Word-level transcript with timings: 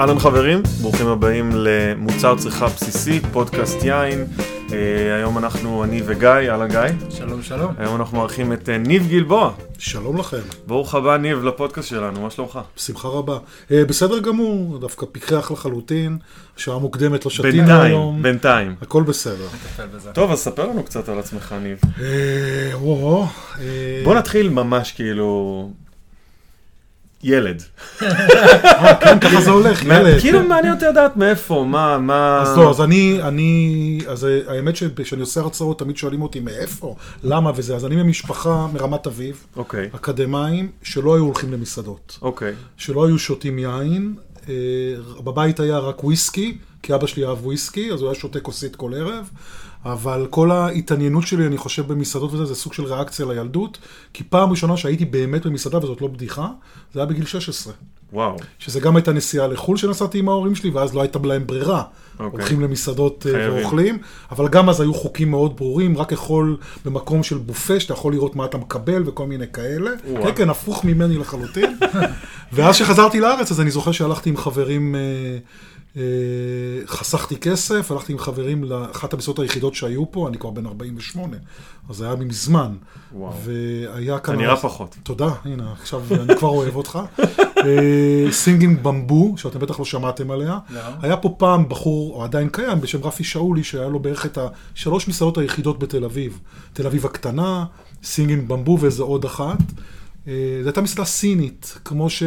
אהלן 0.00 0.18
חברים, 0.18 0.62
ברוכים 0.80 1.06
הבאים 1.06 1.50
למוצר 1.54 2.36
צריכה 2.36 2.66
בסיסי, 2.66 3.20
פודקאסט 3.32 3.84
יין. 3.84 4.26
Uh, 4.68 4.72
היום 5.16 5.38
אנחנו, 5.38 5.84
אני 5.84 6.02
וגיא, 6.04 6.28
אהלן 6.28 6.68
גיא. 6.68 6.80
שלום 7.10 7.42
שלום. 7.42 7.74
היום 7.78 7.96
אנחנו 7.96 8.18
מארחים 8.18 8.52
את 8.52 8.68
uh, 8.68 8.88
ניב 8.88 9.08
גלבוע. 9.08 9.52
שלום 9.78 10.16
לכם. 10.16 10.40
ברוך 10.66 10.94
הבא 10.94 11.16
ניב 11.16 11.44
לפודקאסט 11.44 11.88
שלנו, 11.88 12.20
מה 12.20 12.30
שלומך? 12.30 12.60
בשמחה 12.76 13.08
רבה. 13.08 13.38
Uh, 13.68 13.72
בסדר 13.88 14.18
גמור, 14.18 14.78
דווקא 14.78 15.06
פיקח 15.12 15.50
לחלוטין, 15.50 16.18
שעה 16.56 16.78
מוקדמת 16.78 17.24
לא 17.24 17.30
שתינו 17.30 17.52
בינתיים, 17.52 17.80
היום. 17.80 18.22
בינתיים. 18.22 18.74
הכל 18.82 19.02
בסדר. 19.02 19.46
טוב, 20.12 20.30
אז 20.30 20.38
ספר 20.38 20.66
לנו 20.66 20.82
קצת 20.82 21.08
על 21.08 21.18
עצמך 21.18 21.54
ניב. 21.62 21.80
Uh, 21.82 22.00
וואו. 22.74 23.26
uh, 23.26 23.58
בוא 24.04 24.14
נתחיל 24.14 24.48
ממש 24.48 24.92
כאילו... 24.92 25.70
ילד. 27.22 27.62
אה, 28.02 28.94
כן, 29.00 29.20
ככה 29.20 29.40
זה 29.40 29.50
הולך, 29.50 29.84
ילד. 29.84 30.20
כאילו 30.20 30.42
מעניין 30.42 30.74
אותי 30.74 30.84
לדעת 30.84 31.16
מאיפה, 31.16 31.64
מה, 31.68 31.98
מה... 31.98 32.42
אז 32.42 32.56
לא, 32.56 32.70
אז 32.70 32.80
אני, 32.80 33.22
אני, 33.22 34.00
אז 34.08 34.24
אה, 34.24 34.40
האמת 34.46 34.76
שכשאני 34.76 35.20
עושה 35.20 35.40
הרצאות 35.40 35.78
תמיד 35.78 35.96
שואלים 35.96 36.22
אותי 36.22 36.40
מאיפה, 36.40 36.96
למה 37.22 37.52
וזה, 37.56 37.76
אז 37.76 37.86
אני 37.86 38.02
ממשפחה 38.02 38.66
מרמת 38.72 39.06
אביב, 39.06 39.46
אוקיי, 39.56 39.88
אקדמאים, 39.94 40.70
שלא 40.82 41.14
היו 41.14 41.24
הולכים 41.24 41.52
למסעדות, 41.52 42.18
אוקיי. 42.22 42.54
שלא 42.76 43.06
היו 43.06 43.18
שותים 43.18 43.58
יין, 43.58 44.14
אה, 44.48 44.54
בבית 45.24 45.60
היה 45.60 45.78
רק 45.78 46.04
וויסקי, 46.04 46.56
כי 46.82 46.94
אבא 46.94 47.06
שלי 47.06 47.24
אהב 47.24 47.46
וויסקי, 47.46 47.92
אז 47.92 48.00
הוא 48.00 48.10
היה 48.10 48.20
שותה 48.20 48.40
כוסית 48.40 48.76
כל 48.76 48.94
ערב, 48.94 49.30
אבל 49.84 50.26
כל 50.30 50.50
ההתעניינות 50.50 51.26
שלי, 51.26 51.46
אני 51.46 51.58
חושב, 51.58 51.92
במסעדות 51.92 52.32
וזה, 52.32 52.44
זה 52.44 52.54
סוג 52.54 52.72
של 52.72 52.84
ריאקציה 52.84 53.26
לילדות, 53.26 53.78
כי 54.12 54.24
פעם 54.24 54.50
ראשונה 54.50 54.76
שהייתי 54.76 55.04
באמת 55.04 55.46
במסעדה, 55.46 55.78
וזאת 55.78 56.00
לא 56.00 56.08
בדיחה, 56.08 56.48
זה 56.94 57.00
היה 57.00 57.06
בגיל 57.06 57.26
16. 57.26 57.72
וואו. 58.12 58.36
שזה 58.58 58.80
גם 58.80 58.96
הייתה 58.96 59.12
נסיעה 59.12 59.46
לחו"ל 59.46 59.76
שנסעתי 59.76 60.18
עם 60.18 60.28
ההורים 60.28 60.54
שלי, 60.54 60.70
ואז 60.70 60.94
לא 60.94 61.00
הייתה 61.00 61.18
להם 61.24 61.46
ברירה. 61.46 61.82
אוקיי. 62.20 62.40
הולכים 62.40 62.60
למסעדות 62.60 63.26
אה, 63.26 63.32
חייבים. 63.32 63.58
ואוכלים, 63.58 63.98
אבל 64.30 64.48
גם 64.48 64.68
אז 64.68 64.80
היו 64.80 64.94
חוקים 64.94 65.30
מאוד 65.30 65.56
ברורים, 65.56 65.98
רק 65.98 66.12
יכול 66.12 66.56
במקום 66.84 67.22
של 67.22 67.38
בופה, 67.38 67.80
שאתה 67.80 67.92
יכול 67.92 68.12
לראות 68.12 68.36
מה 68.36 68.44
אתה 68.44 68.58
מקבל 68.58 69.02
וכל 69.06 69.26
מיני 69.26 69.46
כאלה. 69.52 69.90
וואו. 70.08 70.22
כן, 70.22 70.32
כן, 70.36 70.50
הפוך 70.50 70.84
ממני 70.84 71.18
לחלוטין. 71.18 71.76
ואז 72.52 72.74
כשחזרתי 72.74 73.20
לארץ, 73.20 73.50
אז 73.50 73.60
אני 73.60 73.70
זוכר 73.70 73.92
שהלכתי 73.92 74.30
עם 74.30 74.36
חברים, 74.36 74.94
אה, 74.94 75.00
חסכתי 76.86 77.36
כסף, 77.36 77.90
הלכתי 77.90 78.12
עם 78.12 78.18
חברים 78.18 78.64
לאחת 78.64 79.12
המסעדות 79.12 79.38
היחידות 79.38 79.74
שהיו 79.74 80.12
פה, 80.12 80.28
אני 80.28 80.38
כבר 80.38 80.50
בן 80.50 80.66
48, 80.66 81.36
אז 81.88 81.96
זה 81.96 82.06
היה 82.06 82.16
מזמן. 82.16 82.76
וואו. 83.12 83.32
והיה 83.44 84.18
כאן... 84.18 84.34
אתה 84.34 84.42
נראה 84.42 84.56
פחות. 84.56 84.96
תודה, 85.02 85.28
הנה, 85.44 85.72
עכשיו 85.72 86.02
אני 86.10 86.36
כבר 86.36 86.48
אוהב 86.48 86.76
אותך. 86.76 86.98
Singing 88.30 88.82
Bamboo, 88.82 89.34
שאתם 89.36 89.58
בטח 89.58 89.78
לא 89.78 89.84
שמעתם 89.84 90.30
עליה. 90.30 90.58
לא. 90.70 90.80
היה 91.02 91.16
פה 91.16 91.34
פעם 91.38 91.68
בחור, 91.68 92.14
או 92.14 92.24
עדיין 92.24 92.48
קיים, 92.48 92.80
בשם 92.80 93.02
רפי 93.02 93.24
שאולי, 93.24 93.64
שהיה 93.64 93.88
לו 93.88 93.98
בערך 93.98 94.26
את 94.26 94.38
השלוש 94.74 95.08
מסעדות 95.08 95.38
היחידות 95.38 95.78
בתל 95.78 96.04
אביב. 96.04 96.38
תל 96.72 96.86
אביב 96.86 97.06
הקטנה, 97.06 97.64
Singing 98.04 98.48
Bamboo 98.48 98.78
ואיזה 98.80 99.02
עוד 99.02 99.24
אחת. 99.24 99.58
אה, 100.28 100.32
זו 100.62 100.68
הייתה 100.68 100.80
מסעדה 100.80 101.04
סינית, 101.04 101.78
כמו 101.84 102.10
ש... 102.10 102.22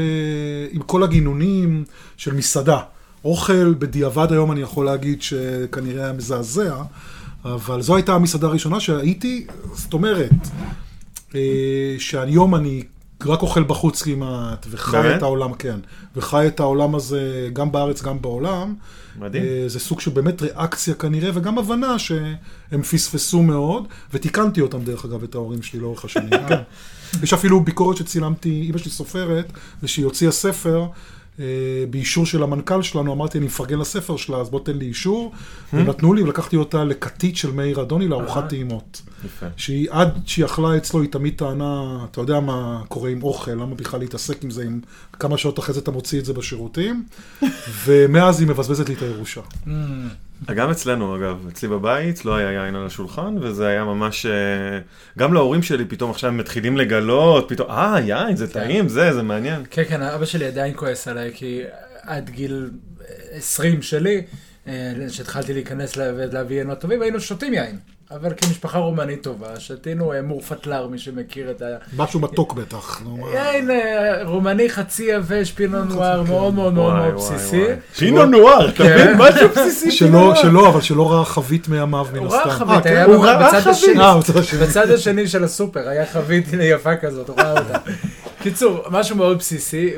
עם 0.71 0.81
כל 0.81 1.03
הגינונים 1.03 1.83
של 2.17 2.33
מסעדה. 2.33 2.79
אוכל, 3.23 3.73
בדיעבד 3.73 4.31
היום 4.31 4.51
אני 4.51 4.61
יכול 4.61 4.85
להגיד 4.85 5.21
שכנראה 5.21 6.03
היה 6.03 6.13
מזעזע, 6.13 6.75
אבל 7.45 7.81
זו 7.81 7.95
הייתה 7.95 8.13
המסעדה 8.13 8.47
הראשונה 8.47 8.79
שהייתי, 8.79 9.47
זאת 9.73 9.93
אומרת, 9.93 10.31
אה, 11.35 11.95
שהיום 11.99 12.55
אני 12.55 12.83
רק 13.25 13.41
אוכל 13.41 13.63
בחוץ 13.63 14.01
כמעט, 14.01 14.65
וחי 14.69 14.91
באמת? 14.91 15.17
את 15.17 15.21
העולם, 15.21 15.53
כן, 15.53 15.79
וחי 16.15 16.47
את 16.47 16.59
העולם 16.59 16.95
הזה 16.95 17.49
גם 17.53 17.71
בארץ, 17.71 18.01
גם 18.01 18.21
בעולם. 18.21 18.75
מדהים. 19.19 19.43
אה, 19.43 19.63
זה 19.67 19.79
סוג 19.79 19.99
של 19.99 20.11
באמת 20.11 20.41
ריאקציה 20.41 20.93
כנראה, 20.93 21.31
וגם 21.33 21.57
הבנה 21.57 21.99
שהם 21.99 22.81
פספסו 22.91 23.43
מאוד, 23.43 23.87
ותיקנתי 24.13 24.61
אותם 24.61 24.83
דרך 24.83 25.05
אגב, 25.05 25.23
את 25.23 25.35
ההורים 25.35 25.61
שלי 25.61 25.79
לאורך 25.79 26.05
השנים, 26.05 26.29
כן. 26.49 26.61
יש 27.23 27.33
אפילו 27.33 27.59
ביקורת 27.63 27.97
שצילמתי, 27.97 28.67
אמא 28.69 28.77
שלי 28.77 28.91
סופרת, 28.91 29.51
ושהיא 29.83 30.05
הוציאה 30.05 30.31
ספר. 30.31 30.85
אה, 31.39 31.45
באישור 31.89 32.25
של 32.25 32.43
המנכ"ל 32.43 32.81
שלנו, 32.81 33.13
אמרתי, 33.13 33.37
אני 33.37 33.45
מפרגן 33.45 33.79
לספר 33.79 34.17
שלה, 34.17 34.37
אז 34.37 34.49
בוא 34.49 34.59
תן 34.59 34.77
לי 34.77 34.85
אישור. 34.85 35.31
והם 35.73 35.89
נתנו 35.89 36.13
לי, 36.13 36.23
ולקחתי 36.23 36.55
אותה 36.55 36.83
לכתית 36.83 37.37
של 37.37 37.51
מאיר 37.51 37.81
אדוני 37.81 38.07
לארוחת 38.07 38.49
טעימות. 38.49 39.01
יפה. 39.25 39.45
שהיא 39.57 39.87
עד 39.91 40.09
שהיא 40.25 40.45
אכלה 40.45 40.77
אצלו, 40.77 41.01
היא 41.01 41.09
תמיד 41.11 41.33
טענה, 41.37 41.83
אתה 42.11 42.21
יודע 42.21 42.39
מה 42.39 42.81
קורה 42.87 43.09
עם 43.09 43.23
אוכל, 43.23 43.51
למה 43.51 43.75
בכלל 43.75 43.99
להתעסק 43.99 44.43
עם 44.43 44.51
זה, 44.51 44.63
עם 44.63 44.79
כמה 45.13 45.37
שעות 45.37 45.59
אחרי 45.59 45.73
זה 45.73 45.79
אתה 45.79 45.91
מוציא 45.91 46.19
את 46.19 46.25
זה 46.25 46.33
בשירותים, 46.33 47.05
ומאז 47.85 48.39
היא 48.39 48.47
מבזבזת 48.47 48.89
לי 48.89 48.95
את 48.95 49.01
הירושה. 49.01 49.41
גם 50.55 50.71
אצלנו 50.71 51.15
אגב, 51.17 51.47
אצלי 51.51 51.69
בבית 51.69 52.25
לא 52.25 52.35
היה 52.35 52.51
יין 52.51 52.75
על 52.75 52.85
השולחן, 52.85 53.35
וזה 53.41 53.67
היה 53.67 53.83
ממש... 53.83 54.25
אה, 54.25 54.31
גם 55.19 55.33
להורים 55.33 55.63
שלי 55.63 55.85
פתאום 55.85 56.11
עכשיו 56.11 56.29
הם 56.29 56.37
מתחילים 56.37 56.77
לגלות, 56.77 57.45
פתאום, 57.49 57.69
אה, 57.71 57.99
יין, 57.99 58.35
זה 58.35 58.47
טעים, 58.53 58.89
זה, 58.89 59.13
זה 59.13 59.23
מעניין. 59.23 59.63
כן, 59.69 59.83
כן, 59.89 60.01
אבא 60.01 60.25
שלי 60.25 60.45
עדיין 60.45 60.73
כועס 60.75 61.07
עליי, 61.07 61.31
כי 61.35 61.61
עד 62.01 62.29
גיל 62.29 62.69
20 63.31 63.81
שלי, 63.81 64.21
אה, 64.67 64.73
שהתחלתי 65.09 65.53
להיכנס 65.53 65.95
לה- 65.95 66.11
ולהביא 66.17 66.55
עיינות 66.55 66.79
טובים, 66.79 67.01
היינו 67.01 67.19
שותים 67.19 67.53
יין. 67.53 67.77
אבל 68.11 68.33
כמשפחה 68.37 68.77
רומנית 68.77 69.23
טובה, 69.23 69.59
שתינו 69.59 70.13
אה, 70.13 70.21
מורפטלר, 70.21 70.87
מי 70.87 70.97
שמכיר 70.99 71.51
את 71.51 71.61
ה... 71.61 71.65
משהו 71.97 72.19
מתוק 72.19 72.53
בטח. 72.53 73.01
יין 73.33 73.71
אה, 73.71 74.23
רומני 74.23 74.69
חצי 74.69 75.03
יבש, 75.03 75.51
פינו 75.51 75.83
נואר, 75.83 76.23
כן. 76.23 76.31
מאוד 76.31 76.53
מאוד 76.53 76.73
מאוד 76.73 76.93
מאוד 76.93 77.13
בסיסי. 77.15 77.65
פינו 77.95 78.25
נואר, 78.25 78.69
אתה 78.69 78.77
כן. 78.77 78.93
מבין? 78.93 79.17
משהו 79.17 79.49
בסיסי. 79.49 79.85
פינו 79.91 79.91
שלא, 79.91 80.09
נואר. 80.09 80.35
שלא, 80.35 80.69
אבל 80.69 80.81
שלא 80.81 81.11
ראה 81.11 81.25
חבית 81.25 81.67
מימיו 81.67 82.07
מן 82.13 82.19
הוא 82.19 82.27
הסתם. 82.27 82.37
ראה 82.37 82.45
אה, 82.47 82.51
חבית, 82.51 82.83
כן? 82.83 82.89
היה 82.89 83.05
הוא 83.05 83.25
ראה 83.25 83.47
בצד 83.47 83.59
חבית. 83.59 83.67
השני. 83.67 83.99
אה, 83.99 84.17
בצד 84.17 84.37
השני. 84.37 84.59
בצד 84.59 84.91
השני 84.91 85.27
של 85.27 85.43
הסופר, 85.43 85.89
היה 85.89 86.05
חבית 86.05 86.47
יפה 86.61 86.95
כזאת, 86.95 87.29
הוא 87.29 87.37
ראה 87.37 87.51
אותה. 87.51 87.77
קיצור, 88.41 88.85
משהו 88.91 89.15
מאוד 89.15 89.37
בסיסי, 89.37 89.93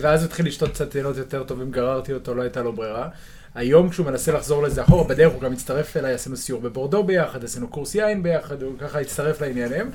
ואז 0.00 0.22
הוא 0.22 0.26
התחיל 0.26 0.46
לשתות 0.46 0.70
קצת 0.70 0.94
יינות 0.94 1.16
יותר 1.16 1.42
טובים, 1.42 1.70
גררתי 1.70 2.12
אותו, 2.12 2.34
לא 2.34 2.42
הייתה 2.42 2.62
לו 2.62 2.72
ברירה. 2.72 3.08
היום 3.54 3.88
כשהוא 3.88 4.06
מנסה 4.06 4.32
לחזור 4.32 4.62
לזה 4.62 4.82
אחורה, 4.82 5.04
בדרך 5.04 5.32
הוא 5.32 5.40
גם 5.40 5.52
הצטרף 5.52 5.96
אליי, 5.96 6.14
עשינו 6.14 6.36
סיור 6.36 6.60
בבורדו 6.60 7.02
ביחד, 7.04 7.44
עשינו 7.44 7.68
קורס 7.68 7.94
יין 7.94 8.22
ביחד, 8.22 8.62
הוא 8.62 8.78
ככה 8.78 9.00
הצטרף 9.00 9.40
לעניינים. 9.40 9.90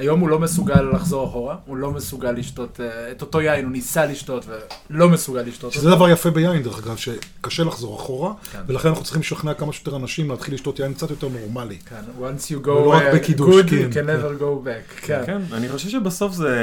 היום 0.00 0.20
הוא 0.20 0.28
לא 0.28 0.38
מסוגל 0.38 0.82
לחזור 0.94 1.26
אחורה, 1.28 1.56
הוא 1.66 1.76
לא 1.76 1.90
מסוגל 1.90 2.30
לשתות 2.32 2.80
אה, 2.80 3.10
את 3.10 3.22
אותו 3.22 3.40
יין, 3.40 3.64
הוא 3.64 3.72
ניסה 3.72 4.06
לשתות 4.06 4.46
ולא 4.90 5.08
מסוגל 5.08 5.40
לשתות 5.40 5.72
שזה 5.72 5.90
דבר 5.90 6.08
יפה 6.10 6.30
ביין, 6.30 6.62
דרך 6.62 6.86
אגב, 6.86 6.96
שקשה 6.96 7.64
לחזור 7.64 7.96
אחורה, 7.96 8.32
כן. 8.52 8.58
ולכן 8.66 8.88
אנחנו 8.88 9.04
צריכים 9.04 9.20
לשכנע 9.22 9.54
כמה 9.54 9.72
שיותר 9.72 9.96
אנשים 9.96 10.30
להתחיל 10.30 10.54
לשתות 10.54 10.78
יין 10.78 10.94
קצת 10.94 11.10
יותר 11.10 11.28
נורמלי. 11.28 11.76
כן, 11.88 11.96
once 12.20 12.42
you 12.50 12.66
go 12.66 12.68
ולא 12.70 12.92
רק 12.92 13.02
uh, 13.02 13.14
בקידוש, 13.16 13.64
good, 13.64 13.68
כן. 13.70 13.76
you 13.90 13.94
can 13.94 14.06
never 14.06 14.40
go 14.42 14.66
back. 14.66 15.00
כן. 15.06 15.22
כן, 15.26 15.40
אני 15.52 15.68
חושב 15.68 15.88
שבסוף 15.88 16.32
זה, 16.34 16.56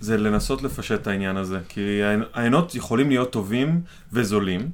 זה 0.00 0.16
לנסות 0.16 0.62
לפשט 0.62 1.00
את 1.02 1.06
העניין 1.06 1.36
הזה, 1.36 1.58
כי 1.68 1.80
העי- 2.02 2.26
העיינות 2.34 2.74
יכולים 2.74 3.08
להיות 3.08 3.30
טובים 3.30 3.80
וזולים, 4.12 4.68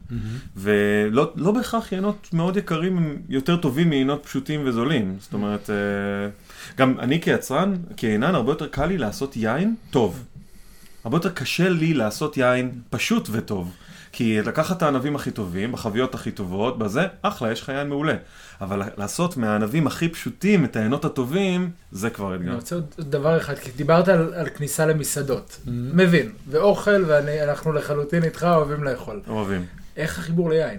ולא 0.57 1.33
לא 1.37 1.51
בהכרח 1.53 1.93
יינות 1.93 2.29
מאוד 2.33 2.57
יקרים 2.57 2.97
הם 2.97 3.17
יותר 3.29 3.57
טובים 3.57 3.91
מיינות 3.91 4.25
פשוטים 4.27 4.61
וזולים. 4.65 5.17
זאת 5.21 5.33
אומרת, 5.33 5.71
אה, 5.71 5.75
גם 6.77 7.01
אני 7.01 7.21
כיצרן, 7.21 7.75
כיינן, 7.97 8.35
הרבה 8.35 8.53
יותר 8.53 8.67
קל 8.67 8.87
לי 8.87 8.99
לעשות 8.99 9.37
יין 9.37 9.75
טוב. 9.91 10.25
הרבה 11.05 11.17
יותר 11.17 11.31
קשה 11.31 11.69
לי 11.69 11.95
לעשות 11.95 12.37
יין 12.37 12.71
פשוט 12.91 13.29
וטוב. 13.33 13.73
כי 14.13 14.43
לקחת 14.43 14.77
את 14.77 14.83
הענבים 14.83 15.17
הכי 15.17 15.31
טובים, 15.31 15.73
בחביות 15.73 16.15
הכי 16.15 16.31
טובות, 16.31 16.79
בזה, 16.79 17.01
אחלה, 17.23 17.53
יש 17.53 17.63
לך 17.63 17.69
יין 17.69 17.89
מעולה. 17.89 18.15
אבל 18.61 18.83
לעשות 18.97 19.37
מהענבים 19.37 19.87
הכי 19.87 20.09
פשוטים 20.09 20.65
את 20.65 20.77
העיינות 20.77 21.05
הטובים, 21.05 21.71
זה 21.93 22.11
כבר 22.11 22.35
אני 22.35 22.45
אתגר. 22.45 22.55
רוצה 22.55 22.75
עוד 22.75 22.85
דבר 22.99 23.37
אחד, 23.37 23.55
כי 23.59 23.71
דיברת 23.77 24.09
על, 24.09 24.35
על 24.35 24.49
כניסה 24.49 24.87
למסעדות. 24.87 25.61
מבין, 25.67 26.33
ואוכל, 26.49 27.05
ואנחנו 27.07 27.73
לחלוטין 27.73 28.25
איתך 28.25 28.47
אוהבים 28.51 28.85
לאכול. 28.85 29.21
אוהבים. 29.29 29.67
איך 29.97 30.19
החיבור 30.19 30.51
ליין? 30.51 30.79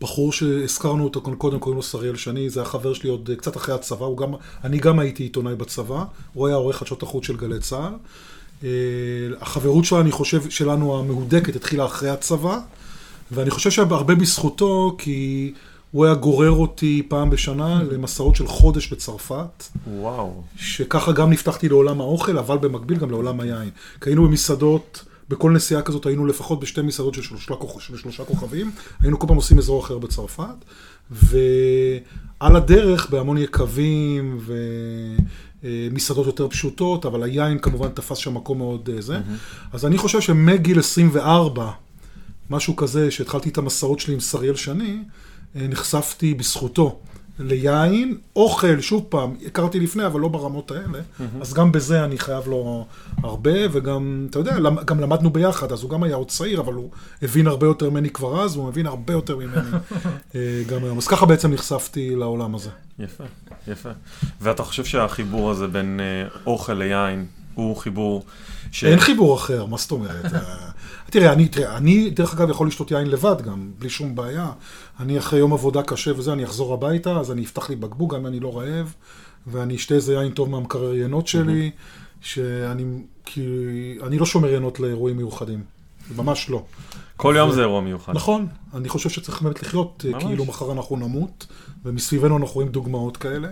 בחור 0.00 0.32
שהזכרנו 0.32 1.04
אותו 1.04 1.20
כאן 1.20 1.34
קודם, 1.34 1.58
קוראים 1.58 1.76
לו 1.76 1.82
שריאל 1.82 2.16
שני, 2.16 2.50
זה 2.50 2.60
היה 2.60 2.68
חבר 2.68 2.94
שלי 2.94 3.10
עוד 3.10 3.30
אה, 3.30 3.36
קצת 3.36 3.56
אחרי 3.56 3.74
הצבא, 3.74 4.06
גם, 4.16 4.34
אני 4.64 4.78
גם 4.78 4.98
הייתי 4.98 5.22
עיתונאי 5.22 5.54
בצבא, 5.54 6.04
הוא 6.34 6.46
היה 6.46 6.56
עורך 6.56 6.76
חדשות 6.76 7.02
החוץ 7.02 7.26
של 7.26 7.36
גלי 7.36 7.60
צה"ל. 7.60 7.92
אה, 8.64 8.68
החברות 9.40 9.84
שלו, 9.84 10.00
אני 10.00 10.12
חושב, 10.12 10.50
שלנו 10.50 10.98
המהודקת 10.98 11.56
התחילה 11.56 11.84
אחרי 11.84 12.10
הצבא, 12.10 12.58
ואני 13.30 13.50
חושב 13.50 13.70
שהרבה 13.70 14.14
בזכותו, 14.14 14.96
כי 14.98 15.52
הוא 15.92 16.04
היה 16.04 16.14
גורר 16.14 16.50
אותי 16.50 17.02
פעם 17.08 17.30
בשנה 17.30 17.82
למסעות 17.82 18.36
של 18.36 18.46
חודש 18.46 18.92
בצרפת. 18.92 19.64
וואו. 19.86 20.42
שככה 20.56 21.12
גם 21.12 21.30
נפתחתי 21.30 21.68
לעולם 21.68 22.00
האוכל, 22.00 22.38
אבל 22.38 22.58
במקביל 22.58 22.98
גם 22.98 23.10
לעולם 23.10 23.40
היין. 23.40 23.70
כי 24.00 24.10
היינו 24.10 24.28
במסעדות, 24.28 25.04
בכל 25.28 25.52
נסיעה 25.52 25.82
כזאת 25.82 26.06
היינו 26.06 26.26
לפחות 26.26 26.60
בשתי 26.60 26.82
מסעדות 26.82 27.14
של 27.14 27.22
שלושה, 27.22 27.54
כוכ... 27.54 27.82
של 27.82 27.96
שלושה 27.96 28.24
כוכבים, 28.24 28.70
היינו 29.00 29.18
כל 29.18 29.26
פעם 29.26 29.36
עושים 29.36 29.58
אזור 29.58 29.84
אחר 29.84 29.98
בצרפת, 29.98 30.64
ועל 31.10 32.56
הדרך, 32.56 33.10
בהמון 33.10 33.38
יקבים 33.38 34.38
ו... 34.40 34.56
אה, 35.64 35.88
יותר 36.26 36.48
פשוטות, 36.48 37.06
אבל 37.06 37.22
היין 37.22 37.58
כמובן 37.58 37.88
תפס 37.88 38.16
שם 38.16 38.34
מקום 38.34 38.58
מאוד 38.58 38.90
אה, 38.94 39.00
זה. 39.00 39.18
אז 39.72 39.86
אני 39.86 39.98
חושב 39.98 40.20
שמגיל 40.20 40.78
24, 40.78 41.70
משהו 42.50 42.76
כזה, 42.76 43.10
שהתחלתי 43.10 43.48
את 43.48 43.58
המסעות 43.58 44.00
שלי 44.00 44.14
עם 44.14 44.20
שריאל, 44.20 44.56
שנים, 44.56 44.98
אה, 45.56 45.66
נחשפתי 45.68 46.34
בזכותו 46.34 46.98
ליין, 47.38 48.18
אוכל, 48.36 48.80
שוב 48.80 49.06
פעם, 49.08 49.34
הכרתי 49.46 49.80
לפני, 49.80 50.06
אבל 50.06 50.20
לא 50.20 50.28
ברמות 50.28 50.70
האלה, 50.70 50.98
אז 51.40 51.54
גם 51.54 51.72
בזה 51.72 52.04
אני 52.04 52.18
חייב 52.18 52.48
לו 52.48 52.86
הרבה, 53.22 53.52
וגם, 53.72 54.26
אתה 54.30 54.38
יודע, 54.38 54.56
גם 54.84 55.00
למדנו 55.00 55.30
ביחד, 55.30 55.72
אז 55.72 55.82
הוא 55.82 55.90
גם 55.90 56.02
היה 56.02 56.16
עוד 56.16 56.28
צעיר, 56.28 56.60
אבל 56.60 56.72
הוא 56.72 56.90
הבין 57.22 57.46
הרבה 57.46 57.66
יותר 57.66 57.90
ממני 57.90 58.10
כבר 58.10 58.44
אז, 58.44 58.56
הוא 58.56 58.68
מבין 58.68 58.86
הרבה 58.86 59.12
יותר 59.12 59.36
ממני 59.36 59.70
אה, 60.34 60.62
גם 60.66 60.84
היום. 60.84 60.98
אז 60.98 61.06
ככה 61.06 61.26
בעצם 61.26 61.52
נחשפתי 61.52 62.16
לעולם 62.16 62.54
הזה. 62.54 62.70
יפה, 62.98 63.24
יפה. 63.68 63.90
ואתה 64.40 64.62
חושב 64.62 64.84
שהחיבור 64.84 65.50
הזה 65.50 65.66
בין 65.66 66.00
אה, 66.00 66.28
אוכל 66.46 66.72
ליין 66.72 67.26
הוא 67.54 67.76
חיבור 67.76 68.24
ש... 68.72 68.84
אין 68.84 69.00
חיבור 69.00 69.36
אחר, 69.36 69.66
מה 69.66 69.76
זאת 69.76 69.90
אומרת? 69.90 70.32
אה, 71.08 71.12
תראה, 71.12 71.32
אני, 71.32 71.48
תראה, 71.48 71.76
אני 71.76 72.10
דרך 72.10 72.34
אגב 72.34 72.50
יכול 72.50 72.66
לשתות 72.66 72.90
יין 72.90 73.06
לבד 73.06 73.42
גם, 73.42 73.70
בלי 73.78 73.90
שום 73.90 74.14
בעיה. 74.14 74.52
אני 75.00 75.18
אחרי 75.18 75.38
יום 75.38 75.52
עבודה 75.52 75.82
קשה 75.82 76.18
וזה, 76.18 76.32
אני 76.32 76.44
אחזור 76.44 76.74
הביתה, 76.74 77.20
אז 77.20 77.32
אני 77.32 77.44
אפתח 77.44 77.70
לי 77.70 77.76
בקבוק, 77.76 78.14
גם 78.14 78.20
אם 78.20 78.26
אני 78.26 78.40
לא 78.40 78.58
רעב, 78.58 78.94
ואני 79.46 79.76
אשתה 79.76 79.94
איזה 79.94 80.14
יין 80.14 80.32
טוב 80.32 80.50
מהמקרר 80.50 80.94
יינות 80.94 81.26
שלי, 81.26 81.70
שאני, 82.20 82.84
כי 83.24 83.42
אני 84.02 84.18
לא 84.18 84.26
שומר 84.26 84.48
יינות 84.48 84.80
לאירועים 84.80 85.16
מיוחדים. 85.16 85.62
ממש 86.16 86.50
לא. 86.50 86.62
כל 87.16 87.34
יום 87.38 87.52
זה 87.52 87.60
אירוע 87.60 87.80
מיוחד. 87.80 88.14
נכון, 88.14 88.46
אני 88.74 88.88
חושב 88.88 89.10
שצריך 89.10 89.42
באמת 89.42 89.62
לחיות 89.62 90.04
אה, 90.08 90.12
ממש. 90.12 90.24
כאילו 90.24 90.44
מחר 90.44 90.72
אנחנו 90.72 90.96
נמות, 90.96 91.46
ומסביבנו 91.84 92.36
אנחנו 92.36 92.54
רואים 92.54 92.68
דוגמאות 92.68 93.16
כאלה. 93.16 93.48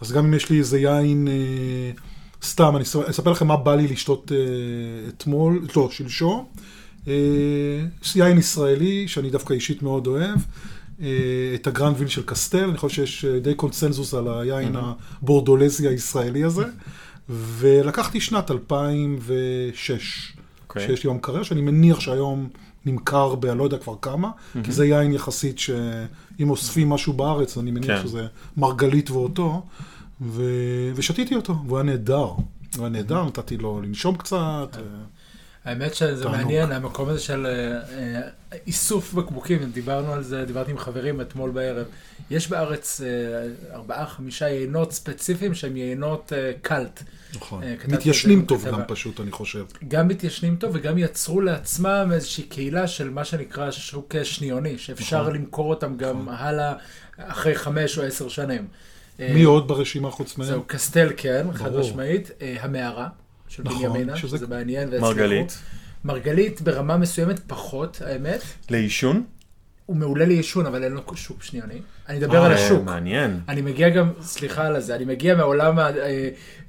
אז 0.00 0.12
גם 0.12 0.24
אם 0.24 0.34
יש 0.34 0.50
לי 0.50 0.58
איזה 0.58 0.78
יין, 0.78 1.28
אה, 1.28 1.90
סתם, 2.42 2.76
אני 2.76 2.84
אספר 2.84 3.30
לכם 3.30 3.46
מה 3.46 3.56
בא 3.56 3.74
לי 3.74 3.86
לשתות 3.88 4.32
אה, 4.32 5.08
אתמול, 5.08 5.66
לא, 5.76 5.88
שלשום. 5.90 6.46
אה, 7.08 7.12
יין 8.14 8.38
ישראלי, 8.38 9.08
שאני 9.08 9.30
דווקא 9.30 9.52
אישית 9.52 9.82
מאוד 9.82 10.06
אוהב. 10.06 10.38
אה, 11.02 11.06
את 11.54 11.66
ה-Grand 11.66 11.95
Vin 11.95 12.08
של 12.08 12.22
קסטל, 12.22 12.68
אני 12.68 12.78
חושב 12.78 13.06
שיש 13.06 13.24
אה, 13.24 13.40
די 13.40 13.54
קונצנזוס 13.54 14.14
על 14.14 14.28
היין 14.28 14.76
הבורדולזי 14.76 15.88
הישראלי 15.88 16.44
הזה. 16.44 16.64
ולקחתי 17.28 18.20
שנת 18.20 18.50
2006, 18.50 20.32
אוקיי. 20.68 20.86
שיש 20.86 21.04
לי 21.04 21.10
במקרר, 21.10 21.42
שאני 21.42 21.60
מניח 21.60 22.00
שהיום 22.00 22.48
נמכר 22.86 23.34
ב... 23.34 23.46
לא 23.46 23.64
יודע 23.64 23.78
כבר 23.78 23.94
כמה, 24.02 24.30
כי 24.64 24.72
זה 24.72 24.86
יין 24.86 25.12
יחסית 25.12 25.58
שאם 25.58 26.50
אוספים 26.50 26.88
משהו 26.88 27.12
בארץ, 27.12 27.58
אני 27.58 27.70
מניח 27.70 28.00
כן. 28.00 28.02
שזה 28.02 28.26
מרגלית 28.56 29.10
ואותו, 29.10 29.66
ו... 30.20 30.42
ושתיתי 30.94 31.34
אותו, 31.34 31.56
והוא 31.66 31.78
היה 31.78 31.84
נהדר. 31.84 32.24
הוא 32.24 32.40
היה 32.80 32.88
נהדר, 32.88 33.24
נתתי 33.24 33.56
לו 33.56 33.80
לנשום 33.80 34.16
קצת. 34.16 34.76
האמת 35.64 35.94
שזה 35.94 36.22
תענוג. 36.22 36.36
מעניין, 36.36 36.72
המקום 36.72 37.08
הזה 37.08 37.20
של 37.20 37.46
אה, 37.46 37.52
אה, 37.52 38.30
איסוף 38.66 39.14
בקבוקים, 39.14 39.70
דיברנו 39.72 40.12
על 40.12 40.22
זה, 40.22 40.44
דיברתי 40.44 40.70
עם 40.70 40.78
חברים 40.78 41.20
אתמול 41.20 41.50
בערב. 41.50 41.86
יש 42.30 42.48
בארץ 42.48 43.00
אה, 43.00 43.74
ארבעה, 43.74 44.06
חמישה 44.06 44.48
יינות 44.48 44.92
ספציפיים 44.92 45.54
שהם 45.54 45.76
יינות 45.76 46.32
אה, 46.36 46.52
קאלט. 46.62 47.02
נכון. 47.34 47.62
אה, 47.62 47.74
מתיישנים 47.88 48.44
טוב 48.44 48.60
בכתבה. 48.62 48.78
גם 48.78 48.84
פשוט, 48.88 49.20
אני 49.20 49.30
חושב. 49.30 49.64
גם 49.88 50.08
מתיישנים 50.08 50.56
טוב 50.56 50.70
וגם 50.74 50.98
יצרו 50.98 51.40
לעצמם 51.40 52.10
איזושהי 52.12 52.44
קהילה 52.44 52.88
של 52.88 53.10
מה 53.10 53.24
שנקרא 53.24 53.70
שוק 53.70 54.14
שניוני, 54.22 54.78
שאפשר 54.78 55.22
נכון. 55.22 55.34
למכור 55.34 55.70
אותם 55.70 55.96
גם 55.96 56.28
הלאה 56.28 56.74
אחרי 57.18 57.54
חמש 57.54 57.98
או 57.98 58.02
עשר 58.02 58.28
שנים. 58.28 58.66
מי 59.18 59.42
עוד 59.42 59.68
ברשימה 59.68 60.10
חוץ 60.10 60.38
מהם? 60.38 60.48
זהו, 60.48 60.64
קסטל 60.66 61.12
כן, 61.16 61.46
חד. 61.54 61.76
משמעית. 61.76 62.30
המערה 62.60 63.08
של 63.50 63.62
נכון, 63.62 63.82
בנימינה, 63.92 64.16
שזה- 64.16 64.36
שזה 64.36 64.46
מעניין. 64.46 64.88
מרגלית. 65.00 65.58
מרגלית 66.04 66.60
ברמה 66.60 66.96
מסוימת 66.96 67.40
פחות, 67.46 68.02
האמת. 68.06 68.40
לעישון? 68.70 69.24
הוא 69.90 69.96
מעולה 69.96 70.24
לעישון, 70.24 70.66
אבל 70.66 70.84
אין 70.84 70.92
לו 70.92 71.02
שוק 71.14 71.42
שניוני. 71.42 71.74
אני 72.08 72.18
אדבר 72.18 72.44
על 72.44 72.52
אה, 72.52 72.64
השוק. 72.64 72.84
מעניין. 72.84 73.40
אני 73.48 73.60
מגיע 73.60 73.88
גם, 73.88 74.10
סליחה 74.22 74.66
על 74.66 74.80
זה, 74.80 74.94
אני 74.94 75.04
מגיע 75.04 75.34
מהעולם 75.34 75.78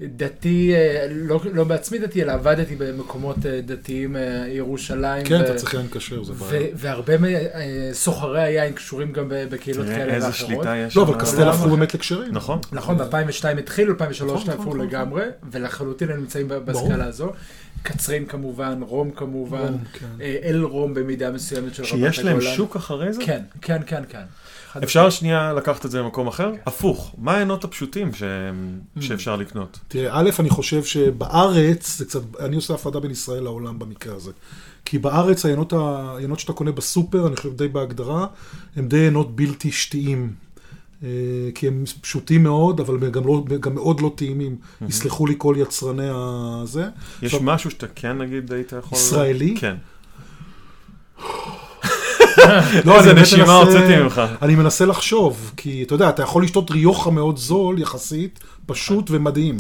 הדתי, 0.02 0.74
אה, 0.74 1.08
לא, 1.12 1.40
לא 1.54 1.64
בעצמי 1.64 2.00
דתי, 2.00 2.24
אלא 2.24 2.32
עבדתי 2.32 2.76
במקומות 2.76 3.46
אה, 3.46 3.62
דתיים, 3.66 4.16
אה, 4.16 4.46
ירושלים. 4.48 5.26
כן, 5.26 5.36
ו- 5.42 5.46
אתה 5.46 5.56
צריך 5.56 5.74
יין 5.74 5.88
כשר, 5.92 6.24
זה 6.24 6.34
בעיה. 6.34 6.68
והרבה 6.76 7.14
מסוחרי 7.90 8.42
היין 8.42 8.74
קשורים 8.74 9.12
גם 9.12 9.26
בקהילות 9.30 9.86
תראה 9.86 9.98
כאלה 9.98 10.14
איזה 10.14 10.28
ואחרות. 10.28 10.50
שליטה 10.50 10.78
יש 10.78 10.98
לא. 10.98 11.04
אבל 11.04 11.20
קסטל 11.20 11.42
למה? 11.42 11.52
הפכו 11.52 11.70
באמת 11.70 11.94
לכשרים. 11.94 12.32
נכון. 12.32 12.60
נכון, 12.72 12.98
ב-2002 12.98 13.60
התחילו, 13.60 13.98
ב-2003 13.98 14.24
נכון, 14.24 14.36
הפכו 14.36 14.52
נכון, 14.52 14.82
לגמרי, 14.82 15.24
ולחלוטין 15.52 16.10
הם 16.10 16.20
נמצאים. 16.20 16.48
בסקאלה 16.66 17.06
הזו. 17.06 17.32
קצרין 17.84 18.26
כמובן, 18.26 18.80
רום 18.82 19.12
כמובן, 19.12 19.60
רום, 19.68 19.78
כן. 19.94 20.06
אה, 20.22 20.38
אל 20.44 20.64
רום 20.64 20.94
במידה 20.94 21.32
מסוימת 21.32 21.76
של 21.76 21.84
רמת 21.84 21.92
הגולן. 21.94 22.12
שיש 22.14 22.24
להם 22.26 22.42
שוק 22.42 22.76
אחרי 22.76 23.14
זה? 23.14 23.22
כן, 23.26 23.42
כן, 23.62 23.82
כן, 23.86 24.04
כן. 24.10 24.24
אפשר 24.84 25.10
שנייה 25.10 25.54
לקחת 25.54 25.86
את 25.86 25.92
זה 25.92 26.00
למקום 26.00 26.28
אחר? 26.28 26.52
הפוך, 26.66 27.16
מה 27.18 27.32
העיינות 27.34 27.64
הפשוטים 27.64 28.14
ש- 28.14 28.24
שאפשר 29.00 29.36
לקנות? 29.36 29.80
תראה, 29.88 30.20
א', 30.20 30.30
אני 30.40 30.50
חושב 30.50 30.84
שבארץ, 30.84 31.98
זה 31.98 32.06
קצת, 32.06 32.22
אני 32.40 32.56
עושה 32.56 32.74
הפרדה 32.74 33.00
בין 33.00 33.12
ישראל 33.12 33.44
לעולם 33.44 33.80
במקרה 33.80 34.16
הזה. 34.16 34.32
כי 34.86 34.98
בארץ 35.00 35.46
העיינות, 35.46 35.74
ה- 35.74 35.78
העיינות 35.78 36.40
שאתה 36.40 36.54
קונה 36.54 36.72
בסופר, 36.72 37.28
אני 37.28 37.36
חושב 37.36 37.54
די 37.56 37.68
בהגדרה, 37.68 38.28
הם 38.76 38.88
די 38.88 38.98
עיינות 39.00 39.36
בלתי 39.36 39.72
שתיים. 39.72 40.34
אה, 41.04 41.10
כי 41.56 41.68
הם 41.68 41.84
פשוטים 42.02 42.44
מאוד, 42.44 42.80
אבל 42.80 43.10
גם, 43.10 43.28
לא, 43.28 43.44
גם 43.60 43.76
מאוד 43.76 44.02
לא 44.02 44.12
טעימים. 44.16 44.56
יסלחו 44.90 45.26
לי 45.26 45.36
כל 45.38 45.56
יצרני 45.58 46.08
הזה. 46.12 46.84
יש 47.22 47.34
עכשיו- 47.34 47.40
משהו 47.44 47.72
שאתה 47.72 47.88
כן 47.96 48.18
נגיד 48.18 48.54
היית 48.54 48.74
יכול... 48.80 48.98
ישראלי? 48.98 49.56
כן. 49.60 49.76
לא, 52.86 52.98
איזה 53.00 53.14
נשימה 53.14 53.54
הוצאתי 53.56 53.96
ממך. 54.04 54.22
אני 54.42 54.56
מנסה 54.56 54.86
לחשוב, 54.86 55.52
כי 55.58 55.84
אתה 55.84 55.96
יודע, 55.96 56.10
אתה 56.10 56.24
יכול 56.24 56.44
לשתות 56.44 56.72
ריוחה 56.72 57.12
מאוד 57.12 57.38
זול 57.38 57.80
יחסית, 57.80 58.40
פשוט 58.66 59.08
ומדהים. 59.12 59.58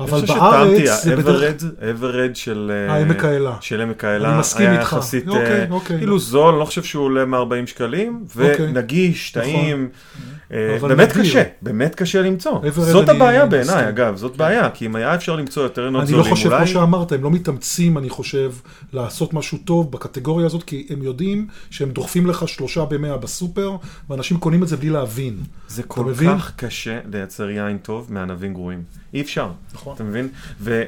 אבל 0.00 0.20
בארץ 0.26 1.02
זה 1.02 1.16
בדרך... 1.16 1.64
האברד, 1.80 2.36
של... 2.36 2.72
אה, 2.88 2.94
העמק 2.94 3.24
האלה. 3.24 3.56
של 3.60 3.80
עמק 3.80 4.04
האלה. 4.04 4.30
אני 4.30 4.38
מסכים 4.38 4.66
היה 4.66 4.80
איתך. 4.80 4.92
יחסית, 4.92 5.28
אוקיי, 5.28 5.60
אה, 5.60 5.66
אוקיי. 5.70 5.98
כאילו 5.98 6.18
זול, 6.18 6.54
לא 6.54 6.64
חושב 6.64 6.82
שהוא 6.82 7.04
עולה 7.04 7.24
מ-40 7.24 7.66
שקלים, 7.66 8.24
אוקיי. 8.36 8.56
ונגיש, 8.58 9.30
טעים. 9.30 9.88
אה, 10.52 10.76
אבל 10.80 10.88
באמת. 10.88 11.12
קשה, 11.12 11.42
באמת 11.62 11.94
קשה 11.94 12.22
למצוא. 12.22 12.60
זאת 12.70 13.08
הבעיה. 13.08 13.46
בעיניי, 13.46 13.88
אגב, 13.88 14.16
זאת 14.16 14.36
בעיה, 14.36 14.70
כי 14.70 14.86
אם 14.86 14.96
היה 14.96 15.14
אפשר 15.14 15.36
למצוא 15.36 15.62
יותר 15.62 15.84
עינות 15.84 16.02
אני 16.02 16.12
לא 16.12 16.18
זולים, 16.18 16.34
חושב, 16.34 16.46
אולי... 16.46 16.58
כמו 16.58 16.66
שאמרת, 16.66 17.12
הם 17.12 17.22
לא 17.22 17.30
מתאמצים, 17.30 17.98
אני 17.98 18.10
חושב, 18.10 18.52
לעשות 18.92 19.34
משהו 19.34 19.58
טוב 19.58 19.92
בקטגוריה 19.92 20.46
הזאת, 20.46 20.62
כי 20.62 20.86
הם 20.90 21.02
יודעים 21.02 21.46
שהם 21.70 21.90
דוחפים 21.90 22.26
לך 22.26 22.48
שלושה 22.48 22.84
במאה 22.84 23.16
בסופר, 23.16 23.76
ואנשים 24.10 24.36
קונים 24.36 24.62
את 24.62 24.68
זה 24.68 24.76
בלי 24.76 24.90
להבין. 24.90 25.36
זה 25.68 25.82
כל? 25.82 26.12
כך 26.26 26.52
קשה 26.56 26.98
לייצר 27.12 27.50
יין 27.50 27.78
טוב 27.78 28.06
מענבים 28.10 28.54
גרועים. 28.54 28.82
אי 29.14 29.20
אפשר. 29.20 29.50
נכון. 29.86 29.94
אתה 29.94 30.04
מבין? 30.04 30.28
וזה 30.60 30.86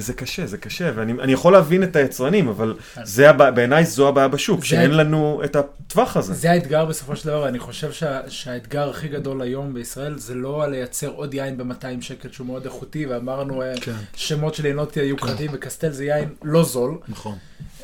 זה 0.00 0.12
קשה, 0.12 0.46
זה 0.46 0.58
קשה, 0.58 0.90
ואני 0.94 1.12
אני 1.12 1.32
יכול 1.32 1.52
להבין 1.52 1.82
את 1.82 1.96
היצרנים, 1.96 2.48
אבל 2.48 2.74
זה 3.04 3.30
הבע- 3.30 3.50
בעיניי 3.50 3.84
זו 3.84 4.08
הבעיה 4.08 4.28
בשוק, 4.28 4.60
זה- 4.60 4.66
שאין 4.66 4.90
לנו 4.90 5.40
את 5.44 5.56
הטווח 5.56 6.16
הזה. 6.16 6.34
זה 6.34 6.50
האתגר 6.50 6.84
בסופו 6.84 7.16
של 7.16 7.26
דבר, 7.28 7.48
אני 7.48 7.58
חושב 7.58 7.92
שה, 7.92 8.20
שהאתגר 8.30 8.90
הכי 8.90 9.08
גדול 9.08 9.42
היום 9.42 9.74
בישראל 9.74 10.18
זה 10.18 10.34
לא 10.34 10.70
לייצר 10.70 11.08
עוד 11.08 11.34
יין 11.34 11.56
ב-200 11.58 11.84
שקל 12.02 12.28
שהוא 12.32 12.46
מאוד 12.46 12.64
איכותי, 12.64 13.06
ואמרנו 13.06 13.62
אה, 13.62 13.72
כן. 13.80 13.92
שמות 14.16 14.54
של 14.54 14.66
יינות 14.66 14.96
יוקרתיים, 14.96 15.50
וקסטל 15.54 15.90
זה 15.90 16.04
יין 16.04 16.28
לא 16.42 16.62
זול. 16.64 16.98
נכון. 17.08 17.36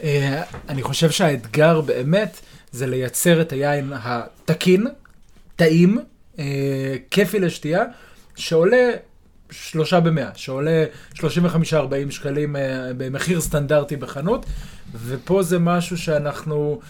אה, 0.02 0.42
אני 0.68 0.82
חושב 0.82 1.10
שהאתגר 1.10 1.80
באמת 1.80 2.40
זה 2.72 2.86
לייצר 2.86 3.40
את 3.40 3.52
היין 3.52 3.92
התקין, 4.02 4.86
טעים, 5.56 5.98
אה, 6.38 6.44
כיפי 7.10 7.38
לשתייה, 7.40 7.84
שעולה 8.36 8.90
שלושה 9.50 10.00
במאה, 10.00 10.30
שעולה 10.34 10.84
35-40 11.14 11.20
שקלים 12.10 12.56
אה, 12.56 12.90
במחיר 12.96 13.40
סטנדרטי 13.40 13.96
בחנות, 13.96 14.46
ופה 15.06 15.42
זה 15.42 15.58
משהו 15.58 15.98
שאנחנו, 15.98 16.80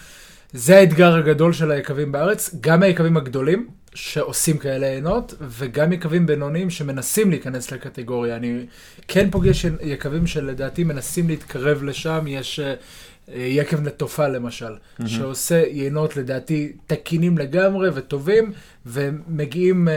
זה 0.53 0.77
האתגר 0.77 1.15
הגדול 1.15 1.53
של 1.53 1.71
היקבים 1.71 2.13
בארץ, 2.13 2.55
גם 2.61 2.83
היקבים 2.83 3.17
הגדולים. 3.17 3.69
שעושים 3.97 4.59
כאלה 4.59 4.87
עינות, 4.87 5.35
וגם 5.41 5.93
יקבים 5.93 6.27
בינוניים 6.27 6.71
שמנסים 6.71 7.31
להיכנס 7.31 7.73
לקטגוריה. 7.73 8.37
אני 8.37 8.67
כן 9.09 9.31
פוגש 9.31 9.67
יקבים 9.83 10.27
שלדעתי 10.27 10.85
מנסים 10.85 11.29
להתקרב 11.29 11.83
לשם, 11.83 12.25
יש 12.27 12.61
אה, 12.61 12.75
יקב 13.35 13.81
נטופה 13.81 14.29
למשל, 14.29 14.75
mm-hmm. 14.75 15.09
שעושה 15.09 15.63
יינות 15.67 16.17
לדעתי 16.17 16.73
תקינים 16.87 17.39
לגמרי 17.39 17.89
וטובים, 17.95 18.53
ומגיעים 18.87 19.89
uh, 19.89 19.91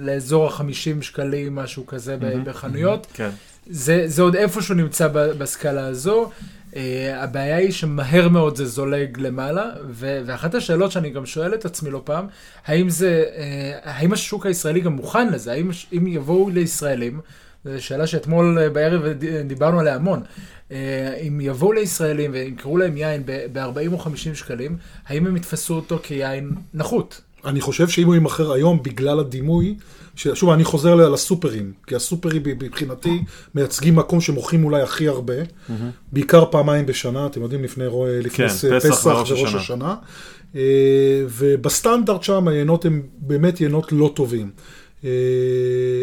לאזור 0.00 0.46
ה-50 0.46 1.02
שקלים, 1.02 1.54
משהו 1.54 1.86
כזה 1.86 2.16
mm-hmm. 2.20 2.48
בחנויות. 2.48 3.06
כן. 3.14 3.30
זה, 3.66 4.02
זה 4.06 4.22
עוד 4.22 4.36
איפשהו 4.36 4.74
נמצא 4.74 5.08
בסקאלה 5.12 5.86
הזו. 5.86 6.30
Uh, 6.72 6.76
הבעיה 7.14 7.56
היא 7.56 7.72
שמהר 7.72 8.28
מאוד 8.28 8.56
זה 8.56 8.66
זולג 8.66 9.18
למעלה, 9.20 9.70
ו- 9.90 10.20
ואחת 10.26 10.54
השאלות 10.54 10.92
שאני 10.92 11.10
גם 11.10 11.26
שואל 11.26 11.54
את 11.54 11.64
עצמי 11.64 11.90
לא 11.90 12.00
פעם, 12.04 12.26
האם 12.66 12.90
זה, 12.90 13.24
uh, 13.26 13.88
האם 13.88 14.12
השוק 14.12 14.46
הישראלי 14.46 14.80
גם 14.80 14.92
מוכן 14.92 15.32
לזה? 15.32 15.52
האם 15.52 15.70
אם 15.92 16.06
יבואו 16.06 16.50
לישראלים 16.50 17.20
זו 17.64 17.84
שאלה 17.84 18.06
שאתמול 18.06 18.58
אה, 18.58 18.70
בערב 18.70 19.06
ד- 19.06 19.48
דיברנו 19.48 19.80
עליה 19.80 19.94
המון. 19.94 20.20
אה, 20.72 20.76
אם 21.26 21.40
יבואו 21.40 21.72
לישראלים 21.72 22.30
וימכרו 22.34 22.76
להם 22.78 22.96
יין 22.96 23.22
ב-40 23.26 23.58
או 23.92 23.98
50 23.98 24.34
שקלים, 24.34 24.76
האם 25.06 25.26
הם 25.26 25.36
יתפסו 25.36 25.74
אותו 25.74 25.98
כיין 26.02 26.50
נחות? 26.74 27.20
אני 27.44 27.60
חושב 27.60 27.88
שאם 27.88 28.06
הוא 28.06 28.14
יימכר 28.14 28.52
היום 28.52 28.82
בגלל 28.82 29.20
הדימוי, 29.20 29.76
ש- 30.16 30.28
שוב, 30.28 30.50
אני 30.50 30.64
חוזר 30.64 30.94
לסופרים, 30.94 31.72
כי 31.86 31.94
הסופרים 31.96 32.42
מבחינתי 32.46 33.22
מייצגים 33.54 33.96
מקום 33.96 34.20
שמוכרים 34.20 34.64
אולי 34.64 34.82
הכי 34.82 35.08
הרבה, 35.08 35.34
בעיקר 36.12 36.44
פעמיים 36.50 36.86
בשנה, 36.86 37.26
אתם 37.26 37.42
יודעים, 37.42 37.64
לפני 37.64 37.84
לפני 38.20 38.30
כן, 38.30 38.48
ס- 38.48 38.64
פסח 38.64 38.88
פסח 38.90 39.06
וראש 39.06 39.30
וראש 39.30 39.42
השנה. 39.54 39.60
השנה. 39.60 39.94
אה, 40.56 40.60
ובסטנדרט 41.28 42.22
שם 42.22 42.48
היינות 42.48 42.84
הם 42.84 43.02
באמת 43.18 43.60
יינות 43.60 43.92
לא 43.92 44.12
טובים. 44.14 44.50
אה, 45.04 45.10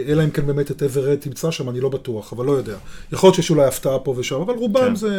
אלא 0.07 0.23
אם 0.23 0.29
כן 0.29 0.45
באמת 0.45 0.71
את 0.71 0.83
אברד 0.83 1.15
תמצא 1.15 1.51
שם, 1.51 1.69
אני 1.69 1.79
לא 1.79 1.89
בטוח, 1.89 2.33
אבל 2.33 2.45
לא 2.45 2.51
יודע. 2.51 2.75
יכול 3.11 3.27
להיות 3.27 3.35
שיש 3.35 3.49
אולי 3.49 3.65
הפתעה 3.65 3.99
פה 3.99 4.15
ושם, 4.17 4.41
אבל 4.41 4.53
רובם 4.53 4.87
כן. 4.87 4.95
זה 4.95 5.13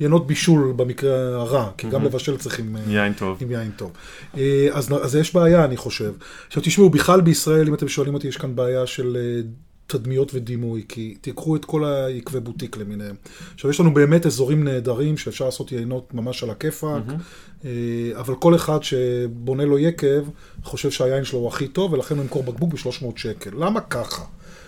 יינות 0.00 0.26
בישול 0.26 0.72
במקרה 0.76 1.36
הרע, 1.36 1.70
כי 1.78 1.90
גם 1.90 2.04
לבשל 2.04 2.36
צריכים... 2.36 2.76
אה, 2.76 2.82
יין 2.92 3.12
טוב. 3.12 3.38
עם 3.40 3.50
יין 3.50 3.70
טוב. 3.76 3.92
אה, 4.36 4.68
אז, 4.72 4.92
אז 5.02 5.16
יש 5.16 5.34
בעיה, 5.34 5.64
אני 5.64 5.76
חושב. 5.76 6.12
עכשיו 6.46 6.62
תשמעו, 6.62 6.90
בכלל 6.90 7.20
בישראל, 7.20 7.68
אם 7.68 7.74
אתם 7.74 7.88
שואלים 7.88 8.14
אותי, 8.14 8.28
יש 8.28 8.36
כאן 8.36 8.56
בעיה 8.56 8.86
של 8.86 9.16
תדמיות 9.86 10.34
ודימוי, 10.34 10.84
כי 10.88 11.16
תיקחו 11.20 11.56
את 11.56 11.64
כל 11.64 11.84
העקבי 11.84 12.40
בוטיק 12.40 12.76
למיניהם. 12.76 13.14
עכשיו, 13.54 13.70
יש 13.70 13.80
לנו 13.80 13.94
באמת 13.94 14.26
אזורים 14.26 14.64
נהדרים 14.64 15.16
שאפשר 15.16 15.44
לעשות 15.44 15.72
יינות 15.72 16.14
ממש 16.14 16.42
על 16.42 16.50
הכיפאק, 16.50 17.02
אה, 17.64 17.70
אבל 18.20 18.34
כל 18.34 18.54
אחד 18.54 18.82
שבונה 18.82 19.64
לו 19.64 19.78
יקב, 19.78 20.24
חושב 20.62 20.90
שהיין 20.90 21.24
שלו 21.24 21.38
הוא 21.38 21.48
הכי 21.48 21.68
טוב, 21.68 21.92
ולכן 21.92 22.14
הוא 22.14 22.22
ימכור 22.22 22.42
בקבוק 22.42 22.74
ב-300 22.74 23.06
שקל. 23.16 23.50
למה 23.58 23.80
ככה? 23.80 24.24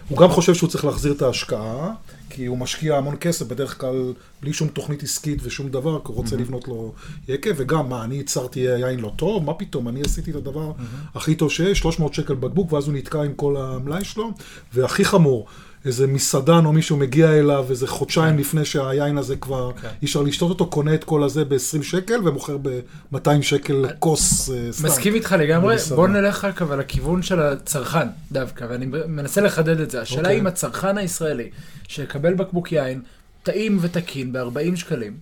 הוא 0.08 0.18
גם 0.18 0.28
חושב 0.28 0.54
שהוא 0.54 0.70
צריך 0.70 0.84
להחזיר 0.84 1.12
את 1.12 1.22
ההשקעה, 1.22 1.92
כי 2.30 2.46
הוא 2.46 2.58
משקיע 2.58 2.96
המון 2.96 3.16
כסף, 3.20 3.46
בדרך 3.46 3.80
כלל 3.80 4.12
בלי 4.42 4.52
שום 4.52 4.68
תוכנית 4.68 5.02
עסקית 5.02 5.38
ושום 5.42 5.68
דבר, 5.68 5.98
כי 5.98 6.04
הוא 6.06 6.16
רוצה 6.16 6.36
לבנות 6.36 6.68
לו 6.68 6.92
יקב, 7.28 7.50
וגם, 7.56 7.88
מה, 7.88 8.04
אני 8.04 8.14
ייצרתי 8.14 8.60
יין 8.60 9.00
לא 9.00 9.12
טוב? 9.16 9.44
מה 9.44 9.54
פתאום, 9.54 9.88
אני 9.88 10.00
עשיתי 10.02 10.30
את 10.30 10.36
הדבר 10.36 10.72
הכי 11.14 11.34
טוב 11.34 11.50
שיש, 11.50 11.78
300 11.78 12.14
שקל 12.14 12.34
בקבוק, 12.34 12.72
ואז 12.72 12.86
הוא 12.86 12.94
נתקע 12.94 13.22
עם 13.22 13.34
כל 13.34 13.56
המלאי 13.56 14.04
שלו, 14.04 14.30
והכי 14.74 15.04
חמור, 15.04 15.46
איזה 15.88 16.06
מסעדן 16.06 16.64
או 16.64 16.72
מישהו 16.72 16.96
מגיע 16.96 17.38
אליו 17.38 17.66
איזה 17.70 17.86
חודשיים 17.86 18.38
לפני 18.38 18.64
שהיין 18.64 19.18
הזה 19.18 19.36
כבר, 19.36 19.72
כן. 19.82 19.88
אי 20.02 20.06
אפשר 20.06 20.22
לשתות 20.22 20.50
אותו, 20.50 20.66
קונה 20.66 20.94
את 20.94 21.04
כל 21.04 21.22
הזה 21.22 21.44
ב-20 21.44 21.82
שקל 21.82 22.28
ומוכר 22.28 22.56
ב-200 22.62 23.42
שקל 23.42 23.86
כוס 23.98 24.50
אה, 24.50 24.72
סתם. 24.72 24.86
מסכים 24.86 25.14
איתך 25.14 25.34
לגמרי, 25.38 25.74
במסעדה. 25.74 25.96
בוא 25.96 26.08
נלך 26.08 26.44
רק 26.44 26.62
אבל 26.62 26.78
לכיוון 26.78 27.22
של 27.22 27.40
הצרכן 27.40 28.08
דווקא, 28.32 28.66
ואני 28.68 28.86
מנסה 29.08 29.40
לחדד 29.40 29.80
את 29.80 29.90
זה. 29.90 30.00
השאלה 30.00 30.20
אוקיי. 30.20 30.38
אם 30.38 30.46
הצרכן 30.46 30.98
הישראלי, 30.98 31.50
שיקבל 31.88 32.34
בקבוק 32.34 32.72
יין 32.72 33.00
טעים 33.42 33.78
ותקין 33.80 34.32
ב-40 34.32 34.76
שקלים, 34.76 35.16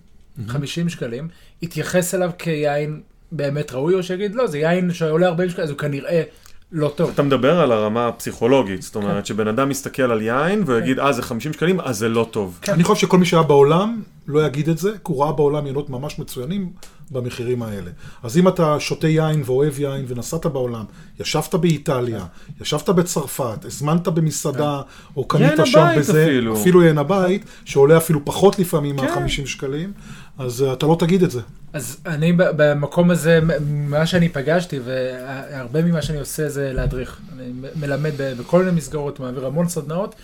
50 0.47 0.89
שקלים, 0.89 1.27
יתייחס 1.61 2.15
אליו 2.15 2.31
כיין 2.37 3.01
באמת 3.31 3.71
ראוי, 3.71 3.93
או 3.93 4.03
שיגיד, 4.03 4.35
לא, 4.35 4.47
זה 4.47 4.57
יין 4.57 4.93
שעולה 4.93 5.27
40 5.27 5.49
שקלים, 5.49 5.63
אז 5.63 5.69
הוא 5.69 5.77
כנראה 5.77 6.23
לא 6.71 6.91
טוב. 6.95 7.09
אתה 7.09 7.23
מדבר 7.23 7.59
על 7.59 7.71
הרמה 7.71 8.07
הפסיכולוגית, 8.07 8.81
זאת 8.81 8.95
אומרת 8.95 9.25
שבן 9.25 9.47
אדם 9.47 9.69
מסתכל 9.69 10.03
על 10.03 10.21
יין 10.21 10.63
ויגיד, 10.65 10.99
אה, 10.99 11.13
זה 11.13 11.21
50 11.21 11.53
שקלים, 11.53 11.79
אז 11.79 11.97
זה 11.97 12.09
לא 12.09 12.27
טוב. 12.31 12.59
אני 12.67 12.83
חושב 12.83 13.01
שכל 13.01 13.17
מי 13.17 13.25
שהיה 13.25 13.43
בעולם 13.43 14.01
לא 14.27 14.45
יגיד 14.45 14.69
את 14.69 14.77
זה, 14.77 14.91
כי 14.91 14.97
הוא 15.03 15.23
ראה 15.23 15.31
בעולם 15.31 15.65
יינות 15.65 15.89
ממש 15.89 16.19
מצוינים 16.19 16.69
במחירים 17.11 17.63
האלה. 17.63 17.91
אז 18.23 18.37
אם 18.37 18.47
אתה 18.47 18.79
שותה 18.79 19.07
יין 19.07 19.41
ואוהב 19.45 19.79
יין 19.79 20.05
ונסעת 20.07 20.45
בעולם, 20.45 20.85
ישבת 21.19 21.55
באיטליה, 21.55 22.25
ישבת 22.61 22.89
בצרפת, 22.89 23.65
הזמנת 23.65 24.07
במסעדה, 24.07 24.81
או 25.17 25.27
קנית 25.27 25.59
שם 25.65 25.87
בזה, 25.97 26.23
אפילו. 26.23 26.61
אפילו 26.61 26.83
יין 26.83 26.97
הבית, 26.97 27.45
שעולה 27.65 27.97
אפילו 27.97 28.25
פחות 28.25 28.59
לפעמים 28.59 28.97
כן. 28.97 29.05
מה-50 29.05 29.45
שקלים, 29.45 29.93
אז 30.37 30.63
אה, 30.63 30.73
אתה 30.73 30.85
לא 30.85 30.95
תגיד 30.99 31.23
את 31.23 31.31
זה. 31.31 31.41
אז 31.73 31.97
אני 32.05 32.33
במקום 32.35 33.11
הזה, 33.11 33.39
מה 33.69 34.05
שאני 34.05 34.29
פגשתי, 34.29 34.79
והרבה 34.85 35.81
ממה 35.81 36.01
שאני 36.01 36.19
עושה 36.19 36.49
זה 36.49 36.73
להדריך. 36.73 37.19
אני 37.37 37.51
מלמד 37.75 38.11
בכל 38.17 38.59
מיני 38.59 38.77
מסגרות, 38.77 39.19
מעביר 39.19 39.45
המון 39.45 39.69
סדנאות. 39.69 40.15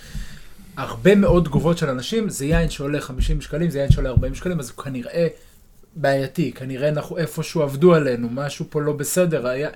הרבה 0.78 1.16
מאוד 1.16 1.46
תגובות 1.46 1.78
של 1.78 1.90
אנשים, 1.90 2.30
זה 2.30 2.46
יין 2.46 2.70
שעולה 2.70 3.02
50 3.02 3.42
שקלים, 3.42 3.70
זה 3.70 3.80
יין 3.80 3.92
שעולה 3.92 4.10
40 4.10 4.36
שקלים, 4.36 4.60
אז 4.60 4.70
הוא 4.70 4.84
כנראה 4.84 5.28
בעייתי, 5.96 6.52
כנראה 6.52 6.90
אנחנו 6.90 7.18
איפשהו 7.18 7.62
עבדו 7.62 7.96
עלינו, 7.96 8.28
משהו 8.32 8.66
פה 8.70 8.82
לא 8.82 8.94
בסדר. 8.94 9.48
היה, 9.48 9.70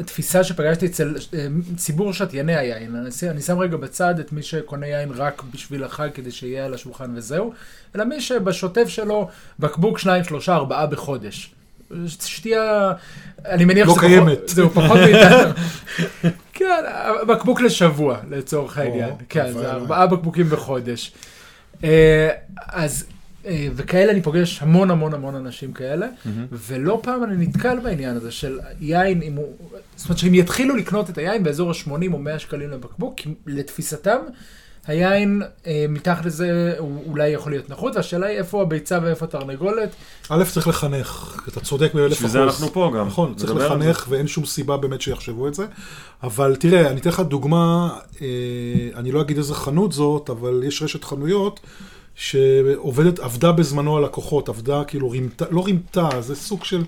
התפיסה 0.00 0.44
שפגשתי 0.44 0.86
אצל 0.86 1.14
אה, 1.34 1.46
ציבור 1.76 2.12
שתייני 2.12 2.56
היין, 2.56 2.96
אני, 2.96 3.30
אני 3.30 3.42
שם 3.42 3.58
רגע 3.58 3.76
בצד 3.76 4.18
את 4.18 4.32
מי 4.32 4.42
שקונה 4.42 4.86
יין 4.86 5.10
רק 5.14 5.42
בשביל 5.54 5.84
החג 5.84 6.08
כדי 6.14 6.30
שיהיה 6.30 6.64
על 6.64 6.74
השולחן 6.74 7.10
וזהו, 7.16 7.52
אלא 7.96 8.04
מי 8.04 8.20
שבשוטף 8.20 8.88
שלו 8.88 9.28
בקבוק 9.58 9.98
שניים, 9.98 10.24
שלושה, 10.24 10.54
ארבעה 10.54 10.86
בחודש. 10.86 11.54
שתייה, 12.06 12.92
אני 13.44 13.64
מניח 13.64 13.88
לא 13.88 13.94
שזה 13.94 14.00
קיימת. 14.00 14.38
זהו 14.48 14.70
פחות 14.70 14.98
מאיתנו. 15.06 15.52
כן, 16.52 16.84
בקבוק 17.28 17.60
לשבוע 17.60 18.18
לצורך 18.30 18.78
העניין. 18.78 19.10
כן, 19.28 19.52
זה. 19.52 19.70
ארבעה 19.70 20.06
בקבוקים 20.06 20.46
בחודש. 20.50 21.12
אה, 21.84 22.28
אז, 22.68 23.06
וכאלה 23.46 24.12
אני 24.12 24.22
פוגש 24.22 24.62
המון 24.62 24.90
המון 24.90 25.14
המון 25.14 25.34
אנשים 25.34 25.72
כאלה, 25.72 26.06
ולא 26.52 27.00
פעם 27.02 27.24
אני 27.24 27.46
נתקל 27.46 27.78
בעניין 27.78 28.16
הזה 28.16 28.30
של 28.30 28.58
יין, 28.80 29.22
אם 29.22 29.34
הוא, 29.34 29.56
זאת 29.96 30.08
אומרת 30.08 30.18
שאם 30.18 30.34
יתחילו 30.34 30.76
לקנות 30.76 31.10
את 31.10 31.18
היין 31.18 31.42
באזור 31.42 31.70
ה-80 31.70 32.12
או 32.12 32.18
100 32.18 32.38
שקלים 32.38 32.70
לבקבוק, 32.70 33.14
כי 33.16 33.34
לתפיסתם, 33.46 34.18
היין 34.86 35.42
אה, 35.66 35.86
מתחת 35.88 36.24
לזה 36.24 36.74
הוא 36.78 37.04
אולי 37.06 37.28
יכול 37.28 37.52
להיות 37.52 37.70
נחות, 37.70 37.96
והשאלה 37.96 38.26
היא 38.26 38.38
איפה 38.38 38.62
הביצה 38.62 38.98
ואיפה 39.02 39.24
התרנגולת. 39.24 39.90
א', 40.28 40.44
צריך 40.52 40.68
לחנך, 40.68 41.40
אתה 41.48 41.60
צודק 41.60 41.94
באלף 41.94 42.12
בשביל 42.12 42.26
אחוז. 42.26 42.32
זה 42.32 42.42
אנחנו 42.42 42.68
פה 42.72 42.92
גם. 42.96 43.06
נכון, 43.06 43.34
צריך 43.34 43.54
לחנך 43.54 44.06
ואין 44.08 44.26
שום 44.26 44.46
סיבה 44.46 44.76
באמת 44.76 45.00
שיחשבו 45.00 45.48
את 45.48 45.54
זה. 45.54 45.66
אבל 46.22 46.56
תראה, 46.56 46.90
אני 46.90 47.00
אתן 47.00 47.10
לך 47.10 47.20
דוגמה, 47.20 47.98
אה, 48.20 48.26
אני 48.94 49.12
לא 49.12 49.20
אגיד 49.20 49.36
איזה 49.36 49.54
חנות 49.54 49.92
זאת, 49.92 50.30
אבל 50.30 50.62
יש 50.66 50.82
רשת 50.82 51.04
חנויות 51.04 51.60
שעובדת, 52.20 53.18
עבדה 53.18 53.52
בזמנו 53.52 53.96
על 53.96 54.04
לקוחות, 54.04 54.48
עבדה 54.48 54.84
כאילו 54.84 55.10
רימתה, 55.10 55.44
לא 55.50 55.64
רימתה, 55.64 56.08
זה 56.20 56.34
סוג 56.34 56.64
של... 56.64 56.84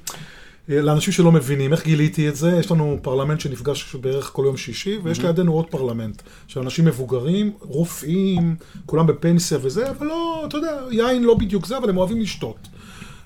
אה, 0.70 0.82
לאנשים 0.82 1.12
שלא 1.12 1.32
מבינים, 1.32 1.72
איך 1.72 1.84
גיליתי 1.84 2.28
את 2.28 2.36
זה? 2.36 2.56
יש 2.60 2.70
לנו 2.70 2.98
פרלמנט 3.02 3.40
שנפגש 3.40 3.96
בערך 4.00 4.30
כל 4.32 4.42
יום 4.46 4.56
שישי, 4.56 4.98
ויש 5.02 5.20
לידינו 5.20 5.52
עוד 5.52 5.66
פרלמנט 5.66 6.22
של 6.46 6.60
אנשים 6.60 6.84
מבוגרים, 6.84 7.52
רופאים, 7.60 8.56
כולם 8.86 9.06
בפנסיה 9.06 9.58
וזה, 9.62 9.90
אבל 9.90 10.06
לא, 10.06 10.44
אתה 10.48 10.56
יודע, 10.56 10.80
יין 10.90 11.24
לא 11.24 11.34
בדיוק 11.34 11.66
זה, 11.66 11.76
אבל 11.76 11.90
הם 11.90 11.96
אוהבים 11.96 12.20
לשתות. 12.20 12.68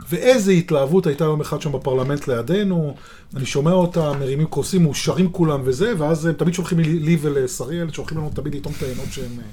ואיזה 0.08 0.52
התלהבות 0.52 1.06
הייתה 1.06 1.24
יום 1.24 1.40
אחד 1.40 1.62
שם 1.62 1.72
בפרלמנט 1.72 2.28
לידינו, 2.28 2.94
אני 3.36 3.46
שומע 3.46 3.72
אותם, 3.72 4.12
מרימים 4.20 4.46
כוסים, 4.46 4.82
מאושרים 4.82 5.32
כולם 5.32 5.60
וזה, 5.64 5.92
ואז 5.98 6.26
הם 6.26 6.32
תמיד 6.32 6.54
שולחים 6.54 6.78
לי, 6.78 6.98
לי 6.98 7.16
ולשריאל, 7.20 7.92
שולחים 7.92 8.18
לנו 8.18 8.30
תמיד 8.34 8.54
לטעום 8.54 8.74
את 8.78 8.82
היינות 8.82 9.06
שהם 9.10 9.32
אה, 9.38 9.44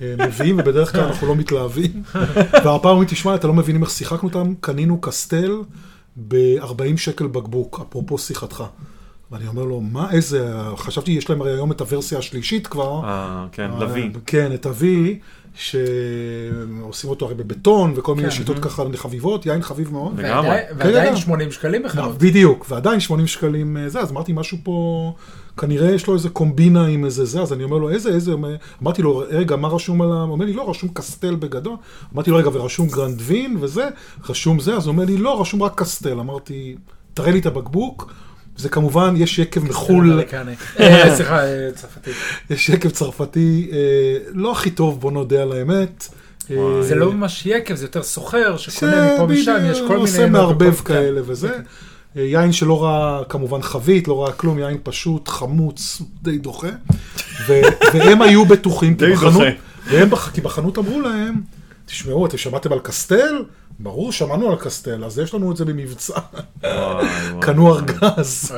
מביאים, 0.00 0.58
ובדרך 0.58 0.92
כלל 0.92 1.04
אנחנו 1.04 1.26
לא 1.26 1.36
מתלהבים. 1.36 2.02
והפעם 2.64 2.90
אומרים, 2.90 3.08
תשמע, 3.08 3.34
אתה 3.34 3.46
לא 3.46 3.54
מבינים 3.54 3.82
איך 3.82 3.90
שיחקנו 3.90 4.28
אותם, 4.28 4.54
קנינו 4.60 5.00
קסטל 5.00 5.52
ב-40 6.28 6.96
שקל 6.96 7.26
בקבוק, 7.26 7.80
אפרופו 7.88 8.18
שיחתך. 8.18 8.64
ואני 9.30 9.46
אומר 9.46 9.64
לו, 9.64 9.80
מה, 9.80 10.10
איזה, 10.10 10.54
חשבתי, 10.76 11.10
יש 11.10 11.30
להם 11.30 11.40
הרי 11.40 11.52
היום 11.52 11.72
את 11.72 11.80
הוורסיה 11.80 12.18
השלישית 12.18 12.66
כבר. 12.66 13.00
אה, 13.04 13.46
כן, 13.52 13.70
אה, 13.70 13.78
לביא. 13.84 14.10
כן, 14.26 14.54
את 14.54 14.66
ה-V, 14.66 14.84
שעושים 15.58 17.10
אותו 17.10 17.26
הרי 17.26 17.34
בבטון 17.34 17.92
וכל 17.96 18.14
מיני 18.14 18.28
כן. 18.30 18.34
שיטות 18.34 18.58
ככה 18.58 18.82
חביבות, 18.96 19.46
יין 19.46 19.62
חביב 19.62 19.92
מאוד. 19.92 20.20
לגמרי. 20.20 20.48
ועדיין- 20.48 20.66
כן, 20.68 20.86
ועדיין 20.86 21.10
כן. 21.14 21.16
80 21.20 21.52
שקלים 21.52 21.82
בחנות. 21.82 22.18
בדיוק, 22.18 22.66
ועדיין 22.68 23.00
80 23.00 23.26
שקלים 23.26 23.76
אה, 23.76 23.88
זה, 23.88 24.00
אז 24.00 24.10
אמרתי 24.10 24.32
משהו 24.34 24.58
פה, 24.62 25.12
כנראה 25.56 25.90
יש 25.90 26.06
לו 26.06 26.14
איזה 26.14 26.28
קומבינה 26.28 26.86
עם 26.86 27.04
איזה 27.04 27.24
זה, 27.24 27.42
אז 27.42 27.52
אני 27.52 27.64
אומר 27.64 27.78
לו, 27.78 27.90
איזה, 27.90 28.08
איזה, 28.10 28.32
אמרתי 28.82 29.02
לו, 29.02 29.22
רגע, 29.30 29.56
מה 29.56 29.68
רשום 29.68 30.02
על 30.02 30.12
ה... 30.12 30.22
הוא 30.22 30.32
אומר 30.32 30.44
לי, 30.44 30.52
לא, 30.52 30.70
רשום 30.70 30.88
קסטל 30.92 31.34
בגדול. 31.34 31.76
אמרתי 32.14 32.30
לו, 32.30 32.36
רגע, 32.36 32.48
ורשום 32.52 32.88
גרנדווין 32.88 33.56
וזה, 33.60 33.88
רשום 34.28 34.60
זה, 34.60 34.76
אז 34.76 34.86
הוא 34.86 34.92
אומר 34.92 35.04
לי, 35.04 35.16
לא, 35.16 35.40
רשום 35.40 35.62
רק 35.62 35.72
קסטל. 35.80 36.18
אמרתי, 36.20 36.76
תראה 37.14 37.30
לי 37.30 37.38
את 37.38 37.46
הבקבוק. 37.46 38.12
זה 38.58 38.68
כמובן, 38.68 39.14
יש 39.16 39.38
יקב 39.38 39.64
מחו"ל, 39.64 40.12
אמריקני. 40.12 40.52
אה, 40.80 41.16
סליחה, 41.16 41.44
אה, 41.44 41.68
צרפתי. 41.74 42.10
יש 42.50 42.68
יקב 42.68 42.90
צרפתי, 42.90 43.70
אה, 43.72 43.78
לא 44.34 44.52
הכי 44.52 44.70
טוב, 44.70 45.00
בוא 45.00 45.12
נודה 45.12 45.42
על 45.42 45.52
האמת. 45.52 46.08
זה 46.80 46.94
לא 46.94 47.12
ממש 47.12 47.46
יקב, 47.46 47.74
זה 47.74 47.84
יותר 47.84 48.02
סוחר 48.02 48.56
שקונה 48.56 49.14
מפה 49.14 49.26
משם, 49.26 49.56
יש 49.70 49.78
כל 49.78 49.88
מיני... 49.88 50.00
עושה 50.00 50.26
מערבב 50.26 50.74
כן. 50.74 50.84
כאלה 50.84 51.20
וזה. 51.26 51.58
יין 52.16 52.52
שלא 52.52 52.84
ראה 52.84 53.24
כמובן 53.28 53.62
חבית, 53.62 54.08
לא 54.08 54.22
ראה 54.22 54.32
כלום, 54.32 54.58
יין 54.58 54.78
פשוט, 54.82 55.28
חמוץ, 55.28 56.02
די 56.22 56.38
דוחה. 56.38 56.68
והם 57.46 58.22
היו 58.22 58.44
בטוחים, 58.44 58.94
די 58.94 59.14
דוחה. 59.20 60.30
כי 60.30 60.40
בחנות 60.40 60.78
אמרו 60.78 61.00
להם, 61.00 61.34
תשמעו, 61.86 62.26
אתם 62.26 62.36
שמעתם 62.36 62.72
על 62.72 62.78
קסטל? 62.78 63.42
ברור, 63.80 64.12
שמענו 64.12 64.50
על 64.50 64.56
קסטל, 64.56 65.04
אז 65.04 65.18
יש 65.18 65.34
לנו 65.34 65.52
את 65.52 65.56
זה 65.56 65.64
במבצע. 65.64 66.20
קנו 67.40 67.74
ארגז. 67.74 68.52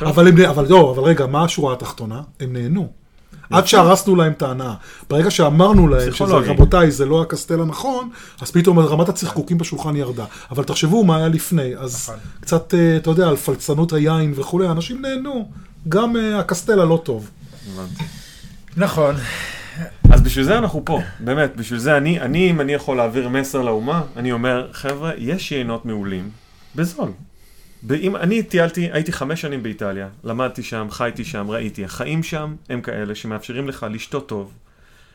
אבל 0.00 0.28
הם, 0.28 0.40
אבל 0.40 0.66
לא, 0.68 0.90
אבל 0.90 1.02
רגע, 1.02 1.26
מה 1.26 1.44
השורה 1.44 1.72
התחתונה? 1.72 2.22
הם 2.40 2.52
נהנו. 2.52 2.88
עד 3.50 3.66
שהרסנו 3.66 4.16
להם 4.16 4.32
את 4.32 4.42
ההנאה. 4.42 4.74
ברגע 5.10 5.30
שאמרנו 5.30 5.88
להם 5.88 6.12
שזה. 6.12 6.34
רבותיי, 6.34 6.90
זה 6.90 7.06
לא 7.06 7.22
הקסטל 7.22 7.60
הנכון, 7.60 8.10
אז 8.40 8.50
פתאום 8.50 8.78
רמת 8.78 9.08
הצחקוקים 9.08 9.58
בשולחן 9.58 9.96
ירדה. 9.96 10.24
אבל 10.50 10.64
תחשבו 10.64 11.04
מה 11.04 11.16
היה 11.16 11.28
לפני, 11.28 11.76
אז 11.76 12.02
נכון. 12.02 12.14
קצת, 12.40 12.74
אה, 12.74 12.96
אתה 12.96 13.10
יודע, 13.10 13.28
על 13.28 13.36
פלצנות 13.36 13.92
היין 13.92 14.32
וכולי, 14.36 14.68
אנשים 14.68 15.02
נהנו. 15.02 15.48
גם 15.88 16.16
אה, 16.16 16.38
הקסטל 16.38 16.80
הלא 16.80 17.00
טוב. 17.04 17.30
נכון. 18.76 19.14
אז 20.16 20.22
בשביל 20.22 20.44
זה 20.44 20.58
אנחנו 20.58 20.84
פה, 20.84 21.00
באמת, 21.20 21.56
בשביל 21.56 21.78
זה 21.78 21.96
אני, 21.96 22.20
אני, 22.20 22.50
אם 22.50 22.60
אני 22.60 22.72
יכול 22.72 22.96
להעביר 22.96 23.28
מסר 23.28 23.62
לאומה, 23.62 24.02
אני 24.16 24.32
אומר, 24.32 24.68
חבר'ה, 24.72 25.12
יש 25.18 25.52
יינות 25.52 25.84
מעולים, 25.84 26.30
בזול. 26.76 27.08
אם 27.90 28.16
אני 28.16 28.42
טיילתי, 28.42 28.88
הייתי 28.92 29.12
חמש 29.12 29.40
שנים 29.40 29.62
באיטליה, 29.62 30.08
למדתי 30.24 30.62
שם, 30.62 30.86
חייתי 30.90 31.24
שם, 31.24 31.50
ראיתי, 31.50 31.84
החיים 31.84 32.22
שם 32.22 32.54
הם 32.68 32.80
כאלה 32.80 33.14
שמאפשרים 33.14 33.68
לך 33.68 33.86
לשתות 33.90 34.28
טוב 34.28 34.52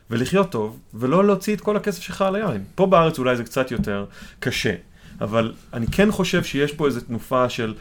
ולחיות 0.10 0.52
טוב, 0.52 0.80
ולא 0.94 1.26
להוציא 1.26 1.56
את 1.56 1.62
כל 1.62 1.78
הכסף 1.78 2.02
שלך 2.02 2.22
על 2.22 2.36
היין. 2.36 2.64
פה 2.76 2.86
בארץ 2.86 3.20
אולי 3.20 3.36
זה 3.36 3.44
קצת 3.44 3.72
יותר 3.72 4.06
קשה, 4.40 4.74
אבל 5.22 5.54
אני 5.74 5.88
כן 5.88 6.12
חושב 6.12 6.44
שיש 6.44 6.72
פה 6.72 6.88
איזו 6.88 7.02
תנופה 7.02 7.50
של 7.50 7.74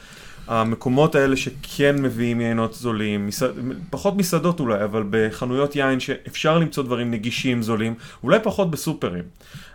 המקומות 0.50 1.14
האלה 1.14 1.36
שכן 1.36 2.02
מביאים 2.02 2.40
יינות 2.40 2.74
זולים, 2.74 3.26
מסעד, 3.26 3.50
פחות 3.90 4.16
מסעדות 4.16 4.60
אולי, 4.60 4.84
אבל 4.84 5.04
בחנויות 5.10 5.76
יין 5.76 6.00
שאפשר 6.00 6.58
למצוא 6.58 6.82
דברים 6.82 7.10
נגישים, 7.10 7.62
זולים, 7.62 7.94
אולי 8.22 8.38
פחות 8.42 8.70
בסופרים. 8.70 9.24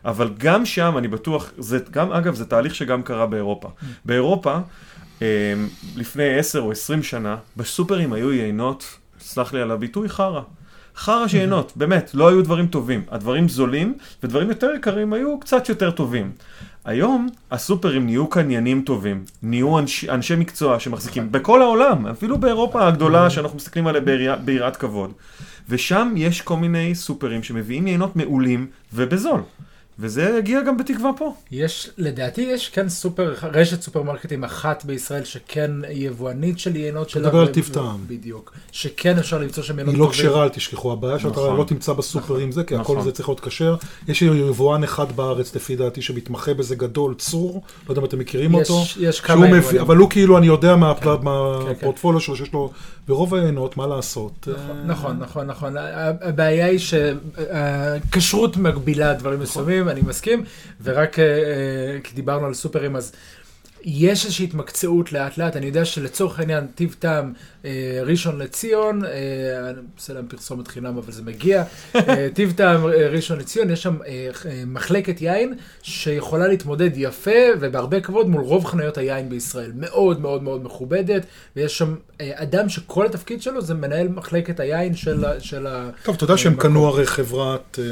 אבל 0.05 0.29
גם 0.37 0.65
שם, 0.65 0.97
אני 0.97 1.07
בטוח, 1.07 1.51
זה 1.57 1.79
גם, 1.91 2.11
אגב, 2.11 2.35
זה 2.35 2.45
תהליך 2.45 2.75
שגם 2.75 3.03
קרה 3.03 3.25
באירופה. 3.25 3.69
באירופה, 4.05 4.57
אה, 5.21 5.53
לפני 5.95 6.39
10 6.39 6.59
או 6.61 6.71
20 6.71 7.03
שנה, 7.03 7.37
בסופרים 7.57 8.13
היו 8.13 8.33
יינות, 8.33 8.97
סלח 9.19 9.53
לי 9.53 9.61
על 9.61 9.71
הביטוי, 9.71 10.09
חרא. 10.09 10.41
חרא 10.97 11.27
שיינות, 11.27 11.73
באמת, 11.75 12.11
לא 12.13 12.27
היו 12.29 12.43
דברים 12.43 12.67
טובים. 12.67 13.03
הדברים 13.11 13.49
זולים, 13.49 13.93
ודברים 14.23 14.49
יותר 14.49 14.71
יקרים 14.75 15.13
היו 15.13 15.39
קצת 15.39 15.69
יותר 15.69 15.91
טובים. 15.91 16.31
היום 16.85 17.29
הסופרים 17.51 18.05
נהיו 18.05 18.27
קניינים 18.27 18.81
טובים, 18.81 19.23
נהיו 19.43 19.79
אנש, 19.79 20.05
אנשי 20.05 20.35
מקצוע 20.35 20.79
שמחזיקים 20.79 21.31
בכל 21.31 21.61
העולם, 21.61 22.07
אפילו 22.07 22.37
באירופה 22.37 22.87
הגדולה 22.87 23.29
שאנחנו 23.29 23.57
מסתכלים 23.57 23.87
עליה 23.87 24.35
ביראת 24.35 24.77
כבוד. 24.77 25.11
ושם 25.69 26.13
יש 26.17 26.41
כל 26.41 26.57
מיני 26.57 26.95
סופרים 26.95 27.43
שמביאים 27.43 27.87
יינות 27.87 28.15
מעולים 28.15 28.67
ובזול. 28.93 29.41
וזה 29.99 30.35
יגיע 30.39 30.61
גם 30.61 30.77
בתקווה 30.77 31.11
פה. 31.17 31.33
יש, 31.51 31.89
לדעתי 31.97 32.41
יש 32.41 32.69
כן 32.69 32.89
סופר, 32.89 33.33
רשת 33.43 33.81
סופרמרקטים 33.81 34.43
אחת 34.43 34.85
בישראל 34.85 35.23
שכן 35.23 35.71
יבואנית 35.89 36.59
של 36.59 36.75
יינות 36.75 37.09
שלה. 37.09 37.27
מדבר 37.27 37.39
על 37.39 37.47
טיב 37.47 37.69
טעם. 37.73 37.97
בדיוק. 38.07 38.53
שכן 38.71 39.17
אפשר 39.17 39.37
למצוא 39.37 39.63
שם 39.63 39.77
יינות 39.79 39.93
היא 39.93 39.99
לא 40.01 40.05
טובים. 40.05 40.19
כשרה, 40.19 40.43
אל 40.43 40.49
תשכחו, 40.49 40.91
הבעיה 40.91 41.19
שאתה 41.19 41.29
נכון. 41.29 41.57
לא 41.57 41.63
תמצא 41.63 41.93
בסופרים 41.93 42.51
זה, 42.51 42.63
כי 42.63 42.75
הכל 42.75 42.93
נכון. 42.93 43.03
זה 43.03 43.11
צריך 43.11 43.29
להיות 43.29 43.39
כשר. 43.39 43.75
יש 44.07 44.21
יבואן 44.21 44.83
אחד 44.83 45.11
בארץ, 45.11 45.55
לפי 45.55 45.75
דעתי, 45.75 46.01
שמתמחה 46.01 46.53
בזה 46.53 46.75
גדול, 46.75 47.15
צור, 47.17 47.61
לא 47.87 47.91
יודע 47.91 48.01
אם 48.01 48.05
אתם 48.05 48.19
מכירים 48.19 48.55
יש- 48.55 48.69
אותו. 48.69 48.81
יש 48.99 49.21
כמה 49.21 49.47
מביא- 49.47 49.57
יבואנים. 49.57 49.81
אבל 49.81 49.97
הוא 49.97 50.09
כאילו, 50.09 50.37
אני 50.37 50.47
יודע 50.47 50.75
מה- 50.75 50.93
כן, 51.01 51.09
מהפורטפוליו 51.23 52.19
שלו, 52.21 52.35
שיש 52.35 52.53
לו 52.53 52.71
ברוב 53.07 53.33
היינות, 53.35 53.77
מה 53.77 53.87
לעשות. 53.87 54.47
נכון, 54.47 54.77
אה, 54.77 54.83
נכון, 54.85 55.17
נכון, 55.19 55.47
נכון. 55.47 55.75
הבעיה 56.21 56.65
היא 56.65 56.79
שהכשרות 56.79 58.57
מגבילה 58.57 59.13
דברים 59.13 59.41
נכון. 59.41 59.84
מסוימים, 59.85 59.89
אני 59.89 60.09
מסכים, 60.09 60.43
ורק 60.83 61.19
אה, 61.19 61.25
אה, 61.25 62.01
כי 62.03 62.13
דיברנו 62.15 62.45
על 62.45 62.53
סופרים, 62.53 62.95
אז 62.95 63.11
יש 63.83 64.25
איזושהי 64.25 64.45
התמקצעות 64.45 65.11
לאט 65.11 65.37
לאט, 65.37 65.55
אני 65.55 65.65
יודע 65.65 65.85
שלצורך 65.85 66.39
העניין, 66.39 66.67
טיב 66.75 66.95
טעם, 66.99 67.33
ראשון 68.05 68.39
לציון, 68.39 69.05
אה, 69.05 69.09
אני 69.69 69.77
עושה 69.97 70.13
להם 70.13 70.25
פרסומת 70.27 70.67
חינם, 70.67 70.97
אבל 70.97 71.11
זה 71.11 71.21
מגיע, 71.23 71.63
אה, 71.95 72.27
טיב 72.33 72.53
טעם 72.55 72.85
אה, 72.87 73.07
ראשון 73.09 73.39
לציון, 73.39 73.69
יש 73.69 73.83
שם 73.83 73.95
אה, 74.07 74.11
אה, 74.45 74.63
מחלקת 74.67 75.21
יין 75.21 75.53
שיכולה 75.81 76.47
להתמודד 76.47 76.89
יפה 76.95 77.31
ובהרבה 77.59 77.99
כבוד 77.99 78.29
מול 78.29 78.41
רוב 78.41 78.65
חנויות 78.65 78.97
היין 78.97 79.29
בישראל. 79.29 79.71
מאוד 79.75 80.21
מאוד 80.21 80.43
מאוד 80.43 80.63
מכובדת, 80.63 81.25
ויש 81.55 81.77
שם 81.77 81.95
אה, 82.21 82.31
אדם 82.35 82.69
שכל 82.69 83.05
התפקיד 83.05 83.41
שלו 83.41 83.61
זה 83.61 83.73
מנהל 83.73 84.07
מחלקת 84.07 84.59
היין 84.59 84.95
של 84.95 85.25
ה... 85.25 85.39
של 85.39 85.67
טוב, 86.03 86.15
אתה 86.15 86.23
יודע 86.23 86.37
שהם. 86.37 86.55
קנו 86.55 86.87
הרי 86.87 87.05
חברת 87.05 87.79
אה, 87.79 87.85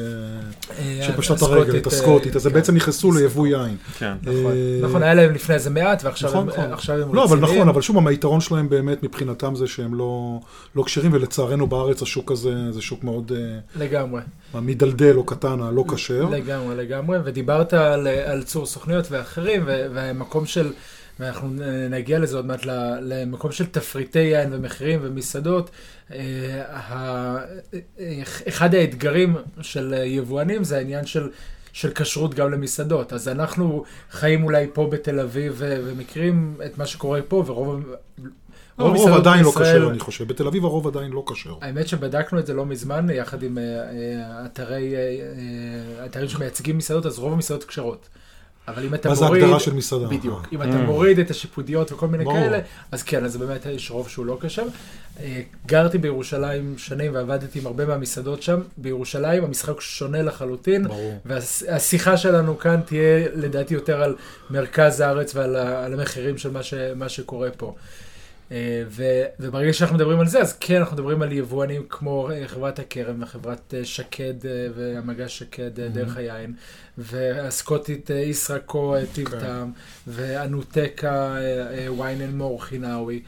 אה, 0.80 1.08
הסקוטית, 1.18 1.42
הרגל, 1.42 1.78
את 1.78 1.88
אה, 1.88 1.92
הסקוטית, 1.94 2.36
אז 2.36 2.46
הם 2.46 2.52
כן. 2.52 2.60
בעצם 2.60 2.76
נכנסו 2.76 3.12
ליבוא 3.12 3.48
יין. 3.48 3.78
כן. 3.98 4.14
נכון, 4.22 4.52
אה, 4.52 4.80
נכון, 4.82 5.04
היה 5.04 5.14
להם 5.14 5.34
לפני 5.34 5.60
זה 5.60 5.70
מעט, 5.70 6.04
ועכשיו 6.04 6.30
נכון, 6.30 6.42
הם- 6.44 6.50
נכון. 6.50 6.74
עכשיו 6.74 7.02
הם 7.02 7.16
לא, 7.16 7.24
אבל 7.24 7.38
רציניים. 7.38 7.56
נכון, 7.56 7.70
אבל 7.70 7.82
שוב, 7.82 8.08
היתרון 8.08 8.42
שלהם 8.42 8.70
באמת 8.70 9.04
מבחינתם 9.04 9.56
זה 9.56 9.63
שהם 9.68 9.96
לא 9.96 10.40
לא 10.76 10.84
כשרים, 10.84 11.14
ולצערנו 11.14 11.68
בארץ 11.68 12.02
השוק 12.02 12.32
הזה 12.32 12.72
זה 12.72 12.82
שוק 12.82 13.04
מאוד 13.04 13.32
אה, 13.36 13.60
לגמרי, 13.76 14.22
מדלדל 14.56 15.16
או 15.16 15.24
קטן, 15.24 15.62
הלא 15.62 15.86
כשר. 15.94 16.30
לגמרי, 16.30 16.76
לגמרי, 16.76 17.18
ודיברת 17.24 17.74
על, 17.74 18.08
על 18.08 18.44
צור 18.44 18.66
סוכנויות 18.66 19.12
ואחרים, 19.12 19.64
ו- 19.66 19.86
והמקום 19.94 20.46
של, 20.46 20.72
ואנחנו 21.20 21.50
נגיע 21.90 22.20
לזה 22.20 22.36
עוד 22.36 22.46
מעט, 22.46 22.66
למקום 23.02 23.52
של 23.52 23.66
תפריטי 23.66 24.20
יין 24.20 24.50
ומחירים 24.52 25.00
ומסעדות. 25.04 25.70
אה, 26.12 26.18
אה, 26.92 27.38
אחד 28.48 28.76
האתגרים 28.76 29.36
של 29.62 29.94
יבואנים 30.06 30.64
זה 30.64 30.78
העניין 30.78 31.06
של... 31.06 31.30
של 31.74 31.92
כשרות 31.94 32.34
גם 32.34 32.52
למסעדות. 32.52 33.14
אז 33.14 33.28
אנחנו 33.28 33.84
חיים 34.12 34.44
אולי 34.44 34.68
פה 34.74 34.88
בתל 34.92 35.20
אביב 35.20 35.56
ומכירים 35.60 36.56
את 36.66 36.78
מה 36.78 36.86
שקורה 36.86 37.22
פה, 37.22 37.44
ורוב 37.48 37.96
הרוב 38.78 39.08
עדיין 39.08 39.44
לא 39.44 39.52
כשר, 39.52 39.88
אני 39.90 40.00
חושב. 40.00 40.28
בתל 40.28 40.48
אביב 40.48 40.66
הרוב 40.66 40.88
עדיין 40.88 41.12
לא 41.12 41.24
כשר. 41.28 41.54
האמת 41.62 41.88
שבדקנו 41.88 42.40
את 42.40 42.46
זה 42.48 42.54
לא 42.54 42.66
מזמן, 42.66 43.08
יחד 43.10 43.44
עם 43.44 43.58
אה, 43.58 43.64
אה, 43.64 44.46
אתרי, 44.46 44.96
אה, 44.96 46.06
אתרים 46.06 46.30
שמייצגים 46.30 46.78
מסעדות, 46.78 47.06
אז 47.06 47.20
רוב 47.20 47.34
המסעדות 47.34 47.64
כשרות. 47.64 48.10
אבל 48.68 48.86
אם 48.86 48.94
אתה 48.94 49.10
מה 49.10 49.16
זה 49.16 49.26
מוריד... 49.26 49.44
הגדרה 49.44 49.60
של 49.60 49.74
מסעדה? 49.74 50.08
בדיוק. 50.08 50.48
אם 50.52 50.62
אתה. 50.62 50.78
מוריד 50.78 51.20
את 51.20 51.32
השיפודיות 51.32 51.92
וכל 51.92 52.08
מיני. 52.08 52.26
כאלה, 52.26 52.60
אז 52.92 53.04
כן, 53.04 53.26
אז 53.26 53.38
באמת 53.38 53.66
יש 53.66 53.92
רוב 53.92 54.10
שהוא 54.10 54.26
לא 54.26 54.38
כשר. 54.42 54.64
גרתי 55.66 55.98
בירושלים 55.98 56.78
שנים 56.78 57.14
ועבדתי 57.14 57.60
עם 57.60 57.68
הרבה 57.68 57.86
מהמסעדות 57.86 58.42
שם. 58.42 58.62
בירושלים 58.78 59.44
המשחק 59.44 59.82
שונה 59.82 60.22
לחלוטין. 60.22 60.88
ברור. 60.88 61.20
והשיחה 61.26 62.18
שלנו 62.18 62.60
כאן 62.60 62.82
תהיה 62.86 63.28
לדעתי 63.34 63.74
יותר 63.74 64.04
על 64.04 64.16
מרכז 64.50 65.00
הארץ 65.00 65.36
ועל 65.36 65.94
המחירים 65.94 66.38
של 66.38 66.52
מה 66.96 67.10
שקורה 67.10 67.50
פה. 67.58 67.76
אה, 68.52 68.84
ו, 68.90 69.04
וברגע 69.40 69.74
שאנחנו 69.74 69.96
מדברים 69.96 70.20
על 70.20 70.28
זה, 70.28 70.40
אז 70.42 70.58
כן, 70.60 70.76
אנחנו 70.76 70.96
מדברים 70.96 71.22
על 71.22 71.32
יבואנים 71.32 71.84
כמו 71.90 72.30
אה, 72.32 72.48
חברת 72.48 72.80
הכרם 72.80 73.22
וחברת 73.24 73.74
אה, 73.78 73.86
שקד 73.86 74.34
והמגש 74.76 75.40
שקד 75.40 75.80
אה, 75.80 75.88
דרך 75.88 76.18
היין, 76.18 76.54
והסקוטית 76.98 78.10
ישראקו 78.10 78.96
אה, 78.96 79.04
טיב. 79.14 79.30
טעם, 79.30 79.72
ואנוטקה 80.08 81.36
ויין 81.98 82.22
אנד 82.22 82.34
מור 82.36 82.64
חינאווי. 82.64 83.22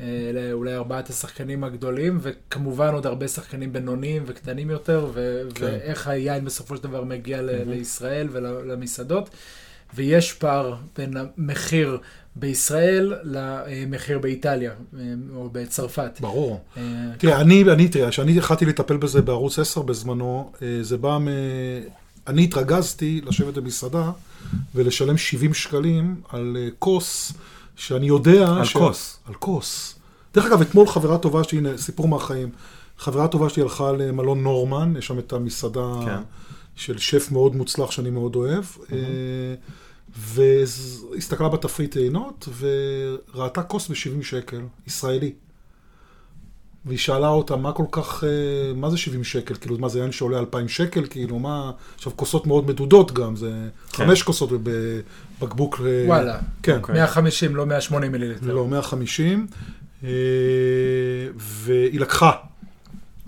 אלה 0.00 0.52
אולי 0.52 0.74
ארבעת 0.74 1.10
השחקנים 1.10 1.64
הגדולים, 1.64 2.18
וכמובן 2.22 2.94
עוד 2.94 3.06
הרבה 3.06 3.28
שחקנים 3.28 3.72
בינוניים 3.72 4.22
וקטנים 4.26 4.70
יותר, 4.70 5.10
ו- 5.14 5.42
כן. 5.54 5.64
ואיך 5.64 6.08
היין 6.08 6.44
בסופו 6.44 6.76
של 6.76 6.82
דבר 6.82 7.04
מגיע 7.04 7.42
ל- 7.42 7.62
לישראל 7.70 8.28
ולמסעדות. 8.32 9.30
ויש 9.94 10.32
פער 10.32 10.74
בין 10.98 11.14
המחיר 11.16 11.98
בישראל 12.36 13.14
למחיר 13.24 14.18
באיטליה, 14.18 14.72
אה, 14.98 15.00
או 15.34 15.48
בצרפת. 15.52 16.20
ברור. 16.20 16.60
אה, 16.76 16.82
תראה, 17.18 17.40
אני, 17.40 17.64
אני, 17.72 17.88
תראה, 17.88 18.10
כשאני 18.10 18.38
התחלתי 18.38 18.64
לטפל 18.64 18.96
בזה 18.96 19.22
בערוץ 19.22 19.58
10 19.58 19.82
בזמנו, 19.82 20.52
אה, 20.62 20.78
זה 20.82 20.96
בא 20.96 21.18
מ... 21.18 21.28
אני 22.26 22.44
התרגזתי 22.44 23.20
לשבת 23.26 23.54
במסעדה 23.54 24.10
ולשלם 24.74 25.16
70 25.16 25.54
שקלים 25.54 26.20
על 26.28 26.56
כוס, 26.78 27.32
שאני 27.76 28.06
יודע... 28.06 28.48
על 28.48 28.66
כוס. 28.72 29.18
על 29.28 29.34
כוס. 29.34 29.98
דרך 30.34 30.46
אגב, 30.46 30.60
אתמול 30.60 30.86
חברה 30.86 31.18
טובה 31.18 31.44
שלי, 31.44 31.58
הנה, 31.58 31.78
סיפור 31.78 32.08
מהחיים, 32.08 32.50
חברה 32.98 33.28
טובה 33.28 33.48
שלי 33.48 33.62
הלכה 33.62 33.92
למלון 33.92 34.42
נורמן, 34.42 34.94
יש 34.98 35.06
שם 35.06 35.18
את 35.18 35.32
המסעדה 35.32 35.92
כן. 36.04 36.20
של 36.76 36.98
שף 36.98 37.28
מאוד 37.32 37.56
מוצלח 37.56 37.90
שאני 37.90 38.10
מאוד 38.10 38.36
אוהב, 38.36 38.64
אה, 38.92 38.98
והסתכלה 40.16 41.48
בתפריט 41.48 41.92
טעינות, 41.92 42.48
וראתה 42.58 43.62
כוס 43.62 43.88
ב-70 43.88 44.22
שקל, 44.24 44.60
ישראלי. 44.86 45.32
והיא 46.84 46.98
שאלה 46.98 47.28
אותה, 47.28 47.56
מה 47.56 47.72
כל 47.72 47.84
כך, 47.92 48.24
אה, 48.24 48.74
מה 48.74 48.90
זה 48.90 48.96
70 48.96 49.24
שקל? 49.24 49.54
כאילו, 49.54 49.78
מה 49.78 49.88
זה 49.88 49.98
יין 49.98 50.12
שעולה 50.12 50.38
2,000 50.38 50.68
שקל? 50.68 51.06
כאילו, 51.10 51.38
מה... 51.38 51.70
עכשיו, 51.94 52.12
כוסות 52.16 52.46
מאוד 52.46 52.66
מדודות 52.66 53.12
גם, 53.12 53.36
זה 53.36 53.50
כן. 53.92 54.04
חמש 54.04 54.22
כוסות 54.22 54.50
בבקבוק... 54.62 55.80
וואלה, 56.06 56.38
כן, 56.62 56.76
אוקיי. 56.76 56.94
150, 56.94 57.56
לא 57.56 57.66
180 57.66 58.12
מיליליטר. 58.12 58.54
לא, 58.54 58.66
150, 58.66 59.46
אה, 60.04 60.10
והיא 61.36 62.00
לקחה. 62.00 62.32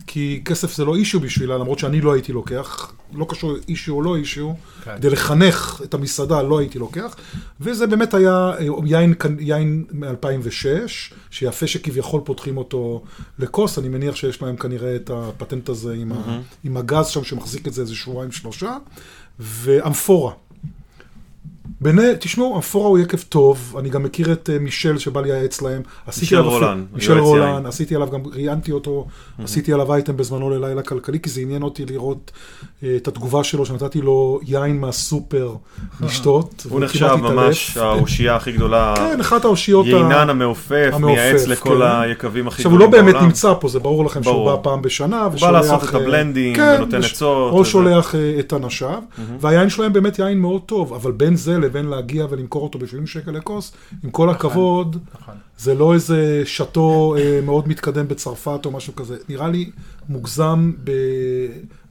כי 0.07 0.43
כסף 0.45 0.77
זה 0.77 0.85
לא 0.85 0.97
אישיו 0.97 1.21
בשבילה, 1.21 1.59
למרות 1.59 1.79
שאני 1.79 2.01
לא 2.01 2.12
הייתי 2.12 2.33
לוקח, 2.33 2.93
לא 3.14 3.27
קשור 3.29 3.57
אישיו 3.69 3.95
או 3.95 4.03
לא 4.03 4.17
אישיו, 4.17 4.51
כן. 4.85 4.97
כדי 4.97 5.11
לחנך 5.11 5.81
את 5.85 5.95
המסעדה 5.95 6.43
לא 6.43 6.59
הייתי 6.59 6.79
לוקח, 6.79 7.17
וזה 7.61 7.87
באמת 7.87 8.14
היה 8.14 8.51
אה, 8.59 8.67
יין, 8.85 9.14
יין 9.38 9.85
מ-2006, 9.93 11.14
שיפה 11.31 11.67
שכביכול 11.67 12.21
פותחים 12.25 12.57
אותו 12.57 13.03
לכוס, 13.38 13.79
אני 13.79 13.88
מניח 13.88 14.17
שיש 14.17 14.43
להם 14.43 14.57
כנראה 14.57 14.97
את 14.97 15.11
הפטנט 15.14 15.69
הזה 15.69 15.95
עם, 15.95 16.12
ה, 16.12 16.40
עם 16.64 16.77
הגז 16.77 17.07
שם 17.07 17.25
שמחזיק 17.25 17.69
את 17.69 17.73
זה 17.73 17.83
איזה 17.83 17.95
שבועיים 17.95 18.33
שלושה, 18.33 18.77
ואמפורה. 19.38 20.33
ביני, 21.85 22.03
תשמעו, 22.18 22.57
אמפורה 22.57 22.88
הוא 22.88 22.99
יקב 22.99 23.18
טוב, 23.18 23.77
אני 23.79 23.88
גם 23.88 24.03
מכיר 24.03 24.33
את 24.33 24.51
אה, 24.53 24.59
מישל 24.59 24.99
שבא 24.99 25.20
לייעץ 25.20 25.62
להם. 25.62 25.83
מישל 26.20 26.38
רולן, 26.38 26.85
מישל 26.94 27.18
רולן. 27.18 27.66
עשיתי 27.66 27.94
עליו, 27.94 28.11
גם 28.11 28.20
ראיינתי 28.33 28.73
אותו, 28.73 29.07
עשיתי 29.44 29.73
עליו 29.73 29.92
אייטם 29.92 30.16
בזמנו 30.16 30.51
ללילה 30.51 30.83
כלכלי, 30.83 31.20
כי 31.20 31.31
זה 31.31 31.40
עניין 31.40 31.62
אותי 31.62 31.87
לראות 31.87 32.31
אה, 32.83 32.97
את 32.97 33.09
התגובה 33.09 33.44
שלו, 33.44 33.66
שנתתי 33.66 34.01
לו 34.01 34.40
יין 34.42 34.81
מהסופר 34.81 35.55
לשתות. 36.01 36.66
הוא 36.70 36.81
נחשב. 36.81 37.14
ממש 37.14 37.77
האושייה 37.77 38.37
הכי 38.37 38.53
גדולה, 38.53 38.94
כן, 38.97 39.20
אחת 39.20 39.44
האושיות. 39.44 39.87
יינן 39.87 40.31
המעופף, 40.31 40.90
מייעץ 41.01 41.47
לכל 41.47 41.81
כן. 41.83 42.01
היקבים 42.01 42.49
הכי 42.49 42.57
עכשיו, 42.57 42.70
הוא 42.70 42.79
גדולים 42.79 42.94
לא 42.94 43.03
בעולם. 43.03 43.12
באמת 43.12 43.27
נמצא 43.27 43.53
פה, 43.61 43.68
זה 43.68 43.79
ברור 43.79 44.05
לכם 44.05 44.23
שהוא. 44.23 44.51
בא 44.51 44.57
פעם 44.62 44.83
בשנה, 44.83 45.23
הוא 45.23 45.40
בא. 45.40 45.51
לעשות 45.51 45.85
את 45.85 45.94
אה, 45.94 46.01
הבלנדים, 46.01 46.57
כן, 46.57 46.75
ונותן 46.79 47.05
עצות. 47.05 47.53
או. 47.53 47.64
שולח 47.64 48.14
את 48.38 48.53
אנשיו, 48.53 49.03
והיין 49.40 49.70
שלהם 49.70 49.92
באמת 49.92 50.18
יין 50.18 50.38
מאוד 50.38 50.61
טוב, 50.66 50.92
אבל 50.94 51.12
בין 51.12 51.37
זה 51.37 51.59
לבין 51.75 51.87
להגיע 51.87 52.27
ולמכור 52.31 52.63
אותו 52.63 52.79
ב-70 52.79 53.07
שקל 53.07 53.31
לכוס, 53.31 53.73
עם 54.05 54.11
כל 54.11 54.31
הכבוד, 54.31 54.97
נכון. 55.15 55.35
זה 55.59 55.75
לא 55.75 55.95
איזה 55.95 56.43
שאטו 56.45 57.17
אה, 57.19 57.41
מאוד 57.41 57.69
מתקדם 57.69 58.09
בצרפת 58.09 58.61
או 58.65 58.71
משהו 58.71 58.95
כזה, 58.95 59.17
נראה 59.29 59.49
לי 59.49 59.71
מוגזם 60.09 60.73
ב... 60.85 60.91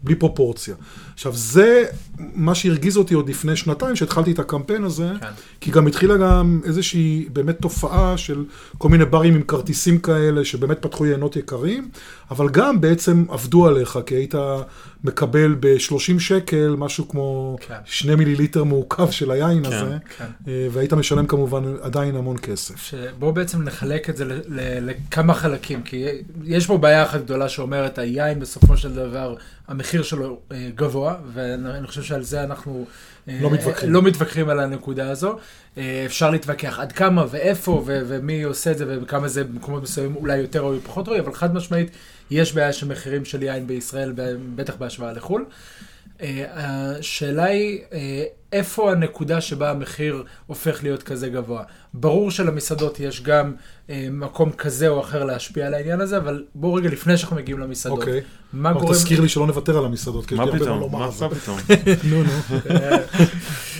בלי 0.03 0.15
פרופורציה. 0.15 0.75
עכשיו, 1.13 1.33
זה 1.35 1.85
מה 2.17 2.55
שהרגיז 2.55 2.97
אותי 2.97 3.13
עוד 3.13 3.29
לפני 3.29 3.55
שנתיים, 3.55 3.95
שהתחלתי 3.95 4.31
את 4.31 4.39
הקמפיין 4.39 4.83
הזה, 4.83 5.11
כן. 5.19 5.27
כי 5.61 5.71
גם 5.71 5.87
התחילה 5.87 6.17
גם 6.17 6.61
איזושהי 6.65 7.25
באמת 7.33 7.57
תופעה 7.61 8.17
של 8.17 8.45
כל 8.77 8.89
מיני 8.89 9.05
ברים 9.05 9.35
עם 9.35 9.43
כרטיסים 9.43 9.99
כאלה, 9.99 10.45
שבאמת 10.45 10.81
פתחו 10.81 11.05
יינות 11.05 11.35
יקרים, 11.35 11.89
אבל 12.31 12.49
גם 12.49 12.81
בעצם 12.81 13.25
עבדו 13.29 13.67
עליך, 13.67 13.99
כי 14.05 14.15
היית 14.15 14.35
מקבל 15.03 15.55
ב-30 15.59 16.19
שקל 16.19 16.75
משהו 16.77 17.07
כמו 17.07 17.57
כן. 17.67 17.75
שני 17.85 18.15
מיליליטר 18.15 18.63
מעוקב 18.63 19.09
של 19.09 19.31
היין 19.31 19.63
כן, 19.63 19.73
הזה, 19.73 19.97
כן. 20.17 20.25
אה, 20.47 20.67
והיית 20.71 20.93
משלם 20.93 21.25
כמובן 21.27 21.63
עדיין 21.81 22.15
המון 22.15 22.37
כסף. 22.37 22.75
שבואו 22.77 23.33
בעצם 23.33 23.61
נחלק 23.61 24.09
את 24.09 24.17
זה 24.17 24.39
לכמה 24.81 25.33
חלקים, 25.33 25.83
כי 25.83 26.05
יש 26.43 26.67
פה 26.67 26.77
בעיה 26.77 27.03
אחת 27.03 27.21
גדולה 27.21 27.49
שאומרת, 27.49 27.97
היין 27.97 28.39
בסופו 28.39 28.77
של 28.77 28.93
דבר, 28.93 29.35
המחיר 29.67 30.03
שלו 30.03 30.39
אה, 30.51 30.69
גבוה, 31.03 31.15
ואני 31.33 31.87
חושב 31.87 32.03
שעל 32.03 32.23
זה 32.23 32.43
אנחנו... 32.43 32.85
אה, 33.29 33.39
לא 33.41 33.51
מתווכחים. 33.51 33.93
לא 33.93 34.01
מתווכחים 34.01 34.49
על 34.49 34.59
הנקודה 34.59 35.09
הזו. 35.09 35.37
אה, 35.77 36.03
אפשר 36.05 36.29
להתווכח 36.29 36.79
עד 36.79 36.91
כמה 36.91 37.25
ואיפה 37.29 37.71
ו- 37.85 38.01
ומי 38.07 38.43
עושה 38.43 38.71
את 38.71 38.77
זה 38.77 38.97
וכמה 39.01 39.27
זה 39.27 39.43
במקומות 39.43 39.83
מסוימים 39.83 40.15
אולי 40.15 40.37
יותר 40.37 40.61
או 40.61 40.73
פחות 40.83 41.07
ראוי, 41.07 41.19
אבל 41.19 41.33
חד 41.33 41.55
משמעית 41.55 41.91
יש 42.31 42.53
בעיה 42.53 42.73
של 42.73 42.87
מחירים 42.87 43.25
של 43.25 43.43
יין 43.43 43.67
בישראל, 43.67 44.13
בטח 44.55 44.75
בהשוואה 44.75 45.13
לחו"ל. 45.13 45.45
אה, 46.21 46.45
השאלה 46.55 47.43
היא, 47.43 47.79
אה, 47.93 48.23
איפה 48.51 48.91
הנקודה 48.91 49.41
שבה 49.41 49.71
המחיר 49.71 50.23
הופך 50.47 50.83
להיות 50.83 51.03
כזה 51.03 51.29
גבוה? 51.29 51.63
ברור 51.93 52.31
שלמסעדות 52.31 52.99
יש 52.99 53.21
גם 53.21 53.53
אה, 53.89 54.07
מקום 54.11 54.51
כזה 54.51 54.87
או 54.87 55.01
אחר 55.01 55.23
להשפיע 55.23 55.67
על 55.67 55.73
העניין 55.73 56.01
הזה, 56.01 56.17
אבל 56.17 56.43
בואו 56.55 56.73
רגע 56.73 56.89
לפני 56.89 57.17
שאנחנו 57.17 57.35
מגיעים 57.35 57.59
למסעדות. 57.59 57.99
אוקיי. 57.99 58.21
מה 58.53 58.73
גורם... 58.73 58.93
תזכיר 58.93 59.21
לי 59.21 59.29
שלא 59.29 59.47
נוותר 59.47 59.77
על 59.77 59.85
המסעדות, 59.85 60.25
כי 60.25 60.33
יש 60.35 60.39
לי 60.39 60.45
הרבה 60.45 60.59
מה? 60.59 60.65
לומר 60.65 60.99
מה. 60.99 61.29
פתאום? 61.29 61.57
נו, 62.09 62.23
נו. 62.23 62.29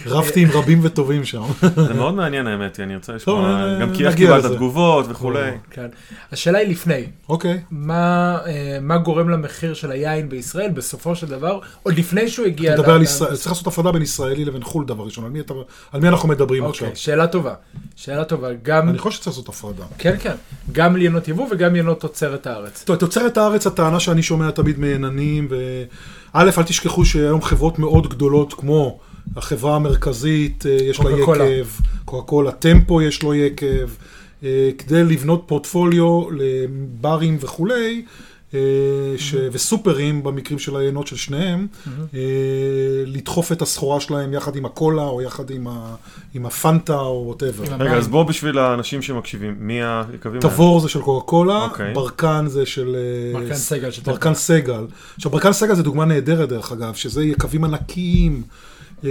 רבתי 0.06 0.42
עם 0.42 0.50
רבים 0.52 0.80
וטובים 0.84 1.26
שם. 1.26 1.42
זה 1.88 1.94
מאוד 1.94 2.14
מעניין 2.14 2.48
האמת, 2.48 2.80
אני 2.80 2.96
רוצה 2.96 3.14
לשמוע, 3.14 3.36
טוב, 3.36 3.82
גם 3.82 3.96
כי 3.96 4.08
איך 4.08 4.16
קיבלת. 4.16 4.46
תגובות 4.46 5.06
וכולי. 5.10 5.52
כן. 5.72 5.88
השאלה 6.32 6.58
היא 6.58 6.68
לפני, 6.68 7.06
אוקיי. 7.30 7.62
מה, 7.72 8.38
אה, 8.46 8.78
מה 8.82 8.98
גורם 8.98 9.30
למחיר 9.30 9.74
של 9.74 9.92
היין 9.92 10.30
בישראל 10.30 10.70
בסופו 10.70 11.16
של 11.16 11.28
דבר, 11.28 11.60
עוד 11.84 11.98
לפני 11.98 12.28
שהוא 12.28 12.46
הגיע... 12.46 12.74
אתה 12.74 12.82
מדבר 12.82 13.06
צריך 13.06 13.48
לעשות 13.48 13.68
הפרדה 13.68 13.92
בין 13.92 14.02
ישראלי 14.02 14.46
לבין 14.46 14.64
חו"ל 14.64 14.86
דבר 14.86 15.04
ראשון. 15.04 15.34
על 15.92 16.02
מי 16.02 16.08
אנחנו 16.08 16.30
מדברים 16.30 16.66
עכשיו? 16.66 16.88
אוקיי, 16.88 17.02
שאלה 17.02 17.28
טובה. 17.28 17.54
שאלה 17.96 18.24
טובה. 18.24 18.48
גם, 18.64 18.90
אני 18.90 18.98
חושב 18.98 19.18
שצריך 19.18 19.28
לעשות 19.28 19.50
הפרדה. 19.50 19.84
כן, 19.98 20.16
כן. 20.20 20.36
גם 20.72 20.96
לינות 20.96 21.28
יבוא 21.28 21.48
וגם 21.52 21.74
לינות 21.74 22.00
תוצרת 22.00 22.48
הארץ. 22.48 22.84
טוב, 22.84 22.96
תוצרת 22.96 23.38
הארץ, 23.38 23.68
הטענה 23.68 24.00
שאני 24.00 24.24
שומע 24.24 24.52
תמיד 24.52 24.80
מעננים, 24.80 25.48
ו... 25.50 25.84
א', 26.34 26.50
אל 26.58 26.64
תשכחו 26.64 27.06
שהיום 27.06 27.42
חברות 27.42 27.80
מאוד 27.80 28.10
גדולות, 28.10 28.54
כמו 28.54 29.00
החברה 29.36 29.76
המרכזית, 29.76 30.66
אה, 30.66 30.72
יש 30.72 31.00
לה. 31.00 31.12
יקב, 31.12 31.68
קוקה 32.06 32.28
קולה, 32.28 32.52
טמפו 32.52 33.02
יש 33.02 33.24
לו 33.24 33.34
יקב, 33.34 33.90
אה, 34.44 34.70
כדי 34.78 35.04
לבנות 35.04 35.44
פורטפוליו 35.46 36.24
לברים 36.32 37.38
וכולי, 37.42 38.06
אה, 38.54 38.60
ש... 39.18 39.36
וסופרים 39.52 40.24
במקרים 40.24 40.60
של 40.60 40.76
היינות 40.76 41.08
של 41.08 41.16
שניהם, 41.16 41.68
לדחוף 43.06 43.52
את 43.52 43.62
הסחורה 43.62 44.00
שלהם 44.00 44.34
יחד 44.34 44.56
עם 44.56 44.66
הקולה, 44.66 45.04
או 45.04 45.22
יחד 45.22 45.50
עם, 45.50 45.68
ה... 45.68 45.96
עם 46.34 46.46
הפנטה, 46.46 47.00
או 47.00 47.24
ווטאבר. 47.28 47.74
עם 47.74 47.82
רגע. 47.82 47.94
אז 47.94 48.08
בוא 48.08 48.24
בשביל 48.24 48.60
האנשים 48.60 49.02
שמקשיבים, 49.02 49.56
מי 49.60 49.84
היקבים 49.84 50.42
האלה? 50.44 50.54
תבור 50.54 50.80
זה 50.80 50.90
של 50.90 51.02
קוקה 51.02 51.26
קולה, 51.26 51.64
אוקיי. 51.64 51.94
ברקן 51.94 52.46
זה 52.48 52.66
של... 52.66 52.96
ברקן 53.34 53.56
סגל 53.56 53.90
ברקן 54.06 54.34
סגל. 54.34 54.86
עכשיו, 55.16 55.32
ברקן 55.32 55.54
סגל 55.54 55.76
זה 55.76 55.84
דוגמה 55.84 56.06
נהדרת 56.06 56.50
דרך 56.50 56.72
אגב, 56.72 56.94
שזה 56.94 57.24
יקבים 57.24 57.64
ענקיים, 57.64 58.44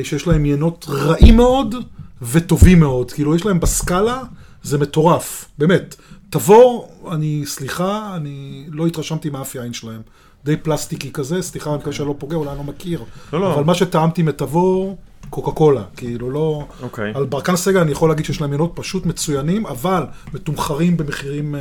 שיש 0.03 0.27
להם 0.27 0.45
יינות 0.45 0.87
רעים 0.89 1.37
מאוד 1.37 1.75
וטובים 2.23 2.81
מאוד. 2.81 3.13
כאילו, 3.13 3.37
יש 3.37 3.47
להם 3.47 3.61
בסקאלה, 3.61 4.23
זה 4.63 4.79
מטורף, 4.79 5.49
באמת. 5.59 5.97
תבור, 6.31 6.93
אני, 7.11 7.43
סליחה, 7.47 8.17
אני 8.17 8.67
לא 8.69 8.87
התרשמתי 8.87 9.31
מאף 9.31 9.55
יין 9.55 9.73
שלהם. 9.73 10.01
די 10.45 10.57
פלסטיקי 10.57 11.13
כזה, 11.13 11.43
סליחה, 11.43 11.71
אני 11.71 11.79
מקווה 11.79 11.93
שאני 11.93 12.09
לא 12.09 12.15
פוגע, 12.19 12.37
אולי 12.37 12.51
אני 12.51 12.59
לא 12.59 12.65
מכיר. 12.65 13.05
לא, 13.33 13.41
לא. 13.41 13.55
אבל 13.55 13.65
מה 13.65 13.75
שטעמתי 13.75 14.23
מתבור, 14.23 14.97
קוקה 15.33 15.51
קולה. 15.51 15.83
כאילו, 15.97 16.31
לא... 16.31 16.67
אוקיי. 16.83 17.13
על 17.15 17.25
ברקן 17.27 17.57
סגל 17.57 17.81
אני 17.81 17.93
יכול 17.93 18.09
להגיד 18.09 18.25
שיש 18.25 18.41
להם 18.41 18.53
יינות 18.53 18.73
פשוט 18.75 19.07
מצוינים, 19.07 19.67
אבל 19.67 20.03
מתומחרים 20.35 20.97
במחירים, 20.97 21.55
אה, 21.55 21.61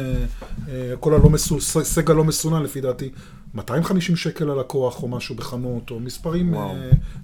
אה, 0.69 0.93
כל 0.99 1.13
הלא 1.13 1.29
מסו, 1.29 1.62
סגל 1.84 2.13
לא 2.13 2.23
מסונן 2.23 2.63
לפי 2.63 2.81
דעתי, 2.81 3.10
250 3.55 4.15
שקל 4.15 4.45
ללקוח 4.45 5.03
או 5.03 5.07
משהו 5.07 5.36
בחנות, 5.36 5.91
או 5.91 5.99
מספרים. 5.99 6.53
אה, 6.55 6.71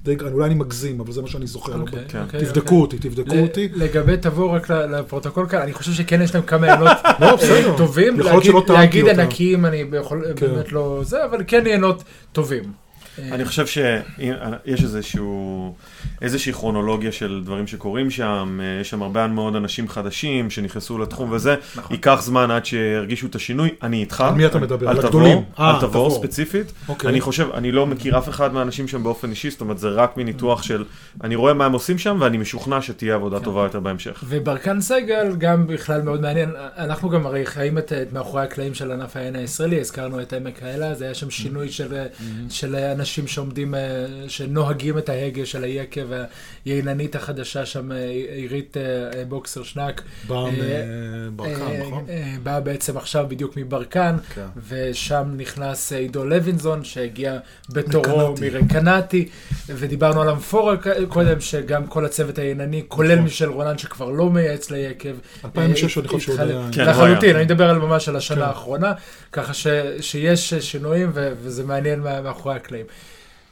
די, 0.04 0.16
אולי 0.34 0.46
אני 0.46 0.56
מגזים, 0.56 1.00
אבל 1.00 1.12
זה 1.12 1.22
מה 1.22 1.28
שאני 1.28 1.48
זוכר. 1.48 1.76
לא 1.76 1.82
אוקיי, 1.82 2.00
ב- 2.00 2.12
כן. 2.12 2.22
אוקיי, 2.22 2.40
תבדקו 2.46 2.60
אוקיי. 2.60 2.78
אותי, 2.78 2.98
תבדקו 3.10 3.36
ל- 3.36 3.40
אותי. 3.42 3.68
לגבי 3.74 4.18
תבוא 4.18 4.56
רק 4.56 4.72
לפרוטוקול 4.72 5.48
כאן, 5.50 5.60
אני 5.62 5.74
חושב 5.74 5.92
שכן 5.94 6.22
יש 6.22 6.36
להם 6.36 6.44
כמה 6.44 6.68
יינות 6.68 6.88
לא, 7.22 7.36
בסדר. 7.36 7.72
אה, 7.72 7.78
טובים. 7.78 8.20
יכול 8.20 8.42
להיות 8.42 8.70
להגיד- 8.70 9.04
אותם. 9.04 9.20
ענקיים, 9.20 9.66
אני 9.66 9.84
יכול- 10.00 10.26
כן. 10.36 10.48
באמת 10.48 10.72
לא 10.72 11.00
זה, 11.04 11.26
אבל 11.26 11.44
כן 11.48 11.64
יינות 11.68 12.04
טובים. 12.32 12.64
אני 13.32 13.46
חושב 13.46 13.68
שיש 13.68 14.84
איזשהו, 14.84 15.76
איזושהי 16.22 16.54
כרונולוגיה 16.54 17.12
של 17.12 17.42
דברים 17.46 17.68
שקורים 17.68 18.12
שם, 18.12 18.60
אה, 18.64 18.82
יש 18.82 18.90
שם 18.90 19.02
הרבה 19.02 19.28
מאוד 19.28 19.56
אנשים 19.56 19.90
חדשים 19.90 20.50
שנכנסו 20.50 20.98
לתחום 20.98 21.32
וזה, 21.32 21.56
נכון. 21.76 21.92
ייקח 21.96 22.20
זמן 22.22 22.52
עד 22.52 22.66
שירגישו 22.66 23.28
את 23.28 23.36
השינוי, 23.36 23.70
אני 23.84 24.00
איתך. 24.00 24.22
על 24.22 24.34
מי 24.34 24.46
אתה 24.46 24.60
מדבר? 24.60 24.90
על 24.90 24.98
על 24.98 25.06
הגדולים? 25.06 25.38
תבור, 25.38 25.66
אה, 25.66 25.76
על 25.76 25.82
תבור. 25.82 26.12
ספציפית. 26.12 26.72
אוקיי. 26.90 27.10
אני 27.10 27.22
חושב, 27.22 27.48
אני 27.54 27.72
לא 27.72 27.86
מכיר 27.86 28.18
אף 28.18 28.30
אחד 28.30 28.54
מהאנשים 28.54 28.88
שם 28.88 29.04
באופן 29.04 29.30
אישי, 29.30 29.50
זאת 29.50 29.62
אומרת 29.62 29.78
זה 29.78 29.90
רק 29.90 30.18
מניתוח 30.18 30.64
של, 30.64 30.84
אני 31.24 31.36
רואה 31.36 31.54
מה 31.54 31.66
הם 31.66 31.74
עושים 31.74 31.98
שם 31.98 32.18
ואני 32.20 32.38
משוכנע 32.38 32.82
שתהיה 32.82 33.16
עבודה 33.16 33.40
טובה 33.40 33.64
יותר 33.64 33.80
בהמשך. 33.80 34.24
וברקן 34.28 34.82
סגל 34.82 35.36
גם 35.38 35.68
בכלל 35.68 36.02
מאוד 36.02 36.22
מעניין, 36.22 36.50
אנחנו 36.78 37.10
גם 37.10 37.26
הרי 37.26 37.46
חיים 37.46 37.78
את, 37.78 37.94
את 37.94 38.14
מאחורי 38.14 38.44
הקלעים 38.44 38.74
של 38.74 38.92
ענף 38.92 39.18
העין 39.18 39.36
הישראלי, 39.36 39.80
הזכרנו 39.80 40.22
את 40.22 40.34
עמק 40.34 40.64
האלה, 40.64 40.96
זה 40.96 41.06
היה 41.06 41.14
שם 41.14 41.30
שינוי 41.30 41.70
של, 41.70 42.04
של 42.50 42.76
אנשים 43.08 43.28
שעומדים, 43.28 43.76
אה, 43.76 44.06
שנוהגים 44.28 44.98
את 44.98 45.10
ההגה 45.10 45.46
של 45.46 45.64
היקב, 45.64 46.08
הייננית 46.66 47.16
החדשה 47.16 47.66
שם, 47.66 47.92
אה, 47.92 48.10
עירית 48.36 48.78
אה, 48.78 49.26
בוקסר 49.26 49.64
שנק. 49.64 50.02
בא 50.28 51.46
אה, 51.46 51.87
בא 52.44 52.60
בעצם 52.60 52.98
עכשיו 52.98 53.26
בדיוק 53.28 53.58
מברקן, 53.58 54.16
כן. 54.36 54.42
ושם 54.70 55.24
נכנס 55.38 55.92
עידו 55.94 56.26
לוינזון, 56.26 56.84
שהגיע 56.84 57.38
בתורו. 57.70 58.36
מרקנטי, 58.42 59.30
ודיברנו 59.68 60.22
על 60.22 60.30
אמפורה 60.30 60.76
קודם, 61.08 61.42
שגם 61.42 61.88
כל 61.88 62.06
הצוות 62.06 62.38
היינני, 62.38 62.84
כולל 62.88 63.12
נכון. 63.14 63.24
מישל 63.24 63.50
רונן 63.50 63.78
שכבר 63.78 64.10
לא 64.10 64.30
מייעץ 64.30 64.72
ליקב. 64.72 65.16
2006 65.46 65.98
אה, 65.98 66.02
אני 66.02 66.08
חושב 66.08 66.20
שהוא. 66.36 66.40
יודע. 66.42 66.68
כן, 66.72 66.86
לחלוטין. 66.86 67.36
אני 67.36 67.46
מדבר 67.46 67.70
על 67.70 67.78
ממש 67.78 68.10
על 68.10 68.16
השנה 68.16 68.38
כן. 68.38 68.42
האחרונה, 68.42 68.94
ככה 69.32 69.54
ש- 69.54 69.68
שיש 70.02 70.54
שינויים 70.54 71.12
ו- 71.14 71.32
וזה 71.42 71.64
מעניין 71.64 72.00
מאחורי 72.00 72.56
הקלעים. 72.56 72.86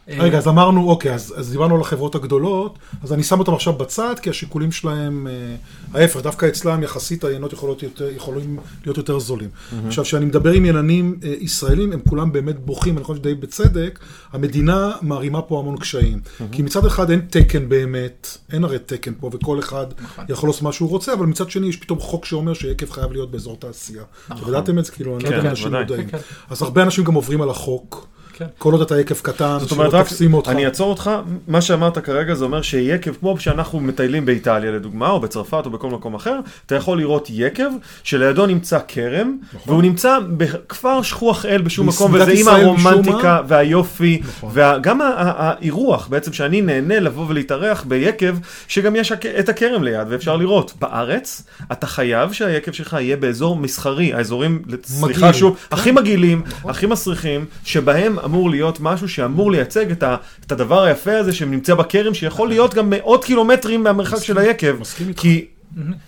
אה, 0.10 0.16
רגע, 0.20 0.38
אז 0.38 0.48
אמרנו, 0.48 0.90
אוקיי, 0.90 1.14
אז, 1.14 1.34
אז 1.38 1.52
דיברנו 1.52 1.76
על 1.76 1.82
החברות 1.82 2.16
הגדולות, 2.16 2.80
אז 3.04 3.14
אני 3.14 3.24
שם 3.24 3.40
אותם 3.40 3.54
עכשיו 3.54 3.74
בצד, 3.74 4.16
כי 4.22 4.30
השיקולים 4.30 4.72
שלהם, 4.72 5.28
אה, 5.28 5.56
ההפך, 6.02 6.22
דווקא 6.22 6.46
אצלם 6.46 6.84
יחסית 6.84 7.24
העיינות 7.24 7.54
יכולות 7.54 7.84
יותר, 7.84 8.10
יכולים 8.16 8.58
להיות 8.84 8.98
יותר 8.98 9.20
זולים. 9.20 9.50
עכשיו, 9.88 10.04
כשאני 10.04 10.26
מדבר 10.26 10.52
עם 10.52 10.66
ילנים 10.66 11.20
אה, 11.24 11.34
ישראלים, 11.40 11.92
הם 11.92 12.00
כולם 12.10 12.32
באמת 12.32 12.60
בוכים, 12.60 12.98
אני 12.98 13.04
חושב 13.04 13.20
שדי 13.20 13.36
בצדק, 13.36 14.00
המדינה 14.34 14.92
מערימה 15.02 15.42
פה 15.42 15.60
המון 15.60 15.78
קשיים. 15.78 16.20
כי 16.52 16.62
מצד 16.62 16.86
אחד 16.86 17.12
אין 17.12 17.22
תקן 17.30 17.70
באמת, 17.70 18.38
אין 18.52 18.64
הרי 18.64 18.80
תקן 18.80 19.12
פה, 19.20 19.30
וכל 19.34 19.60
אחד 19.60 19.86
יכול 20.30 20.50
לעשות 20.50 20.62
מה 20.62 20.72
שהוא 20.72 20.90
רוצה, 20.90 21.14
אבל 21.14 21.26
מצד 21.26 21.50
שני 21.50 21.68
יש 21.68 21.78
פתאום 21.78 22.00
חוק 22.00 22.26
שאומר 22.26 22.54
שיקב 22.54 22.92
חייב 22.92 23.12
להיות 23.12 23.32
באזור 23.32 23.58
תעשייה. 23.60 24.04
אתם 24.28 24.48
ידעתם 24.48 24.80
את 24.80 24.86
זה? 24.86 24.92
כאילו, 24.92 25.16
אני 25.16 25.24
לא 25.24 25.30
כן, 25.30 25.36
יודע 25.36 25.46
אם 25.46 25.50
אנשים 25.52 25.68
ודאי. 25.68 25.82
מודעים. 25.82 26.08
כן, 26.08 26.18
כן. 26.18 26.24
אז 26.50 26.62
הרבה 26.62 26.84
אנשים 26.84 27.04
גם 27.04 27.14
עוברים 27.14 27.42
על 27.42 27.50
החוק. 27.50 28.08
כן. 28.38 28.46
כל 28.58 28.74
עוד 28.74 28.82
אתה 28.82 29.00
יקב 29.00 29.16
קטן, 29.16 29.58
זאת 29.60 29.72
אומרת, 29.72 29.94
רק, 29.94 30.08
תופסים 30.08 30.34
אותך. 30.34 30.50
אני 30.50 30.66
אעצור 30.66 30.90
אותך, 30.90 31.12
מה 31.48 31.62
שאמרת 31.62 31.98
כרגע 31.98 32.36
זה 32.36 32.46
אומר 32.46 32.62
שיקב, 32.62 33.14
כמו 33.14 33.40
שאנחנו 33.40 33.80
מטיילים 33.80 34.26
באיטליה 34.26 34.72
לדוגמה, 34.72 35.10
או 35.10 35.20
בצרפת 35.20 35.62
או 35.66 35.70
בכל 35.72 35.90
מקום 35.90 36.16
אחר, 36.16 36.40
אתה 36.66 36.76
יכול 36.76 36.98
לראות 36.98 37.28
יקב 37.32 37.70
שלידו 38.04 38.46
נמצא 38.46 38.80
כרם, 38.88 39.38
נכון. 39.54 39.74
והוא 39.74 39.82
נמצא 39.82 40.18
בכפר 40.38 41.02
שכוח 41.02 41.46
אל 41.46 41.62
בשום 41.62 41.88
מקום, 41.88 42.14
וזה 42.14 42.32
עם 42.32 42.48
הרומנטיקה 42.48 43.42
והיופי, 43.48 44.22
נכון. 44.28 44.50
וגם 44.54 45.02
האירוח, 45.02 46.08
בעצם 46.08 46.34
שאני 46.34 46.62
נהנה 46.62 47.00
לבוא 47.00 47.26
ולהתארח 47.28 47.84
ביקב, 47.88 48.36
שגם 48.68 48.96
יש 48.96 49.12
את 49.40 49.50
הכרם 49.50 49.84
ליד, 49.84 50.08
ואפשר 50.10 50.36
לראות. 50.38 50.74
בארץ, 50.80 51.44
אתה 51.72 51.88
חייב 51.88 52.32
שהיקב 52.32 52.72
שלך 52.72 52.98
יהיה 53.00 53.18
באזור 53.18 53.56
מסחרי, 53.56 54.14
האזורים, 54.14 54.62
סליחה. 54.84 55.34
שוב, 55.34 55.58
הכי 55.72 55.92
מגעילים, 55.92 56.44
נכון. 56.48 56.72
הכי 56.72 56.86
מסריחים, 56.86 57.46
שבהם 57.64 58.18
אמור 58.26 58.50
להיות 58.50 58.80
משהו 58.80 59.10
שאמור 59.10 59.52
לייצג 59.52 59.92
את, 59.92 60.04
ה, 60.04 60.16
את 60.46 60.52
הדבר 60.52 60.84
היפה 60.84 61.18
הזה 61.18 61.34
שנמצא 61.34 61.76
בכרם, 61.76 62.14
שיכול 62.14 62.48
להיות 62.48 62.74
גם 62.74 62.90
מאות 62.90 63.26
קילומטרים 63.26 63.84
מהמרחק 63.84 64.24
של 64.24 64.38
היקב. 64.38 64.80
מסכים 64.80 65.08
איתך. 65.08 65.22
כי 65.22 65.46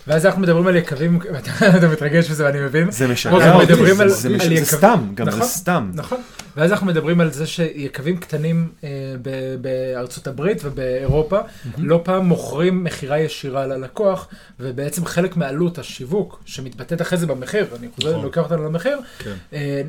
ואז 0.08 0.26
אנחנו 0.26 0.42
מדברים 0.42 0.68
על 0.68 0.76
יקבים, 0.76 1.20
אתה 1.78 1.88
מתרגש 1.88 2.30
מזה 2.32 2.46
ואני 2.46 2.60
מבין. 2.60 2.92
זה 2.92 3.06
אנחנו 3.06 3.62
אותי, 3.62 3.74
מדברים 3.74 3.96
זה- 4.08 4.66
סתם, 4.66 5.00
גם 5.14 5.26
זה 5.26 5.38
נכון, 5.38 5.48
סתם. 5.48 5.92
נכון. 5.94 6.22
ואז 6.58 6.72
אנחנו 6.72 6.88
מדברים 6.88 7.22
על 7.22 7.32
זה 7.32 7.48
שיקבים 7.48 8.18
קטנים 8.18 8.70
אה, 8.84 8.90
בארצות 9.62 10.28
הברית 10.28 10.62
ובאירופה, 10.66 11.40
לא 11.78 12.02
פעם 12.04 12.26
מוכרים 12.26 12.84
מכירה 12.84 13.20
ישירה 13.20 13.68
ללקוח, 13.68 14.28
ובעצם 14.60 15.06
חלק 15.06 15.38
מעלות 15.38 15.78
השיווק, 15.80 16.42
שמתבטאת 16.46 17.02
אחרי 17.02 17.18
זה 17.18 17.28
במחיר, 17.28 17.66
אני 17.80 17.88
חוזר, 17.96 18.12
נכון. 18.12 18.24
לוקח 18.26 18.42
אותנו 18.42 18.64
למחיר, 18.66 19.00
כן. 19.20 19.34
אה, 19.54 19.82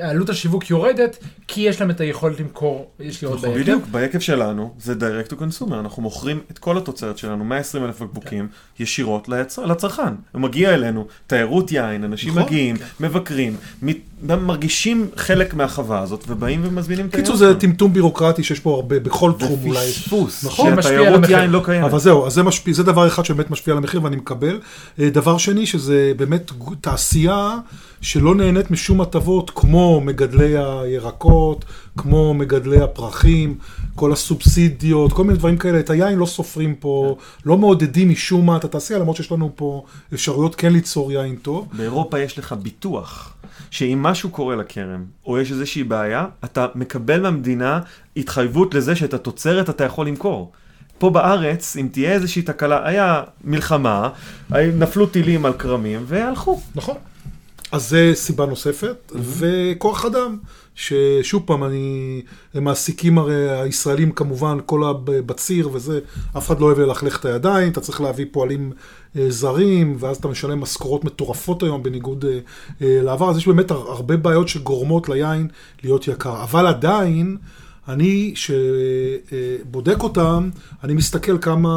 עלות 0.00 0.28
השיווק 0.28 0.70
יורדת, 0.70 1.16
כי 1.48 1.60
יש 1.60 1.80
להם 1.80 1.90
את 1.90 2.00
היכולת 2.00 2.40
למכור 2.40 2.90
ישירות 3.00 3.36
נכון. 3.38 3.48
ביקב. 3.50 3.60
בדיוק, 3.62 3.84
ביקב 3.90 4.18
שלנו 4.18 4.74
זה 4.78 4.92
direct 4.94 5.30
to 5.32 5.34
consumer, 5.34 5.74
אנחנו 5.74 6.02
מוכרים 6.02 6.40
את 6.50 6.58
כל 6.58 6.78
התוצרת 6.78 7.18
שלנו, 7.18 7.44
120 7.44 7.84
אלף 7.84 8.02
בקבוקים, 8.02 8.48
ישירות 8.78 9.17
ליצר, 9.28 9.66
לצרכן. 9.66 10.02
הוא 10.32 10.42
מגיע 10.42 10.74
אלינו, 10.74 11.06
תיירות 11.26 11.72
יין, 11.72 12.04
אנשים 12.04 12.30
נכון. 12.30 12.42
מגיעים, 12.42 12.76
מבקרים, 13.00 13.56
מת- 13.82 13.96
מרגישים 14.22 15.08
חלק 15.16 15.54
מהחווה 15.54 16.00
הזאת, 16.00 16.24
ובאים 16.28 16.60
ומזמינים 16.64 17.06
את 17.06 17.14
קיצור, 17.14 17.36
זה 17.36 17.60
טמטום 17.60 17.92
בירוקרטי 17.92 18.42
שיש 18.44 18.60
פה 18.60 18.74
הרבה, 18.74 18.98
בכל 19.00 19.32
תחום 19.38 19.60
אולי. 19.64 19.92
פספוס, 19.92 20.44
נכון. 20.44 20.72
המחיר. 20.72 21.02
יין 21.28 21.50
לא 21.50 21.60
קיימת. 21.64 21.84
אבל 21.90 21.98
זהו, 21.98 22.26
אז 22.26 22.32
זה 22.32 22.42
משפיע, 22.42 22.74
זה 22.74 22.82
דבר 22.82 23.06
אחד 23.06 23.24
שבאמת 23.24 23.50
משפיע 23.50 23.72
על 23.72 23.78
המחיר 23.78 24.02
ואני 24.04 24.16
מקבל. 24.16 24.60
אה, 25.00 25.10
דבר 25.10 25.38
שני, 25.38 25.66
שזה 25.66 26.12
באמת 26.16 26.52
תעשייה 26.80 27.58
שלא 28.00 28.34
נהנית 28.34 28.70
משום 28.70 29.00
הטבות, 29.00 29.50
כמו 29.54 30.00
מגדלי 30.00 30.54
הירקות, 30.58 31.64
כמו 31.96 32.34
מגדלי 32.34 32.80
הפרחים, 32.80 33.58
כל 33.94 34.12
הסובסידיות, 34.12 35.12
כל 35.12 35.24
מיני 35.24 35.38
דברים 35.38 35.56
כאלה. 35.56 35.80
את 35.80 35.90
היין 35.90 36.18
לא 36.18 36.26
סופרים 36.26 36.74
פה, 36.74 37.16
לא 37.46 37.58
מעודדים 37.58 38.10
משום 38.10 38.46
מה 38.46 38.56
את 38.56 38.64
התעשייה, 38.64 38.98
למרות 38.98 39.16
שיש 39.16 39.32
לנו 39.32 39.50
פה 39.56 39.84
אפשרויות 40.14 40.54
כן 40.54 40.72
ליצור 40.72 41.12
יין 41.12 41.36
טוב. 41.36 41.68
באירופה 41.72 42.18
יש 42.18 42.38
לך 42.38 42.52
ביטוח, 42.52 43.34
שאם 43.70 44.02
משהו 44.02 44.30
קורה 44.30 44.56
לכרם, 44.56 45.04
או 45.26 45.38
יש 45.38 45.52
איזושהי 45.52 45.84
בעיה, 45.84 46.26
אתה 46.44 46.66
מקבל 46.74 47.20
מהמדינה 47.20 47.80
התחייבות 48.16 48.74
לזה 48.74 48.96
שאת 48.96 49.14
התוצרת 49.14 49.70
אתה 49.70 49.84
יכול 49.84 50.06
למכור. 50.06 50.52
פה 50.98 51.10
בארץ, 51.10 51.76
אם 51.76 51.88
תהיה 51.92 52.12
איזושהי 52.12 52.42
תקלה, 52.42 52.86
היה 52.88 53.22
מלחמה, 53.44 54.08
נפלו 54.50 55.06
טילים 55.06 55.46
על 55.46 55.52
כרמים, 55.52 56.04
והלכו. 56.06 56.60
נכון. 56.74 56.96
אז 57.72 57.88
זה 57.88 58.10
סיבה 58.14 58.46
נוספת, 58.46 59.12
וכוח 59.14 60.04
אדם, 60.04 60.38
ששוב 60.74 61.42
פעם, 61.46 61.64
אני, 61.64 62.22
הם 62.54 62.64
מעסיקים 62.64 63.18
הרי 63.18 63.60
הישראלים 63.60 64.12
כמובן, 64.12 64.58
כל 64.66 64.84
הבציר 64.84 65.68
וזה, 65.72 66.00
אף 66.36 66.46
אחד 66.46 66.60
לא 66.60 66.66
אוהב 66.66 66.78
ללכלך 66.78 67.20
את 67.20 67.24
הידיים, 67.24 67.72
אתה 67.72 67.80
צריך 67.80 68.00
להביא 68.00 68.26
פועלים 68.30 68.72
אה, 69.16 69.30
זרים, 69.30 69.96
ואז 70.00 70.16
אתה 70.16 70.28
משלם 70.28 70.60
משכורות 70.60 71.04
מטורפות 71.04 71.62
היום 71.62 71.82
בניגוד 71.82 72.24
אה, 72.24 72.38
אה, 72.82 73.02
לעבר, 73.02 73.30
אז 73.30 73.36
יש 73.36 73.46
באמת 73.46 73.70
הר- 73.70 73.90
הרבה 73.90 74.16
בעיות 74.16 74.48
שגורמות 74.48 75.08
ליין 75.08 75.48
להיות 75.84 76.08
יקר, 76.08 76.42
אבל 76.42 76.66
עדיין, 76.66 77.36
אני, 77.88 78.34
שבודק 78.34 80.02
אותם, 80.02 80.50
אני 80.84 80.94
מסתכל 80.94 81.38
כמה 81.38 81.68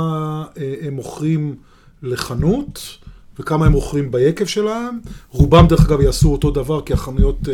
אה, 0.57 0.73
הם 0.81 0.93
מוכרים 0.93 1.55
לחנות, 2.03 2.97
וכמה 3.41 3.65
הם 3.65 3.71
מוכרים 3.71 4.11
ביקב 4.11 4.45
שלהם. 4.45 4.99
רובם, 5.29 5.67
דרך 5.67 5.85
אגב, 5.85 6.01
יעשו 6.01 6.31
אותו 6.31 6.51
דבר, 6.51 6.81
כי 6.81 6.93
החנויות 6.93 7.49
אה, 7.49 7.53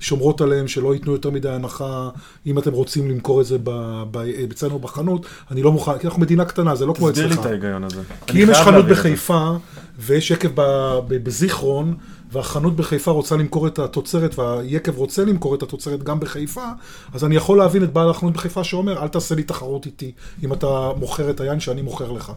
שומרות 0.00 0.40
עליהם 0.40 0.68
שלא 0.68 0.94
ייתנו 0.94 1.12
יותר 1.12 1.30
מדי 1.30 1.48
הנחה, 1.48 2.08
אם 2.46 2.58
אתם 2.58 2.72
רוצים 2.72 3.10
למכור 3.10 3.40
את 3.40 3.46
זה 3.46 3.58
ב- 3.64 4.02
ב- 4.10 4.16
אצלנו 4.50 4.78
בחנות. 4.78 5.26
אני 5.50 5.62
לא 5.62 5.72
מוכן, 5.72 5.98
כי 5.98 6.06
אנחנו 6.06 6.22
מדינה 6.22 6.44
קטנה, 6.44 6.74
זה 6.74 6.86
לא 6.86 6.92
כמו 6.92 7.10
תסביר 7.10 7.26
לי 7.26 7.32
אצלך. 7.32 7.46
את 7.46 7.50
ההיגיון 7.50 7.84
הזה. 7.84 8.02
כי 8.26 8.44
אם 8.44 8.50
יש 8.50 8.58
חנות. 8.58 8.84
בחיפה, 8.84 9.50
ויש 9.98 10.30
יקב 10.30 10.48
ב- 10.54 10.98
ב- 11.08 11.24
בזיכרון, 11.24 11.94
והחנות 12.32 12.76
בחיפה 12.76 13.10
רוצה 13.10 13.36
למכור 13.36 13.66
את 13.66 13.78
התוצרת, 13.78 14.38
והיקב 14.38 14.98
רוצה 14.98 15.24
למכור 15.24 15.54
את 15.54 15.62
התוצרת 15.62 16.02
גם 16.02 16.20
בחיפה, 16.20 16.64
אז 17.14 17.24
אני 17.24 17.36
יכול 17.36 17.58
להבין 17.58 17.84
את 17.84 17.92
בעל 17.92 18.10
החנות 18.10 18.32
בחיפה 18.32 18.64
שאומר, 18.64 19.02
אל 19.02 19.08
תעשה 19.08 19.34
לי 19.34 19.42
תחרות 19.42 19.86
איתי, 19.86 20.12
אם 20.44 20.52
אתה 20.52 20.90
מוכר 20.96 21.30
את 21.30 21.40
היין 21.40 21.60
שאני 21.60 21.82
מוכר 21.82 22.12
לך. 22.12 22.32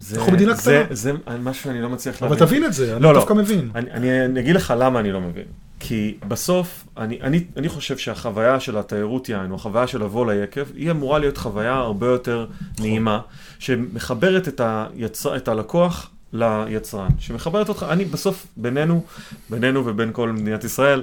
זה- 0.00 0.18
אנחנו 0.18 0.32
מדינה 0.32 0.56
קטנה. 0.56 0.82
זה 0.90 1.12
משהו 1.42 1.64
שאני 1.64 1.82
לא 1.82 1.88
מצליח 1.88 2.22
אבל 2.22 2.30
להבין. 2.30 2.46
תבין 2.46 2.64
את 2.64 2.72
זה, 2.72 2.94
אני 2.94 3.02
לא, 3.02 3.12
לא. 3.14 3.18
דווקא 3.20 3.32
מבין. 3.34 3.70
אני, 3.74 4.40
אגיד 4.40 4.56
לך 4.56 4.74
למה 4.78 5.00
אני 5.00 5.12
לא 5.12 5.20
מבין. 5.20 5.44
כי 5.80 6.16
בסוף, 6.28 6.84
אני, 6.96 7.18
אני, 7.22 7.44
אני 7.56 7.68
חושב 7.68 7.98
שהחוויה 7.98 8.60
של 8.60 8.78
התיירות 8.78 9.28
יין, 9.28 9.50
או 9.50 9.56
החוויה 9.56 9.86
של 9.86 10.02
לבוא 10.04 10.32
ליקב, 10.32 10.64
היא 10.74 10.90
אמורה 10.90 11.18
להיות 11.18 11.36
חוויה 11.36 11.74
הרבה 11.74 12.06
יותר 12.06 12.46
נעימה, 12.80 13.20
שמחברת 13.58 14.48
את, 14.48 14.60
היצר, 14.64 15.36
את 15.36 15.48
הלקוח 15.48 16.10
ליצרן, 16.32 17.08
שמחברת 17.18 17.68
אותך, 17.68 17.86
אני 17.90 18.04
בסוף, 18.04 18.46
בינינו, 18.56 19.04
בינינו 19.50 19.86
ובין 19.86 20.10
כל 20.12 20.32
מדינת 20.32 20.64
ישראל, 20.64 21.02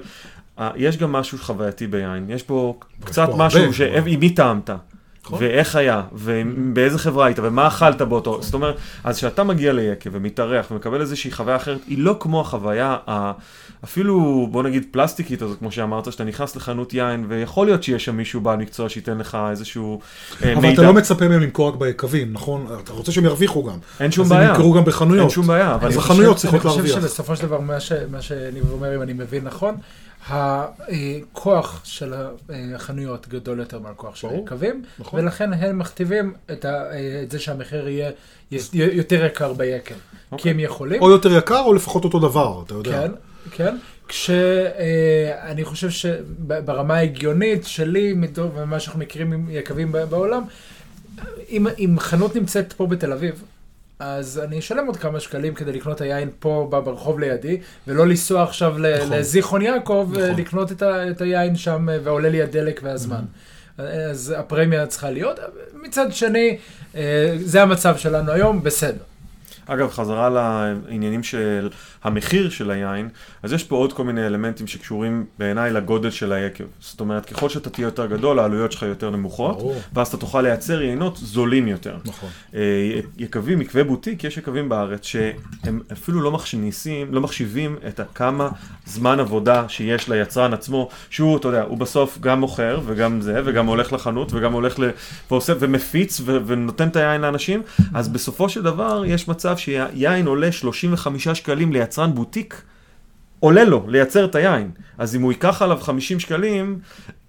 יש 0.76 0.98
גם 0.98 1.12
משהו 1.12 1.38
חווייתי 1.38 1.88
ביין, 1.88 2.26
יש 2.30 2.44
פה 2.44 2.78
קצת 3.04 3.30
משהו. 3.38 3.74
שעם 3.74 4.04
מי 4.20 4.30
טעמת. 4.30 4.70
נכון. 5.28 5.40
ואיך 5.42 5.76
היה, 5.76 6.02
ובאיזה 6.14 7.00
חברה 7.00 7.26
היית, 7.26 7.40
ומה 7.44 7.68
אכלת 7.68 8.02
באותו, 8.02 8.42
זאת 8.42 8.54
אומרת, 8.54 8.76
אז 9.04 9.18
כשאתה 9.18 9.44
מגיע 9.44 9.74
ליקב 9.74 10.10
ומתארח 10.14 10.72
ומקבל 10.72 11.02
איזושהי 11.02 11.32
חוויה 11.32 11.56
אחרת, 11.56 11.80
היא 11.88 11.98
לא 11.98 12.16
כמו 12.20 12.42
החוויה, 12.42 12.98
ה- 13.10 13.32
אפילו, 13.84 14.48
בוא 14.52 14.64
נגיד, 14.64 14.86
פלסטיקית 14.92 15.42
הזאת, 15.42 15.60
כמו 15.60 15.72
שאמרת, 15.72 16.12
שאתה 16.12 16.24
נכנס 16.24 16.56
לחנות 16.56 16.94
יין, 16.94 17.26
ויכול 17.28 17.68
להיות 17.68 17.84
שיש 17.84 18.06
שם 18.06 18.18
מישהו 18.18 18.42
בעל 18.42 18.58
מקצוע 18.58 18.90
שייתן 18.90 19.18
לך 19.18 19.38
איזשהו 19.52 20.00
אה, 20.44 20.54
אבל 20.54 20.62
מידע. 20.62 20.74
אתה 20.74 20.82
לא 20.82 20.94
מצפה 20.94 21.28
מהם 21.28 21.42
למכור 21.42 21.70
רק 21.70 21.76
ביקבים, 21.76 22.34
נכון? 22.34 22.66
אתה 22.84 22.94
רוצה 22.94 23.12
שהם 23.12 23.26
ירוויחו 23.26 23.64
גם. 23.64 23.78
אין 24.00 24.12
שום 24.12 24.26
אז 24.26 24.30
בעיה. 24.32 24.44
הם 24.44 24.50
ימכרו 24.56 24.74
גם 24.74 24.86
בחנויות. 24.86 25.22
אין 25.22 25.30
שום 25.30 25.48
בעיה, 25.48 25.76
אבל 25.76 25.88
אז 25.88 25.94
אני 25.94 26.02
החנויות 26.04 26.36
חושב- 26.36 26.50
צריכות 26.50 26.66
אני 26.66 26.76
להרוויח. 26.76 26.96
חושב 26.96 27.08
שבסופו 27.08 27.36
של 27.36 27.42
דבר, 27.46 27.60
מה 27.60 27.80
ש- 27.80 27.92
מה 28.12 28.22
שניב 28.22 28.72
אומר, 28.72 28.96
אם 28.96 29.02
אני 29.02 29.14
מבין 29.14 29.44
נכון, 29.44 29.76
הכוח 30.30 31.82
של 31.84 32.14
החנויות 32.76 33.28
גדול 33.28 33.60
יותר 33.60 33.80
מהכוח 33.80 34.16
של 34.16 34.28
היקבים, 34.30 34.84
נכון. 35.00 35.20
ולכן 35.20 35.54
הם 35.54 35.80
מכתיבים 35.80 36.34
את 36.52 36.66
ה- 36.66 36.84
את 37.24 37.32
זה 37.32 37.40
שהמחיר 37.40 37.88
יהיה 37.88 38.12
יותר 38.74 39.26
יקר 39.26 39.54
ביקב. 39.54 39.94
כי 39.94 39.96
אוקיי. 40.32 40.52
הם 40.52 40.60
יכולים, 40.60 41.02
או 41.02 41.10
יותר 41.10 41.38
יקר, 41.38 41.60
או 41.60 41.74
לפחות 41.74 42.04
אותו 42.04 42.20
דבר, 42.20 42.64
אתה 42.66 42.74
יודע. 42.74 42.92
כן, 42.92 43.12
כן. 43.52 43.78
כשאני 44.08 45.64
חושב 45.66 45.90
שברמה 45.90 46.96
ההגיונית 46.96 47.66
שלי, 47.66 48.16
ומה 48.56 48.80
שאנחנו 48.80 49.00
מכירים 49.00 49.34
עם 49.34 49.46
יקבים 49.50 49.92
בעולם, 50.10 50.44
אם, 51.50 51.68
אם 51.80 51.96
חנות 52.00 52.36
נמצאת 52.36 52.74
פה 52.74 52.88
בתל 52.88 53.12
אביב, 53.14 53.44
אז 54.00 54.42
אני 54.44 54.60
אשלם 54.60 54.88
עוד 54.88 54.98
כמה 54.98 55.20
שקלים 55.20 55.54
כדי 55.54 55.72
לקנות 55.74 56.02
היין 56.02 56.30
פה 56.40 56.68
ברחוב 56.86 57.20
לידי, 57.20 57.58
ולא 57.88 58.08
לנסוע 58.08 58.44
עכשיו 58.44 58.78
ל- 58.80 58.98
נכון. 59.04 59.14
לזיכרון 59.18 59.62
יעקב 59.62 60.08
נכון. 60.12 60.24
ולקנות 60.24 60.72
את, 60.72 60.82
ה, 60.82 61.10
את 61.10 61.22
היין 61.22 61.56
שם, 61.56 61.90
אה, 61.90 61.98
ועולה 62.04 62.30
לי 62.30 62.42
הדלק 62.42 62.80
והזמן. 62.84 63.22
אז 63.78 64.34
הפרמיה 64.38 64.86
צריכה 64.88 65.10
להיות. 65.10 65.40
מצד 65.74 66.08
שני, 66.12 66.58
אה, 66.96 67.36
זה 67.44 67.62
המצב 67.62 67.98
שלנו 67.98 68.32
היום, 68.32 68.64
בסדר. 68.64 69.04
אגב, 69.68 69.92
חזרה 69.92 70.30
לעניינים 70.30 71.24
של 71.24 71.70
המחיר 72.04 72.50
של 72.50 72.72
היין, 72.72 73.10
אז 73.44 73.54
יש 73.54 73.64
פה 73.64 73.76
עוד 73.76 73.94
כל 73.94 74.04
מיני 74.04 74.28
אלמנטים 74.28 74.68
שקשורים 74.68 75.26
בעיניי 75.40 75.72
לגודל 75.72 76.10
של 76.10 76.34
היקב. 76.34 76.64
זאת 76.80 77.00
אומרת, 77.00 77.26
ככל 77.26 77.50
שאתה 77.50 77.70
תהיה 77.70 77.86
יותר 77.86 78.06
גדול, 78.06 78.40
העלויות 78.40 78.72
שלך 78.72 78.84
יותר 78.84 79.10
נמוכות, 79.10 79.58
ברור. 79.58 79.76
ואז 79.94 80.08
אתה 80.08 80.18
תוכל 80.18 80.42
לייצר 80.42 80.82
יינות 80.82 81.18
זולים 81.18 81.68
יותר. 81.68 81.98
נכון. 82.06 82.30
אה, 82.56 83.00
יקבים, 83.18 83.62
יקבי 83.62 83.84
בוטיק, 83.84 84.24
יש 84.24 84.38
יקבים 84.38 84.70
בארץ 84.70 85.06
שהם 85.06 85.82
אפילו 85.92 86.22
לא 86.22 86.32
מחשיבים, 86.32 87.14
לא 87.14 87.22
מחשיבים 87.22 87.76
את 87.88 88.00
כמה 88.16 88.50
זמן 88.86 89.20
עבודה 89.20 89.70
שיש 89.70 90.10
ליצרן 90.10 90.54
עצמו, 90.54 90.90
שהוא, 91.10 91.38
אתה 91.38 91.48
יודע, 91.48 91.64
הוא 91.64 91.78
בסוף 91.78 92.18
גם 92.20 92.40
מוכר 92.40 92.80
וגם 92.86 93.22
זה, 93.22 93.42
וגם 93.46 93.66
הולך 93.66 93.94
לחנות 93.94 94.34
וגם 94.34 94.54
הולך 94.54 94.80
ל... 94.80 94.90
ועושה 95.32 95.54
ומפיץ 95.60 96.22
ו... 96.26 96.38
ונותן 96.46 96.88
את 96.88 96.96
היין 96.96 97.22
לאנשים, 97.22 97.62
אז 97.94 98.10
בסופו 98.10 98.50
של 98.50 98.62
דבר 98.62 99.04
יש 99.06 99.28
מצב 99.28 99.57
שיין 99.58 100.28
עולה 100.28 100.52
35 100.52 101.28
שקלים 101.28 101.74
ליצרן 101.74 102.16
בוטיק. 102.16 102.62
עולה 103.40 103.64
לו 103.64 103.86
לייצר 103.88 104.26
את 104.26 104.36
היין. 104.36 104.72
אז 104.98 105.16
אם 105.16 105.22
הוא 105.22 105.32
ייקח 105.32 105.62
עליו 105.62 105.78
50 105.82 106.20
שקלים, 106.20 106.80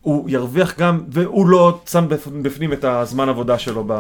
הוא 0.03 0.31
ירוויח 0.31 0.79
גם, 0.79 1.01
והוא 1.13 1.47
לא 1.49 1.81
שם 1.91 2.07
בפ- 2.11 2.29
בפנים 2.43 2.73
את 2.73 2.85
הזמן 2.85 3.29
עבודה 3.29 3.59
שלו 3.59 3.85
ב, 3.87 3.93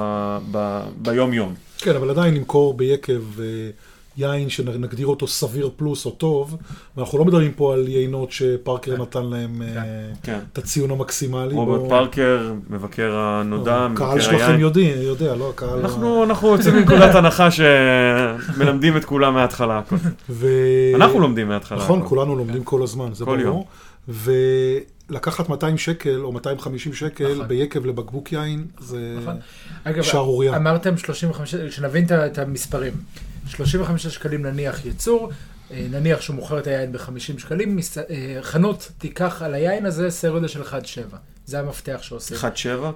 ב, 0.50 0.80
ביום-יום. 0.96 1.54
כן, 1.78 1.96
אבל 1.96 2.10
עדיין 2.10 2.34
למכור 2.34 2.74
ביקב 2.74 3.40
אה, 3.40 3.44
יין 4.18 4.48
שנגדיר 4.48 5.06
אותו 5.06 5.26
סביר 5.26 5.70
פלוס 5.76 6.06
או 6.06 6.10
טוב, 6.10 6.56
ואנחנו 6.96 7.18
לא 7.18 7.24
מדברים 7.24 7.52
פה 7.52 7.74
על 7.74 7.88
יינות 7.88 8.32
שפארקר 8.32 8.96
נתן 8.96 9.24
להם 9.24 9.62
אה, 9.62 9.68
כן. 10.22 10.38
את 10.52 10.58
הציון 10.58 10.90
המקסימלי. 10.90 11.54
רוברט 11.54 11.80
בוא- 11.80 11.88
פרקר, 11.88 12.52
מבקר 12.70 13.12
הנודע, 13.16 13.88
הקהל 13.92 14.08
מבקר 14.08 14.20
שלכם 14.20 14.44
היין. 14.48 14.60
יודע, 14.60 14.80
יודע, 14.80 15.34
לא 15.34 15.50
הקהל... 15.50 15.78
אנחנו, 15.78 16.24
אנחנו 16.24 16.48
יוצאים 16.48 16.74
מנקודת 16.76 17.14
הנחה 17.14 17.48
שמלמדים 17.50 18.96
את 18.96 19.04
כולם 19.04 19.34
מההתחלה. 19.34 19.80
ו... 20.30 20.46
אנחנו 20.94 21.20
לומדים 21.20 21.48
מההתחלה. 21.48 21.78
נכון, 21.78 21.98
הכל. 22.00 22.08
כולנו 22.08 22.36
לומדים 22.36 22.64
כל 22.64 22.82
הזמן, 22.82 23.14
זה 23.14 23.24
כל 23.24 23.44
ברור. 23.44 23.66
ולקחת 25.10 25.48
200 25.48 25.78
שקל 25.78 26.20
או 26.22 26.32
250 26.32 26.92
שקל 26.92 27.32
נכון. 27.34 27.48
ביקב 27.48 27.86
לבקבוק 27.86 28.32
יין, 28.32 28.66
זה 28.80 29.16
נכון. 29.22 29.34
אגב, 29.84 30.02
שערורייה. 30.02 30.56
אמרתם 30.56 30.96
35, 30.96 31.54
שנבין 31.54 32.04
ה- 32.10 32.26
את 32.26 32.38
המספרים. 32.38 32.92
35 33.48 34.06
שקלים 34.06 34.46
נניח 34.46 34.84
ייצור, 34.86 35.30
אה, 35.70 35.86
נניח 35.90 36.20
שהוא 36.20 36.36
מוכר 36.36 36.58
את 36.58 36.66
היין 36.66 36.92
ב-50 36.92 37.18
שקלים, 37.38 37.76
מס- 37.76 37.98
אה, 37.98 38.04
חנות 38.42 38.90
תיקח 38.98 39.42
על 39.42 39.54
היין 39.54 39.86
הזה 39.86 40.10
סדר 40.10 40.30
גודל 40.30 40.48
של 40.48 40.62
1.7. 40.62 41.16
זה 41.46 41.58
המפתח 41.60 41.98
שעושים. 42.02 42.36
1.7, 42.36 42.46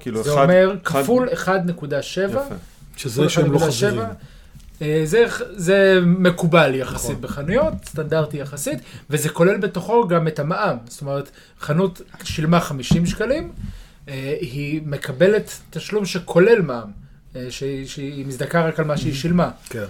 כאילו 0.00 0.22
זה 0.22 0.34
אחד- 0.34 0.42
אומר 0.42 0.76
אחד- 0.84 1.02
כפול 1.02 1.28
1.7. 1.28 2.40
יפה. 2.42 2.54
שזה 2.96 3.28
שהם 3.28 3.52
לא 3.52 3.58
1.7. 3.58 3.66
חזירים. 3.66 4.00
אה, 4.82 5.02
זה, 5.04 5.24
זה 5.56 5.98
מקובל 6.06 6.74
יחסית 6.74 7.10
נכון. 7.10 7.20
בחנויות, 7.20 7.72
סטנדרטי 7.86 8.36
יחסית, 8.36 8.78
וזה 9.10 9.28
כולל 9.28 9.56
בתוכו 9.56 10.08
גם 10.08 10.28
את 10.28 10.38
המע"מ. 10.38 10.76
זאת 10.88 11.00
אומרת, 11.00 11.30
חנות 11.60 12.00
שילמה 12.24 12.60
50 12.60 13.06
שקלים, 13.06 13.52
היא 14.40 14.82
מקבלת 14.86 15.58
תשלום 15.70 16.06
שכולל 16.06 16.62
מע"מ, 16.62 16.90
שהיא, 17.50 17.86
שהיא 17.86 18.26
מזדכה 18.26 18.60
רק 18.68 18.78
על 18.80 18.84
מה 18.86 18.96
שהיא 18.96 19.14
שילמה. 19.14 19.50
כן. 19.70 19.84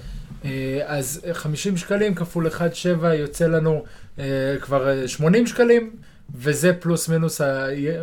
אה, 0.45 0.81
אז 0.87 1.21
50 1.33 1.77
שקלים 1.77 2.15
כפול 2.15 2.47
1.7 2.47 3.07
יוצא 3.07 3.47
לנו 3.47 3.85
אה, 4.19 4.25
כבר 4.61 4.89
אה, 4.89 5.09
80 5.09 5.47
שקלים. 5.47 5.91
וזה 6.35 6.73
פלוס 6.73 7.09
מינוס 7.09 7.41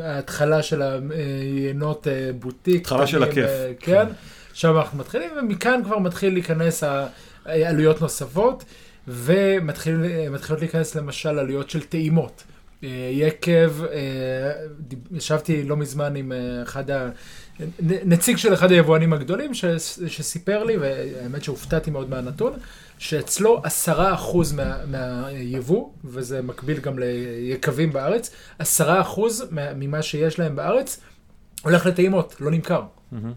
ההתחלה 0.04 0.63
של 0.63 0.82
היינות 0.82 2.08
אה, 2.08 2.30
בוטיק. 2.39 2.82
התחלה 2.82 3.08
של 3.08 3.23
הכיף. 3.23 3.45
אה, 3.45 3.71
כן, 3.80 4.06
שם 4.54 4.78
אנחנו 4.78 4.97
מתחילים, 4.97 5.30
ומכאן 5.39 5.82
כבר 5.84 5.99
מתחיל 5.99 6.34
להיכנס 6.34 6.84
עלויות 7.45 8.02
נוספות, 8.02 8.63
ומתחילות 9.08 10.60
להיכנס 10.60 10.95
למשל 10.95 11.39
עלויות 11.39 11.69
של 11.69 11.82
טעימות. 11.82 12.43
אה, 12.84 13.10
יקב, 13.12 13.84
אה, 13.84 14.52
ישבתי 15.12 15.63
לא 15.63 15.78
מזמן 15.78 16.15
עם 16.15 16.32
אה, 16.32 16.63
אחד 16.63 16.84
נציג 18.06 18.38
של 18.38 18.54
אחד 18.54 18.72
היבואנים 18.72 19.13
הגדולים 19.13 19.54
ש, 19.54 19.65
שסיפר 20.08 20.63
לי, 20.63 20.78
והאמת 20.78 21.43
שהופתעתי 21.43 21.91
מאוד 21.91 22.10
מהנתון, 22.10 22.54
שאצלו 22.98 23.62
עשרה 23.63 24.13
אחוז 24.13 24.52
מה, 24.54 24.78
מהיבוא, 24.86 25.89
וזה 26.06 26.41
מקביל 26.41 26.80
גם 26.80 27.00
ליקבים 27.00 27.93
בארץ, 27.93 28.32
עשרה 28.60 29.02
אחוז 29.02 29.45
מה- 29.52 29.74
ממה 29.74 30.02
שיש 30.02 30.39
להם 30.39 30.56
בארץ 30.56 31.00
הולך 31.63 31.86
לטעימות, 31.86 32.36
לא 32.39 32.52
נמכר. 32.52 32.82
מהמם. 33.12 33.34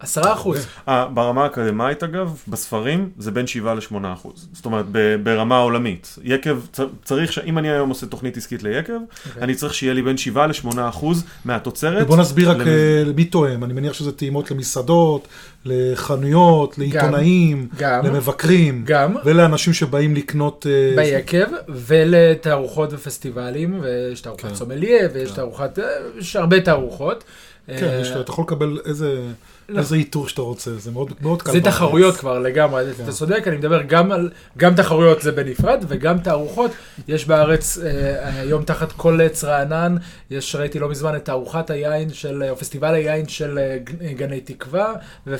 עשרה 0.00 0.32
אחוז. 0.32 0.66
אה, 0.88 1.06
ברמה 1.14 1.42
האקדמית 1.44 2.02
אגב, 2.02 2.42
בספרים 2.48 3.10
זה 3.18 3.30
בין 3.30 3.46
7 3.46 3.74
ל-8 3.74 3.82
אחוז. 4.12 4.48
זאת 4.52 4.64
אומרת, 4.66 4.86
ברמה 5.22 5.58
עולמית. 5.58 6.18
יקב, 6.22 6.58
צריך, 7.04 7.32
ש- 7.32 7.38
אם 7.38 7.58
אני 7.58 7.70
היום 7.70 7.88
עושה 7.88 8.06
תוכנית 8.06 8.36
עסקית 8.36 8.62
ליקב, 8.62 8.92
אוקיי. 9.28 9.42
אני 9.42 9.54
צריך 9.54 9.74
שיהיה 9.74 9.94
לי 9.94 10.02
בין 10.02 10.16
7 10.16 10.46
ל-8 10.46 10.54
אחוז 10.88 11.24
מהתוצרת. 11.44 12.02
ובוא 12.04 12.16
נסביר 12.16 12.50
רק 12.50 12.56
למ- 12.56 12.68
אה, 12.68 13.04
מי 13.16 13.24
תואם, 13.24 13.64
אני 13.64 13.72
מניח 13.72 13.92
שזה 13.92 14.12
טעימות 14.12 14.50
למסעדות, 14.50 15.28
לחנויות, 15.64 16.78
לעיתונאים, 16.78 17.68
גם. 17.78 18.06
למבקרים, 18.06 18.82
גם. 18.86 19.16
ולאנשים 19.24 19.72
שבאים 19.72 20.14
לקנות... 20.14 20.66
אה, 20.70 20.96
ביקב, 20.96 21.46
ולתערוכות 21.68 22.92
ופסטיבלים, 22.92 23.80
ויש 23.82 24.20
תערוכת 24.20 24.42
כן. 24.48 24.54
סומליה, 24.54 25.08
ויש 25.12 25.30
תערוכת, 25.30 25.78
אה, 25.78 25.84
יש 26.18 26.36
הרבה 26.36 26.60
תערוכות. 26.60 27.24
כן, 27.66 27.86
אה, 27.88 27.98
יש- 28.00 28.10
אתה 28.10 28.30
יכול 28.30 28.44
לקבל 28.44 28.78
איזה 28.84 29.20
לא. 29.68 29.78
איזה 29.78 29.96
עיטור 29.96 30.28
שאתה 30.28 30.42
רוצה, 30.42 30.70
זה 30.78 30.90
מאוד 30.90 31.12
מאוד 31.20 31.42
קל. 31.42 31.52
זה 31.52 31.60
בארץ. 31.60 31.74
תחרויות 31.74 32.16
כבר 32.16 32.38
לגמרי, 32.38 32.82
אתה 33.04 33.12
צודק, 33.12 33.44
אני 33.48 33.56
מדבר 33.56 33.82
גם 33.82 34.12
על, 34.12 34.30
גם 34.58 34.74
תחרויות 34.74 35.22
זה 35.22 35.32
בנפרד, 35.32 35.84
וגם 35.88 36.18
תערוכות, 36.18 36.70
יש 37.08 37.26
בארץ 37.26 37.78
אה, 37.78 38.40
היום 38.40 38.62
תחת 38.64 38.92
כל 38.92 39.20
עץ 39.20 39.44
רענן, 39.44 39.96
יש, 40.30 40.54
ראיתי 40.56 40.78
לא 40.78 40.88
מזמן 40.88 41.16
את 41.16 41.24
תערוכת 41.24 41.70
היין 41.70 42.12
של, 42.12 42.44
או 42.50 42.56
פסטיבל 42.56 42.94
היין 42.94 43.28
של 43.28 43.58
אה, 43.58 43.78
גני 44.12 44.40
תקווה, 44.40 44.92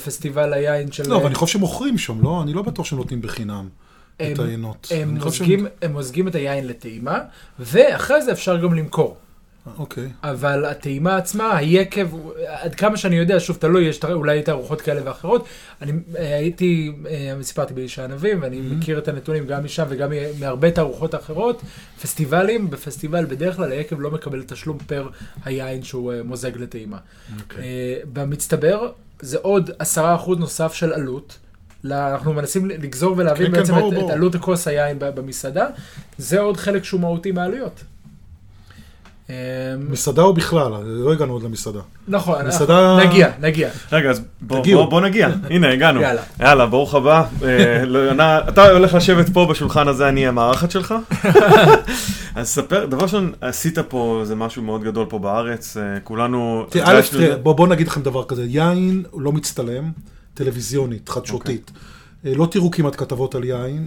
ופסטיבל 0.09 0.53
היין 0.53 0.93
של... 0.93 1.09
לא, 1.09 1.17
אבל 1.17 1.27
אני 1.27 1.35
חושב 1.35 1.59
שמוכרים 1.59 1.99
שם, 1.99 2.23
לא? 2.23 2.43
אני 2.43 2.53
לא 2.53 2.63
בטוח 2.63 2.87
שהם 2.87 2.99
נותנים 2.99 3.23
בחינם 3.23 3.69
את 4.17 4.39
היינות. 4.39 4.89
הם 4.91 5.19
מוזגים, 5.19 5.67
הם 5.83 5.93
מוזגים 5.93 6.29
את 6.29 6.35
היין 6.35 6.67
לטעימה, 6.67 7.19
ואחרי 7.59 8.23
זה 8.23 8.33
אפשר 8.33 8.57
גם 8.57 8.75
למכור. 8.75 9.17
אוקיי. 9.79 10.09
אבל 10.23 10.65
הטעימה 10.65 11.17
עצמה, 11.17 11.57
היקב, 11.57 12.09
עד 12.47 12.75
כמה 12.75 12.97
שאני 12.97 13.17
יודע, 13.17 13.41
שוב, 13.41 13.57
תלוי, 13.57 13.85
יש 13.85 14.05
אולי 14.05 14.43
תערוכות 14.43 14.81
כאלה 14.81 15.01
ואחרות. 15.05 15.47
אני 15.83 15.93
אה, 16.19 16.37
הייתי, 16.37 16.93
אה, 17.11 17.35
סיפרתי 17.43 17.75
באיש 17.75 17.99
הענבים, 17.99 18.43
ואני 18.43 18.61
מכיר 18.61 18.99
את 18.99 19.09
הנתונים 19.09 19.47
גם 19.47 19.65
משם 19.65 19.85
וגם 19.89 20.13
מהרבה 20.41 20.71
תערוכות 20.71 21.15
אחרות. 21.15 21.63
פסטיבלים, 22.03 22.71
בפסטיבל 22.71 23.25
בדרך 23.25 23.57
כלל 23.57 23.73
היקב 23.73 24.01
לא 24.01 24.11
מקבל 24.11 24.43
תשלום 24.43 24.79
פר 24.79 25.09
היין 25.45 25.83
שהוא 25.83 26.13
אה, 26.13 26.23
מוזג 26.23 26.57
לטעימה. 26.57 26.99
אוקיי. 27.41 27.65
אה, 27.65 27.99
במצטבר, 28.13 28.91
זה 29.23 29.39
עוד 29.43 29.71
עשרה 29.79 30.15
אחוז 30.15 30.39
נוסף 30.39 30.73
של 30.73 30.93
עלות. 30.93 31.39
אנחנו 31.85 32.33
מנסים 32.33 32.67
לגזור 32.67 33.15
ולהבין 33.19 33.47
כן, 33.47 33.53
כן, 33.53 33.59
בעצם 33.59 33.75
ברור, 33.75 33.89
את, 33.89 33.95
את 33.95 33.99
ברור. 33.99 34.13
עלות 34.13 34.35
הכוס 34.35 34.69
היין 34.69 34.97
במסעדה. 34.99 35.67
זה 36.19 36.41
עוד 36.41 36.57
חלק 36.57 36.85
שהוא 36.85 37.01
מהותי 37.01 37.33
מהעלויות. 37.33 37.85
אה, 39.31 39.35
מסעדה 39.91 40.23
או 40.23 40.33
בכלל? 40.35 40.73
לא 40.85 41.13
הגענו 41.13 41.33
עוד 41.33 41.43
למסעדה. 41.43 41.81
נכון, 42.09 42.47
מסעדה- 42.47 42.97
נגיע, 43.07 43.29
נגיע. 43.41 43.71
רגע, 43.93 44.11
אז 44.11 44.21
בוא. 44.41 44.65
בוא, 44.73 44.85
בוא 44.91 45.01
נגיע. 45.01 45.29
הנה, 45.51 45.73
הגענו. 45.73 46.01
יאללה. 46.01 46.23
יאללה, 46.41 46.67
ברוך 46.67 46.95
הבא. 46.95 47.25
אה, 47.45 47.85
לא, 47.87 48.13
אתה 48.49 48.71
הולך 48.71 48.95
לשבת 48.95 49.29
פה 49.29 49.47
בשולחן 49.51 49.89
הזה, 49.89 50.09
אני 50.09 50.27
המארחת 50.27 50.71
שלך. 50.71 50.95
אז 52.35 52.49
ספר, 52.49 52.87
דבר 52.87 53.03
ראשון, 53.03 53.33
עשית 53.41 53.79
פה, 53.79 54.21
זה 54.25 54.35
משהו 54.35 54.63
מאוד 54.63 54.85
גדול 54.85 55.07
פה 55.09 55.19
בארץ. 55.19 55.77
אה, 55.77 56.01
כולנו... 56.05 56.67
תראה, 56.71 56.91
א', 56.91 56.95
הרגשנו 56.95 57.21
את 57.21 57.25
תראה. 57.25 57.37
בוא, 57.37 57.53
בוא 57.53 57.69
נגיד 57.69 57.89
לכם 57.89 58.03
דבר 58.03 58.25
כזה, 58.25 58.45
יין 58.45 59.03
לא 59.17 59.33
מצטלם, 59.33 59.91
טלוויזיונית, 60.35 61.09
חדשותית. 61.09 61.71
אה, 62.27 62.33
לא 62.37 62.47
תראו 62.51 62.71
כמעט 62.71 62.97
כתבות 62.97 63.35
על 63.35 63.45
יין. 63.45 63.87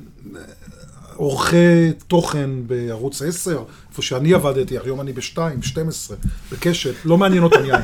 עורכי 1.22 1.92
תוכן 2.08 2.50
בערוץ 2.68 3.22
10, 3.22 3.64
איפה 3.90 4.02
שאני 4.02 4.34
עבדתי, 4.34 4.78
היום 4.84 5.02
אני 5.02 5.14
ב-2, 5.14 5.38
12, 5.62 6.18
בקשת, 6.52 6.94
לא 7.06 7.18
מעניין 7.18 7.44
אותם 7.44 7.66
יין. 7.66 7.82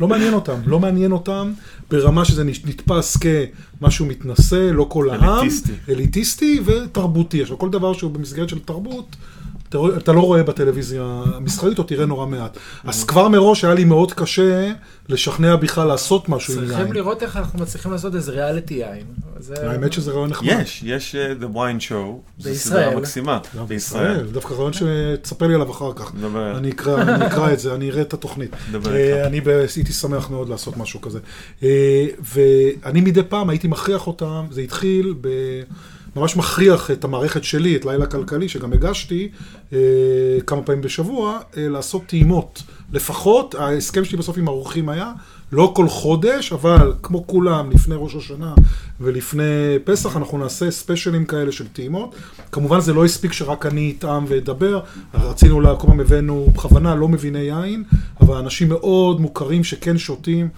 לא 0.00 0.08
מעניין 0.08 0.34
אותם, 0.34 0.54
לא 0.66 0.80
מעניין 0.80 1.12
אותם 1.12 1.52
ברמה 1.90 2.24
שזה 2.24 2.44
נתפס 2.44 3.16
כמשהו 3.16 4.06
מתנשא, 4.06 4.70
לא 4.72 4.86
כל 4.88 5.10
העם. 5.10 5.38
אליטיסטי. 5.38 5.72
אליטיסטי 5.88 6.60
ותרבותי. 6.64 7.42
עכשיו, 7.42 7.58
כל 7.58 7.70
דבר 7.70 7.92
שהוא 7.92 8.10
במסגרת 8.10 8.48
של 8.48 8.58
תרבות, 8.58 9.16
אתה, 9.68 9.78
אתה 9.96 10.12
לא 10.12 10.20
רואה 10.20 10.42
בטלוויזיה 10.42 11.02
המסחרית, 11.34 11.78
או 11.78 11.82
תראה 11.84 12.06
נורא 12.06 12.26
מעט. 12.26 12.56
אז 12.84 13.04
כבר 13.04 13.28
מראש 13.28 13.64
היה 13.64 13.74
לי 13.74 13.84
מאוד 13.84 14.12
קשה 14.12 14.72
לשכנע 15.08 15.56
בכלל 15.56 15.86
לעשות 15.88 16.28
משהו 16.28 16.54
עם 16.54 16.66
צריכים 16.66 16.84
יין. 16.86 16.94
לראות 16.94 17.22
איך 17.22 17.36
אנחנו 17.36 17.58
מצליחים 17.58 17.92
לעשות 17.92 18.14
איזה 18.14 18.32
ריאליטי 18.32 18.74
יין. 18.74 19.04
זה- 19.40 19.70
האמת 19.70 19.92
שזה 19.92 20.10
רעיון 20.10 20.30
נחמד. 20.30 20.48
יש, 20.62 20.82
יש 20.86 21.14
אה, 21.14 21.32
The 21.40 21.54
Wine 21.56 21.80
Show, 21.82 21.92
זו 22.38 22.50
בישראל. 22.50 22.54
סדרה 22.88 22.96
מקסימה, 23.00 23.38
גם 23.58 23.66
בישראל. 23.66 24.26
דווקא 24.32 24.54
רעיון 24.54 24.72
שתספר 24.72 25.46
לי 25.46 25.54
עליו 25.54 25.70
אחר 25.70 25.92
כך. 25.96 26.14
נדבר. 26.14 26.58
אני 26.58 26.70
אקרא, 26.70 27.02
אני 27.02 27.26
אקרא 27.26 27.52
את 27.52 27.60
זה, 27.60 27.74
אני 27.74 27.90
אראה 27.90 28.02
את 28.02 28.14
התוכנית. 28.14 28.50
דבר 28.72 28.96
אה. 28.96 29.26
אני 29.26 29.40
הייתי 29.76 29.92
שמח 29.92 30.30
מאוד 30.30 30.48
לעשות 30.48 30.76
משהו 30.76 31.00
כזה. 31.00 31.18
אה, 31.62 32.06
ואני 32.34 33.00
מדי 33.00 33.22
פעם 33.28 33.50
הייתי 33.50 33.68
מכריח 33.68 34.06
אותם, 34.06 34.46
זה 34.50 34.60
התחיל 34.60 35.14
ב... 35.20 35.28
ממש 36.16 36.36
מכריח 36.36 36.90
את 36.90 37.04
המערכת 37.04 37.44
שלי, 37.44 37.76
את 37.76 37.84
לילה 37.84 38.06
כלכלי, 38.06 38.48
שגם 38.48 38.72
הגשתי 38.72 39.28
אה, 39.72 39.78
כמה 40.46 40.62
פעמים 40.62 40.82
בשבוע, 40.82 41.38
אה, 41.56 41.68
לעשות 41.68 42.02
טעימות. 42.06 42.62
לפחות, 42.92 43.54
ההסכם 43.54 44.04
שלי 44.04 44.18
בסוף 44.18 44.38
עם 44.38 44.48
האורחים 44.48 44.88
היה, 44.88 45.12
לא 45.52 45.72
כל 45.76 45.88
חודש, 45.88 46.52
אבל 46.52 46.92
כמו 47.02 47.26
כולם, 47.26 47.70
לפני 47.70 47.94
ראש 47.98 48.14
השנה 48.14 48.54
ולפני 49.00 49.78
פסח, 49.84 50.16
אנחנו 50.16 50.38
נעשה 50.38 50.70
ספיישלים 50.70 51.24
כאלה 51.24 51.52
של 51.52 51.68
טעימות. 51.68 52.14
כמובן 52.52 52.80
זה 52.80 52.92
לא 52.92 53.04
הספיק 53.04 53.32
שרק 53.32 53.66
אני 53.66 53.94
אטעם 53.98 54.24
ואדבר, 54.28 54.80
רצינו, 55.14 55.60
כל 55.78 55.86
פעם 55.86 56.00
הבאנו 56.00 56.48
בכוונה 56.54 56.94
לא 56.94 57.08
מביני 57.08 57.38
יין, 57.38 57.84
אבל 58.28 58.36
אנשים 58.36 58.68
מאוד 58.68 59.20
מוכרים 59.20 59.64
שכן 59.64 59.98
שותים, 59.98 60.48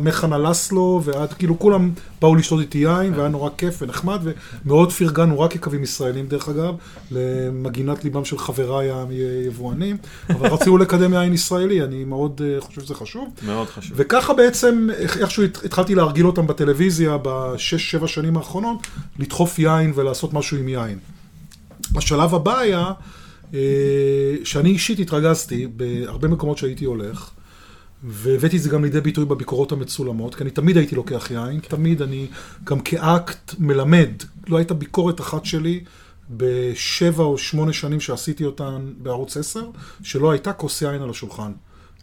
מחנה 0.00 0.38
לסלו, 0.38 1.00
ועד 1.04 1.32
כאילו 1.32 1.58
כולם 1.58 1.90
באו 2.20 2.34
לשתות 2.34 2.60
איתי 2.60 2.78
יין, 2.78 3.14
והיה 3.14 3.28
נורא 3.28 3.50
כיף 3.58 3.82
ונחמד, 3.82 4.20
ומאוד 4.64 4.92
פרגנו 4.92 5.40
רק 5.40 5.52
כקווים 5.52 5.82
ישראלים 5.82 6.26
דרך 6.26 6.48
אגב, 6.48 6.74
למגינת 7.10 8.04
ליבם 8.04 8.24
של 8.24 8.38
חבריי 8.38 8.90
היבואנים, 8.92 9.96
אבל 10.30 10.48
רצינו 10.48 10.78
לקדם 10.78 11.12
יין 11.14 11.32
ישראלי, 11.34 11.82
אני 11.84 12.04
מאוד 12.04 12.40
אה, 12.44 12.60
חושב 12.60 12.80
שזה 12.80 12.94
חשוב. 12.94 13.28
מאוד 13.46 13.68
חשוב. 13.68 13.92
וככה 13.96 14.34
בעצם, 14.34 14.88
איכשהו 14.98 15.44
הת- 15.44 15.64
התחלתי 15.64 15.94
להרגיל 15.94 16.26
אותם 16.26 16.46
בטלוויזיה 16.46 17.16
בשש, 17.22 17.90
שבע 17.90 18.06
שנים 18.08 18.36
האחרונות, 18.36 18.86
לדחוף 19.18 19.58
יין 19.58 19.92
ולעשות 19.94 20.32
משהו 20.34 20.56
עם 20.56 20.68
יין. 20.68 20.98
השלב 21.96 22.34
הבא 22.34 22.58
היה, 22.58 22.90
שאני 24.44 24.68
אישית 24.68 24.98
התרגזתי 24.98 25.66
בהרבה 25.76 26.28
מקומות 26.28 26.58
שהייתי 26.58 26.84
הולך, 26.84 27.30
והבאתי 28.04 28.56
את 28.56 28.62
זה 28.62 28.70
גם 28.70 28.84
לידי 28.84 29.00
ביטוי 29.00 29.24
בביקורות 29.24 29.72
המצולמות, 29.72 30.34
כי 30.34 30.42
אני 30.42 30.50
תמיד 30.50 30.76
הייתי 30.76 30.96
לוקח 30.96 31.30
יין, 31.30 31.60
תמיד 31.60 32.02
אני 32.02 32.26
גם 32.64 32.80
כאקט 32.80 33.54
מלמד, 33.58 34.10
לא 34.48 34.56
הייתה 34.56 34.74
ביקורת 34.74 35.20
אחת 35.20 35.44
שלי 35.44 35.84
בשבע 36.30 37.24
או 37.24 37.38
שמונה 37.38 37.72
שנים 37.72 38.00
שעשיתי 38.00 38.44
אותן 38.44 38.92
בערוץ 38.98 39.36
10, 39.36 39.70
שלא 40.02 40.30
הייתה 40.30 40.52
כוס 40.52 40.82
יין 40.82 41.02
על 41.02 41.10
השולחן. 41.10 41.52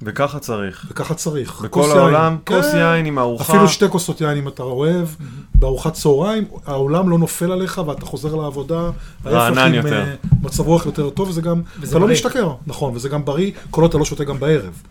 וככה 0.03 0.39
צריך. 0.39 0.85
וככה 0.89 1.13
צריך. 1.13 1.49
כוס 1.51 1.61
בכל 1.65 1.87
יין. 1.87 1.97
העולם, 1.99 2.37
כן. 2.45 2.55
כוס 2.55 2.73
יין 2.73 3.05
עם 3.05 3.19
ארוחה. 3.19 3.43
אפילו 3.53 3.67
שתי 3.67 3.85
כוסות 3.89 4.21
יין 4.21 4.37
אם 4.37 4.47
אתה 4.47 4.63
אוהב, 4.63 5.07
בארוחת 5.55 5.93
צהריים, 5.93 6.43
העולם 6.65 7.09
לא 7.09 7.17
נופל 7.17 7.51
עליך 7.51 7.81
ואתה 7.87 8.05
חוזר 8.05 8.35
לעבודה. 8.35 8.89
רענן 9.25 9.73
יותר. 9.73 10.01
אה, 10.03 10.13
מצב 10.41 10.63
רוח 10.67 10.85
יותר 10.85 11.09
טוב, 11.09 11.29
וזה 11.29 11.41
גם, 11.41 11.61
וזה 11.79 11.91
אתה 11.91 11.99
לא 11.99 12.05
בריא. 12.05 12.13
משתכר, 12.13 12.53
נכון, 12.67 12.95
וזה 12.95 13.09
גם 13.09 13.25
בריא, 13.25 13.51
כל 13.71 13.81
עוד 13.81 13.89
אתה 13.89 13.97
לא 13.97 14.05
שותה 14.05 14.23
גם 14.23 14.39
בערב. 14.39 14.81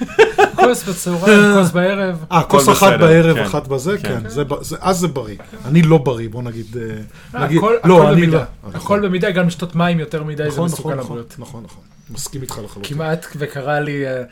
כוס 0.56 0.88
בצהריים, 0.88 1.54
כוס 1.58 1.70
בערב. 1.70 2.24
אה, 2.32 2.42
כוס 2.42 2.68
אחת 2.68 2.86
בסדר, 2.86 2.96
בערב, 3.06 3.36
כן. 3.36 3.42
אחת 3.44 3.68
בזה, 3.68 3.98
כן. 3.98 4.20
כן, 4.22 4.28
זה 4.28 4.44
ב- 4.44 4.62
זה- 4.62 4.76
אז 4.80 4.98
זה 4.98 5.08
בריא. 5.08 5.36
אני 5.64 5.82
לא 5.82 5.98
בריא, 5.98 6.28
בוא 6.28 6.42
נגיד, 6.42 6.76
אה, 6.76 6.82
אה, 7.40 7.44
נגיד, 7.44 7.58
הכל 7.58 7.74
לא, 7.84 7.96
הכל 8.02 8.06
אני 8.06 8.20
במידה. 8.22 8.38
לא. 8.38 8.70
הכל 8.74 9.00
במידה, 9.08 9.30
גם 9.30 9.46
לשתות 9.46 9.74
מים 9.76 10.00
יותר 10.00 10.24
מדי 10.24 10.42
זה 10.42 10.48
נכון, 10.48 10.64
מסוכן 10.64 10.82
נכון, 10.82 10.98
נכון, 10.98 11.16
לבריאות. 11.18 11.34
נכון, 11.38 11.62
נכון, 11.64 11.82
מסכים 12.10 12.42
איתך 12.42 12.58
לחלוטין. 12.64 12.94
כמעט 12.94 13.26
וקרה 13.36 13.80
לי 13.80 14.06
אה, 14.06 14.22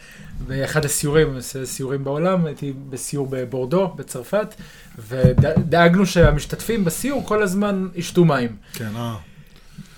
באחד 0.46 0.84
הסיורים, 0.84 1.40
סיורים 1.64 2.04
בעולם, 2.04 2.46
הייתי 2.46 2.72
בסיור 2.90 3.26
בבורדו, 3.30 3.88
בצרפת, 3.96 4.54
ודאגנו 5.08 6.06
שהמשתתפים 6.06 6.84
בסיור 6.84 7.26
כל 7.26 7.42
הזמן 7.42 7.88
ישתו 7.94 8.24
מים. 8.24 8.56
כן, 8.72 8.88
אה, 8.96 9.16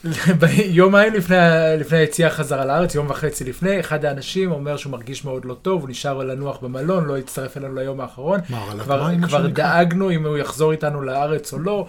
יומיים 0.65 1.15
לפני, 1.15 1.37
לפני 1.79 1.99
היציאה 1.99 2.31
חזרה 2.31 2.65
לארץ, 2.65 2.95
יום 2.95 3.11
וחצי 3.11 3.45
לפני, 3.45 3.81
אחד 3.81 4.05
האנשים 4.05 4.53
אומר 4.53 4.77
שהוא 4.77 4.93
מרגיש 4.93 5.25
מאוד 5.25 5.45
לא 5.45 5.57
טוב, 5.63 5.81
הוא 5.81 5.91
נשאר 5.91 6.19
לנוח 6.19 6.59
במלון, 6.63 7.05
לא 7.05 7.19
הצטרף 7.19 7.57
אלינו 7.57 7.75
ליום 7.75 8.01
האחרון. 8.01 8.41
מה, 8.49 8.73
כבר, 8.79 9.11
כבר? 9.27 9.47
דאגנו 9.47 10.11
אם 10.11 10.27
הוא 10.27 10.39
יחזור 10.39 10.73
איתנו 10.73 11.03
לארץ 11.03 11.53
או 11.53 11.59
לא. 11.59 11.87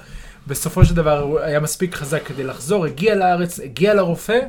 בסופו 0.48 0.86
של 0.86 0.96
דבר 0.96 1.20
הוא 1.20 1.40
היה 1.40 1.60
מספיק 1.60 1.96
חזק 1.96 2.22
כדי 2.26 2.44
לחזור, 2.44 2.86
הגיע 2.86 3.16
לארץ, 3.16 3.60
הגיע 3.60 3.94
לרופא, 3.94 4.40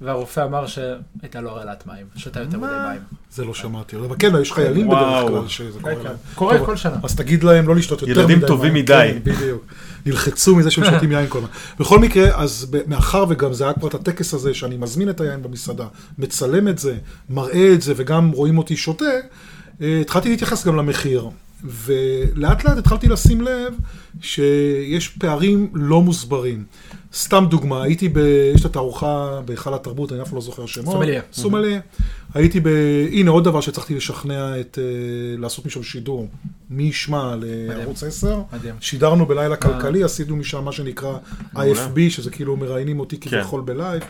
והרופא 0.00 0.44
אמר 0.44 0.66
שהייתה 0.66 1.40
לו 1.40 1.50
הרעלת 1.50 1.86
מים, 1.86 2.06
שתה 2.16 2.40
יותר 2.40 2.58
מדי 2.58 2.70
מים. 2.88 3.00
זה 3.30 3.44
לא 3.44 3.54
שמעתי, 3.54 3.96
אבל 3.96 4.16
כן, 4.18 4.32
יש 4.42 4.52
חיילים 4.52 4.88
בדרך. 4.88 5.28
כלל 5.28 5.48
שזה 5.48 5.80
קורה 5.80 5.94
כן, 5.94 6.02
להם. 6.04 6.16
קורה 6.34 6.58
טוב, 6.58 6.66
כל 6.66 6.76
שנה. 6.76 6.96
אז 7.02 7.16
תגיד 7.16 7.44
להם 7.44 7.68
לא 7.68 7.74
לשתות 7.76 8.02
יותר 8.02 8.12
מדי. 8.24 8.32
ילדים 8.32 8.48
טובים 8.48 8.72
מים. 8.72 8.82
מדי. 8.82 9.10
כן, 9.24 9.32
בדיוק. 9.32 9.64
נלחצו 10.06 10.56
מזה 10.56 10.70
שהם 10.70 10.84
שותים 10.84 11.12
יין 11.12 11.26
כל 11.28 11.38
הזמן. 11.38 11.50
בכל 11.78 11.98
מקרה, 11.98 12.42
אז 12.42 12.76
מאחר 12.86 13.24
וגם 13.28 13.52
זה 13.52 13.64
היה 13.64 13.72
כבר 13.72 13.88
את 13.88 13.94
הטקס 13.94 14.34
הזה, 14.34 14.54
שאני 14.54 14.76
מזמין 14.76 15.10
את 15.10 15.20
היין 15.20 15.42
במסעדה, 15.42 15.86
מצלם 16.18 16.68
את 16.68 16.78
זה, 16.78 16.96
מראה 17.30 17.72
את 17.74 17.82
זה, 17.82 17.92
וגם 17.96 18.30
רואים 18.30 18.58
אותי 18.58 18.76
שותה, 18.76 19.04
אה, 19.82 20.00
התחלתי 20.00 20.28
להתייחס 20.28 20.66
גם 20.66 20.76
למחיר. 20.76 21.30
ולאט 21.64 22.64
לאט 22.64 22.78
התחלתי 22.78 23.08
לשים 23.08 23.40
לב 23.40 23.74
שיש 24.20 25.08
פערים 25.08 25.70
לא 25.74 26.02
מוסברים. 26.02 26.64
סתם 27.14 27.46
דוגמה, 27.50 27.82
הייתי 27.82 28.08
ב... 28.08 28.18
יש 28.54 28.60
את 28.60 28.66
התערוכה 28.66 29.40
בהיכל 29.44 29.74
התרבות, 29.74 30.12
אני 30.12 30.22
אף 30.22 30.32
לא 30.32 30.40
זוכר 30.40 30.66
שמות. 30.66 30.92
סומליה. 30.92 31.22
סומליה. 31.32 31.80
הייתי 32.34 32.60
ב... 32.60 32.68
הנה 33.12 33.30
עוד 33.30 33.44
דבר 33.44 33.60
שהצלחתי 33.60 33.94
לשכנע 33.94 34.60
את... 34.60 34.78
אה, 34.82 34.84
לעשות 35.38 35.66
משם 35.66 35.82
שידור. 35.82 36.28
מי 36.70 36.82
ישמע 36.82 37.34
לערוץ 37.40 38.02
10. 38.02 38.40
מדהים. 38.52 38.74
שידרנו 38.80 39.26
בלילה 39.26 39.56
כלכלי, 39.56 40.04
עשינו 40.04 40.36
משם 40.36 40.64
מה 40.64 40.72
שנקרא. 40.72 41.16
IFB, 41.54 41.98
שזה 42.08 42.30
כאילו 42.30 42.56
מראיינים 42.56 43.00
אותי 43.00 43.20
כביכול 43.20 43.60
בלייב. 43.60 44.02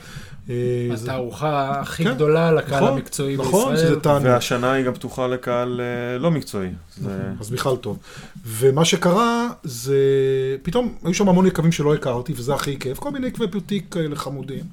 אה, 0.50 0.54
התערוכה 1.02 1.80
הכי 1.80 2.04
כן, 2.04 2.14
גדולה 2.14 2.52
לקהל 2.52 2.80
נכון, 2.84 2.92
המקצועי 2.92 3.36
נכון, 3.36 3.70
בישראל. 3.74 3.88
שזה 3.90 4.00
תענוג. 4.00 4.22
והשנה 4.26 4.72
היא 4.72 4.86
גם 4.86 4.94
פתוחה 4.94 5.26
לקהל 5.26 5.80
אה, 5.80 6.18
לא 6.18 6.30
מקצועי. 6.30 6.68
זה- 6.96 7.30
אז 7.40 7.50
בכלל 7.50 7.76
טוב. 7.76 7.98
ומה 8.46 8.84
שקרה 8.84 9.48
זה, 9.64 9.96
פתאום 10.62 10.94
היו 11.04 11.14
שם 11.14 11.28
המון 11.28 11.46
יקבים 11.46 11.72
שלא 11.72 11.94
הכרתי, 11.94 12.32
וזה 12.36 12.54
הכי 12.54 12.78
כיף, 12.78 12.98
כל 12.98 13.10
מיני 13.10 13.26
יקבי 13.26 13.48
פיוטיק 13.48 13.84
כאלה 13.90 14.16
חמודים. 14.16 14.64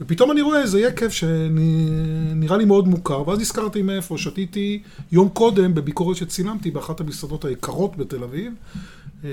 ופתאום 0.00 0.30
אני 0.30 0.40
רואה 0.42 0.60
איזה 0.62 0.80
יקב 0.80 1.08
שנראה 1.08 2.56
לי 2.56 2.64
מאוד 2.64 2.88
מוכר, 2.88 3.28
ואז 3.28 3.38
נזכרתי 3.40 3.82
מאיפה, 3.82 4.18
שתיתי 4.18 4.82
יום 5.12 5.28
קודם 5.28 5.74
בביקורת 5.74 6.16
שצילמתי 6.16 6.70
באחת 6.70 7.00
המסעדות 7.00 7.44
היקרות 7.44 7.96
בתל 7.96 8.22
אביב. 8.24 8.52
אה, 9.24 9.30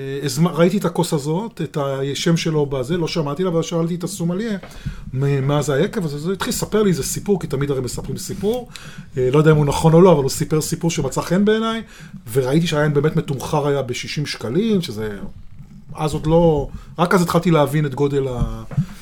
ראיתי 0.52 0.78
את 0.78 0.84
הכוס 0.84 1.12
הזאת, 1.12 1.60
את 1.64 1.76
השם 1.80 2.36
שלו 2.36 2.66
בזה, 2.66 2.96
לא 2.96 3.08
שמעתי 3.08 3.42
לה, 3.42 3.50
אבל 3.50 3.62
שאלתי 3.62 3.94
את 3.94 4.04
הסומליה, 4.04 4.58
מה 5.12 5.62
זה 5.62 5.74
היקב 5.74 6.04
אז 6.04 6.26
הוא 6.26 6.32
התחיל 6.32 6.48
לספר 6.48 6.82
לי 6.82 6.90
איזה 6.90 7.02
סיפור, 7.02 7.40
כי 7.40 7.46
תמיד 7.46 7.70
הרי 7.70 7.80
מספרים 7.80 8.18
סיפור, 8.18 8.68
אה, 9.18 9.28
לא 9.32 9.38
יודע 9.38 9.50
אם 9.50 9.56
הוא 9.56 9.66
נכון 9.66 9.92
או 9.92 10.00
לא, 10.00 10.12
אבל 10.12 10.22
הוא 10.22 10.30
סיפר 10.30 10.60
סיפור 10.60 10.90
שמצא 10.90 11.20
חן 11.20 11.44
בעיניי, 11.44 11.82
וראיתי 12.32 12.66
שהיין 12.66 12.94
באמת 12.94 13.16
מתומחר 13.16 13.66
היה 13.66 13.82
ב-60 13.82 14.26
שקלים, 14.26 14.82
שזה... 14.82 15.18
אז 15.94 16.14
עוד 16.14 16.26
לא... 16.26 16.68
רק 16.98 17.14
אז 17.14 17.22
התחלתי 17.22 17.50
להבין 17.50 17.86
את 17.86 17.94
גודל 17.94 18.26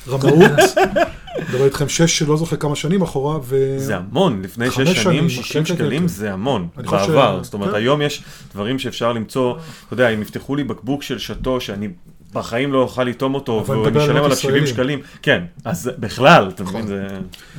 הרמאות. 0.07 0.59
מדבר 1.55 1.65
איתכם 1.65 1.89
שש, 1.89 2.21
לא 2.21 2.37
זוכר 2.37 2.55
כמה 2.55 2.75
שנים 2.75 3.01
אחורה, 3.01 3.39
ו... 3.43 3.75
זה 3.77 3.97
המון, 3.97 4.41
לפני 4.41 4.71
שש 4.71 4.75
שנים, 4.75 4.95
שנים, 4.95 5.21
כן, 5.23 5.29
60 5.29 5.63
כן, 5.63 5.69
כן, 5.69 5.75
שקלים 5.75 6.01
כן. 6.01 6.07
זה 6.07 6.33
המון, 6.33 6.67
בעבר. 6.75 7.39
ש- 7.43 7.45
זאת 7.45 7.53
אומרת, 7.53 7.69
כן. 7.69 7.75
היום 7.75 8.01
יש 8.01 8.23
דברים 8.53 8.79
שאפשר 8.79 9.13
למצוא, 9.13 9.55
אתה 9.85 9.93
יודע, 9.93 10.09
אם 10.09 10.21
יפתחו 10.21 10.55
לי 10.55 10.63
בקבוק 10.63 11.03
של 11.03 11.19
שאטו, 11.19 11.61
שאני 11.61 11.87
בחיים 12.33 12.73
לא 12.73 12.81
אוכל 12.81 13.03
לטעום 13.03 13.35
אותו, 13.35 13.63
ואני 13.67 13.99
אשלם 14.03 14.23
עליו 14.23 14.37
70 14.37 14.63
ישראלים. 14.63 14.67
שקלים, 14.67 14.99
כן, 15.21 15.43
אז 15.65 15.91
בכלל, 15.99 16.49
אתה 16.55 16.63
נכון. 16.63 16.75
מבין, 16.81 16.87
זה... 16.87 17.07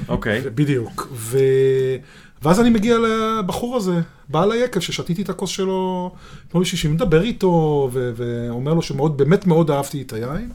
אוקיי. 0.08 0.40
בדיוק. 0.54 1.08
ו... 1.12 1.38
ואז 2.42 2.60
אני 2.60 2.70
מגיע 2.70 2.96
לבחור 2.98 3.76
הזה, 3.76 4.00
בעל 4.28 4.52
היקב, 4.52 4.80
ששתיתי 4.80 5.22
את 5.22 5.28
הכוס 5.28 5.50
שלו 5.50 6.12
כמו 6.50 6.60
בשישים, 6.60 6.92
מדבר 6.92 7.22
איתו. 7.22 7.90
ואומר 7.92 8.74
לו 8.74 8.82
שמאוד, 8.82 9.16
באמת 9.16 9.46
מאוד 9.46 9.70
אהבתי 9.70 10.02
את 10.02 10.12
היין. 10.12 10.50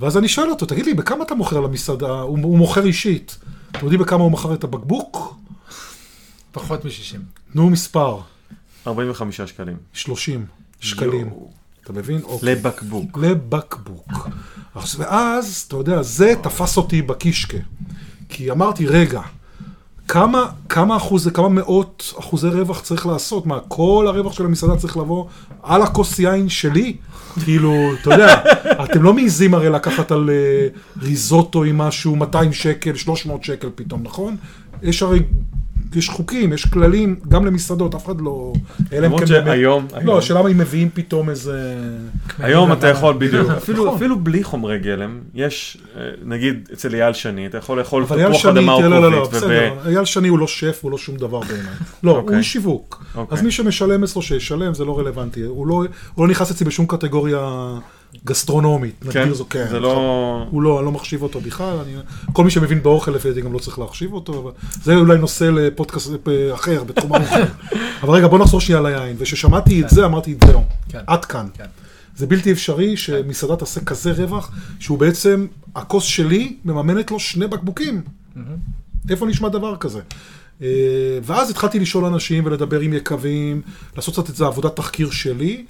ואז 0.00 0.16
אני 0.16 0.28
שואל 0.28 0.50
אותו, 0.50 0.66
תגיד 0.66 0.86
לי, 0.86 0.94
בכמה 0.94 1.24
אתה 1.24 1.34
מוכר 1.34 1.60
למסעדה? 1.60 2.10
הוא, 2.20 2.38
הוא 2.42 2.58
מוכר 2.58 2.84
אישית. 2.84 3.38
אתם 3.70 3.80
יודעים 3.82 4.00
בכמה 4.00 4.22
הוא 4.22 4.32
מכר 4.32 4.54
את 4.54 4.64
הבקבוק? 4.64 5.36
פחות 6.52 6.84
מ-60. 6.84 7.18
תנו 7.52 7.70
מספר, 7.70 8.20
45 8.86 9.40
שקלים. 9.40 9.76
30 9.92 10.46
שקלים. 10.80 11.26
יואו. 11.28 11.50
אתה 11.84 11.92
מבין? 11.92 12.20
אוקיי. 12.24 12.48
לבקבוק. 12.54 13.18
לבקבוק. 13.18 14.28
אז- 14.74 14.94
ואז, 15.00 15.64
אתה 15.68 15.76
יודע, 15.76 16.02
זה 16.02 16.34
תפס 16.42 16.76
אותי 16.76 17.02
בקישקה. 17.02 17.58
כי 18.28 18.50
אמרתי, 18.50 18.86
רגע, 18.86 19.20
כמה, 20.12 20.46
כמה 20.68 20.96
אחוז, 20.96 21.28
כמה 21.28 21.48
מאות 21.48 22.14
אחוזי 22.18 22.48
רווח 22.48 22.80
צריך 22.80 23.06
לעשות? 23.06 23.46
מה, 23.46 23.58
כל 23.68 24.04
הרווח 24.08 24.32
של 24.32 24.44
המסעדה 24.44 24.76
צריך 24.76 24.96
לבוא 24.96 25.26
על 25.62 25.82
הכוס 25.82 26.18
יין 26.18 26.48
שלי? 26.48 26.96
כאילו, 27.44 27.72
אתה 28.00 28.10
יודע, 28.10 28.42
אתם 28.84 29.02
לא 29.02 29.14
מעיזים 29.14 29.54
הרי 29.54 29.70
לקחת 29.70 30.12
על 30.12 30.30
אה, 30.30 30.68
ריזוטו 31.02 31.64
עם 31.64 31.78
משהו 31.78 32.16
200 32.16 32.52
שקל, 32.52 32.94
300 32.94 33.44
שקל 33.44 33.68
פתאום, 33.74 34.02
נכון? 34.02 34.36
יש 34.82 35.02
הרי, 35.02 35.20
יש 35.94 36.08
חוקים, 36.08 36.52
יש 36.52 36.66
כללים, 36.66 37.16
גם 37.28 37.46
למסעדות, 37.46 37.94
אף 37.94 38.06
אחד 38.06 38.20
לא... 38.20 38.52
למרות 38.92 39.20
כן 39.20 39.26
שהיום, 39.26 39.86
לא, 40.04 40.18
השאלה 40.18 40.40
אם 40.40 40.58
מביאים 40.58 40.88
פתאום 40.94 41.30
איזה... 41.30 41.76
היום 42.38 42.72
אתה 42.72 42.88
יכול 42.88 43.14
בדיוק, 43.18 43.42
נכון. 43.46 43.54
אפילו 43.54 43.96
אפילו 43.96 44.18
בלי 44.18 44.44
חומרי 44.44 44.78
גלם, 44.78 45.20
יש, 45.34 45.76
אה, 45.96 46.02
נגיד 46.24 46.68
אצל 46.72 46.94
אייל 46.94 47.12
שני, 47.12 47.46
אתה 47.46 47.58
יכול 47.58 47.78
לאכול 47.78 48.02
אבל 48.02 48.18
אייל 48.18 48.28
תפוח 48.28 48.42
שני, 48.42 48.60
אדמה 48.60 48.72
או 48.72 48.82
לא, 48.82 49.12
לא, 49.12 49.16
כרובית, 49.16 49.34
בסדר, 49.34 49.72
אייל 49.86 50.04
שני 50.04 50.28
הוא 50.28 50.38
לא 50.38 50.46
שף, 50.46 50.78
הוא 50.82 50.90
לא 50.90 50.98
שום 50.98 51.16
דבר 51.16 51.40
בעיניי. 51.40 51.72
לא, 52.02 52.10
אוקיי. 52.10 52.34
הוא 52.34 52.38
איש 52.38 52.52
שיווק. 52.52 53.04
אוקיי. 53.14 53.38
אז 53.38 53.44
מי 53.44 53.50
שמשלם 53.50 54.04
אצלו 54.04 54.22
שישלם, 54.22 54.74
זה 54.74 54.84
לא 54.84 54.98
רלוונטי. 54.98 55.42
הוא 55.42 55.66
לא 55.66 55.84
הוא 56.14 56.26
לא 56.26 56.30
נכנס 56.30 56.50
אצלי 56.50 56.66
בשום 56.66 56.86
קטגוריה 56.86 57.38
גסטרונומית. 58.24 58.94
כן, 59.00 59.08
נגדיר 59.08 59.34
זו, 59.34 59.46
כן. 59.50 59.66
זה 59.70 59.80
לא... 59.80 60.46
הוא 60.50 60.62
לא, 60.62 60.78
אני 60.78 60.86
לא 60.86 60.92
מחשיב 60.92 61.22
אותו 61.22 61.40
בכלל, 61.40 61.76
אני, 61.84 61.94
כל 62.32 62.44
מי 62.44 62.50
שמבין 62.50 62.82
באוכל 62.82 63.10
לפי 63.10 63.28
דעתי 63.28 63.40
גם 63.40 63.52
לא 63.52 63.58
צריך 63.58 63.78
להחשיב 63.78 64.12
אותו, 64.12 64.42
אבל 64.42 64.50
זה 64.82 64.96
אולי 64.96 65.18
נושא 65.18 65.44
לפודקאסט 65.44 66.10
אה, 66.28 66.54
אחר 66.54 66.84
בתחום 66.84 67.12
האוכל. 67.12 67.42
אבל 68.02 68.14
רגע, 68.14 68.28
בוא 68.28 68.38
נחזור 68.38 68.60
שנייה 68.60 68.80
ליין, 68.80 69.16
וכששמעתי 69.18 69.82
את 69.82 69.90
זה, 69.90 70.06
אמרתי, 70.06 70.36
זהו, 70.46 70.64
כן. 70.88 70.98
עד 71.06 71.24
כאן. 71.24 71.46
כן. 71.54 71.66
זה 72.16 72.26
בלתי 72.26 72.52
אפשרי 72.52 72.96
שמסעדה 72.96 73.56
תעשה 73.56 73.80
כזה 73.80 74.12
רווח, 74.12 74.52
שהוא 74.80 74.98
בעצם, 74.98 75.46
הכוס 75.74 76.04
שלי 76.04 76.56
מממנת 76.64 77.10
לו 77.10 77.20
שני 77.20 77.46
בקבוקים. 77.46 78.02
איפה 79.10 79.26
נשמע 79.26 79.48
דבר 79.48 79.76
כזה? 79.76 80.00
אה, 80.62 80.68
ואז 81.22 81.50
התחלתי 81.50 81.78
לשאול 81.78 82.04
אנשים 82.04 82.46
ולדבר 82.46 82.80
עם 82.80 82.92
יקבים, 82.92 83.62
לעשות 83.96 84.14
קצת 84.14 84.30
את 84.30 84.36
זה 84.36 84.46
עבודת 84.46 84.76
תחקיר 84.76 85.10
שלי, 85.10 85.64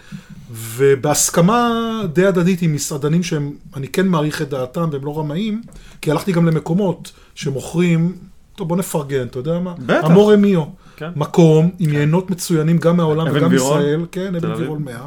ובהסכמה 0.50 1.70
די 2.12 2.26
הדדית 2.26 2.62
עם 2.62 2.72
מסעדנים 2.72 3.22
שהם, 3.22 3.52
אני 3.76 3.88
כן 3.88 4.08
מעריך 4.08 4.42
את 4.42 4.48
דעתם 4.48 4.88
והם 4.92 5.04
לא 5.04 5.18
רמאים, 5.18 5.62
כי 6.00 6.10
הלכתי 6.10 6.32
גם 6.32 6.46
למקומות 6.46 7.12
שמוכרים, 7.34 8.12
טוב 8.56 8.68
בוא 8.68 8.76
נפרגן, 8.76 9.26
אתה 9.26 9.38
יודע 9.38 9.58
מה? 9.58 9.74
בטח. 9.78 10.06
אמורה 10.06 10.36
מיו. 10.36 10.64
כן. 10.96 11.10
מקום 11.16 11.70
עם 11.78 11.92
יינות 11.92 12.30
מצוינים 12.30 12.78
גם 12.78 12.96
מהעולם 12.96 13.26
וגם 13.30 13.48
גבירול? 13.48 13.80
ישראל, 13.80 14.06
כן, 14.12 14.34
אבן? 14.34 14.54
גבירול 14.54 14.78
100. 14.78 15.06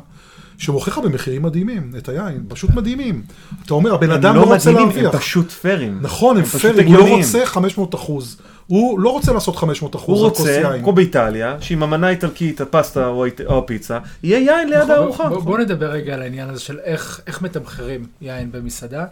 שמוכר 0.57 0.91
לך 0.91 0.97
במחירים 0.97 1.41
מדהימים, 1.41 1.91
את 1.97 2.09
היין, 2.09 2.43
פשוט 2.47 2.69
מדהימים. 2.69 3.21
אתה 3.65 3.73
אומר, 3.73 3.93
הבן 3.93 4.09
הם 4.09 4.15
אדם 4.15 4.35
לא 4.35 4.41
לא 4.41 4.53
רוצה 4.53 4.71
מדהימים, 4.71 4.89
הם 4.89 5.03
להרוויח. 5.03 5.21
פשוט 5.21 5.51
פיירים. 5.51 5.99
נכון, 6.01 6.37
הם 6.37 6.43
פשוט 6.43 6.61
פיירים, 6.61 6.95
הוא 6.95 7.09
לא. 7.09 7.15
רוצה 7.15 7.45
500 7.45 7.95
אחוז. 7.95 8.37
הוא 8.67 8.99
לא 8.99 9.09
רוצה 9.09 9.33
לעשות 9.33 9.55
500 9.55 9.95
אחוז 9.95 10.19
הוא 10.19 10.29
רוצה. 10.29 10.71
כמו 10.83 10.93
באיטליה, 10.93 11.57
שעם 11.61 11.83
המנה 11.83 12.07
האיטלקית, 12.07 12.61
הפסטה 12.61 13.07
או 13.07 13.25
הפיצה, 13.57 13.99
יהיה 14.23 14.39
יין 14.39 14.69
ליד 14.69 14.79
נכון, 14.79 14.91
הארוחה. 14.91 15.29
בוא- 15.29 15.41
בוא 15.41 15.57
נדבר 15.59 15.91
רגע 15.91 16.13
על 16.13 16.21
העניין 16.21 16.49
הזה 16.49 16.59
של 16.59 16.79
איך 16.79 17.21
איך 17.27 17.41
מתמחרים 17.41 18.05
יין 18.21 18.51
במסעדה. 18.51 19.05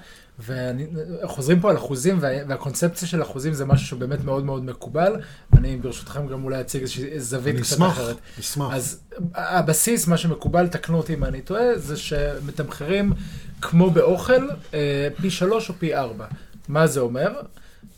וחוזרים 1.24 1.60
פה 1.60 1.70
על 1.70 1.78
אחוזים, 1.78 2.18
וה- 2.22 2.30
והקונספציה 2.48 3.08
של 3.08 3.22
אחוזים 3.22 3.54
זה 3.54 3.66
משהו 3.66 3.88
שבאמת 3.88 4.24
מאוד 4.26 4.46
מאוד 4.46 4.66
מקובל. 4.66 5.16
אני 5.58 5.78
ברשותכם 5.78 6.28
גם 6.28 6.44
אולי 6.44 6.62
אציג 6.62 6.82
איזושהי 6.82 7.20
זווית 7.20 7.56
אני 7.56 7.64
קצת 7.64 7.74
אשמח, 7.76 7.92
אחרת. 7.92 8.16
אשמח. 8.40 8.68
אז 8.74 9.00
הבסיס, 9.36 10.08
מה 10.08 10.18
שמקובל, 10.18 10.68
תקנו 10.68 10.98
אותי 10.98 11.14
אם 11.14 11.24
אני 11.24 11.42
טועה, 11.42 11.64
זה 11.80 11.98
שמתמחרים 11.98 13.14
כמו 13.62 13.90
באוכל, 13.90 14.48
אה, 14.74 15.08
פי 15.22 15.30
שלוש 15.30 15.70
או 15.70 15.74
פי 15.80 15.96
ארבע. 15.96 16.26
מה 16.70 16.88
זה 16.88 17.00
אומר? 17.00 17.32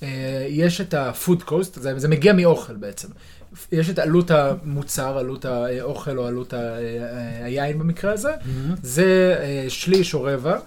אה, 0.04 0.08
יש 0.50 0.82
את 0.82 0.94
ה-food 0.94 1.50
cost, 1.50 1.80
זה, 1.80 2.00
זה 2.00 2.08
מגיע 2.08 2.34
מאוכל 2.34 2.76
בעצם. 2.76 3.08
יש 3.72 3.90
את 3.90 4.00
עלות 4.00 4.32
המוצר, 4.32 5.18
עלות 5.18 5.46
האוכל 5.46 6.18
או 6.18 6.28
עלות 6.28 6.54
ה- 6.54 6.58
אה, 6.58 7.46
היין 7.46 7.80
במקרה 7.80 8.12
הזה, 8.14 8.32
זה 8.84 9.36
אה, 9.40 9.66
שליש 9.70 10.14
או 10.14 10.24
רבע. 10.24 10.58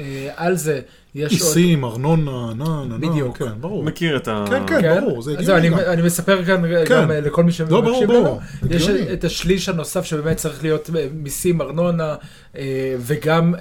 אה, 0.00 0.30
על 0.36 0.56
זה. 0.56 0.80
מיסים, 1.14 1.84
ארנונה, 1.84 2.54
נה, 2.54 2.64
נה, 2.64 2.84
נה, 2.88 2.98
בדיוק. 2.98 3.38
כן, 3.38 3.60
ברור. 3.60 3.84
מכיר 3.84 4.16
את 4.16 4.28
ה... 4.28 4.44
כן, 4.48 4.66
כן. 4.66 5.00
ברור, 5.00 5.22
זה 5.22 5.30
הגיוני 5.30 5.46
זהו, 5.46 5.56
אני, 5.56 5.68
גם. 5.70 5.78
אני 5.78 6.02
מספר 6.02 6.44
כאן 6.44 6.62
כן. 6.62 6.84
גם 7.02 7.10
אה, 7.10 7.20
לכל 7.20 7.42
מי 7.42 7.48
לא, 7.48 7.54
שמקשיב 7.54 8.08
ברור. 8.08 8.40
לנו. 8.62 8.70
יש. 8.70 8.88
את 8.88 9.24
השליש 9.24 9.68
הנוסף 9.68 10.04
שבאמת 10.04 10.36
צריך 10.36 10.62
להיות 10.62 10.90
אה, 10.96 11.06
מיסים, 11.14 11.60
ארנונה, 11.60 12.14
אה, 12.56 12.96
וגם 12.98 13.54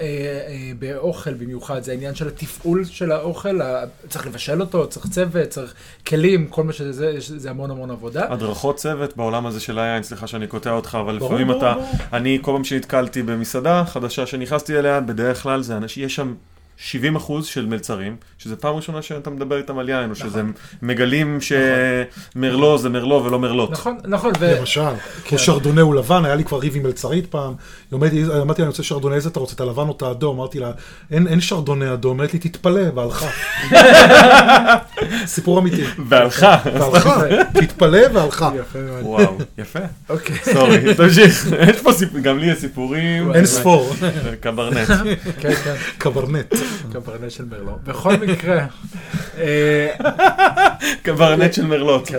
באוכל 0.79 1.33
במיוחד, 1.33 1.83
זה 1.83 1.91
העניין 1.91 2.15
של 2.15 2.27
התפעול 2.27 2.85
של 2.85 3.11
האוכל, 3.11 3.59
צריך 4.09 4.27
לבשל 4.27 4.61
אותו, 4.61 4.87
צריך 4.87 5.07
צוות, 5.07 5.49
צריך 5.49 5.73
כלים, 6.07 6.47
כל 6.47 6.63
מה 6.63 6.73
שזה, 6.73 7.15
זה 7.19 7.49
המון 7.49 7.71
המון 7.71 7.91
עבודה. 7.91 8.25
הדרכות 8.29 8.75
צוות 8.75 9.17
בעולם 9.17 9.45
הזה 9.45 9.59
של 9.59 9.79
היין, 9.79 10.03
סליחה 10.03 10.27
שאני 10.27 10.47
קוטע 10.47 10.71
אותך, 10.71 10.97
אבל 11.01 11.15
לפעמים 11.15 11.51
אתה. 11.51 11.73
אני 12.13 12.39
כל 12.41 12.51
פעם 12.51 12.63
שנתקלתי 12.63 13.23
במסעדה 13.23 13.83
חדשה 13.87 14.25
שנכנסתי 14.25 14.79
אליה, 14.79 14.99
בדרך 14.99 15.43
כלל 15.43 15.61
זה 15.61 15.77
אנשים, 15.77 16.05
יש 16.05 16.15
שם 16.15 16.33
70 16.77 17.15
אחוז 17.15 17.45
של 17.45 17.65
מלצרים, 17.65 18.15
שזה 18.37 18.55
פעם 18.55 18.75
ראשונה 18.75 19.01
שאתה 19.01 19.29
מדבר 19.29 19.57
איתם 19.57 19.77
על 19.77 19.89
יין, 19.89 20.09
או 20.09 20.15
שזה 20.15 20.41
מגלים 20.81 21.39
שמרלו 21.41 22.77
זה 22.77 22.89
מרלו 22.89 23.23
ולא 23.25 23.39
מרלוט. 23.39 23.71
נכון, 23.71 23.97
נכון, 24.05 24.31
ו... 24.39 24.55
למשל, 24.59 24.81
כן. 25.23 25.35
או 25.35 25.41
שרדונה 25.41 25.81
הוא 25.81 25.95
לבן, 25.95 26.25
היה 26.25 26.35
לי 26.35 26.43
כבר 26.43 26.59
ריב 26.59 26.75
עם 26.75 26.83
מלצרית 26.83 27.25
פעם, 27.25 27.53
אמרתי 27.93 28.21
לה, 28.21 28.45
אני 28.59 28.67
רוצה 28.67 28.83
שרדונה, 28.83 29.15
איזה 29.15 29.29
אתה 29.29 29.39
רוצה, 29.39 29.55
את 29.55 29.61
הלבן 29.61 29.87
או 29.87 29.93
את 29.97 30.01
האדום? 30.01 30.39
אמרתי 30.39 30.59
לה, 30.59 30.71
אין 31.11 31.27
אין 31.27 31.41
שרדונה 31.41 31.93
אדום, 31.93 32.11
אומרת 32.11 32.33
לי, 32.33 32.39
תתפלא, 32.39 32.81
והלכה. 32.95 33.27
סיפור 35.25 35.59
אמיתי. 35.59 35.83
והלכה. 36.07 36.57
והלכה, 36.65 37.21
תתפלא 37.53 37.99
והלכה. 38.13 38.51
יפה 38.59 38.79
מאוד. 38.79 39.03
וואו, 39.03 39.37
יפה. 39.57 39.79
אוקיי. 40.09 40.35
סורי, 40.53 40.95
תמשיך. 40.95 41.47
יש 41.69 41.81
פה 41.81 41.91
סיפורים, 41.91 42.23
גם 42.23 42.39
לי 42.39 42.51
יש 42.51 42.59
סיפורים. 42.59 43.35
אין 43.35 43.45
ספור, 43.45 43.93
קברנט. 44.39 44.87
כן, 45.39 45.53
כן, 45.53 45.75
קברנט. 45.97 46.55
קברנט 46.91 47.31
של 47.31 47.45
מרלו. 47.45 47.77
בכל 47.83 48.15
מקרה, 48.17 48.65
אה, 49.37 49.89
קברנט 51.03 51.53
של 51.53 51.65
מרלוט. 51.65 52.09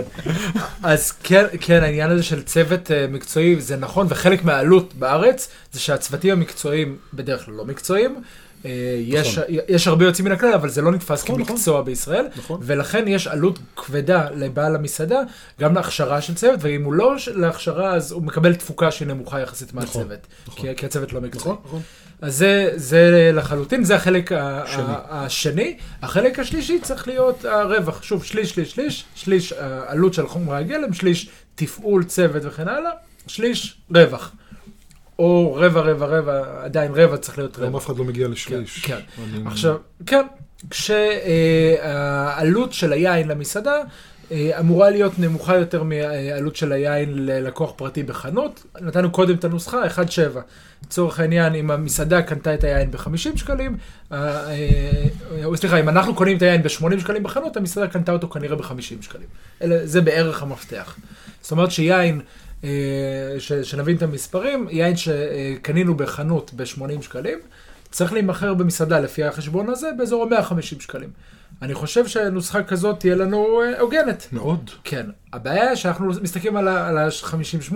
אז 0.82 1.12
כן, 1.12 1.44
כן, 1.60 1.82
העניין 1.82 2.10
הזה 2.10 2.22
של 2.22 2.42
צוות 2.42 2.90
אה, 2.90 3.06
מקצועי 3.06 3.60
זה 3.60 3.76
נכון, 3.76 4.06
וחלק 4.10 4.44
מהעלות 4.44 4.94
בארץ 4.94 5.48
זה 5.72 5.80
שהצוותים 5.80 6.32
המקצועיים 6.32 6.96
בדרך 7.14 7.44
כלל 7.44 7.54
לא 7.54 7.64
מקצועיים. 7.64 8.22
אה, 8.64 8.70
יש, 8.98 9.38
יש 9.68 9.86
הרבה 9.86 10.04
יוצאים 10.04 10.24
מן 10.24 10.32
הכלל, 10.32 10.52
אבל 10.52 10.68
זה 10.68 10.82
לא 10.82 10.92
נתפס 10.92 11.24
נכון, 11.24 11.44
כמקצוע 11.44 11.82
בישראל, 11.82 12.26
נכון. 12.36 12.60
ולכן 12.62 13.08
יש 13.08 13.26
עלות 13.26 13.58
כבדה 13.76 14.30
לבעל 14.30 14.74
המסעדה, 14.74 15.20
גם 15.60 15.74
להכשרה 15.74 16.20
של 16.20 16.34
צוות, 16.34 16.58
ואם 16.62 16.84
הוא 16.84 16.92
לא 16.92 17.14
להכשרה, 17.34 17.94
אז 17.94 18.12
הוא 18.12 18.22
מקבל 18.22 18.54
תפוקה 18.54 18.90
שהיא 18.90 19.08
נמוכה 19.08 19.40
יחסית 19.40 19.68
נכון, 19.74 19.80
מהצוות, 19.80 20.26
נכון. 20.48 20.68
כי, 20.68 20.76
כי 20.76 20.86
הצוות 20.86 21.12
לא 21.12 21.20
מקצועי. 21.20 21.56
אז 22.22 22.36
זה, 22.36 22.70
זה 22.74 23.30
לחלוטין, 23.34 23.84
זה 23.84 23.96
החלק 23.96 24.30
שני. 24.66 24.82
השני. 25.08 25.76
החלק 26.02 26.38
השלישי 26.38 26.80
צריך 26.80 27.08
להיות 27.08 27.44
הרווח. 27.44 28.02
שוב, 28.02 28.24
שליש, 28.24 28.50
שליש, 28.50 28.70
שליש, 28.72 29.04
שליש 29.14 29.52
אה, 29.52 29.80
עלות 29.86 30.14
של 30.14 30.26
חומרי 30.28 30.56
הגלם, 30.56 30.92
שליש 30.92 31.28
תפעול, 31.54 32.04
צוות 32.04 32.42
וכן 32.44 32.68
הלאה, 32.68 32.90
שליש 33.26 33.78
רווח. 33.94 34.32
או 35.18 35.54
רבע, 35.54 35.80
רבע, 35.80 36.06
רבע, 36.06 36.64
עדיין 36.64 36.92
רבע 36.94 37.16
צריך 37.16 37.38
להיות 37.38 37.58
רבע. 37.58 37.78
אף 37.78 37.86
אחד 37.86 37.98
לא 37.98 38.04
מגיע 38.04 38.26
כן, 38.26 38.32
לשליש. 38.32 38.84
כן. 38.84 38.98
אני- 39.18 39.42
עכשיו, 39.46 39.76
כן, 40.06 40.26
כשהעלות 41.78 42.72
של 42.72 42.92
היין 42.92 43.28
למסעדה 43.28 43.74
אה, 43.76 43.82
אמורה 44.32 44.90
להיות 44.90 45.18
נמוכה 45.18 45.56
יותר 45.56 45.82
מהעלות 45.82 46.56
של 46.56 46.72
היין 46.72 47.26
ללקוח 47.26 47.72
פרטי 47.76 48.02
בחנות. 48.02 48.66
נתנו 48.80 49.10
קודם 49.10 49.34
את 49.34 49.44
הנוסחה, 49.44 49.86
1.7. 49.86 50.38
לצורך 50.84 51.20
העניין, 51.20 51.54
אם 51.54 51.70
המסעדה 51.70 52.22
קנתה 52.22 52.54
את 52.54 52.64
היין 52.64 52.90
ב-50 52.90 53.36
שקלים, 53.36 53.76
אה, 54.12 54.50
אה, 54.50 55.44
או 55.44 55.56
סליחה, 55.56 55.80
אם 55.80 55.88
אנחנו 55.88 56.14
קונים 56.14 56.36
את 56.36 56.42
היין 56.42 56.62
ב-80 56.62 57.00
שקלים 57.00 57.22
בחנות, 57.22 57.56
המסעדה 57.56 57.86
קנתה 57.86 58.12
אותו 58.12 58.28
כנראה 58.28 58.56
ב-50 58.56 59.02
שקלים. 59.02 59.26
אלה, 59.62 59.86
זה 59.86 60.00
בערך 60.00 60.42
המפתח. 60.42 60.96
זאת 61.42 61.50
אומרת 61.50 61.70
שיין, 61.70 62.20
אה, 62.64 62.70
ש, 63.38 63.52
שנבין 63.52 63.96
את 63.96 64.02
המספרים, 64.02 64.66
יין 64.70 64.94
שקנינו 64.96 65.96
בחנות 65.96 66.50
ב-80 66.56 67.02
שקלים, 67.02 67.38
צריך 67.90 68.12
להימכר 68.12 68.54
במסעדה 68.54 69.00
לפי 69.00 69.24
החשבון 69.24 69.68
הזה 69.68 69.90
באזור 69.98 70.26
ה-150 70.34 70.60
שקלים. 70.62 71.10
אני 71.62 71.74
חושב 71.74 72.06
שנוסחה 72.06 72.62
כזאת 72.62 73.00
תהיה 73.00 73.14
לנו 73.14 73.62
אה, 73.62 73.80
הוגנת. 73.80 74.26
מאוד. 74.32 74.70
כן, 74.84 75.06
הבעיה 75.32 75.76
שאנחנו 75.76 76.06
מסתכלים 76.22 76.56
על 76.56 76.68
ה-50-80. 76.68 77.74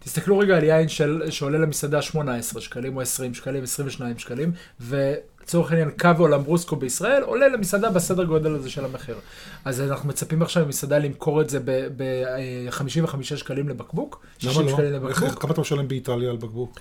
תסתכלו 0.00 0.38
רגע 0.38 0.56
על 0.56 0.64
יין 0.64 0.88
של, 0.88 1.22
שעולה 1.30 1.58
למסעדה 1.58 2.02
18 2.02 2.60
שקלים 2.62 2.96
או 2.96 3.00
20 3.00 3.34
שקלים, 3.34 3.62
22 3.62 4.18
שקלים, 4.18 4.52
ולצורך 4.80 5.70
העניין 5.70 5.90
קו 6.00 6.08
או 6.18 6.28
למברוסקו 6.28 6.76
בישראל 6.76 7.22
עולה 7.22 7.48
למסעדה 7.48 7.90
בסדר 7.90 8.24
גודל 8.24 8.54
הזה 8.54 8.70
של 8.70 8.84
המחיר. 8.84 9.16
אז 9.64 9.80
אנחנו 9.80 10.08
מצפים 10.08 10.42
עכשיו 10.42 10.66
ממסעדה 10.66 10.98
למכור 10.98 11.40
את 11.40 11.50
זה 11.50 11.58
ב-55 11.96 13.22
שקלים 13.22 13.68
לבקבוק, 13.68 14.22
60 14.38 14.60
למה 14.62 14.70
שקלים 14.70 14.92
לא? 15.02 15.08
איך- 15.08 15.22
לבקבוק. 15.22 15.42
כמה 15.42 15.52
אתה 15.52 15.60
משלם 15.60 15.88
באיטליה 15.88 16.30
על 16.30 16.36
בקבוק? 16.36 16.80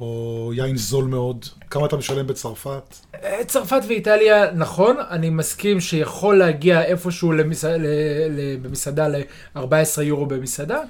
או 0.00 0.50
יין 0.54 0.76
זול 0.76 1.04
מאוד? 1.04 1.46
כמה 1.70 1.86
אתה 1.86 1.96
משלם 1.96 2.26
בצרפת? 2.26 2.94
אה, 3.14 3.44
צרפת 3.46 3.80
ואיטליה, 3.88 4.52
נכון, 4.52 4.96
אני 5.10 5.30
מסכים 5.30 5.80
שיכול 5.80 6.38
להגיע 6.38 6.82
איפשהו 6.82 7.32
למס... 7.32 7.64
במסעדה 8.62 9.08
ל-14 9.08 10.02
יורו 10.02 10.26
במסעדה, 10.26 10.80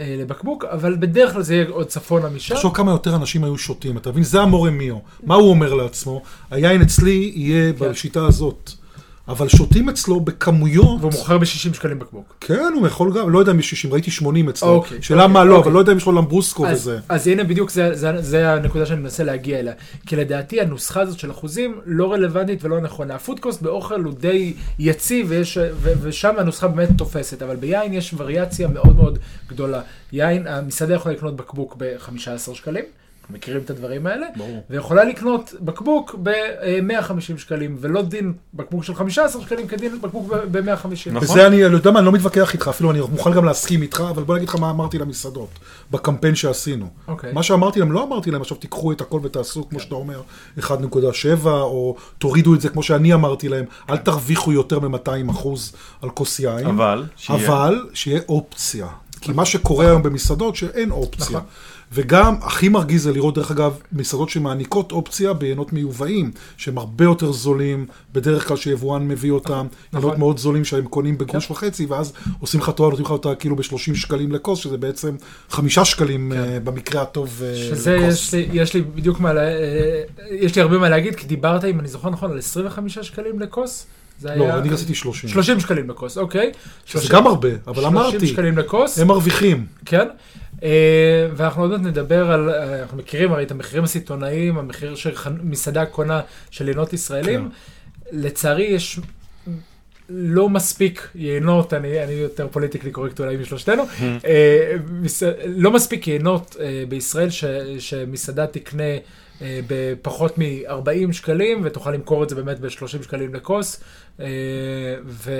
אה, 0.00 0.16
לבקבוק, 0.18 0.64
אבל 0.64 0.96
בדרך 0.96 1.32
כלל 1.32 1.42
זה 1.42 1.54
יהיה 1.54 1.66
עוד 1.68 1.86
צפונה 1.86 2.28
משם. 2.28 2.54
תחשוב 2.54 2.74
כמה 2.74 2.90
יותר 2.90 3.16
אנשים 3.16 3.44
היו 3.44 3.58
שותים, 3.58 3.96
אתה 3.96 4.10
מבין? 4.10 4.22
זה 4.22 4.40
המורה 4.40 4.70
מיו. 4.70 4.98
מה 5.22 5.34
הוא 5.34 5.50
אומר 5.50 5.74
לעצמו? 5.74 6.22
היין 6.50 6.82
אצלי 6.82 7.32
יהיה 7.34 7.72
כן. 7.72 7.90
בשיטה 7.90 8.26
הזאת. 8.26 8.72
אבל 9.28 9.48
שותים 9.48 9.88
אצלו 9.88 10.20
בכמויות. 10.20 11.00
והוא 11.00 11.12
מוכר 11.12 11.38
ב-60 11.38 11.74
שקלים 11.74 11.98
בקבוק. 11.98 12.36
כן, 12.40 12.72
הוא 12.74 12.86
יכול 12.86 13.18
גם, 13.18 13.30
לא 13.30 13.38
יודע 13.38 13.52
אם 13.52 13.58
יש 13.58 13.70
60, 13.70 13.92
ראיתי 13.92 14.10
80 14.10 14.48
אצלו. 14.48 14.68
אוקיי, 14.68 15.02
שאלה 15.02 15.22
אוקיי, 15.22 15.32
מה 15.32 15.44
לא, 15.44 15.56
אוקיי. 15.56 15.64
אבל 15.64 15.74
לא 15.74 15.78
יודע 15.78 15.92
אם 15.92 15.96
יש 15.96 16.06
לו 16.06 16.12
למברוסקו 16.12 16.66
אז, 16.66 16.78
וזה. 16.78 16.98
אז 17.08 17.26
הנה 17.26 17.44
בדיוק 17.44 17.70
זה, 17.70 17.94
זה, 17.94 18.22
זה 18.22 18.52
הנקודה 18.52 18.86
שאני 18.86 19.00
מנסה 19.00 19.24
להגיע 19.24 19.58
אליה. 19.58 19.72
כי 20.06 20.16
לדעתי 20.16 20.60
הנוסחה 20.60 21.00
הזאת 21.00 21.18
של 21.18 21.30
אחוזים 21.30 21.80
לא 21.86 22.12
רלוונטית 22.12 22.64
ולא 22.64 22.80
נכונה. 22.80 23.14
הפודקוסט 23.14 23.62
באוכל 23.62 24.00
הוא 24.00 24.12
די 24.12 24.54
יציב 24.78 25.26
ויש, 25.28 25.58
ו, 25.72 25.92
ושם 26.02 26.34
הנוסחה 26.38 26.68
באמת 26.68 26.88
תופסת, 26.98 27.42
אבל 27.42 27.56
ביין 27.56 27.92
יש 27.92 28.14
וריאציה 28.16 28.68
מאוד 28.68 28.96
מאוד 28.96 29.18
גדולה. 29.48 29.80
יין, 30.12 30.46
המסעדה 30.46 30.94
יכולה 30.94 31.14
לקנות 31.14 31.36
בקבוק 31.36 31.76
ב-15 31.78 32.54
שקלים. 32.54 32.84
מכירים 33.30 33.62
את 33.64 33.70
הדברים 33.70 34.06
האלה, 34.06 34.26
ברור. 34.36 34.64
ויכולה 34.70 35.04
לקנות 35.04 35.54
בקבוק 35.60 36.14
ב-150 36.22 37.38
שקלים, 37.38 37.76
ולא 37.80 38.02
דין 38.02 38.32
בקבוק 38.54 38.84
של 38.84 38.94
15 38.94 39.42
שקלים 39.42 39.66
כדין 39.66 40.00
בקבוק 40.00 40.32
ב-150. 40.50 41.10
נכון. 41.12 41.16
וזה 41.16 41.46
אני, 41.46 41.66
אתה 41.66 41.74
יודע 41.74 41.90
מה, 41.90 41.98
אני 41.98 42.06
לא 42.06 42.12
מתווכח 42.12 42.54
איתך, 42.54 42.68
אפילו 42.68 42.90
אני 42.90 43.00
מוכן 43.00 43.32
גם 43.32 43.44
להסכים 43.44 43.82
איתך, 43.82 44.04
אבל 44.10 44.22
בוא 44.22 44.36
נגיד 44.36 44.48
לך 44.48 44.54
מה 44.54 44.70
אמרתי 44.70 44.98
למסעדות, 44.98 45.48
בקמפיין 45.90 46.34
שעשינו. 46.34 46.86
אוקיי. 47.08 47.32
מה 47.32 47.42
שאמרתי 47.42 47.80
להם, 47.80 47.92
לא 47.92 48.04
אמרתי 48.04 48.30
להם, 48.30 48.40
עכשיו 48.40 48.56
תיקחו 48.56 48.92
את 48.92 49.00
הכל 49.00 49.20
ותעשו, 49.22 49.68
כמו 49.68 49.80
שאתה 49.80 49.94
אומר, 49.94 50.22
1.7, 50.58 50.64
או 51.44 51.96
תורידו 52.18 52.54
את 52.54 52.60
זה 52.60 52.68
כמו 52.68 52.82
שאני 52.82 53.14
אמרתי 53.14 53.48
להם, 53.48 53.64
אל 53.90 53.96
תרוויחו 53.96 54.52
יותר 54.52 54.78
מ-200 54.78 55.30
אחוז 55.30 55.72
על 56.02 56.10
כוס 56.10 56.40
יין. 56.40 56.66
אבל, 56.66 57.04
שיהיה. 57.16 57.46
אבל 57.46 57.86
שיהיה 57.94 58.20
אופציה. 58.28 58.86
כי 59.20 59.32
מה 59.32 59.44
שקורה 59.44 59.86
היום 59.86 60.02
במסעדות, 60.02 60.56
שאין 60.56 60.90
אופציה. 60.90 61.26
נכון. 61.26 61.40
וגם 61.96 62.34
הכי 62.42 62.68
מרגיז 62.68 63.02
זה 63.02 63.12
לראות, 63.12 63.34
דרך 63.34 63.50
אגב, 63.50 63.78
מסעדות 63.92 64.30
שמעניקות 64.30 64.92
אופציה 64.92 65.32
בעיינות 65.32 65.72
מיובאים, 65.72 66.30
שהם 66.56 66.78
הרבה 66.78 67.04
יותר 67.04 67.32
זולים, 67.32 67.86
בדרך 68.12 68.48
כלל 68.48 68.56
שיבואן 68.56 69.08
מביא 69.08 69.30
אותם, 69.30 69.66
נכון. 69.92 70.18
מאוד 70.18 70.38
זולים 70.38 70.64
שהם 70.64 70.84
קונים 70.84 71.18
בגרוש 71.18 71.50
וחצי, 71.50 71.86
ואז 71.86 72.12
עושים 72.40 72.60
לך 72.60 72.70
תואר, 72.70 72.88
נותנים 72.88 73.04
לך 73.04 73.10
אותה 73.10 73.34
כאילו 73.34 73.56
ב-30 73.56 73.94
שקלים 73.94 74.32
לכוס, 74.32 74.58
שזה 74.58 74.76
בעצם 74.76 75.16
חמישה 75.50 75.84
שקלים 75.84 76.32
אה, 76.32 76.60
במקרה 76.64 77.02
הטוב 77.02 77.42
אה, 77.44 77.56
שזה 77.56 77.96
לכוס. 77.96 78.14
יש 78.14 78.34
לי, 78.34 78.48
יש 78.52 78.74
לי 78.74 78.82
בדיוק 78.82 79.20
מה, 79.20 79.30
אה, 79.36 80.02
יש 80.30 80.56
לי 80.56 80.62
הרבה 80.62 80.78
מה 80.78 80.88
להגיד, 80.88 81.14
כי 81.14 81.26
דיברת, 81.26 81.64
אם 81.64 81.80
אני 81.80 81.88
זוכר 81.88 82.10
נכון, 82.10 82.30
על 82.30 82.38
25 82.38 82.98
שקלים 82.98 83.40
לכוס? 83.40 83.86
זה 84.20 84.28
לא, 84.36 84.44
היה... 84.44 84.58
אני 84.58 84.68
רציתי 84.68 84.94
30. 84.94 85.30
30 85.30 85.60
שקלים 85.60 85.90
לכוס, 85.90 86.18
אוקיי. 86.18 86.52
זה 86.86 86.92
30 86.92 87.10
גם 87.12 87.26
הרבה, 87.26 87.48
אבל 87.66 87.82
30 87.82 87.86
אמרתי, 87.86 88.26
שקלים 88.26 88.58
לכוס, 88.58 88.98
הם 88.98 89.08
מרוויחים. 89.08 89.66
כן. 89.84 90.08
אה, 90.62 91.28
ואנחנו 91.36 91.62
עוד 91.62 91.70
מעט 91.70 91.80
נדבר 91.80 92.30
על, 92.30 92.50
אה, 92.50 92.82
אנחנו 92.82 92.98
מכירים 92.98 93.32
הרי 93.32 93.42
את 93.44 93.50
המחירים 93.50 93.84
הסיטונאיים, 93.84 94.58
המחיר 94.58 94.94
שמסעדה 94.94 95.86
קונה 95.86 96.20
של 96.50 96.68
יינות 96.68 96.92
ישראלים. 96.92 97.48
כן. 97.48 98.18
לצערי 98.18 98.64
יש 98.64 99.00
לא 100.08 100.48
מספיק 100.48 101.08
יינות, 101.14 101.74
אני, 101.74 102.04
אני 102.04 102.12
יותר 102.12 102.48
פוליטיקלי 102.48 102.90
קורקט 102.90 103.20
אולי 103.20 103.36
משלושתנו, 103.36 103.82
אה, 104.24 104.76
מס, 105.00 105.22
לא 105.46 105.70
מספיק 105.70 106.08
יינות 106.08 106.56
אה, 106.60 106.84
בישראל 106.88 107.30
ש, 107.30 107.44
שמסעדה 107.78 108.46
תקנה 108.46 108.84
אה, 109.42 109.60
בפחות 109.66 110.38
מ-40 110.38 111.12
שקלים 111.12 111.60
ותוכל 111.64 111.90
למכור 111.90 112.24
את 112.24 112.28
זה 112.28 112.34
באמת 112.34 112.60
ב-30 112.60 113.02
שקלים 113.02 113.34
לכוס, 113.34 113.80
אה, 114.20 114.26
ו, 115.06 115.32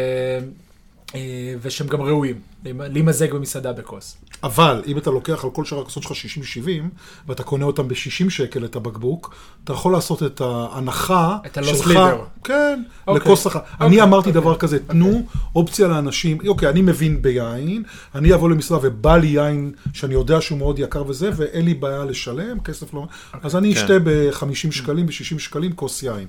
אה, 1.14 1.54
ושהם 1.62 1.86
גם 1.86 2.02
ראויים 2.02 2.40
להימזג 2.88 3.32
במסעדה 3.32 3.72
בכוס. 3.72 4.16
אבל 4.42 4.82
אם 4.86 4.98
אתה 4.98 5.10
לוקח 5.10 5.44
על 5.44 5.50
כל 5.50 5.64
שאר 5.64 5.80
הכוסות 5.80 6.02
שלך 6.02 6.12
60-70, 6.12 6.68
ואתה 7.28 7.42
קונה 7.42 7.64
אותם 7.64 7.88
ב-60 7.88 8.30
שקל 8.30 8.64
את 8.64 8.76
הבקבוק, 8.76 9.34
אתה 9.64 9.72
יכול 9.72 9.92
לעשות 9.92 10.22
את 10.22 10.40
ההנחה 10.40 11.36
את 11.46 11.58
שלך, 11.64 11.96
ה-loss 11.96 11.96
leader. 11.96 12.44
כן, 12.44 12.82
אוקיי. 13.06 13.22
לכוס 13.22 13.46
אחת. 13.46 13.64
אוקיי, 13.72 13.86
אני 13.86 14.02
אמרתי 14.02 14.28
אוקיי, 14.28 14.42
דבר 14.42 14.56
כזה, 14.56 14.78
תנו 14.86 15.26
אופציה 15.56 15.88
לאנשים, 15.88 16.38
אוקיי, 16.48 16.68
אני 16.68 16.82
מבין 16.82 17.22
ביין, 17.22 17.82
אני 18.14 18.34
אבוא 18.34 18.50
למסעדה 18.50 18.80
ובא 18.82 19.16
לי 19.16 19.26
יין 19.26 19.72
שאני 19.92 20.14
יודע 20.14 20.40
שהוא 20.40 20.58
מאוד 20.58 20.78
יקר 20.78 21.06
וזה, 21.08 21.30
ואין 21.36 21.64
לי 21.64 21.74
בעיה 21.74 22.04
לשלם, 22.04 22.60
כסף 22.60 22.94
לא... 22.94 23.06
אז 23.42 23.56
אני 23.56 23.74
כן. 23.74 23.80
אשתה 23.80 23.98
ב-50 24.04 24.72
שקלים, 24.72 25.06
ב-60 25.06 25.38
שקלים 25.38 25.72
כוס 25.72 26.02
יין. 26.02 26.26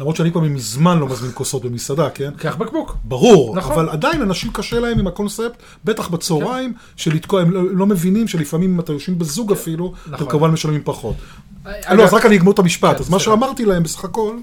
למרות 0.00 0.16
שאני 0.16 0.30
כבר 0.30 0.40
מזמן 0.40 0.98
לא 0.98 1.08
מזמין 1.08 1.30
כוסות 1.34 1.64
במסעדה, 1.64 2.10
כן? 2.10 2.30
קח 2.36 2.56
בקבוק. 2.56 2.96
ברור, 3.04 3.56
נכון. 3.56 3.72
אבל 3.72 3.88
עדיין 3.88 4.22
אנשים 4.22 4.52
קשה 4.52 4.80
להם 4.80 4.98
עם 4.98 5.06
הקונספט, 5.06 5.62
בטח 5.84 6.08
בצהריים, 6.08 6.72
של 6.96 7.14
לתקוע, 7.14 7.40
הם 7.40 7.50
לא, 7.50 7.62
לא 7.70 7.86
מבינים 7.86 8.28
שלפעמים 8.28 8.74
אם 8.74 8.80
אתם 8.80 8.92
יושבים 8.92 9.18
בזוג 9.18 9.52
אפילו, 9.52 9.92
אתם 10.02 10.12
נכון. 10.12 10.28
כמובן 10.28 10.50
משלמים 10.50 10.80
פחות. 10.84 11.16
אגב, 11.64 11.98
לא, 11.98 12.04
אז 12.04 12.14
רק 12.14 12.26
אני 12.26 12.36
אגמור 12.36 12.54
את 12.54 12.58
המשפט. 12.58 12.96
כן, 12.96 13.02
אז 13.02 13.10
מה. 13.10 13.18
שאמרתי 13.18 13.64
להם 13.64 13.82
בסך 13.82 14.04
הכל, 14.04 14.36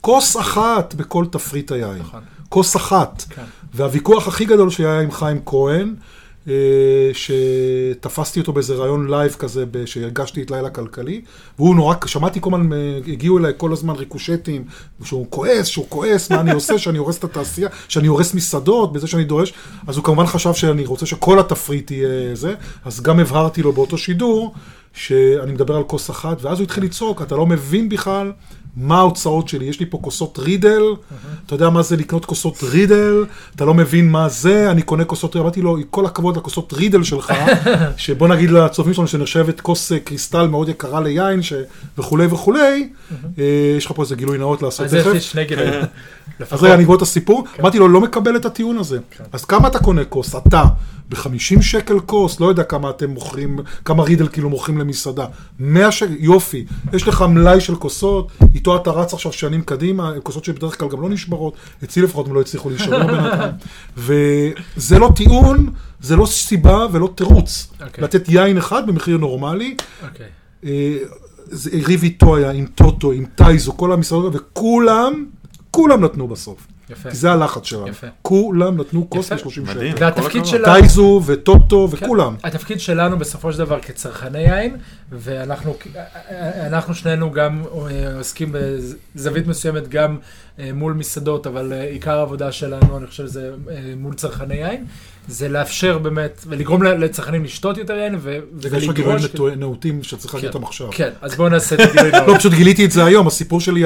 כוס 0.00 0.36
אחת 0.36 0.94
בכל 0.94 1.24
תפריט 1.30 1.72
היין. 1.72 1.98
נכון. 1.98 2.20
כוס 2.48 2.76
אחת. 2.76 3.24
כן. 3.30 3.42
והוויכוח 3.74 4.28
הכי 4.28 4.44
גדול 4.44 4.70
שהיה 4.70 5.00
עם 5.00 5.10
חיים 5.10 5.40
כהן, 5.46 5.88
אה, 5.88 5.94
שתפסתי 7.12 8.40
אותו 8.40 8.52
באיזה 8.52 8.74
ראיון 8.74 9.10
live 9.10 9.32
כזה, 9.32 9.64
שהרגשתי 9.86 10.42
את 10.42 10.50
לילה 10.50 10.70
כלכליסט, 10.70 11.20
והוא 11.58 11.76
נורא, 11.76 11.94
שמעתי 12.06 12.40
כל 12.40 12.50
הזמן, 12.54 12.72
אה, 12.72 12.98
הגיעו 13.06 13.38
אליי 13.38 13.52
כל 13.56 13.72
הזמן 13.72 13.94
ריקושטים, 13.94 14.64
שהוא 15.04 15.26
כועס, 15.30 15.66
שהוא 15.66 15.86
כועס, 15.88 16.30
מה 16.30 16.40
אני 16.40 16.52
עושה, 16.52 16.78
שאני 16.78 16.98
הורס 16.98 17.18
את 17.18 17.24
התעשייה, 17.24 17.68
שאני 17.88 18.08
הורס 18.08 18.34
מסעדות, 18.34 18.92
בזה 18.92 19.06
שאני 19.06 19.24
דורש, 19.24 19.52
אז 19.86 19.96
הוא 19.96 20.04
כמובן 20.04 20.26
חשב 20.26 20.54
שאני 20.54 20.86
רוצה 20.86 21.06
שכל 21.06 21.38
התפריט 21.38 21.90
יהיה 21.90 22.34
זה, 22.34 22.54
אז 22.84 23.00
גם 23.00 23.20
הבהרתי 23.20 23.62
לו 23.62 23.72
באותו 23.72 23.98
שידור, 23.98 24.54
שאני 24.92 25.52
מדבר 25.52 25.76
על 25.76 25.82
כוס 25.82 26.10
אחת, 26.10 26.42
ואז 26.42 26.58
הוא 26.58 26.64
התחיל 26.64 26.84
לצעוק, 26.84 27.22
אתה 27.22 27.36
לא 27.36 27.46
מבין 27.46 27.88
בכלל 27.88 28.32
מה 28.78 28.98
ההוצאות 28.98 29.48
שלי, 29.48 29.64
יש 29.64 29.80
לי 29.80 29.86
פה 29.86 29.98
כוסות 30.02 30.38
רידל, 30.38 30.82
אתה 31.46 31.54
יודע 31.54 31.70
מה 31.70 31.82
זה 31.82 31.96
לקנות 31.96 32.24
כוסות 32.24 32.58
רידל, 32.62 33.24
אתה 33.56 33.64
לא 33.64 33.74
מבין 33.74 34.10
מה 34.10 34.28
זה, 34.28 34.70
אני 34.70 34.82
קונה 34.82 35.04
כוסות 35.04 35.34
רידל, 35.34 35.42
אמרתי 35.42 35.62
לו, 35.62 35.76
כל 35.90 36.06
הכבוד 36.06 36.36
לכוסות 36.36 36.72
רידל 36.72 37.02
שלך, 37.02 37.32
שבוא 37.96 38.28
נגיד 38.28 38.50
לצופים 38.50 38.94
שלנו 38.94 39.08
שנחשבת 39.08 39.60
כוס 39.60 39.92
אה, 39.92 39.98
קריסטל 39.98 40.46
מאוד 40.46 40.68
יקרה 40.68 41.00
ליין. 41.00 41.40
וכולי 41.98 42.26
וכולי, 42.26 42.88
אה, 43.38 43.44
יש 43.76 43.86
לך 43.86 43.92
פה 43.92 44.02
איזה 44.02 44.16
גילוי 44.16 44.38
נאות 44.38 44.62
לעשות 44.62 44.86
אז 44.86 44.94
יש 44.94 45.06
לי 45.06 45.12
תכף. 45.12 45.22
שני 45.22 45.44
גילויים. 45.44 45.74
אז 45.74 45.86
לפחות. 46.40 46.62
רגע, 46.62 46.74
אני 46.74 46.82
אגמור 46.82 46.96
את 46.96 47.02
הסיפור. 47.02 47.44
אמרתי 47.60 47.78
לו, 47.78 47.88
לא 47.88 48.00
מקבל 48.00 48.36
את 48.36 48.44
הטיעון 48.44 48.78
הזה. 48.78 48.98
אז 49.32 49.44
כמה 49.44 49.68
אתה 49.68 49.78
קונה 49.78 50.04
כוס? 50.04 50.34
אתה. 50.36 50.64
ב-50 51.08 51.62
שקל 51.62 52.00
כוס, 52.00 52.40
לא 52.40 52.46
יודע 52.46 52.62
כמה 52.62 52.90
אתם 52.90 53.10
מוכרים, 53.10 53.58
כמה 53.84 54.02
רידל 54.02 54.28
כאילו 54.28 54.50
מוכרים 54.50 54.78
למסעדה. 54.78 55.26
100 55.58 55.92
שקל, 55.92 56.14
יופי. 56.18 56.64
יש 56.92 57.08
לך 57.08 57.22
מלאי 57.22 57.60
של 57.60 57.76
כוסות, 57.76 58.32
איתו 58.54 58.76
אתה 58.76 58.90
רץ 58.90 59.14
עכשיו 59.14 59.32
שנים 59.32 59.62
קדימה, 59.62 60.12
כוסות 60.22 60.44
שבדרך 60.44 60.78
כלל 60.78 60.88
גם 60.88 61.02
לא 61.02 61.08
נשברות. 61.08 61.54
אצלי 61.84 62.02
לפחות 62.02 62.26
הם 62.26 62.34
לא 62.34 62.40
הצליחו 62.40 62.70
להישבר 62.70 63.06
בינתיים. 63.06 63.52
וזה 63.96 64.98
לא 64.98 65.10
טיעון, 65.16 65.70
זה 66.00 66.16
לא 66.16 66.26
סיבה 66.26 66.86
ולא 66.92 67.08
תירוץ. 67.14 67.68
אוקיי. 67.86 68.04
לתת 68.04 68.28
יין 68.28 68.58
אחד 68.58 68.86
במחיר 68.86 69.16
נורמלי. 69.16 69.76
אוקיי. 70.02 70.26
אה, 70.64 70.96
ריב 71.86 72.02
איתו 72.02 72.36
היה, 72.36 72.50
עם 72.50 72.66
טוטו, 72.66 73.12
עם 73.12 73.24
טייזו, 73.34 73.76
כל 73.76 73.92
המשרדות, 73.92 74.34
וכולם, 74.36 75.26
כולם 75.70 76.04
נתנו 76.04 76.28
בסוף. 76.28 76.66
יפה. 76.90 77.10
כי 77.10 77.16
זה 77.16 77.32
הלחץ 77.32 77.64
שלנו. 77.64 77.88
יפה. 77.88 78.06
כולם 78.22 78.80
נתנו 78.80 79.10
כוס 79.10 79.26
יפה. 79.30 79.36
ב-30 79.36 79.50
שקל. 79.50 79.60
מדהים. 79.62 79.94
והתפקיד 79.98 80.30
כל 80.32 80.38
הכבוד. 80.38 80.46
שלנו... 80.46 80.64
טייזו 80.64 81.22
וטוטו 81.26 81.88
כן. 81.90 82.04
וכולם. 82.04 82.36
התפקיד 82.44 82.80
שלנו 82.80 83.18
בסופו 83.18 83.52
של 83.52 83.58
דבר 83.58 83.80
כצרכני 83.80 84.38
יין, 84.38 84.76
ואנחנו 85.12 85.74
אנחנו 86.66 86.94
שנינו 86.94 87.30
גם 87.30 87.62
אה, 87.90 88.16
עוסקים 88.18 88.54
בזווית 89.14 89.46
מסוימת 89.46 89.88
גם 89.88 90.18
אה, 90.58 90.70
מול 90.74 90.92
מסעדות, 90.92 91.46
אבל 91.46 91.72
אה, 91.72 91.82
עיקר 91.82 92.18
העבודה 92.18 92.52
שלנו, 92.52 92.96
אני 92.98 93.06
חושב, 93.06 93.26
זה 93.26 93.50
אה, 93.70 93.92
מול 93.96 94.14
צרכני 94.14 94.54
יין, 94.54 94.84
זה 95.28 95.48
לאפשר 95.48 95.98
באמת, 95.98 96.44
ולגרום 96.46 96.82
לצרכנים 96.82 97.44
לשתות 97.44 97.76
יותר 97.78 97.94
יין, 97.94 98.16
ו- 98.18 98.38
יש 98.76 98.88
לך 98.88 98.94
גילויים 98.94 99.18
נאותים 99.60 100.02
שצריך 100.02 100.34
להגיד 100.34 100.50
כן. 100.50 100.56
אותם 100.56 100.66
עכשיו. 100.66 100.88
כן, 100.90 101.10
אז 101.20 101.34
בואו 101.34 101.48
נעשה 101.48 101.74
את 101.74 101.80
הגילוי 101.80 102.10
לא, 102.12 102.26
נאות. 102.26 102.36
פשוט 102.38 102.52
גיליתי 102.52 102.84
את 102.84 102.90
זה 102.90 103.04
היום, 103.04 103.26
הסיפור 103.26 103.60
שלי 103.60 103.84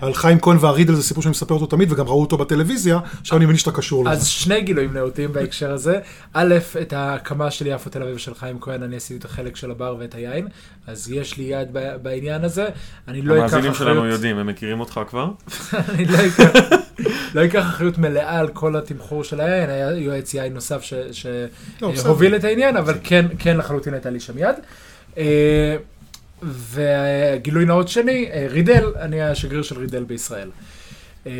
על 0.00 0.14
חיים 0.14 0.40
כהן 0.40 0.56
והרידל 0.60 0.94
זה 0.94 1.02
סיפור 1.02 1.22
שאני 1.22 1.30
מספר 1.30 1.54
אותו 1.54 1.66
תמיד, 1.66 1.92
וגם 1.92 2.06
ראו 2.06 2.20
אותו 2.20 2.36
בטלוויזיה, 2.36 2.98
עכשיו 3.20 3.38
אני 3.38 3.44
מבין 3.44 3.56
שאתה 3.56 3.72
קשור 3.72 4.08
אז 4.10 4.18
לזה. 4.18 4.26
שני 4.26 4.60
גילויים 4.60 4.92
נאותים 4.94 5.32
בהקשר 5.32 5.72
הזה. 5.72 5.98
א', 6.32 6.54
את 6.82 6.92
ההקמה 6.92 7.50
של 7.50 7.66
יפו 7.66 7.90
תל 7.90 8.02
אביב 8.02 8.16
של 8.16 8.34
חיים 8.34 8.60
כהן, 8.60 8.82
אני 8.82 8.96
עשיתי 8.96 9.20
את 9.20 9.24
החלק 9.24 9.56
של 9.56 9.70
הבר 9.70 9.96
ואת 9.98 10.14
היין, 10.14 10.45
אז 10.86 11.10
יש 11.10 11.36
לי 11.36 11.44
יד 11.44 11.68
בעניין 12.02 12.44
הזה. 12.44 12.68
אני 13.08 13.22
לא 13.22 13.34
אקח 13.34 13.40
המאזינים 13.52 13.74
שלנו 13.74 13.90
אחריות, 14.00 14.12
יודעים, 14.14 14.38
הם 14.38 14.46
מכירים 14.46 14.80
אותך 14.80 15.00
כבר? 15.08 15.30
אני 15.94 16.04
לא 16.04 16.18
אקח- 16.26 16.76
לא 17.34 17.44
אקח 17.44 17.62
אחריות 17.62 17.98
מלאה 17.98 18.38
על 18.38 18.48
כל 18.48 18.76
התמחור 18.76 19.24
של 19.24 19.40
היין, 19.40 19.70
היה 19.70 19.90
יועץ 19.90 20.34
יין 20.34 20.54
נוסף 20.54 20.90
לא. 21.82 21.94
שהוביל 21.96 22.36
את 22.36 22.44
העניין, 22.44 22.76
אבל 22.76 22.94
כן, 23.04 23.26
כן 23.38 23.56
לחלוטין 23.56 23.94
הייתה 23.94 24.10
לי 24.10 24.20
שם 24.20 24.38
יד. 24.38 24.56
אה, 25.18 25.76
וגילוי 26.42 27.64
נאות 27.64 27.88
שני, 27.88 28.28
אה, 28.32 28.46
רידל, 28.50 28.92
אני 29.00 29.22
השגריר 29.22 29.62
של 29.62 29.78
רידל 29.78 30.04
בישראל. 30.04 30.50
אמ, 31.26 31.32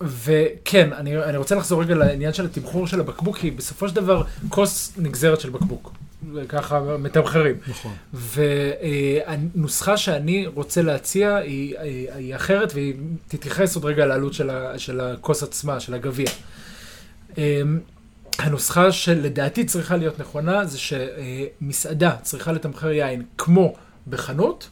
וכן, 0.00 0.92
אני, 0.92 1.16
אני 1.18 1.36
רוצה 1.36 1.54
לחזור 1.54 1.82
רגע 1.82 1.94
לעניין 1.94 2.32
של 2.32 2.44
התמחור 2.44 2.86
של 2.86 3.00
הבקבוק, 3.00 3.38
כי 3.38 3.50
בסופו 3.50 3.88
של 3.88 3.94
דבר 3.96 4.22
כוס 4.48 4.92
נגזרת 4.96 5.40
של 5.40 5.50
בקבוק. 5.50 5.92
וככה 6.32 6.80
מתמחרים. 6.98 7.56
נכון. 7.68 7.92
והנוסחה 8.12 9.96
שאני 9.96 10.46
רוצה 10.46 10.82
להציע 10.82 11.36
היא, 11.36 11.78
היא, 11.78 12.10
היא 12.12 12.36
אחרת, 12.36 12.74
והיא 12.74 12.94
תתייחס 13.28 13.74
עוד 13.74 13.84
רגע 13.84 14.06
לעלות 14.06 14.34
של, 14.34 14.50
ה, 14.50 14.78
של 14.78 15.00
הכוס 15.00 15.42
עצמה, 15.42 15.80
של 15.80 15.94
הגביע. 15.94 16.30
אמ, 17.38 17.80
הנוסחה 18.38 18.92
שלדעתי 18.92 19.64
צריכה 19.64 19.96
להיות 19.96 20.20
נכונה, 20.20 20.64
זה 20.64 20.78
שמסעדה 20.78 22.16
צריכה 22.22 22.52
לתמחר 22.52 22.90
יין 22.90 23.22
כמו 23.38 23.74
בחנות, 24.08 24.68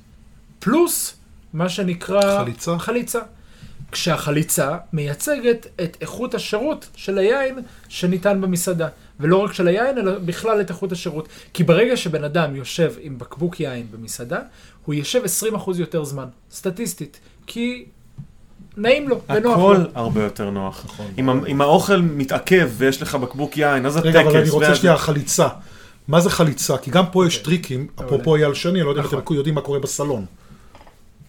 פלוס 0.58 1.16
מה 1.52 1.68
שנקרא... 1.68 2.44
חליצה. 2.44 2.78
חליצה. 2.78 3.20
כשהחליצה 3.92 4.76
מייצגת 4.92 5.66
את 5.82 5.96
איכות 6.00 6.34
השירות 6.34 6.88
של 6.96 7.18
היין 7.18 7.58
שניתן 7.88 8.40
במסעדה. 8.40 8.88
ולא 9.20 9.36
רק 9.36 9.52
של 9.52 9.68
היין, 9.68 9.98
אלא 9.98 10.18
בכלל 10.18 10.60
את 10.60 10.70
איכות 10.70 10.92
השירות. 10.92 11.28
כי 11.54 11.64
ברגע 11.64 11.96
שבן 11.96 12.24
אדם 12.24 12.56
יושב 12.56 12.92
עם 13.00 13.18
בקבוק 13.18 13.60
יין 13.60 13.86
במסעדה, 13.90 14.38
הוא 14.84 14.94
יושב 14.94 15.22
20% 15.54 15.58
יותר 15.78 16.04
זמן, 16.04 16.24
סטטיסטית. 16.52 17.20
כי 17.46 17.84
נעים 18.76 19.08
לו, 19.08 19.20
ונוח 19.30 19.58
לו. 19.58 19.72
הכל 19.72 19.84
הרבה 19.94 20.22
יותר 20.22 20.50
נוח. 20.50 20.86
אם 21.18 21.28
ה- 21.28 21.46
אם 21.48 21.60
האוכל 21.60 21.96
מתעכב 22.02 22.70
ויש 22.76 23.02
לך 23.02 23.14
בקבוק 23.14 23.56
יין, 23.56 23.86
אז 23.86 23.96
הטקס... 23.96 24.08
רגע, 24.08 24.20
אבל 24.20 24.36
אני 24.36 24.50
רוצה 24.50 24.66
ואז- 24.68 24.76
שנייה, 24.78 24.96
חליצה. 24.96 25.48
מה 26.08 26.20
זה 26.20 26.30
חליצה? 26.30 26.76
כי 26.78 26.90
גם 26.90 27.04
פה 27.12 27.26
יש 27.26 27.36
טריקים, 27.36 27.86
אפרופו 28.00 28.36
אייל 28.36 28.54
שני, 28.54 28.72
אני 28.72 28.82
לא 28.82 28.90
יודע 28.90 29.00
אם 29.00 29.06
נכון. 29.06 29.18
אתם 29.18 29.34
יודעים 29.34 29.54
מה 29.54 29.60
קורה 29.60 29.78
בסלון. 29.78 30.24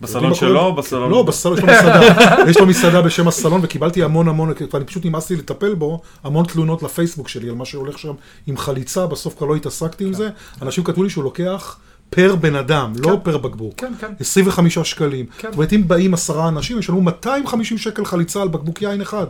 בסלון 0.02 0.34
שלו? 0.34 0.60
או 0.60 0.76
בסלון... 0.76 1.12
לא, 1.12 1.24
בסלון, 1.24 1.58
יש 1.58 1.64
לו 1.64 1.70
מסעדה. 1.74 2.02
יש 2.50 2.58
לו 2.58 2.66
מסעדה 2.66 3.02
בשם 3.02 3.28
הסלון, 3.28 3.62
וקיבלתי 3.64 4.04
המון 4.04 4.28
המון, 4.28 4.54
ואני 4.74 4.86
פשוט 4.86 5.06
נמאס 5.06 5.30
לי 5.30 5.36
לטפל 5.36 5.74
בו, 5.74 6.02
המון 6.24 6.46
תלונות 6.46 6.84
לפייסבוק 6.84 7.28
שלי 7.28 7.50
על 7.50 7.56
מה 7.56 7.66
שהולך 7.66 7.98
שם 7.98 8.14
עם 8.48 8.58
חליצה, 8.58 9.08
בסוף 9.08 9.38
כבר 9.38 9.48
לא 9.48 9.56
התעסקתי 9.56 10.04
עם 10.04 10.14
זה. 10.14 10.30
אנשים 10.62 10.84
כתבו 10.84 11.04
לי 11.04 11.10
שהוא 11.10 11.24
לוקח 11.24 11.78
פר 12.10 12.36
בן 12.36 12.56
אדם, 12.56 12.94
לא 12.96 13.20
פר 13.24 13.38
בקבוק. 13.38 13.74
כן, 13.78 13.94
כן. 14.00 14.14
25 14.20 14.80
שקלים. 14.80 15.26
כן. 15.38 15.48
זאת 15.48 15.56
אומרת, 15.58 15.74
אם 15.74 15.88
באים 15.88 16.14
עשרה 16.14 16.48
אנשים, 16.48 16.80
ישלמו 16.80 17.02
250 17.02 17.78
שקל 17.78 18.06
חליצה 18.06 18.42
על 18.42 18.48
בקבוק 18.48 18.82
יין 18.82 19.02
אחד. 19.02 19.26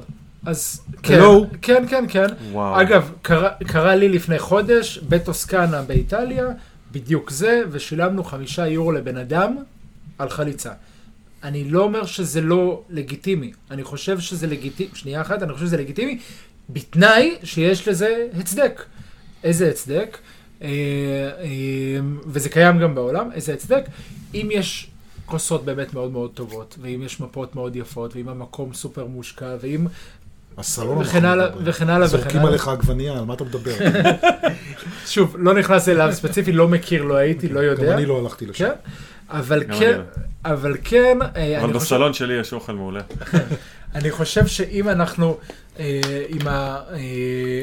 אז 0.45 0.81
כן, 1.03 1.21
Hello? 1.21 1.57
כן, 1.61 1.85
כן, 1.89 2.05
כן. 2.07 2.27
וואו. 2.51 2.81
אגב, 2.81 3.11
קרה, 3.21 3.49
קרה 3.67 3.95
לי 3.95 4.09
לפני 4.09 4.39
חודש 4.39 4.99
בטוסקנה 5.09 5.81
באיטליה, 5.81 6.45
בדיוק 6.91 7.31
זה, 7.31 7.61
ושילמנו 7.71 8.23
חמישה 8.23 8.67
יורו 8.67 8.91
לבן 8.91 9.17
אדם 9.17 9.55
על 10.21 10.29
חליצה. 10.29 10.71
אני 11.43 11.69
לא 11.69 11.83
אומר 11.83 12.05
שזה 12.05 12.41
לא 12.41 12.83
לגיטימי, 12.89 13.51
אני 13.71 13.83
חושב 13.83 14.19
שזה 14.19 14.47
לגיטימי, 14.47 14.89
שנייה 14.93 15.21
אחת, 15.21 15.43
אני 15.43 15.53
חושב 15.53 15.65
שזה 15.65 15.77
לגיטימי, 15.77 16.19
בתנאי 16.69 17.35
שיש 17.43 17.87
לזה 17.87 18.27
הצדק. 18.39 18.85
איזה 19.43 19.69
הצדק? 19.69 20.17
אה, 20.61 20.67
אה, 20.67 21.47
וזה 22.25 22.49
קיים 22.49 22.79
גם 22.79 22.95
בעולם, 22.95 23.29
איזה 23.33 23.53
הצדק? 23.53 23.83
אם 24.33 24.47
יש 24.51 24.87
כוסות 25.25 25.65
באמת 25.65 25.93
מאוד 25.93 26.11
מאוד 26.11 26.31
טובות, 26.33 26.77
ואם 26.81 27.01
יש 27.05 27.19
מפות 27.19 27.55
מאוד 27.55 27.75
יפות, 27.75 28.15
ואם 28.15 28.29
המקום 28.29 28.73
סופר 28.73 29.05
מושקע, 29.05 29.55
ואם 29.61 29.87
הסלון 30.57 30.97
וכן 30.97 31.25
הלאה. 31.25 31.47
וכן 31.63 31.89
הלאה, 31.89 32.07
זורקים. 32.07 32.45
עליך 32.45 32.67
עגבנייה, 32.67 33.13
על 33.13 33.25
מה 33.25 33.33
אתה 33.33 33.43
מדבר? 33.43 33.73
שוב, 35.13 35.35
לא 35.39 35.53
נכנס 35.53 35.89
אליו 35.89 36.09
ספציפי, 36.13 36.51
לא 36.51 36.67
מכיר, 36.67 37.03
לא 37.03 37.15
הייתי, 37.15 37.49
לא 37.49 37.61
גם 37.61 37.67
יודע. 37.67 37.93
אני 37.93 38.05
לא 38.05 38.19
הלכתי 38.19 38.45
לשם. 38.45 38.69
כן, 39.31 39.37
אבל 39.37 39.63
כן, 39.79 39.97
לא. 39.97 40.03
אבל 40.45 40.77
כן, 40.83 41.17
אה, 41.35 41.57
אבל 41.59 41.69
אני 41.69 41.79
חושב- 41.79 41.95
בסלון 41.95 42.13
שלי 42.13 42.33
יש 42.33 42.53
אוכל 42.53 42.73
מעולה. 42.73 43.01
אני 43.95 44.11
חושב 44.11 44.47
שאם 44.47 44.89
אנחנו, 44.89 45.37
אה, 45.79 46.01
עם 46.29 46.47
ה... 46.47 46.79
אה, 46.93 47.61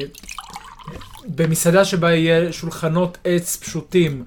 במסעדה 1.35 1.85
שבה 1.85 2.11
יהיה 2.15 2.53
שולחנות 2.53 3.17
עץ 3.23 3.55
פשוטים, 3.57 4.23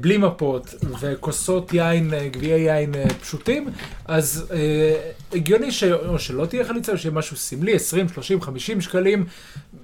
בלי 0.00 0.16
מפות, 0.16 0.74
וכוסות 1.00 1.74
יין, 1.74 2.14
אה, 2.14 2.28
גביעי 2.28 2.60
יין 2.60 2.94
אה, 2.94 3.04
פשוטים, 3.22 3.68
אז 4.04 4.46
אה, 4.52 4.94
הגיוני 5.32 5.72
ש... 5.72 5.84
או 5.84 6.18
שלא 6.18 6.46
תהיה 6.46 6.64
חליצה, 6.64 6.92
או 6.92 6.98
שיהיה 6.98 7.14
משהו 7.14 7.36
סמלי, 7.36 7.74
20, 7.74 8.08
30, 8.08 8.40
50 8.40 8.80
שקלים, 8.80 9.24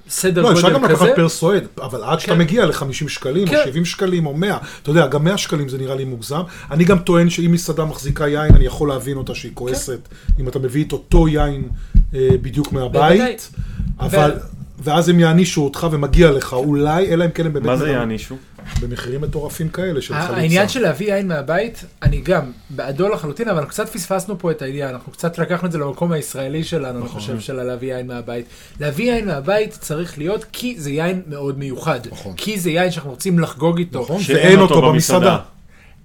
סדר 0.08 0.42
לא, 0.42 0.52
אפשר 0.52 0.62
גודל 0.62 0.74
גם 0.74 0.84
לקחת 0.84 1.02
כזה. 1.02 1.12
פר 1.16 1.28
סועד, 1.28 1.66
אבל 1.78 2.04
עד 2.04 2.20
שאתה 2.20 2.32
כן. 2.32 2.38
מגיע 2.38 2.66
ל-50 2.66 3.08
שקלים, 3.08 3.48
או 3.48 3.52
כן. 3.52 3.62
70 3.64 3.84
שקלים, 3.84 4.26
או 4.26 4.36
100, 4.36 4.58
אתה 4.82 4.90
יודע, 4.90 5.06
גם 5.06 5.24
100 5.24 5.38
שקלים 5.38 5.68
זה 5.68 5.78
נראה 5.78 5.94
לי 5.94 6.04
מוגזם. 6.04 6.42
אני 6.70 6.84
גם 6.84 6.98
טוען 6.98 7.30
שאם 7.30 7.52
מסעדה 7.52 7.84
מחזיקה 7.84 8.28
יין, 8.28 8.54
אני 8.54 8.64
יכול 8.64 8.88
להבין 8.88 9.16
אותה 9.16 9.34
שהיא 9.34 9.52
כועסת, 9.54 10.08
אם 10.40 10.48
אתה 10.48 10.58
מביא 10.58 10.84
את 10.84 10.92
אותו 10.92 11.28
יין 11.28 11.68
אה, 12.14 12.28
בדיוק. 12.42 12.72
מהבית, 12.72 13.50
אבל... 14.00 14.32
ואז 14.82 15.08
הם 15.08 15.20
יענישו 15.20 15.64
אותך 15.64 15.86
ומגיע 15.90 16.30
לך, 16.30 16.52
אולי, 16.52 17.12
אלא 17.12 17.24
אם 17.24 17.30
כן 17.30 17.46
הם 17.46 17.52
באמת... 17.52 17.66
מה 17.66 17.76
זה 17.76 17.90
יענישו? 17.90 18.36
במחירים 18.80 19.20
מטורפים 19.20 19.68
כאלה 19.68 20.02
של 20.02 20.14
חליצה. 20.14 20.36
העניין 20.36 20.68
של 20.68 20.80
להביא 20.80 21.14
יין 21.14 21.28
מהבית, 21.28 21.84
אני 22.02 22.20
גם 22.20 22.52
בעדו 22.70 23.08
לחלוטין, 23.08 23.48
אבל 23.48 23.64
קצת 23.64 23.88
פספסנו 23.88 24.38
פה 24.38 24.50
את 24.50 24.62
העניין, 24.62 24.88
אנחנו 24.88 25.12
קצת 25.12 25.38
לקחנו 25.38 25.66
את 25.66 25.72
זה 25.72 25.78
למקום 25.78 26.12
הישראלי 26.12 26.64
שלנו, 26.64 26.98
אני 26.98 27.04
נכון. 27.04 27.20
חושב, 27.20 27.40
של 27.40 27.62
להביא 27.62 27.94
יין 27.94 28.06
מהבית. 28.06 28.46
להביא 28.80 29.12
יין 29.12 29.26
מהבית 29.26 29.78
צריך 29.80 30.18
להיות 30.18 30.44
כי 30.52 30.74
זה 30.78 30.90
יין 30.90 31.22
מאוד 31.26 31.58
מיוחד. 31.58 32.00
נכון. 32.10 32.32
כי 32.36 32.60
זה 32.60 32.70
יין 32.70 32.90
שאנחנו 32.90 33.10
רוצים 33.10 33.38
לחגוג 33.38 33.78
איתו. 33.78 34.00
נכון, 34.02 34.22
שאין 34.22 34.58
אותו 34.60 34.82
במסעדה. 34.82 35.38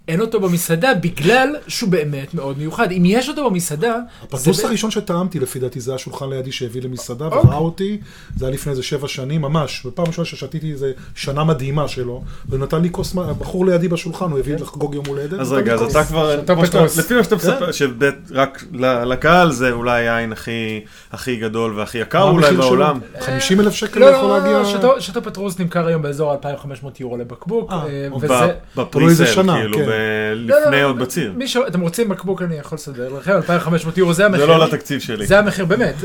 אין 0.08 0.22
אותו 0.22 0.40
במסעדה 0.40 0.94
בגלל 0.94 1.56
שהוא 1.68 1.90
באמת 1.90 2.34
מאוד 2.34 2.58
מיוחד. 2.58 2.92
אם 2.92 3.04
יש 3.06 3.30
אותו 3.30 3.50
במסעדה, 3.50 3.96
הפרדוס 4.24 4.58
זה- 4.62 4.68
הראשון 4.68 4.92
שטעמתי 4.92 5.40
לפי 5.40 5.60
דעתי 5.60 5.80
זה 5.80 5.96
השולחן 5.96 6.30
לידי 6.30 6.52
שהביא 6.52 6.82
למסעדה 6.82 7.26
אוקיי. 7.26 7.40
וראה 7.40 7.58
אותי, 7.58 7.98
זה 8.38 8.46
היה 8.46 8.54
לפני 8.54 8.72
איזה 8.72 8.84
שבע 8.84 9.08
שנים 9.08 9.42
ממש, 9.42 9.86
בפעם 9.86 10.06
ראשונה 10.08 10.26
ששתיתי 10.26 10.72
איזה 10.72 10.92
שנה 11.16 11.44
מדהימה 11.44 11.88
שלו, 11.88 12.24
והוא 12.50 12.60
נתן 12.60 12.82
לי 12.82 12.90
כוס, 12.92 13.14
מים, 13.16 13.30
הבחור 13.30 13.66
לידי 13.66 13.88
בשולחן, 13.88 14.32
הוא 14.32 14.40
הביא 14.40 14.56
לחגוג 14.56 14.96
יום 14.96 15.06
הולדת. 15.08 15.40
אז 15.40 15.52
רגע, 15.54 15.74
אז. 15.74 15.82
אתה 15.96 16.04
כבר, 16.04 16.32
שאתה 16.42 16.66
שאתה-. 16.66 16.84
לפי 17.02 17.14
מה 17.14 17.24
שאתה 17.24 17.36
מספר, 17.36 17.72
שבית, 17.72 18.16
רק 18.32 18.64
ל- 18.74 19.04
לקהל 19.04 19.52
זה 19.52 19.72
אולי 19.72 20.08
היין 20.10 20.32
הכי 20.32 20.80
הכי 21.12 21.36
גדול 21.36 21.74
והכי 21.80 21.98
יקר 21.98 22.24
אולי? 22.24 22.56
בעולם. 22.58 23.00
50 23.20 23.60
אלף 23.60 23.74
שקל 23.74 24.00
לא, 24.00 24.06
יכול 24.06 24.28
לא, 24.30 24.38
להגיע... 24.38 24.60
לא, 24.60 24.66
שטו- 24.66 25.02
שטו 25.02 25.22
פטרוס 25.24 25.60
נמכר 25.60 25.88
היום 25.88 26.02
באזור 26.02 26.34
2,500 26.34 27.00
יורו 27.00 27.18
לבקבוק, 27.18 27.72
אה, 27.72 27.84
אה, 27.88 28.08
וזה... 28.22 28.34
בפריסל, 28.78 29.26
כאילו, 29.54 29.78
כן. 29.78 29.95
לפני 30.36 30.82
לא, 30.82 30.88
עוד 30.88 31.00
בציר. 31.00 31.34
מי 31.38 31.48
ש... 31.48 31.58
אתם 31.68 31.82
רוצים 31.82 32.10
בקבוק 32.10 32.42
אני 32.42 32.56
יכול 32.56 32.76
לסדר 32.76 33.10
לכם, 33.10 33.32
2,500 33.32 33.98
יורו 33.98 34.14
זה 34.14 34.26
המחיר. 34.26 34.42
זה 34.42 34.48
לא 34.48 34.66
לתקציב 34.66 35.00
שלי. 35.02 35.28
זה 35.28 35.40
המחיר, 35.40 35.66
באמת. 35.66 35.96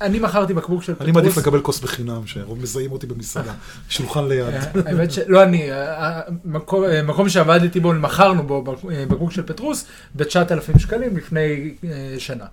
אני, 0.00 0.18
מכרתי 0.18 0.54
בקבוק 0.54 0.82
של 0.82 0.92
אני 1.00 1.12
מעדיף 1.12 1.30
פטרוס. 1.32 1.46
לקבל 1.46 1.60
כוס 1.60 1.80
בחינם, 1.80 2.26
שרוב 2.26 2.62
מזהים 2.62 2.92
אותי 2.92 3.06
במסעדה, 3.06 3.52
שולחן 3.88 4.28
ליד. 4.28 4.46
אה, 4.54 4.60
האמת 4.86 5.12
שלא 5.12 5.42
אני, 5.42 5.72
אה, 5.72 6.20
אה, 6.74 7.02
מקום 7.02 7.28
שעבדתי 7.28 7.80
בו, 7.80 7.92
מכרנו 7.92 8.42
בו 8.42 8.62
בק- 8.62 8.84
אה, 8.92 9.04
בקבוק 9.08 9.32
של 9.32 9.42
פטרוס 9.42 9.86
ב-9,000 10.16 10.78
שקלים 10.78 11.16
לפני 11.16 11.74
אה, 11.84 12.14
שנה. 12.18 12.44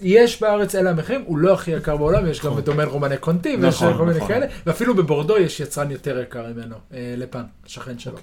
יש 0.00 0.40
בארץ 0.42 0.74
אלה 0.74 0.90
המחירים, 0.90 1.22
הוא 1.26 1.38
לא 1.38 1.52
הכי 1.54 1.70
יקר 1.70 1.96
בעולם, 1.96 2.26
יש 2.26 2.40
גם 2.40 2.46
נכון. 2.50 2.62
בדומיין 2.62 2.88
רומני 2.88 3.16
קונטי, 3.16 3.56
ויש 3.60 3.74
נכון, 3.74 3.96
כל 3.96 4.04
מיני 4.04 4.16
נכון. 4.16 4.28
כאלה, 4.28 4.46
ואפילו 4.66 4.94
בבורדו 4.94 5.38
יש 5.38 5.60
יצרן 5.60 5.90
יותר 5.90 6.18
יקר 6.18 6.44
ממנו, 6.56 6.74
אה, 6.94 7.14
לפן, 7.16 7.42
השכן 7.66 7.98
שלו. 7.98 8.16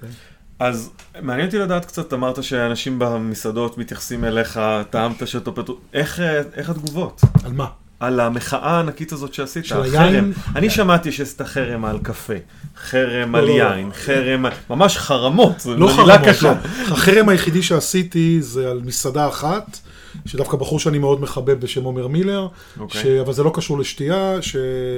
אז 0.60 0.90
מעניין 1.22 1.46
אותי 1.46 1.58
לדעת 1.60 1.86
קצת, 1.86 2.14
אמרת 2.14 2.44
שאנשים 2.44 3.00
במסעדות 3.00 3.78
מתייחסים 3.78 4.26
אליך, 4.26 4.60
טעמת 4.90 5.28
שאתה 5.28 5.52
פטור, 5.52 5.80
איך 5.94 6.20
אה, 6.20 6.42
איך 6.56 6.70
התגובות? 6.70 7.22
על 7.44 7.54
מה? 7.54 7.68
על 8.00 8.20
המחאה 8.20 8.70
הענקית 8.70 9.12
הזאת 9.12 9.34
שעשית, 9.34 9.66
של 9.66 9.82
החרם. 9.82 10.32
אני 10.56 10.70
שמעתי 10.70 11.12
שעשית 11.12 11.42
חרם 11.42 11.86
על 11.86 12.00
קפה, 12.04 12.34
חרם 12.78 13.36
על 13.36 13.46
לא, 13.46 13.48
לא. 13.48 13.64
יין, 13.64 13.90
חרם, 13.94 14.46
ממש 14.70 14.98
חרמות, 14.98 15.60
זו 15.60 15.78
לא 15.78 15.98
מילה 15.98 16.26
קשה. 16.26 16.54
לא. 16.54 16.94
החרם 16.94 17.30
היחידי 17.30 17.64
שעשיתי 17.64 18.42
זה 18.42 18.72
על 18.72 18.82
מסעדה 18.86 19.28
אחת, 19.28 19.80
שדווקא 20.26 20.58
בחור 20.58 20.80
שאני 20.80 20.98
מאוד 20.98 21.22
מחבב 21.22 21.60
בשם 21.60 21.84
עומר 21.84 22.08
מילר, 22.08 22.48
אוקיי. 22.80 23.02
ש... 23.02 23.06
אבל 23.06 23.34
זה 23.34 23.44
לא 23.44 23.52
קשור 23.54 23.80
לשתייה, 23.80 24.42
ש... 24.42 24.56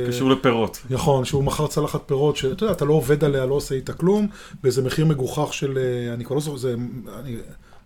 קשור 0.08 0.30
לפירות. 0.30 0.82
נכון, 0.90 1.26
שהוא 1.26 1.44
מכר 1.44 1.68
צלחת 1.68 2.02
פירות, 2.06 2.36
שאתה 2.36 2.64
יודע, 2.64 2.74
אתה 2.74 2.86
לא 2.86 2.94
עובד 2.94 3.24
עליה, 3.24 3.46
לא 3.46 3.54
עושה 3.54 3.76
איתה 3.76 3.94
כלום, 3.94 4.28
באיזה 4.64 4.82
מחיר 4.82 5.06
מגוחך 5.06 5.54
של, 5.54 5.78
אה, 5.78 6.14
אני 6.14 6.26
כבר 6.26 6.36
לא 6.36 6.42
זוכר, 6.42 6.58
זה, 6.58 6.74
אני, 7.20 7.36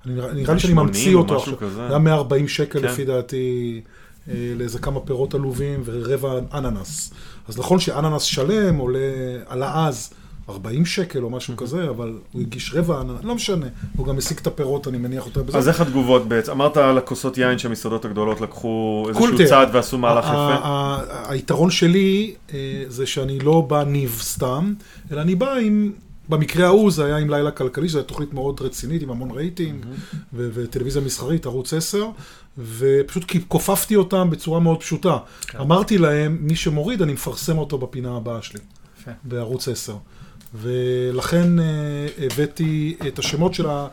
אני, 0.06 0.14
נראה 0.16 0.34
לי 0.34 0.46
שאני 0.46 0.60
80 0.60 0.78
ממציא 0.78 1.16
או 1.16 1.20
אותו 1.20 1.38
עכשיו, 1.38 1.58
כזה. 1.58 1.76
זה 1.76 1.88
היה 1.88 1.98
140 1.98 2.48
שקל 2.48 2.80
כן. 2.80 2.88
לפי 2.88 3.06
דעתי, 3.06 3.82
אה, 4.30 4.34
לאיזה 4.56 4.80
כמה 4.80 5.00
פירות 5.00 5.34
עלובים 5.34 5.82
ורבע 5.86 6.40
אננס. 6.54 7.14
אז 7.48 7.60
נכון 7.60 7.80
שאננס 7.80 8.22
שלם 8.24 8.78
עולה, 8.78 9.00
עלה 9.48 9.88
אז 9.88 10.14
40 10.50 10.86
שקל 10.86 11.24
או 11.24 11.30
משהו 11.30 11.58
כזה, 11.58 11.90
אבל 11.90 12.18
הוא 12.32 12.42
הגיש 12.42 12.74
רבע 12.74 13.02
לא 13.24 13.36
משנה, 13.36 13.66
הוא 13.98 14.06
גם 14.08 14.18
השיג 14.18 14.38
את 14.38 14.48
הפירות, 14.48 14.88
אני 14.88 14.98
מניח 14.98 15.26
יותר 15.26 15.44
בזה. 15.44 15.58
אז 15.58 15.68
איך 15.68 15.82
התגובות 15.82 16.28
בעצם? 16.28 16.52
אמרת 16.52 16.78
על 16.78 16.98
הכוסות 16.98 17.38
יין 17.38 17.58
שהמסעדות 17.58 18.06
הגדולות 18.06 18.42
לקחו 18.42 19.06
איזשהו. 19.10 19.48
צעד 19.48 19.70
ועשו 19.76 19.98
מהלך 19.98 20.26
יפה. 20.26 20.96
היתרון 21.28 21.72
שלי 21.72 22.34
אה, 22.54 22.58
זה 22.88 23.06
שאני 23.06 23.40
לא 23.40 23.62
בא 23.62 23.84
ניב 23.84 24.18
סתם, 24.22 24.74
אלא 25.12 25.22
אני 25.22 25.36
בא 25.36 25.54
עם 25.54 25.92
במקרה 26.30 26.66
ההוא 26.68 26.92
זה 26.92 27.06
היה 27.06 27.18
עם 27.18 27.30
לילה 27.30 27.52
כלכלי, 27.52 27.88
זו 27.88 27.98
הייתה 27.98 28.10
תוכנית 28.10 28.34
מאוד 28.34 28.62
רצינית, 28.62 29.02
עם 29.02 29.10
המון 29.10 29.32
רייטינג, 29.32 29.86
ו- 30.34 30.50
וטלוויזיה 30.54 31.02
מסחרית, 31.02 31.46
ערוץ 31.46 31.74
10, 31.74 32.06
ופשוט 32.58 33.24
כי- 33.24 33.40
כופפתי 33.48 33.96
אותם 33.96 34.30
בצורה 34.30 34.60
מאוד 34.60 34.80
פשוטה. 34.80 35.18
אמרתי 35.60 35.98
להם, 35.98 36.38
מי 36.42 36.56
שמוריד, 36.56 37.02
אני 37.02 37.14
מפרסם 37.14 37.58
אותו 37.58 37.78
בפינה 37.78 38.18
הבאה 38.18 38.42
שלי, 38.42 38.60
יפה. 39.02 39.12
בערוץ 39.24 39.68
10. 39.68 39.96
ולכן 40.54 41.60
אה, 41.60 41.66
הבאתי 42.26 42.96
את 43.08 43.20
השמות 43.20 43.54
של, 43.54 43.66
ה, 43.70 43.88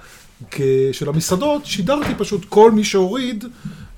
של 0.92 1.08
המסעדות, 1.08 1.66
שידרתי 1.66 2.14
פשוט 2.18 2.44
כל 2.48 2.70
מי 2.70 2.84
שהוריד, 2.84 3.44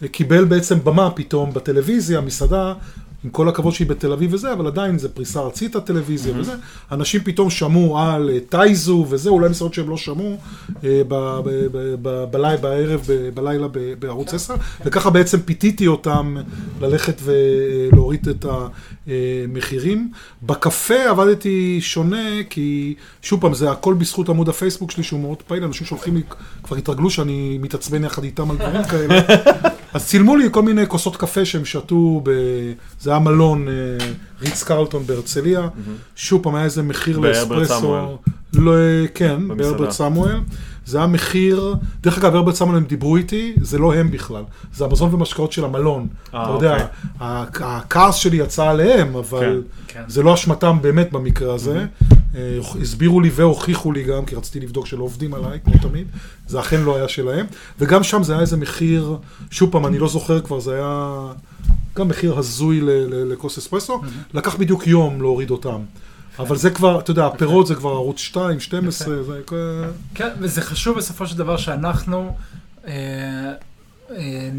אה, 0.03 0.09
קיבל 0.09 0.45
בעצם 0.45 0.79
במה 0.85 1.11
פתאום 1.11 1.53
בטלוויזיה, 1.53 2.21
מסעדה. 2.21 2.75
עם 3.25 3.31
כל 3.31 3.49
הכבוד 3.49 3.75
שהיא 3.75 3.87
בתל 3.89 4.13
אביב 4.13 4.35
וזה, 4.35 4.53
אבל 4.53 4.67
עדיין 4.67 4.99
זה 4.99 5.09
פריסה 5.09 5.41
ארצית 5.41 5.77
הטלוויזיה 5.77 6.33
וזה. 6.39 6.53
אנשים 6.93 7.21
פתאום 7.25 7.51
שמעו 7.51 7.99
על 7.99 8.31
אה, 8.33 8.39
טייזו 8.49 9.07
וזה, 9.09 9.31
אולי 9.31 9.49
מסעדות 9.49 9.75
שהם 9.75 9.91
לא 9.91 9.97
שמעו 9.97 10.37
אה, 10.85 11.03
ב- 11.09 11.41
ב- 11.45 11.67
ב- 11.73 11.95
ב- 12.03 12.25
בלי- 12.31 12.57
בערב, 12.61 13.01
בלילה 13.35 13.67
בערוץ 13.99 14.35
10, 14.35 14.55
וככה 14.85 15.11
בעצם 15.11 15.41
פיתיתי 15.41 15.87
אותם 15.87 16.37
ללכת 16.81 17.21
ולהוריד 17.23 18.29
את 18.29 18.47
המחירים. 19.07 20.13
בקפה 20.43 21.09
עבדתי 21.11 21.79
שונה, 21.81 22.43
כי 22.51 22.95
שוב 23.23 23.41
פעם, 23.41 23.55
זה 23.55 23.71
הכל 23.71 23.95
בזכות 23.95 24.29
עמוד 24.29 24.49
הפייסבוק 24.49 24.91
שלי 24.91 25.03
שהוא 25.03 25.21
מאוד 25.21 25.43
פעיל, 25.43 25.65
אנשים 25.65 25.87
שולחים 25.87 26.17
לי, 26.17 26.23
כבר 26.63 26.77
התרגלו 26.77 27.11
שאני 27.11 27.59
מתעצבן 27.61 28.05
יחד 28.05 28.25
איתם 28.25 28.51
על 28.51 28.57
דברים 28.57 28.85
כאלה. 28.85 29.21
אז 29.99 30.07
צילמו 30.07 30.37
לי 30.37 30.49
כל 30.51 30.63
מיני 30.63 30.87
כוסות 30.87 31.17
קפה 31.17 31.45
שהם 31.45 31.65
שתו, 31.65 32.21
ב... 32.25 32.31
זה 33.01 33.11
היה 33.11 33.19
מלון 33.19 33.69
אה, 33.69 33.73
ריץ 34.41 34.63
קרלטון 34.63 35.07
בהרצליה. 35.07 35.69
שוב 36.17 36.43
פעם, 36.43 36.55
היה 36.55 36.65
איזה 36.65 36.83
מחיר 36.83 37.21
בהרברט 37.21 37.59
לאספרסו. 37.59 37.81
סמואל. 37.81 38.05
לא, 38.55 38.73
כן, 39.15 39.49
במסעדה. 39.49 39.55
בהרברט 39.55 39.91
סמואל. 39.91 40.41
זה 40.89 40.99
היה 40.99 41.07
מחיר, 41.07 41.75
דרך 42.03 42.19
אגב, 42.19 42.35
הרברט 42.35 42.55
סמואל 42.55 42.77
הם 42.77 42.85
דיברו 42.85 43.17
איתי, 43.17 43.53
זה 43.61 43.79
לא 43.79 43.95
הם 43.95 44.11
בכלל. 44.11 44.43
זה 44.75 44.85
המזון 44.85 45.15
ומשקאות 45.15 45.53
של 45.53 45.65
המלון. 45.65 46.07
אה, 46.35 46.43
אתה 46.43 46.51
יודע, 46.51 46.73
אוקיי. 46.73 46.87
ה- 47.21 47.45
הכעס 47.77 48.15
שלי 48.15 48.37
יצא 48.37 48.69
עליהם, 48.69 49.17
אבל 49.17 49.63
כן. 49.89 50.03
זה 50.09 50.23
לא 50.23 50.35
אשמתם 50.35 50.79
באמת 50.83 51.13
במקרה 51.13 51.55
הזה. 51.55 51.87
אה, 52.35 52.59
הסבירו 52.83 53.21
לי 53.21 53.31
והוכיחו 53.35 53.93
לי 53.93 54.03
גם, 54.05 54.25
כי 54.25 54.35
רציתי 54.35 54.61
לבדוק 54.61 54.87
שלא 54.87 55.03
עובדים 55.05 55.35
עליי, 55.35 55.59
כמו 55.65 55.75
תמיד. 55.83 56.07
זה 56.47 56.61
אכן 56.61 56.81
לא 56.81 56.97
היה 56.97 57.09
שלהם. 57.09 57.47
וגם 57.81 58.03
שם 58.03 58.23
זה 58.23 58.33
היה 58.33 58.41
איזה 58.41 58.57
מחיר, 58.57 59.17
שוב 59.51 59.71
פעם, 59.71 59.87
אני 59.87 59.99
לא 59.99 60.09
זוכר 60.09 60.41
כבר, 60.41 60.61
זה 60.61 60.75
היה 60.75 61.19
גם 61.97 62.09
מחיר 62.09 62.39
הזוי 62.39 62.81
לכוס 63.11 63.59
אספרסו. 63.59 64.01
לקח 64.35 64.57
בדיוק 64.57 64.87
יום 64.87 65.21
להוריד 65.23 65.51
אותם. 65.51 65.79
אבל 66.39 66.57
זה 66.57 66.71
כבר, 66.71 67.01
אתה 67.01 67.11
יודע, 67.11 67.27
הפירות 67.27 67.67
זה 67.67 67.75
כבר 67.75 67.91
ערוץ 67.91 68.19
2, 68.19 68.61
12, 68.61 69.23
זה... 69.23 69.33
כן, 70.15 70.29
וזה 70.41 70.63
חשוב 70.63 70.97
בסופו 70.99 71.27
של 71.27 71.39
דבר 71.39 71.57
שאנחנו 71.57 72.37
אה, 72.87 72.93
אה, 74.11 74.51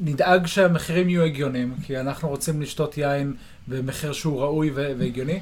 נדאג 0.00 0.46
שהמחירים 0.46 1.08
יהיו 1.08 1.22
הגיוניים, 1.22 1.74
כי 1.86 2.00
אנחנו 2.00 2.28
רוצים 2.28 2.62
לשתות 2.62 2.98
יין 2.98 3.34
במחיר 3.68 4.12
שהוא 4.12 4.40
ראוי 4.40 4.70
והגיוני. 4.70 5.40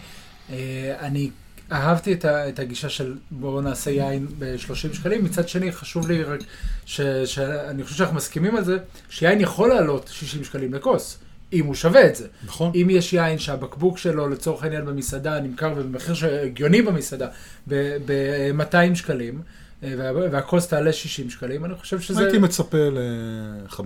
אה, 0.50 0.56
אני 1.00 1.30
אהבתי 1.72 2.12
את, 2.12 2.24
ה- 2.24 2.48
את 2.48 2.58
הגישה 2.58 2.88
של 2.88 3.14
בואו 3.30 3.60
נעשה 3.60 3.90
יין 3.90 4.26
ב-30 4.38 4.74
שקלים, 4.94 5.24
מצד 5.24 5.48
שני 5.48 5.72
חשוב 5.72 6.08
לי 6.10 6.22
רק, 6.24 6.40
ש- 6.86 7.00
שאני 7.24 7.84
חושב 7.84 7.96
שאנחנו 7.96 8.16
מסכימים 8.16 8.56
על 8.56 8.64
זה, 8.64 8.78
שיין 9.10 9.40
יכול 9.40 9.68
לעלות 9.68 10.08
60 10.12 10.44
שקלים 10.44 10.74
לכוס. 10.74 11.18
אם 11.52 11.66
הוא 11.66 11.74
שווה 11.74 12.06
את 12.06 12.16
זה. 12.16 12.26
נכון. 12.44 12.72
אם 12.74 12.90
יש 12.90 13.12
יין 13.12 13.38
שהבקבוק 13.38 13.98
שלו 13.98 14.28
לצורך 14.28 14.62
העניין 14.62 14.84
במסעדה 14.86 15.40
נמכר 15.40 15.74
במחיר 15.74 16.14
הגיוני 16.42 16.82
במסעדה 16.82 17.28
ב-200 17.68 18.94
שקלים, 18.94 19.42
אה, 19.82 19.94
וה- 19.98 20.12
והכוס 20.30 20.66
תעלה 20.68 20.92
60 20.92 21.30
שקלים, 21.30 21.64
אני 21.64 21.74
חושב 21.74 22.00
שזה... 22.00 22.20
הייתי 22.22 22.38
מצפה 22.38 22.78
ל-50. 22.78 23.82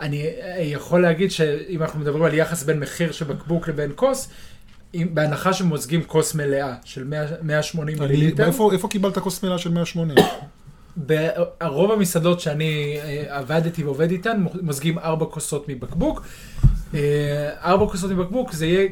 אני 0.00 0.22
אה, 0.26 0.56
יכול 0.62 1.02
להגיד 1.02 1.30
שאם 1.30 1.82
אנחנו 1.82 2.00
מדברים 2.00 2.22
על 2.22 2.34
יחס 2.34 2.62
בין 2.62 2.80
מחיר 2.80 3.12
של 3.12 3.24
בקבוק 3.24 3.68
לבין 3.68 3.90
כוס, 3.94 4.28
אם, 4.94 5.08
בהנחה 5.14 5.52
שמוזגים 5.52 6.04
כוס 6.04 6.34
מלאה 6.34 6.74
של 6.84 7.04
100, 7.04 7.24
180 7.42 7.98
מיליליטר, 7.98 8.46
איפה 8.46 8.72
איפה 8.72 8.88
קיבלת 8.88 9.18
כוס 9.18 9.42
מלאה 9.42 9.58
של 9.58 9.70
180? 9.70 10.18
ברוב 10.96 11.92
המסעדות 11.92 12.40
שאני 12.40 12.98
אה, 13.02 13.38
עבדתי 13.38 13.84
ועובד 13.84 14.10
איתן, 14.10 14.44
מוזגים 14.62 14.98
ארבע 14.98 15.26
כוסות 15.26 15.68
מבקבוק. 15.68 16.26
אה, 16.94 17.50
ארבע 17.64 17.86
כוסות 17.86 18.10
מבקבוק 18.10 18.52
זה 18.52 18.66
יהיה 18.66 18.88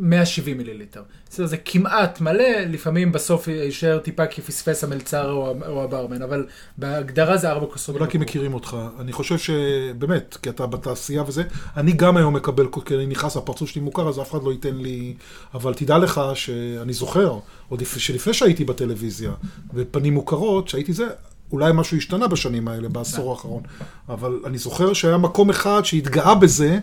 170 0.00 0.58
מיליליטר. 0.58 1.02
בסדר, 1.30 1.46
זה 1.46 1.56
כמעט 1.56 2.20
מלא, 2.20 2.60
לפעמים 2.68 3.12
בסוף 3.12 3.48
יישאר 3.48 3.98
טיפה 3.98 4.26
כי 4.26 4.42
פספס 4.42 4.84
המלצר 4.84 5.30
או, 5.32 5.54
או 5.66 5.82
הברמן, 5.84 6.22
אבל 6.22 6.46
בהגדרה 6.78 7.36
זה 7.36 7.50
ארבע 7.50 7.66
כוסות 7.66 7.96
אולי 7.96 8.10
כי 8.10 8.18
מכירים 8.18 8.54
אותך. 8.54 8.76
אני 9.00 9.12
חושב 9.12 9.38
שבאמת, 9.38 10.36
כי 10.42 10.50
אתה 10.50 10.66
בתעשייה 10.66 11.22
וזה, 11.26 11.42
אני 11.76 11.92
גם 11.92 12.16
היום 12.16 12.36
מקבל, 12.36 12.66
כי 12.84 12.94
אני 12.94 13.06
נכנס, 13.06 13.36
הפרצוף 13.36 13.68
שלי 13.68 13.80
מוכר, 13.80 14.08
אז 14.08 14.20
אף 14.20 14.30
אחד 14.30 14.42
לא 14.42 14.52
ייתן 14.52 14.74
לי... 14.76 15.14
אבל 15.54 15.74
תדע 15.74 15.98
לך 15.98 16.20
שאני 16.34 16.92
זוכר, 16.92 17.38
עוד 17.68 17.80
לפ- 17.80 17.98
שלפני 17.98 18.34
שהייתי 18.34 18.64
בטלוויזיה, 18.64 19.32
בפנים 19.74 20.14
מוכרות, 20.14 20.68
שהייתי 20.68 20.92
זה, 20.92 21.06
אולי 21.52 21.70
משהו 21.74 21.96
השתנה 21.96 22.28
בשנים 22.28 22.68
האלה, 22.68 22.88
בעשור 22.88 23.30
האחרון. 23.30 23.62
אבל 24.08 24.40
אני 24.46 24.58
זוכר 24.58 24.92
שהיה 24.92 25.16
מקום 25.18 25.50
אחד 25.50 25.84
שהתגאה 25.84 26.34
בזה, 26.34 26.78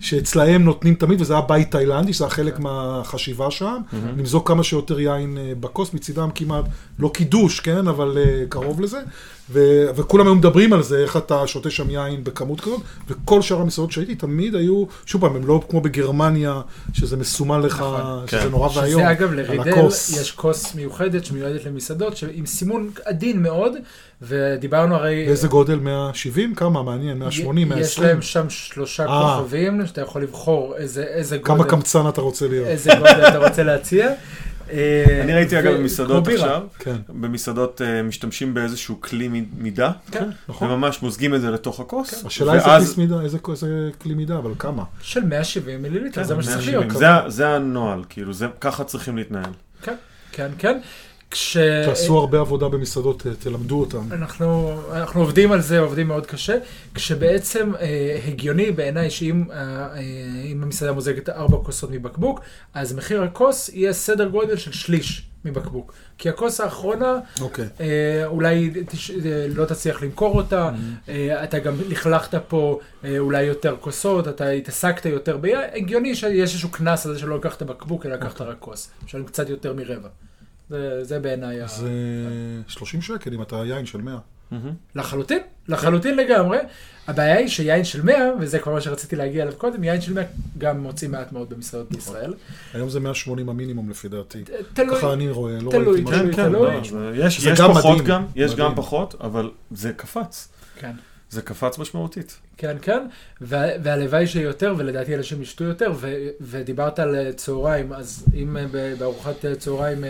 שאצלהם 0.00 0.64
נותנים 0.64 0.94
תמיד, 0.94 1.20
וזה 1.20 1.32
היה 1.32 1.42
בית 1.42 1.70
תאילנדי, 1.70 2.12
שזה 2.12 2.24
היה 2.24 2.30
חלק 2.30 2.58
מהחשיבה 2.58 3.50
שם, 3.50 3.76
למזוג 4.16 4.48
כמה 4.48 4.64
שיותר 4.64 5.00
יין 5.00 5.38
אה, 5.38 5.52
בכוס, 5.60 5.94
מצידם 5.94 6.28
כמעט, 6.34 6.64
לא 6.98 7.10
קידוש, 7.14 7.60
כן, 7.60 7.88
אבל 7.88 8.18
אה, 8.18 8.44
קרוב 8.48 8.80
לזה, 8.80 8.98
ו- 9.50 9.86
וכולם 9.96 10.26
היו 10.26 10.34
מדברים 10.34 10.72
על 10.72 10.82
זה, 10.82 10.98
איך 10.98 11.16
אתה 11.16 11.46
שותה 11.46 11.70
שם 11.70 11.90
יין 11.90 12.24
בכמות 12.24 12.60
כזאת, 12.60 12.80
וכל 13.08 13.42
שאר 13.42 13.60
המסעדות 13.60 13.92
שהייתי 13.92 14.14
תמיד 14.14 14.54
היו, 14.54 14.84
שוב 15.06 15.20
פעם, 15.20 15.36
הם 15.36 15.46
לא 15.46 15.60
כמו 15.68 15.80
בגרמניה, 15.80 16.60
שזה 16.92 17.16
מסומן 17.16 17.60
לך, 17.60 17.74
נכון. 17.80 18.26
שזה 18.26 18.40
כן. 18.40 18.48
נורא 18.48 18.68
ואיום, 18.74 19.00
שזה 19.00 19.10
אגב 19.10 19.32
לרידל. 19.32 19.86
יש 20.20 20.32
כוס 20.32 20.74
מיוחדת 20.74 21.24
שמיועדת 21.24 21.64
למסעדות, 21.64 22.14
עם 22.32 22.46
סימון 22.46 22.90
עדין 23.04 23.42
מאוד, 23.42 23.72
ודיברנו 24.22 24.94
הרי... 24.94 25.24
באיזה 25.26 25.48
גודל? 25.48 25.74
170? 25.78 26.54
כמה? 26.54 26.82
מעניין, 26.82 27.18
180, 27.18 27.66
יש 27.72 27.76
120? 27.98 28.08
להם 28.08 28.22
שם 28.22 28.50
שלושה 28.50 29.06
אה. 29.06 29.36
כוכבים, 29.38 29.86
שאתה 29.86 30.00
יכול 30.00 30.22
לבחור 30.22 30.74
איזה, 30.76 31.02
איזה 31.02 31.38
כמה 31.38 31.56
גודל, 31.56 31.70
קמצן 31.70 32.08
אתה 32.08 32.20
רוצה 32.20 32.48
להיות? 32.48 32.66
איזה 32.66 32.90
גודל 32.98 33.28
אתה 33.28 33.48
רוצה 33.48 33.62
להציע. 33.62 34.10
אה, 34.72 35.20
אני 35.24 35.34
ראיתי 35.34 35.58
אגב 35.58 35.72
ו- 35.74 35.78
במסעדות. 35.78 36.28
עכשיו, 36.28 36.62
כן, 36.78 36.96
במסעדות 37.08 37.82
אה, 37.82 38.02
משתמשים 38.02 38.54
באיזשהו 38.54 39.00
כלי 39.00 39.28
מידה, 39.58 39.90
כן, 40.10 40.28
נכון. 40.48 40.70
וממש 40.70 41.02
מוזגים 41.02 41.34
את 41.34 41.40
זה 41.40 41.50
לתוך 41.50 41.80
הכוס, 41.80 42.24
השאלה 42.24 42.54
איזה 42.54 42.66
איזה 43.22 43.38
איזה 43.50 43.90
כלי 44.02 44.14
מידה, 44.14 44.38
אבל 44.38 44.50
כמה? 44.58 44.84
של 45.02 45.24
170 45.24 45.82
מיליליטר, 45.82 46.20
כן, 46.20 46.24
זה 46.28 46.34
מה 46.34 46.42
שצריך 46.42 46.56
170. 46.68 46.88
להיות. 46.88 47.32
זה 47.32 47.48
הנוהל, 47.48 48.04
כאילו, 48.08 48.32
זה- 48.32 48.46
ככה 48.60 48.84
צריכים 48.84 49.16
להתנהל. 49.16 49.50
כן, 49.82 49.94
כן, 50.32 50.48
כן. 50.58 50.78
כש... 51.30 51.56
תעשו 51.84 52.18
הרבה 52.18 52.40
עבודה 52.40 52.68
במסעדות, 52.68 53.22
ת- 53.22 53.42
תלמדו 53.42 53.80
אותם. 53.80 54.12
אנחנו, 54.12 54.80
אנחנו 54.92 55.20
עובדים 55.20 55.52
על 55.52 55.60
זה, 55.60 55.78
עובדים 55.78 56.08
מאוד 56.08 56.26
קשה, 56.26 56.58
כשבעצם 56.94 57.72
אה, 57.80 58.18
הגיוני 58.28 58.72
בעיניי 58.72 59.10
שאם 59.10 59.44
אה, 59.50 59.56
אה, 59.56 60.00
המסעדה 60.50 60.92
מוזגת 60.92 61.28
ארבע 61.28 61.56
כוסות 61.64 61.90
מבקבוק, 61.90 62.40
אז 62.74 62.92
מחיר 62.94 63.22
הכוס 63.22 63.68
יהיה 63.68 63.92
סדר 63.92 64.28
גודל 64.28 64.56
של 64.56 64.72
שליש 64.72 65.22
מבקבוק. 65.44 65.92
כי 66.18 66.28
הכוס 66.28 66.60
האחרונה, 66.60 67.18
אוקיי. 67.40 67.64
אה, 67.80 68.22
אולי 68.26 68.70
תש... 68.88 69.10
אה, 69.10 69.46
לא 69.54 69.64
תצליח 69.64 70.02
למכור 70.02 70.36
אותה, 70.36 70.70
אה, 71.08 71.44
אתה 71.44 71.58
גם 71.58 71.74
לכלכת 71.88 72.40
פה 72.48 72.80
אה, 73.04 73.18
אולי 73.18 73.42
יותר 73.42 73.76
כוסות, 73.80 74.28
אתה 74.28 74.48
התעסקת 74.48 75.06
יותר 75.06 75.36
ביין, 75.36 75.60
הגיוני 75.74 76.14
שיש 76.14 76.50
איזשהו 76.52 76.68
קנס 76.68 77.06
על 77.06 77.12
זה 77.14 77.18
שלא 77.18 77.36
לקחת 77.36 77.62
בקבוק, 77.62 78.06
אלא 78.06 78.14
לקחת 78.14 78.40
רק 78.40 78.56
כוס. 78.60 78.90
משלם 79.04 79.24
קצת 79.24 79.48
יותר 79.48 79.72
מרבע. 79.74 80.08
זה, 80.70 81.04
זה 81.04 81.20
בעיניי. 81.20 81.68
זה 81.68 81.88
30 82.68 83.02
שקל 83.02 83.34
אם 83.34 83.42
אתה 83.42 83.56
יין 83.56 83.86
של 83.86 84.00
100. 84.00 84.18
מהמם. 84.50 84.72
לחלוטין, 84.94 85.38
לחלוטין 85.68 86.16
לגמרי. 86.16 86.58
הבעיה 87.08 87.36
היא 87.36 87.48
שיין 87.48 87.84
של 87.84 88.02
100, 88.02 88.14
וזה 88.40 88.58
כבר 88.58 88.72
מה 88.72 88.80
שרציתי 88.80 89.16
להגיע 89.16 89.42
אליו 89.42 89.54
קודם, 89.56 89.84
יין 89.84 90.00
של 90.00 90.12
100 90.12 90.24
גם 90.58 90.80
מוציא 90.80 91.08
מעט 91.08 91.32
מאוד 91.32 91.50
במסעדות 91.50 91.90
בישראל. 91.92 92.34
היום 92.74 92.88
זה 92.88 93.00
180 93.00 93.48
המינימום 93.48 93.90
לפי 93.90 94.08
דעתי. 94.08 94.44
תלוי, 94.72 94.96
ככה 94.96 95.12
אני 95.12 95.30
רואה, 95.30 95.58
לא 95.60 95.70
תלוי, 95.70 95.86
ראיתי 95.86 96.10
משהו. 96.10 96.26
כן, 96.26 96.32
כן, 96.32 96.48
תלוי. 96.48 96.70
לא, 96.92 97.14
יש 97.14 97.60
פחות. 97.60 98.04
גם, 98.04 98.26
יש. 98.36 98.54
גם 98.54 98.74
פחות, 98.74 99.14
אבל 99.20 99.50
זה 99.70 99.92
קפץ. 99.92 100.48
כן. 100.80 100.92
זה 101.36 101.42
קפץ 101.42 101.78
משמעותית. 101.78 102.38
כן, 102.56 102.76
כן, 102.82 103.06
וה- 103.40 103.82
והלוואי 103.82 104.26
שיותר, 104.26 104.74
ולדעתי 104.76 105.14
אנשים 105.16 105.42
ישתו 105.42 105.64
יותר, 105.64 105.92
ו- 105.96 106.28
ודיברת 106.40 106.98
על 106.98 107.16
אה, 107.16 107.32
צהריים, 107.32 107.92
אז 107.92 108.24
אם 108.34 108.56
אה, 108.56 108.66
בארוחת 108.98 109.44
אה, 109.44 109.54
צהריים 109.54 110.04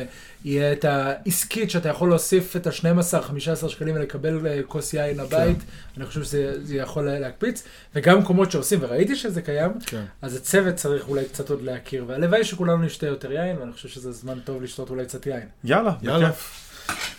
יהיה 0.45 0.73
את 0.73 0.85
העסקית 0.85 1.71
שאתה 1.71 1.89
יכול 1.89 2.09
להוסיף 2.09 2.57
את 2.57 2.67
ה-12-15 2.67 3.69
שקלים 3.69 3.95
ולקבל 3.97 4.63
כוס 4.67 4.95
יין 4.95 5.17
לבית, 5.21 5.59
אני 5.97 6.07
חושב 6.07 6.23
שזה 6.23 6.65
זה 6.65 6.77
יכול 6.77 7.11
להקפיץ, 7.11 7.63
וגם 7.95 8.19
מקומות 8.19 8.51
שעושים, 8.51 8.79
וראיתי 8.83 9.17
שזה 9.17 9.43
קיים, 9.43 9.71
כן. 9.87 10.03
אז 10.23 10.37
הצוות 10.37 10.75
צריך 10.75 11.09
אולי 11.09 11.25
קצת 11.25 11.51
עוד 11.51 11.63
להכיר, 11.63 12.05
והלוואי 12.07 12.45
שכולנו 12.45 12.83
נשתה 12.83 13.07
יותר 13.07 13.33
יין, 13.33 13.57
ואני 13.59 13.73
חושב 13.73 13.89
שזה 13.89 14.13
זמן 14.13 14.39
טוב 14.45 14.63
לשתות 14.63 14.91
אולי 14.91 15.05
קצת 15.07 15.27
יין. 15.27 15.47
יאללה, 15.65 15.93
יאללה. 16.03 16.29
בכיף. 16.29 16.63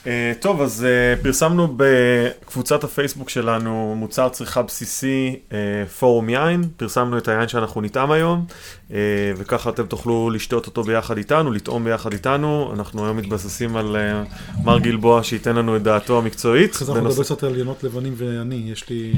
Uh, 0.03 0.07
טוב, 0.39 0.61
אז 0.61 0.85
uh, 0.85 1.23
פרסמנו 1.23 1.77
בקבוצת 1.77 2.83
הפייסבוק 2.83 3.29
שלנו 3.29 3.95
מוצר 3.97 4.29
צריכה 4.29 4.61
בסיסי, 4.61 5.35
uh, 5.49 5.53
פורום 5.99 6.29
יין, 6.29 6.63
פרסמנו 6.77 7.17
את 7.17 7.27
היין 7.27 7.47
שאנחנו 7.47 7.81
נטעם 7.81 8.11
היום, 8.11 8.45
uh, 8.89 8.93
וככה 9.37 9.69
אתם 9.69 9.85
תוכלו 9.85 10.29
לשתות 10.29 10.65
אותו 10.65 10.83
ביחד 10.83 11.17
איתנו, 11.17 11.51
לטעום 11.51 11.83
ביחד 11.83 12.13
איתנו. 12.13 12.71
אנחנו 12.73 13.05
היום 13.05 13.17
מתבססים 13.17 13.77
על 13.77 13.95
uh, 13.95 14.63
מר 14.63 14.79
גלבוע 14.79 15.23
שייתן 15.23 15.55
לנו 15.55 15.75
את 15.75 15.83
דעתו 15.83 16.17
המקצועית. 16.17 16.73
זה 16.73 16.91
אנחנו 16.93 17.09
נדבר 17.09 17.23
קצת 17.23 17.43
על 17.43 17.57
ינות 17.59 17.83
לבנים 17.83 18.13
ואני, 18.17 18.69
יש 18.71 18.89
לי... 18.89 19.13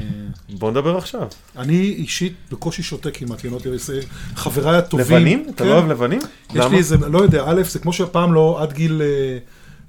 בוא 0.48 0.70
נדבר 0.70 0.96
עכשיו. 0.96 1.26
אני 1.56 1.94
אישית 1.98 2.34
בקושי 2.52 2.82
שותה 2.82 3.10
כמעט 3.10 3.44
ינות, 3.44 3.62
זה 3.74 4.00
חבריי 4.34 4.76
הטובים. 4.76 5.06
לבנים? 5.06 5.46
אתה 5.54 5.64
כן. 5.64 5.70
לא 5.70 5.74
אוהב 5.74 5.90
לבנים? 5.90 6.20
יש 6.50 6.56
למה? 6.56 6.68
לי 6.68 6.78
איזה, 6.78 6.96
לא 6.96 7.18
יודע, 7.18 7.44
א', 7.46 7.62
זה 7.62 7.78
כמו 7.78 7.92
שהפעם 7.92 8.34
לא, 8.34 8.62
עד 8.62 8.72
גיל 8.72 9.02
אה, 9.02 9.38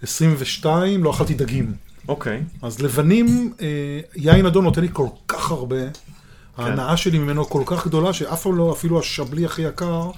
22 0.04 1.04
לא 1.04 1.12
אכלתי 1.12 1.34
דגים. 1.34 1.74
אוקיי. 2.08 2.44
אז 2.62 2.82
לבנים, 2.82 3.54
אה, 3.62 3.68
יין 4.16 4.46
אדום 4.46 4.64
נותן 4.64 4.82
לי 4.82 4.88
כל 4.94 5.08
כך 5.28 5.52
הרבה, 5.52 5.82
כן. 5.82 6.64
ההנאה 6.64 6.98
שלי 6.98 7.20
ממנו 7.20 7.46
כל 7.46 7.64
כך 7.66 7.88
גדולה, 7.88 8.14
שאף 8.14 8.44
פעם 8.44 8.56
לא, 8.56 8.72
אפילו 8.72 9.00
השבלי 9.00 9.46
הכי 9.46 9.62
יקר, 9.62 10.12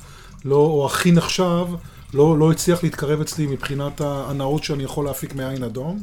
לא, 0.45 0.55
או 0.55 0.85
הכי 0.85 1.11
נחשב, 1.11 1.65
לא, 2.13 2.39
לא 2.39 2.51
הצליח 2.51 2.83
להתקרב 2.83 3.21
אצלי 3.21 3.47
מבחינת 3.47 4.01
ההנאות 4.01 4.63
שאני 4.63 4.83
יכול 4.83 5.05
להפיק 5.05 5.35
מיין 5.35 5.63
אדום. 5.63 6.01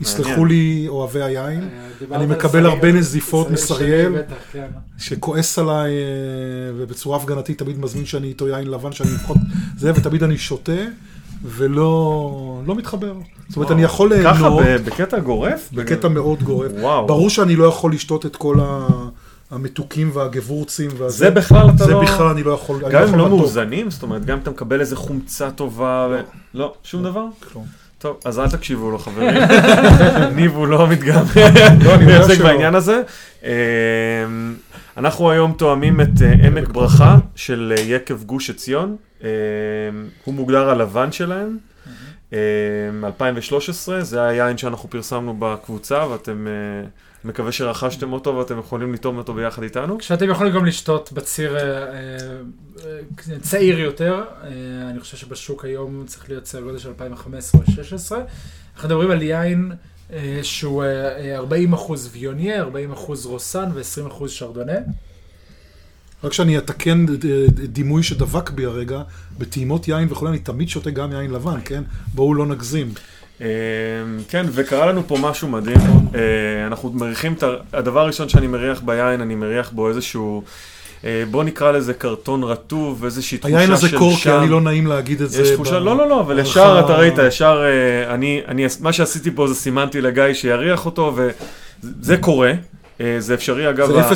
יסלחו 0.00 0.44
לי 0.44 0.84
אוהבי 0.88 1.22
היין, 1.22 1.68
אה, 2.10 2.16
אני 2.16 2.26
מקבל 2.26 2.66
הרבה 2.66 2.92
נזיפות 2.92 3.50
מסריאל. 3.50 4.22
כן. 4.52 4.66
שכועס 4.98 5.58
עליי, 5.58 5.92
אה, 5.92 5.96
ובצורה 6.76 7.16
הפגנתית 7.16 7.58
תמיד 7.58 7.78
מזמין 7.78 8.06
שאני 8.06 8.28
איתו 8.28 8.48
יין 8.48 8.66
לבן, 8.66 8.92
שאני 8.92 9.10
לפחות 9.14 9.36
זה, 9.76 9.92
ותמיד 9.94 10.22
אני 10.22 10.38
שותה, 10.38 10.72
ולא 11.44 12.32
לא 12.66 12.74
מתחבר. 12.74 13.12
זאת 13.48 13.56
אומרת, 13.56 13.70
אני 13.70 13.82
יכול 13.82 14.12
ככה, 14.24 14.32
ליהנות, 14.48 14.62
ב- 14.64 14.76
בקטע 14.86 15.18
גורף? 15.18 15.68
בקטע 15.72 16.08
מאוד 16.08 16.42
גורף. 16.42 16.72
וואו. 16.80 17.06
ברור 17.06 17.30
שאני 17.30 17.56
לא 17.56 17.64
יכול 17.64 17.92
לשתות 17.92 18.26
את 18.26 18.36
כל 18.36 18.56
ה- 18.62 18.86
המתוקים 19.50 20.10
והגבורצים 20.14 20.90
והזה. 20.98 21.16
זה 21.18 21.30
בכלל 21.30 21.68
אתה 21.76 21.84
זה 21.84 21.92
לא... 21.92 22.02
בכלל 22.02 22.26
אני 22.26 22.42
לא 22.42 22.52
יכול. 22.52 22.84
אני 22.84 22.94
גם 22.94 23.02
אם 23.08 23.14
לא. 23.14 23.28
מאוזנים, 23.28 23.90
זאת 23.90 24.02
אומרת, 24.02 24.24
גם 24.24 24.36
אם 24.36 24.42
אתה 24.42 24.50
מקבל 24.50 24.80
איזה 24.80 24.96
חומצה 24.96 25.50
טובה, 25.50 26.08
ו... 26.10 26.20
לא, 26.54 26.74
שום 26.82 27.02
דבר? 27.02 27.24
כלום. 27.52 27.64
טוב, 27.98 28.16
אז 28.24 28.38
אל 28.38 28.48
תקשיבו 28.50 28.90
לו, 28.90 28.98
חברים. 28.98 29.34
ניב 30.36 30.56
הוא 30.56 30.66
לא 30.66 30.86
מדגם 30.86 31.24
לא, 31.84 31.94
אני 31.94 32.04
מייצג. 32.06 32.42
בעניין 32.42 32.74
הזה. 32.74 33.02
אמ, 33.42 33.48
אנחנו 34.96 35.30
היום 35.30 35.52
תואמים 35.52 36.00
את 36.00 36.08
אה, 36.22 36.46
עמק 36.46 36.68
ברכה 36.68 37.16
של 37.34 37.74
אה, 37.76 37.82
יקב 37.82 38.22
גוש 38.22 38.50
עציון. 38.50 38.96
אמ, 39.22 39.28
הוא 40.24 40.34
מוגדר 40.34 40.70
הלבן 40.70 41.12
שלהם. 41.12 41.58
אמ, 42.32 42.38
2013, 43.04 44.04
זה 44.04 44.22
היין 44.22 44.58
שאנחנו 44.58 44.90
פרסמנו 44.90 45.36
בקבוצה, 45.38 46.06
ואתם, 46.10 46.46
אה, 46.46 46.88
מקווה 47.24 47.52
שרכשתם 47.52 48.12
אותו 48.12 48.36
ואתם 48.36 48.58
יכולים 48.58 48.94
לטעום 48.94 49.18
אותו 49.18 49.34
ביחד 49.34 49.62
איתנו. 49.62 49.98
כשאתם 49.98 50.30
יכולים 50.30 50.52
גם 50.52 50.64
לשתות 50.64 51.12
בציר 51.12 51.56
אה, 51.56 51.62
אה, 51.62 51.88
אה, 52.86 53.40
צעיר 53.40 53.78
יותר, 53.78 54.24
אה, 54.42 54.48
אני 54.90 55.00
חושב 55.00 55.16
שבשוק 55.16 55.64
היום 55.64 56.04
צריך 56.06 56.28
להיות 56.28 56.46
סדר 56.46 56.62
גודל 56.62 56.78
של 56.78 56.88
2015 56.88 57.60
או 57.60 57.64
2016. 57.68 58.20
אנחנו 58.74 58.88
מדברים 58.88 59.10
על 59.10 59.22
יין 59.22 59.72
אה, 60.12 60.40
שהוא 60.42 60.84
אה, 60.84 61.36
אה, 61.36 61.40
40% 61.40 61.92
ויוניה, 62.12 62.64
40% 62.64 62.66
רוסן 63.24 63.68
ו-20% 63.74 64.28
שרדונה. 64.28 64.78
רק 66.24 66.32
שאני 66.32 66.58
אתקן 66.58 67.06
ד- 67.06 67.26
ד- 67.26 67.60
דימוי 67.60 68.02
שדבק 68.02 68.50
בי 68.50 68.64
הרגע, 68.64 69.00
בטעימות 69.38 69.88
יין 69.88 70.08
וכולי, 70.10 70.30
אני 70.30 70.38
תמיד 70.38 70.68
שותה 70.68 70.90
גם 70.90 71.12
יין 71.12 71.30
לבן, 71.30 71.58
כן? 71.64 71.82
בואו 72.14 72.34
לא 72.34 72.46
נגזים. 72.46 72.92
אמ, 73.40 73.46
כן, 74.28 74.46
וקרה 74.52 74.86
לנו 74.86 75.02
פה 75.06 75.16
משהו 75.20 75.48
מדהים. 75.48 75.76
אה, 76.14 76.66
אנחנו 76.66 76.92
מריחים 76.92 77.32
את 77.32 77.42
ה... 77.42 77.46
הדבר 77.72 78.00
הראשון 78.00 78.28
שאני 78.28 78.46
מריח 78.46 78.80
ביין, 78.80 79.20
אני 79.20 79.34
מריח 79.34 79.70
בו 79.70 79.88
איזשהו... 79.88 80.42
אה, 81.04 81.24
בוא 81.30 81.44
נקרא 81.44 81.70
לזה 81.72 81.94
קרטון 81.94 82.42
רטוב, 82.42 83.04
איזושהי 83.04 83.38
תחושה 83.38 83.52
של 83.52 83.58
היין 83.58 83.68
שם. 83.68 83.86
הזה 83.86 83.98
קורקי, 83.98 84.30
אני 84.32 84.48
לא 84.48 84.60
נעים 84.60 84.86
להגיד 84.86 85.22
את 85.22 85.30
זה. 85.30 85.42
יש 85.42 85.50
תחושה, 85.50 85.78
לא, 85.78 85.96
לא, 85.96 86.08
לא, 86.08 86.20
אבל 86.20 86.38
ישר 86.38 86.80
אתה 86.84 86.96
ראית, 86.96 87.14
ישר, 87.28 87.62
אה, 87.64 88.14
אני, 88.14 88.42
מה 88.80 88.92
שעשיתי 88.92 89.30
פה 89.34 89.48
זה 89.48 89.54
סימנתי 89.54 90.00
לגיא 90.00 90.24
שיריח 90.32 90.86
אותו, 90.86 91.16
וזה 91.16 92.16
קורה. 92.16 92.52
אה, 93.00 93.16
זה 93.18 93.34
אפשרי, 93.34 93.70
אגב. 93.70 93.86
זה 93.92 94.00
ה- 94.00 94.12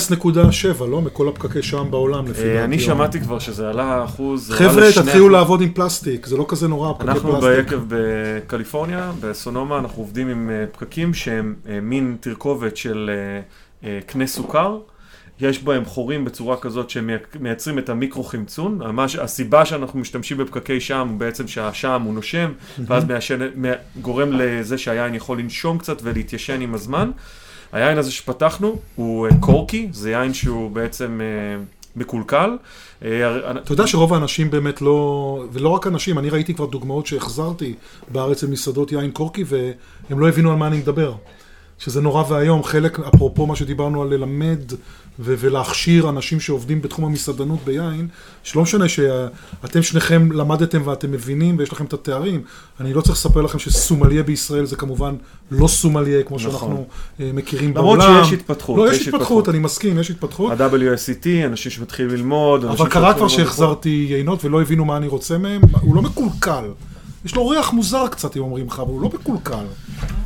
0.7, 0.78 0.84
לא? 0.90 1.02
מכל 1.02 1.28
הפקקי 1.28 1.62
שם 1.62 1.86
בעולם, 1.90 2.26
לפי 2.26 2.40
אה, 2.42 2.46
דעתי. 2.54 2.64
אני 2.64 2.78
שמעתי 2.80 3.20
כבר 3.20 3.38
שזה 3.38 3.68
עלה 3.68 4.04
אחוז. 4.04 4.50
חבר'ה, 4.50 4.88
תתחילו. 5.04 5.28
לעבוד 5.28 5.60
עם 5.60 5.72
פלסטיק, 5.72 6.26
זה 6.26 6.36
לא 6.36 6.44
כזה 6.48 6.68
נורא, 6.68 6.92
אנחנו 7.00 7.32
פלסטיק. 7.40 7.56
ביקב 7.68 7.80
בקליפורניה, 7.88 9.12
בסונומה, 9.20 9.78
אנחנו 9.78 10.02
עובדים 10.02 10.28
עם 10.28 10.50
אה, 10.50 10.64
פקקים 10.72 11.14
שהם 11.14 11.54
מין 11.82 12.16
תרכובת 12.20 12.76
של 12.76 13.10
קנה 14.06 14.26
סוכר. 14.26 14.78
יש 15.40 15.62
בהם 15.62 15.84
חורים 15.84 16.24
בצורה 16.24 16.56
כזאת 16.56 16.90
שהם 16.90 17.10
מייצרים 17.40 17.78
את 17.78 17.88
המיקרו-חמצון. 17.88 18.78
הסיבה 19.20 19.64
שאנחנו 19.64 19.98
משתמשים 20.00 20.38
בפקקי 20.38 20.80
שם 20.80 21.08
הוא 21.10 21.18
בעצם 21.18 21.48
שהשם 21.48 22.02
הוא 22.04 22.14
נושם, 22.14 22.52
ואז 22.86 23.04
מה- 23.54 23.68
גורם 24.00 24.28
לזה 24.32 24.78
שהיין 24.78 25.14
יכול 25.14 25.38
לנשום 25.38 25.78
קצת 25.78 25.98
ולהתיישן 26.02 26.60
עם 26.60 26.74
הזמן. 26.74 27.10
היין 27.72 27.98
הזה 27.98 28.10
שפתחנו 28.10 28.78
הוא 28.96 29.26
אה, 29.26 29.30
קורקי, 29.40 29.88
זה 29.92 30.10
יין 30.10 30.34
שהוא 30.34 30.70
בעצם 30.70 31.20
אה, 31.20 31.62
מקולקל. 31.96 32.56
אה, 33.04 33.50
אתה 33.50 33.72
יודע 33.72 33.86
שרוב 33.86 34.14
האנשים 34.14 34.50
באמת 34.50 34.82
לא, 34.82 35.44
ולא 35.52 35.68
רק 35.68 35.86
אנשים, 35.86 36.18
אני 36.18 36.30
ראיתי 36.30 36.54
כבר 36.54 36.66
דוגמאות 36.66 37.06
שהחזרתי 37.06 37.74
בארץ 38.08 38.42
למסעדות 38.42 38.92
יין 38.92 39.10
קורקי, 39.10 39.44
והם 39.46 40.20
לא 40.20 40.28
הבינו 40.28 40.50
על 40.50 40.56
מה 40.56 40.66
אני 40.66 40.76
מדבר. 40.76 41.14
שזה 41.84 42.00
נורא 42.00 42.24
ואיום, 42.28 42.64
חלק, 42.64 43.00
אפרופו 43.00 43.46
מה 43.46 43.56
שדיברנו 43.56 44.02
על 44.02 44.08
ללמד 44.08 44.60
ו- 45.18 45.34
ולהכשיר 45.38 46.08
אנשים 46.08 46.40
שעובדים 46.40 46.82
בתחום 46.82 47.04
המסעדנות 47.04 47.58
ביין, 47.64 48.08
שלא 48.42 48.62
משנה 48.62 48.88
שאתם 48.88 49.82
שניכם 49.82 50.32
למדתם 50.32 50.82
ואתם 50.84 51.12
מבינים 51.12 51.58
ויש 51.58 51.72
לכם 51.72 51.84
את 51.84 51.92
התארים, 51.92 52.42
אני 52.80 52.94
לא 52.94 53.00
צריך 53.00 53.14
לספר 53.14 53.42
לכם 53.42 53.58
שסומליה 53.58 54.22
בישראל 54.22 54.64
זה 54.64 54.76
כמובן 54.76 55.14
לא 55.50 55.68
סומליה 55.68 56.22
כמו 56.22 56.36
נכון. 56.36 56.50
שאנחנו 56.50 56.86
אה, 57.20 57.30
מכירים 57.34 57.70
למרות 57.70 57.98
בעולם. 57.98 58.24
שיש 58.24 58.32
התפתחות, 58.32 58.76
לא, 58.76 58.90
יש 58.90 58.96
יש 58.96 59.00
התפתחות, 59.00 59.20
התפתחות. 59.20 59.48
אני 59.48 59.58
מסכים, 59.58 59.98
יש 59.98 60.10
התפתחות. 60.10 60.60
ה-WSET, 60.60 61.26
אנשים 61.46 61.70
שמתחילים 61.70 62.10
ללמוד, 62.10 62.64
אבל 62.64 62.88
קרה 62.88 63.14
כבר 63.14 63.28
שהחזרתי 63.28 64.06
יינות 64.10 64.44
ולא 64.44 64.62
הבינו 64.62 64.84
מה 64.84 64.96
אני 64.96 65.06
רוצה 65.06 65.38
מהם, 65.38 65.60
הוא 65.80 65.94
לא 65.94 66.02
מקולקל. 66.02 66.64
יש 67.24 67.34
לו 67.34 67.48
ריח 67.48 67.72
מוזר 67.72 68.08
קצת, 68.08 68.36
אם 68.36 68.42
אומרים 68.42 68.66
לך, 68.66 68.80
אבל 68.80 68.90
הוא 68.90 69.02
לא 69.02 69.10
מקולקל. 69.14 69.64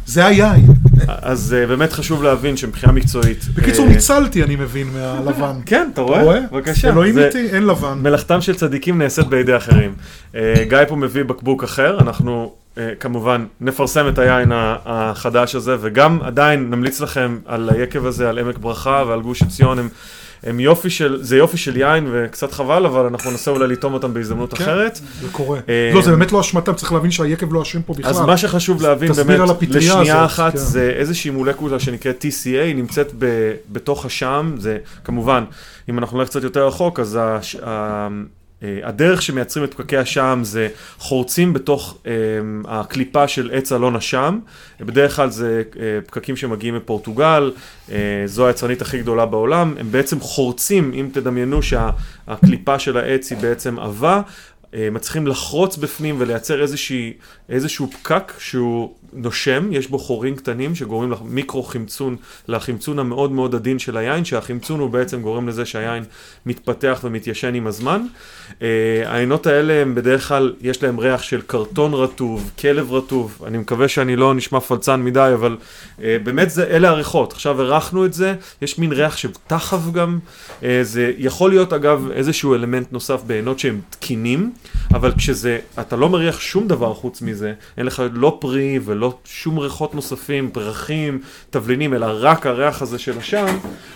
זה 0.07 0.27
היין. 0.27 0.67
בחו"ל. 0.97 1.15
אז 1.23 1.57
uh, 1.65 1.69
באמת 1.69 1.93
חשוב 1.93 2.23
להבין 2.23 2.57
שמבחינה 2.57 2.93
מקצועית... 2.93 3.45
בקיצור, 3.55 3.87
אה, 3.87 3.91
ניצלתי, 3.93 4.43
אני 4.43 4.57
מבין, 4.57 4.87
מהלבן. 4.93 5.57
כן, 5.67 5.89
אתה 5.93 6.01
רואה? 6.01 6.41
בבקשה. 6.53 6.89
אלוהים 6.89 7.19
איתי, 7.19 7.49
אין 7.49 7.67
לבן. 7.67 7.99
מלאכתם 8.03 8.41
של 8.41 8.55
צדיקים 8.55 9.03
נעשית 9.03 9.27
בידי 9.27 9.57
אחרים. 9.57 9.95
אה, 10.35 10.65
גיא 10.69 10.79
פה 10.89 10.97
מביא 10.97 11.25
בקבוק 11.25 11.65
אחר, 11.65 11.99
אנחנו 12.01 12.53
אה, 12.79 12.93
כמובן 13.01 13.47
נפרסם 13.61 14.09
את 14.09 14.19
היין 14.19 14.53
החדש 14.55 15.55
הזה, 15.55 15.77
וגם 15.81 16.19
עדיין 16.23 16.71
נמליץ 16.71 17.01
לכם 17.01 17.39
על 17.47 17.71
היקב 17.73 18.07
הזה, 18.07 18.29
על 18.29 18.39
עמק 18.39 18.59
ברכה 18.59 19.05
ועל 19.09 19.21
גוש 19.21 19.43
עציון, 19.43 19.79
הם, 19.79 19.89
הם 20.47 20.61
יופי 20.61 20.91
של, 20.91 21.19
זה 21.23 21.37
יופי 21.37 21.57
של 21.57 21.77
יין 21.77 22.09
וקצת 22.13 22.53
חבל, 22.53 22.87
אבל 22.87 23.05
אנחנו 23.05 23.31
ננסה 23.31 23.51
אולי 23.51 23.69
לטעום 23.69 23.95
אותם 23.95 24.15
בהזדמנות 24.15 24.55
כן. 24.55 24.65
אחרת. 24.65 25.01
זה 25.21 25.29
קורה. 25.33 25.61
אה, 25.69 25.91
לא, 25.95 26.03
זה 26.03 26.11
באמת 26.11 26.33
לא 26.33 26.41
אשמתם, 26.41 26.75
צריך 26.75 26.93
להבין 26.93 27.11
שהיקב 27.11 27.53
לא 27.53 27.63
אשם 27.63 27.83
פה 27.83 27.95
בכלל. 27.95 28.11
אז 28.11 28.21
מה 28.21 28.37
שחשוב 28.37 28.83
להבין 28.83 29.13
באמת, 29.13 29.41
לשנייה 29.69 30.01
הזאת, 30.01 30.31
אחת, 30.31 30.53
כן. 30.53 30.59
זה 30.59 30.93
איזושהי 30.97 31.31
מולקולה 31.31 31.81
שנקראת 31.81 32.25
TCA, 32.25 32.63
היא 32.63 32.77
נמצאת 32.77 33.13
ב, 33.19 33.53
בתוך 33.73 34.05
השעם, 34.05 34.55
זה 34.59 34.79
כמובן, 35.05 35.45
אם 35.89 35.99
אנחנו 35.99 36.19
נלך 36.19 36.29
קצת 36.29 36.43
יותר 36.43 36.67
רחוק, 36.67 37.01
אז 37.01 37.19
הש, 37.21 37.57
הדרך 38.63 39.23
שמייצרים 39.23 39.65
את 39.65 39.75
פקקי 39.75 39.97
השעם 39.97 40.45
זה 40.45 40.69
חורצים 40.99 41.53
בתוך 41.53 41.99
אה, 42.07 42.13
הקליפה 42.65 43.29
של 43.29 43.51
עץ 43.53 43.73
אלון 43.73 43.97
השעם, 43.97 44.41
בדרך 44.81 45.17
כלל 45.17 45.31
זה 45.31 45.63
אה, 45.81 45.99
פקקים 46.07 46.37
שמגיעים 46.37 46.77
מפורטוגל, 46.77 47.53
אה, 47.91 47.97
זו 48.27 48.47
היצרנית 48.47 48.83
הכי 48.83 48.99
גדולה 48.99 49.27
בעולם, 49.27 49.75
הם 49.79 49.93
בעצם 49.93 50.21
חורצים, 50.21 50.93
אם 50.95 51.09
תדמיינו 51.13 51.61
שהקליפה 51.63 52.79
של 52.79 52.97
העץ 52.97 53.31
היא 53.31 53.39
בעצם 53.39 53.79
עבה, 53.79 54.23
אה, 54.75 54.89
מצליחים 54.91 55.27
לחרוץ 55.27 55.77
בפנים 55.77 56.17
ולייצר 56.19 56.63
איזושהי, 56.63 57.13
איזשהו 57.49 57.91
פקק 57.91 58.33
שהוא 58.39 58.95
נושם, 59.17 59.73
יש 59.73 59.89
בו 59.89 59.99
חורים 59.99 60.37
קטנים 60.37 60.75
שגורמים 60.75 61.11
למיקרו 61.11 61.63
חמצון, 61.63 62.17
לחמצון 62.49 62.99
המאוד 62.99 63.33
מאוד 63.33 63.55
עדין 63.55 63.79
של 63.79 63.97
היין, 63.97 64.25
שהחמצון 64.25 64.81
הוא 64.81 64.91
בעצם 64.91 65.23
גורם 65.23 65.49
לזה 65.49 65.65
שהיין 65.65 66.05
מתפתח 66.47 67.01
ומתיישן 67.05 67.55
עם 67.55 67.67
הזמן. 67.67 68.03
אה, 68.63 68.69
העיינות 69.07 69.47
האלה 69.47 69.73
הם 69.73 69.95
בדרך 69.95 70.29
כלל, 70.29 70.55
יש 70.61 70.83
להם 70.83 70.99
ריח 70.99 71.23
של 71.23 71.41
קרטון 71.41 71.95
רטוב, 71.95 72.51
כלב 72.61 72.93
רטוב, 72.93 73.43
אני 73.47 73.59
מקווה 73.59 73.89
שאני 73.89 74.17
לא 74.17 74.35
נשמע 74.35 74.61
פלצן 74.61 75.03
מדי, 75.03 75.31
אבל 75.35 75.57
אה, 76.03 76.17
באמת 76.25 76.51
זה, 76.51 76.65
אלה 76.65 76.89
הריחות. 76.89 77.33
עכשיו 77.33 77.63
הרחנו 77.63 78.05
את 78.05 78.13
זה, 78.13 78.35
יש 78.63 78.79
מין 78.79 78.93
ריח 78.93 79.17
של 79.17 79.31
תחב 79.47 79.93
גם, 79.93 80.19
אה, 80.63 80.79
זה 80.83 81.13
יכול 81.19 81.51
להיות 81.51 81.73
אגב 81.73 82.11
איזשהו 82.11 82.55
אלמנט 82.55 82.93
נוסף 82.93 83.23
בעיינות 83.27 83.59
שהם 83.59 83.81
תקינים, 83.91 84.53
אבל 84.95 85.13
כשזה, 85.19 85.59
אתה 85.81 85.97
לא 85.97 86.09
מריח 86.09 86.41
שום 86.41 86.69
דבר 86.69 86.95
חוץ 86.95 87.23
מזה, 87.23 87.36
אין 87.79 87.87
לך 87.87 88.03
לא 88.13 88.37
פרי 88.41 88.79
ולא 88.85 89.19
שום 89.25 89.59
ריחות 89.59 89.95
נוספים, 89.95 90.51
פרחים, 90.51 91.21
תבלינים, 91.51 91.95
אלא 91.95 92.07
רק 92.11 92.47
הריח 92.47 92.83
הזה 92.83 92.99
של 92.99 93.19
השם, 93.19 93.47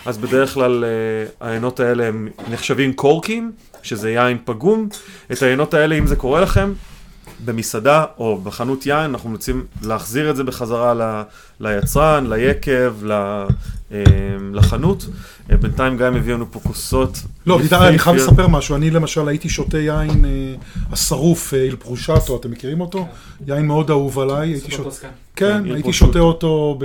אז 0.05 0.17
בדרך 0.17 0.53
כלל 0.53 0.83
אה, 0.83 1.47
העיינות 1.47 1.79
האלה 1.79 2.07
הם 2.07 2.29
נחשבים 2.51 2.93
קורקים, 2.93 3.51
שזה 3.83 4.11
יין 4.11 4.37
פגום. 4.45 4.89
את 5.31 5.41
העיינות 5.41 5.73
האלה, 5.73 5.95
אם 5.95 6.07
זה 6.07 6.15
קורה 6.15 6.41
לכם, 6.41 6.73
במסעדה 7.45 8.05
או 8.17 8.41
בחנות 8.41 8.85
יין, 8.85 9.11
אנחנו 9.11 9.29
רוצים 9.29 9.65
להחזיר 9.81 10.29
את 10.29 10.35
זה 10.35 10.43
בחזרה 10.43 10.93
ל, 10.93 11.21
ליצרן, 11.59 12.27
ליקב, 12.29 12.93
ל, 13.03 13.11
אה, 13.91 13.99
לחנות. 14.53 15.05
אה, 15.51 15.57
בינתיים 15.57 15.97
גיא 15.97 16.09
מביא 16.09 16.33
לנו 16.33 16.51
פה 16.51 16.59
כוסות. 16.59 17.17
לא. 17.45 17.59
תדע, 17.67 17.87
אני 17.87 17.99
חייב 17.99 18.15
לספר 18.15 18.47
משהו. 18.47 18.75
אני 18.75 18.89
למשל 18.89 19.27
הייתי 19.27 19.49
שותה 19.49 19.77
יין 19.77 20.25
אה, 20.25 20.55
השרוף, 20.91 21.53
איל 21.53 21.75
פרושטו, 21.75 22.37
אתם 22.37 22.51
מכירים 22.51 22.81
אותו? 22.81 23.07
יין 23.47 23.67
מאוד 23.67 23.89
אהוב 23.89 24.19
עליי. 24.19 24.49
הייתי 24.49 24.71
שותה... 24.71 24.83
טוסקן. 24.83 25.07
כן, 25.35 25.63
כן, 25.65 25.73
הייתי. 25.73 25.93
שותה 25.93 26.19
אותו 26.19 26.79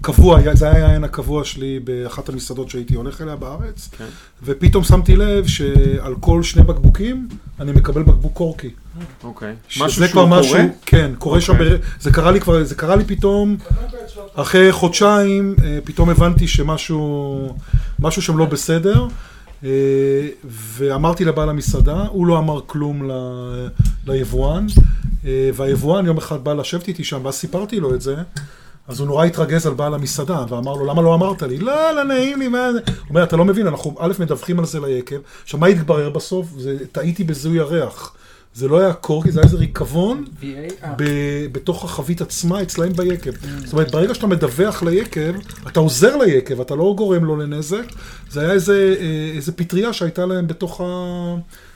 בקבוע, 0.00 0.40
זה 0.54 0.70
היה 0.70 0.86
העין 0.86 1.04
הקבוע 1.04 1.44
שלי 1.44 1.80
באחת 1.84 2.28
המסעדות 2.28 2.70
שהייתי 2.70 2.94
הולך 2.94 3.22
אליה 3.22 3.36
בארץ, 3.36 3.88
כן. 3.98 4.04
ופתאום 4.42 4.84
שמתי 4.84 5.16
לב 5.16 5.46
שעל 5.46 6.14
כל 6.20 6.42
שני 6.42 6.62
בקבוקים 6.62 7.28
אני 7.60 7.72
מקבל 7.72 8.02
בקבוק 8.02 8.32
קורקי. 8.32 8.70
אוקיי. 9.24 9.54
משהו 9.84 10.02
שהוא 10.08 10.22
קורה? 10.48 10.58
כן, 10.86 11.10
קורה 11.18 11.40
שם, 11.40 11.52
אוקיי. 11.52 11.68
בר- 11.70 11.76
זה 12.00 12.12
קרה 12.12 12.30
לי 12.30 12.40
כבר, 12.40 12.64
זה 12.64 12.74
קרה 12.74 12.96
לי 12.96 13.04
פתאום, 13.04 13.56
אחרי 14.34 14.72
חודשיים, 14.72 15.54
אה, 15.64 15.78
פתאום 15.84 16.10
הבנתי 16.10 16.48
שמשהו, 16.48 17.56
משהו 17.98 18.22
שם 18.22 18.38
לא 18.38 18.44
בסדר, 18.44 19.06
אה, 19.64 19.70
ואמרתי 20.44 21.24
לבעל 21.24 21.48
המסעדה, 21.48 22.02
הוא 22.08 22.26
לא 22.26 22.38
אמר 22.38 22.60
כלום 22.66 23.10
ל- 23.10 23.68
ליבואן, 24.06 24.66
אה, 25.26 25.50
והיבואן 25.54 26.06
יום 26.06 26.16
אחד 26.16 26.44
בא 26.44 26.52
לשבת 26.54 26.88
איתי 26.88 27.04
שם, 27.04 27.20
ואז 27.24 27.34
סיפרתי 27.34 27.80
לו 27.80 27.94
את 27.94 28.00
זה. 28.00 28.14
אז 28.88 29.00
הוא 29.00 29.06
נורא 29.08 29.24
התרגז 29.24 29.66
על 29.66 29.74
בעל 29.74 29.94
המסעדה, 29.94 30.44
ואמר 30.48 30.72
לו, 30.72 30.84
למה 30.86 31.02
לא 31.02 31.14
אמרת 31.14 31.42
לי? 31.42 31.58
לא, 31.58 31.92
לא 31.96 32.04
נעים 32.04 32.38
לי, 32.38 32.48
מה 32.48 32.72
זה? 32.72 32.78
הוא 32.86 32.94
אומר, 33.10 33.22
אתה 33.22 33.36
לא 33.36 33.44
מבין, 33.44 33.66
אנחנו 33.66 33.94
א', 33.98 34.12
מדווחים 34.18 34.58
על 34.58 34.64
זה 34.66 34.80
ליקב. 34.80 35.16
עכשיו, 35.42 35.60
מה 35.60 35.66
התברר 35.66 36.10
בסוף? 36.10 36.46
זה, 36.56 36.76
טעיתי 36.92 37.24
בזיהוי 37.24 37.60
הריח. 37.60 38.12
זה 38.54 38.68
לא 38.68 38.80
היה 38.80 38.92
קורקי, 38.92 39.32
זה 39.32 39.40
היה 39.40 39.44
איזה 39.46 39.56
ריקבון 39.56 40.24
בתוך 41.52 41.84
החבית 41.84 42.20
עצמה 42.20 42.62
אצלהם 42.62 42.92
ביקב. 42.92 43.30
זאת 43.64 43.72
אומרת, 43.72 43.90
ברגע 43.90 44.14
שאתה 44.14 44.26
מדווח 44.26 44.82
ליקב, 44.82 45.32
אתה 45.68 45.80
עוזר 45.80 46.16
ליקב, 46.16 46.60
אתה 46.60 46.74
לא 46.74 46.94
גורם 46.96 47.24
לו 47.24 47.36
לנזק. 47.36 47.84
זה 48.30 48.40
היה 48.40 48.52
איזה, 48.52 48.94
אה, 49.00 49.36
איזה 49.36 49.52
פטריה 49.52 49.92
שהייתה 49.92 50.26
להם 50.26 50.46
בתוך, 50.46 50.80
ה... 50.80 51.34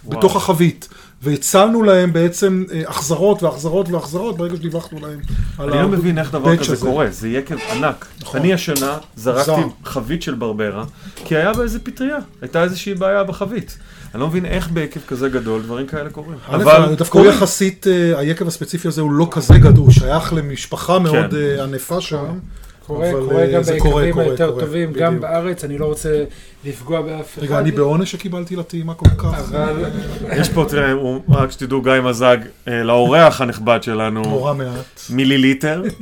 בתוך 0.08 0.36
החבית. 0.36 0.88
והצלנו 1.22 1.82
להם 1.82 2.12
בעצם 2.12 2.64
אה, 2.72 2.82
החזרות 2.86 3.42
והחזרות 3.42 3.88
והחזרות 3.88 4.36
ברגע 4.36 4.56
שדיווחנו 4.56 5.00
להם 5.00 5.20
על 5.58 5.70
אני 5.70 5.82
לא 5.82 5.88
מבין 5.88 6.18
איך 6.18 6.32
דבר 6.32 6.56
כזה 6.56 6.72
הזה. 6.72 6.86
קורה, 6.86 7.10
זה 7.10 7.28
יקב 7.28 7.56
ענק. 7.72 8.06
נכון. 8.20 8.40
אני 8.40 8.52
השנה 8.52 8.98
זרקתי 9.16 9.44
זר. 9.44 9.68
חבית 9.84 10.22
של 10.22 10.34
ברברה, 10.34 10.84
כי 11.24 11.36
היה 11.36 11.52
בה 11.52 11.62
איזה 11.62 11.78
פטריה, 11.78 12.18
הייתה 12.40 12.62
איזושהי 12.62 12.94
בעיה 12.94 13.24
בחבית. 13.24 13.78
אני 14.14 14.20
לא 14.20 14.28
מבין 14.28 14.46
איך 14.46 14.70
ביקב 14.70 15.00
כזה 15.06 15.28
גדול 15.28 15.62
דברים 15.62 15.86
כאלה 15.86 16.10
קורים. 16.10 16.38
אבל 16.48 16.94
דווקא 16.94 17.18
הוא 17.18 17.26
יחסית, 17.26 17.86
אה, 17.86 18.18
היקב 18.18 18.46
הספציפי 18.46 18.88
הזה 18.88 19.00
הוא 19.00 19.12
לא 19.12 19.28
כזה 19.30 19.58
גדול, 19.58 19.84
הוא 19.84 19.90
שייך 19.92 20.32
למשפחה 20.32 20.98
מאוד 20.98 21.34
אה, 21.34 21.62
ענפה 21.62 22.00
שם. 22.00 22.38
קורה, 22.87 23.11
אבל, 23.11 23.20
קורה 23.20 23.43
אה, 23.43 23.53
גם 23.53 23.62
ביקבים 23.62 24.18
היותר 24.18 24.51
קורה, 24.51 24.61
טובים, 24.61 24.93
גם 24.93 25.16
בדיוק. 25.16 25.22
בארץ, 25.22 25.64
אני 25.64 25.78
לא 25.78 25.87
רוצה 25.87 26.24
לפגוע 26.64 27.01
באף 27.03 27.39
אחד. 27.39 27.43
רגע, 27.43 27.59
אני 27.59 27.70
בעונש 27.70 28.12
שקיבלתי 28.12 28.57
לטעימה 28.57 28.95
כל 28.95 29.09
כך. 29.18 29.39
אבל 29.49 29.85
יש 30.41 30.49
פה, 30.49 30.64
תראה, 30.68 30.93
רק 31.28 31.51
שתדעו, 31.51 31.83
גיא 31.83 31.93
מזג, 32.05 32.37
אה, 32.68 32.83
לאורח 32.83 33.41
הנכבד 33.41 33.83
שלנו, 33.83 34.22
נורא 34.22 34.55
מעט. 34.55 35.01
מיליליטר. 35.11 35.83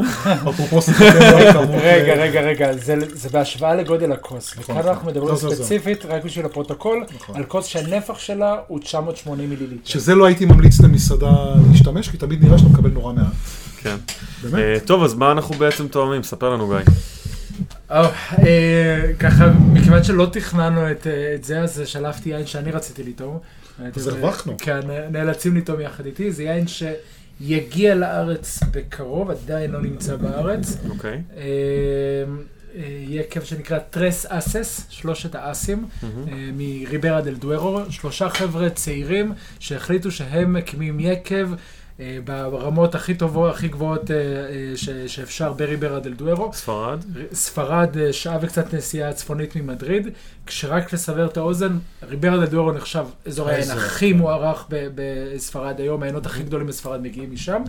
רגע, 1.83 2.15
רגע, 2.15 2.41
רגע, 2.41 2.73
זה, 2.73 2.95
זה 3.13 3.29
בהשוואה 3.29 3.75
לגודל 3.75 4.13
הכוס. 4.13 4.59
נכון, 4.59 4.77
וכאן 4.77 4.89
אנחנו 4.89 5.09
מדברים 5.09 5.29
לא, 5.29 5.37
זה, 5.37 5.49
זה. 5.49 5.57
ספציפית, 5.57 6.05
רק 6.09 6.25
בשביל 6.25 6.47
הפרוטוקול, 6.47 7.05
נכון. 7.15 7.37
על 7.37 7.45
כוס 7.45 7.67
שהנפח 7.67 8.19
שלה 8.19 8.57
הוא 8.67 8.79
980 8.79 9.51
מיליליטר. 9.51 9.91
שזה 9.91 10.15
לא 10.15 10.27
הייתי 10.27 10.45
ממליץ 10.45 10.81
למסעדה 10.81 11.33
להשתמש, 11.71 12.09
כי 12.09 12.17
תמיד 12.17 12.45
נראה 12.45 12.59
שאתה 12.59 12.71
מקבל 12.71 12.91
נורא 12.91 13.13
מעט. 13.13 13.25
כן. 13.83 13.97
באמת? 14.43 14.55
אה, 14.55 14.77
טוב, 14.87 15.05
אז 15.05 15.15
מה 15.15 15.33
אנחנו 15.33 15.55
בעצם 15.55 15.89
תואמים? 15.89 16.23
ספר 16.23 16.51
לנו, 16.51 16.69
גיא. 16.69 16.77
אה, 17.91 18.11
אה, 18.47 19.13
ככה, 19.19 19.51
מכיוון 19.73 20.05
שלא 20.05 20.27
תכננו 20.33 20.91
את, 20.91 21.07
את 21.35 21.45
זה, 21.45 21.61
אז 21.61 21.83
שלפתי 21.85 22.29
יין 22.29 22.47
שאני 22.47 22.71
רציתי 22.71 23.03
לטעום. 23.03 23.39
אז 23.97 24.07
הרווחנו. 24.07 24.57
כן, 24.59 24.81
נאלצים 25.11 25.57
לטעום 25.57 25.81
יחד 25.81 26.07
איתי. 26.07 26.33
זה 26.33 26.43
יין 26.43 26.65
שיגיע 26.67 27.95
לארץ 27.95 28.61
בקרוב, 28.73 29.31
עדיין 29.31 29.71
לא 29.71 29.83
נמצא 29.83 30.17
בארץ. 30.17 30.77
אוקיי. 30.91 31.23
אה, 31.37 31.43
אה, 32.77 32.83
יקב 33.09 33.43
שנקרא 33.43 33.79
טרס 33.79 34.27
אסס, 34.29 34.87
שלושת 34.89 35.35
האסים. 35.35 35.89
אה, 36.03 36.09
מריברה 36.57 37.21
דל 37.21 37.35
דוארו, 37.35 37.81
שלושה 37.91 38.29
חבר'ה 38.29 38.71
צעירים 38.71 39.33
שהחליטו 39.59 40.11
שהם 40.11 40.53
מקימים 40.53 41.01
יקב 41.01 41.49
ברמות 42.25 42.95
הכי 42.95 43.15
טובות, 43.15 43.55
הכי 43.55 43.69
גבוהות 43.69 44.11
אה, 44.11 44.17
אה, 44.17 44.23
ש- 44.77 44.89
שאפשר 45.07 45.53
בריברה 45.53 46.01
דל 46.01 46.13
דוארו. 46.15 46.53
ספרד. 46.53 47.05
ספרד, 47.33 47.97
אה, 47.99 48.13
שעה 48.13 48.39
וקצת 48.43 48.75
נסיעה 48.75 49.13
צפונית 49.13 49.57
ממדריד, 49.57 50.09
כשרק 50.47 50.93
לסבר 50.93 51.27
את 51.27 51.37
האוזן, 51.37 51.79
ריברה 52.09 52.37
דל 52.37 52.47
דוארו 52.47 52.73
נחשב 52.73 53.05
אזור 53.27 53.49
האזור, 53.49 53.77
הכי 53.77 54.13
כן. 54.13 54.19
מוערך 54.19 54.67
ב- 54.71 54.89
בספרד 54.95 55.81
היום, 55.81 56.03
העיינות 56.03 56.27
הכי 56.27 56.43
גדולים 56.43 56.67
בספרד 56.67 57.03
מגיעים 57.03 57.33
משם, 57.33 57.63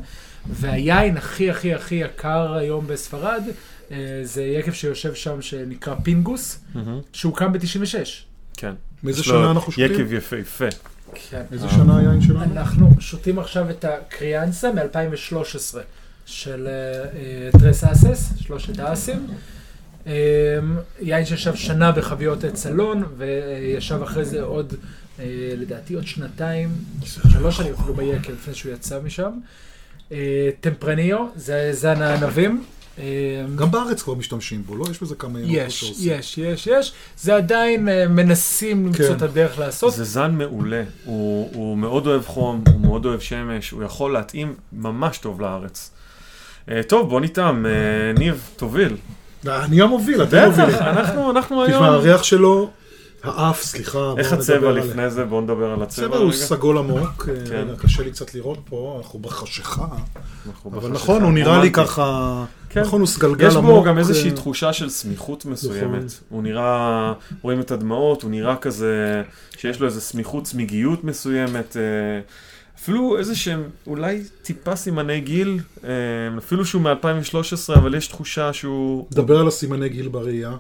והיין 0.50 1.18
הכי 1.18 1.50
הכי 1.52 1.74
הכי 1.74 1.96
יקר 1.96 2.54
היום 2.54 2.88
בספרד, 2.88 3.44
אה, 3.92 3.98
זה 4.24 4.44
יקב 4.44 4.72
שיושב 4.72 5.14
שם 5.14 5.42
שנקרא 5.42 5.96
פינגוס. 6.04 6.60
שהוקם 7.14 7.54
ב-96. 7.54 7.96
כן. 8.58 8.74
מאיזה 9.04 9.24
שנה 9.24 9.52
אנחנו 9.52 9.72
שותים? 9.72 9.92
יקב 9.94 10.14
יפהפה. 10.14 10.66
כן. 11.14 11.42
איזה 11.52 11.70
שנה 11.70 11.98
היין 11.98 12.22
שלנו? 12.22 12.44
אנחנו 12.44 12.90
שותים 13.00 13.40
עכשיו 13.40 13.70
את 13.70 13.86
הקריאנסה 13.86 14.72
מ-2013 14.72 15.78
של 16.26 16.68
אה, 16.68 17.04
אה, 17.20 17.60
טרס 17.60 17.84
אסס, 17.84 18.34
שלושת 18.40 18.80
האסים. 18.80 19.28
אה, 20.08 20.14
יין 21.02 21.26
שישב 21.26 21.56
שנה 21.56 21.92
בחביות 21.92 22.44
עץ 22.44 22.56
סלון, 22.56 23.04
וישב 23.18 24.02
אחרי 24.04 24.26
זה 24.26 24.42
עוד, 24.42 24.74
אה, 25.20 25.26
לדעתי 25.58 25.94
עוד 25.94 26.08
שנתיים, 26.08 26.70
שלוש 27.06 27.58
שנים 27.58 27.74
אפילו 27.74 27.94
ביקב 27.94 28.32
לפני 28.32 28.54
שהוא 28.54 28.74
יצא 28.74 29.00
משם. 29.04 29.32
אה, 30.12 30.50
טמפרניו, 30.62 31.28
זה 31.36 31.70
זן 31.74 32.02
הענבים. 32.02 32.64
אה, 33.00 33.04
גם 33.56 33.72
בארץ 33.72 34.02
כבר 34.02 34.14
משתמשים 34.14 34.64
בו, 34.64 34.76
לא? 34.76 34.86
יש 34.92 35.02
בזה 35.02 35.16
כמה 35.16 35.40
ימים 35.40 35.56
יש, 35.56 35.96
יש, 36.00 36.38
יש, 36.38 36.68
יש. 36.68 36.94
זה 37.18 37.36
עדיין 37.36 37.90
אה, 37.90 38.08
מנסים 38.08 38.86
למצוא 38.86 39.08
כן. 39.08 39.16
את 39.16 39.22
הדרך 39.22 39.60
לעשות. 39.60 39.94
זה 39.94 40.04
זן 40.04 40.32
מעולה, 40.32 40.84
הוא, 41.06 41.50
הוא 41.54 41.78
מאוד 41.78 42.08
אוהב 42.08 42.26
חום, 42.26 42.64
הוא 42.74 42.82
מאוד 42.82 43.06
אוהב 43.06 43.20
שמש, 43.20 43.72
הוא 43.72 43.84
יכול 43.84 44.14
להתאים 44.14 44.56
ממש 44.74 45.18
טוב 45.18 45.42
לארץ. 45.42 45.92
אה, 46.72 46.84
טוב, 46.84 47.10
בוא 47.10 47.22
נטעם, 47.22 47.66
ניב, 48.18 48.50
תוביל. 48.56 48.96
אני 49.48 49.82
המוביל, 49.82 50.24
אתם 50.24 50.46
מובילים. 50.46 50.70
בטח, 50.70 50.82
אנחנו, 50.82 51.32
אנחנו 51.32 51.66
תשמע, 51.66 51.76
היום... 51.76 51.84
הריח 51.84 52.24
שלו, 52.24 52.70
האף, 53.24 53.64
סליחה. 53.64 54.14
איך 54.18 54.34
הצבע. 54.34 54.72
לפני 54.72 55.10
זה? 55.10 55.26
בואו 55.26 55.42
נדבר 55.42 55.72
על 55.72 55.82
הצבע 55.82 56.06
הצבע 56.06 56.18
הוא 56.18 56.28
רגע. 56.28 56.38
סגול 56.38 56.78
עמוק, 56.78 57.30
אה, 57.30 57.46
כן. 57.50 57.68
קשה 57.78 58.04
לי 58.04 58.12
קצת 58.12 58.34
לראות 58.34 58.60
פה, 58.66 59.00
אנחנו 59.04 59.20
בחשיכה. 59.20 59.88
אנחנו 60.48 60.70
אבל 60.70 60.78
בחשיכה. 60.80 60.94
נכון, 60.94 61.24
הוא 61.24 61.32
נראה 61.32 61.62
לי. 61.62 61.72
ככה, 61.72 62.46
כן. 62.70 62.82
נכון, 62.82 63.00
הוא 63.00 63.08
סגלגל 63.08 63.48
יש 63.48 63.56
עמוק. 63.56 63.72
בו 63.72 63.84
גם 63.84 63.98
איזושהי 63.98 64.30
אה, 64.30 64.36
תחושה 64.36 64.74
של 64.74 64.90
סמיכות 64.90 65.46
מסוימת. 65.46 66.04
נכון. 66.04 66.08
הוא 66.30 66.44
נראה, 66.44 67.14
רואים 67.42 67.60
את 67.60 67.72
הדמעות, 67.72 68.24
הוא 68.24 68.32
נראה 68.32 68.56
כזה, 68.56 69.24
שיש 69.58 69.80
לו 69.80 69.86
איזה 69.86 70.02
סמיכות, 70.02 70.44
צמיגיות 70.44 71.04
מסוימת. 71.04 71.78
אה, 71.78 71.82
אפילו 72.80 73.18
איזה 73.18 73.36
שהם, 73.36 73.64
אולי 73.88 74.24
טיפה 74.42 74.76
סימני 74.76 75.22
גיל, 75.22 75.60
אה, 75.84 75.90
אפילו 76.38 76.66
שהוא 76.66 76.82
מ-2013, 76.82 77.76
אבל 77.76 77.96
יש 77.96 78.08
תחושה 78.08 78.54
שהוא... 78.54 79.08
דבר 79.12 79.40
על 79.40 79.48
הסימני 79.48 79.90
גיל 79.90 80.08
בראייה. 80.08 80.52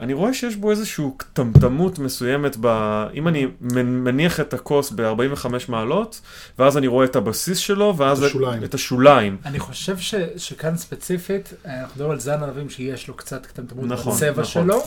אני 0.00 0.12
רואה 0.12 0.34
שיש 0.34 0.56
בו 0.56 0.70
איזושהי 0.70 1.04
קטמטמות 1.16 1.98
מסוימת, 1.98 2.56
ב... 2.60 2.66
אם 3.14 3.28
אני 3.28 3.46
מניח 3.82 4.40
את 4.40 4.54
הכוס 4.54 4.90
ב-45 4.90 5.46
מעלות, 5.68 6.20
ואז 6.58 6.76
אני 6.78 6.86
רואה 6.86 7.04
את 7.04 7.16
הבסיס 7.16 7.58
שלו, 7.58 7.94
ואז 7.96 8.22
את 8.22 8.28
השוליים. 8.30 8.64
את 8.64 8.74
השוליים. 8.74 9.36
אני 9.46 9.58
חושב 9.58 9.98
ש, 9.98 10.14
שכאן 10.36 10.76
ספציפית, 10.76 11.52
אנחנו 11.64 11.86
מדברים 11.96 12.10
על 12.10 12.20
זן 12.20 12.42
ענבים 12.42 12.70
שיש 12.70 13.08
לו 13.08 13.14
קצת 13.14 13.46
קטמטמות 13.46 13.84
נכון, 13.84 14.14
בצבע 14.16 14.30
נכון. 14.30 14.44
שלו. 14.44 14.82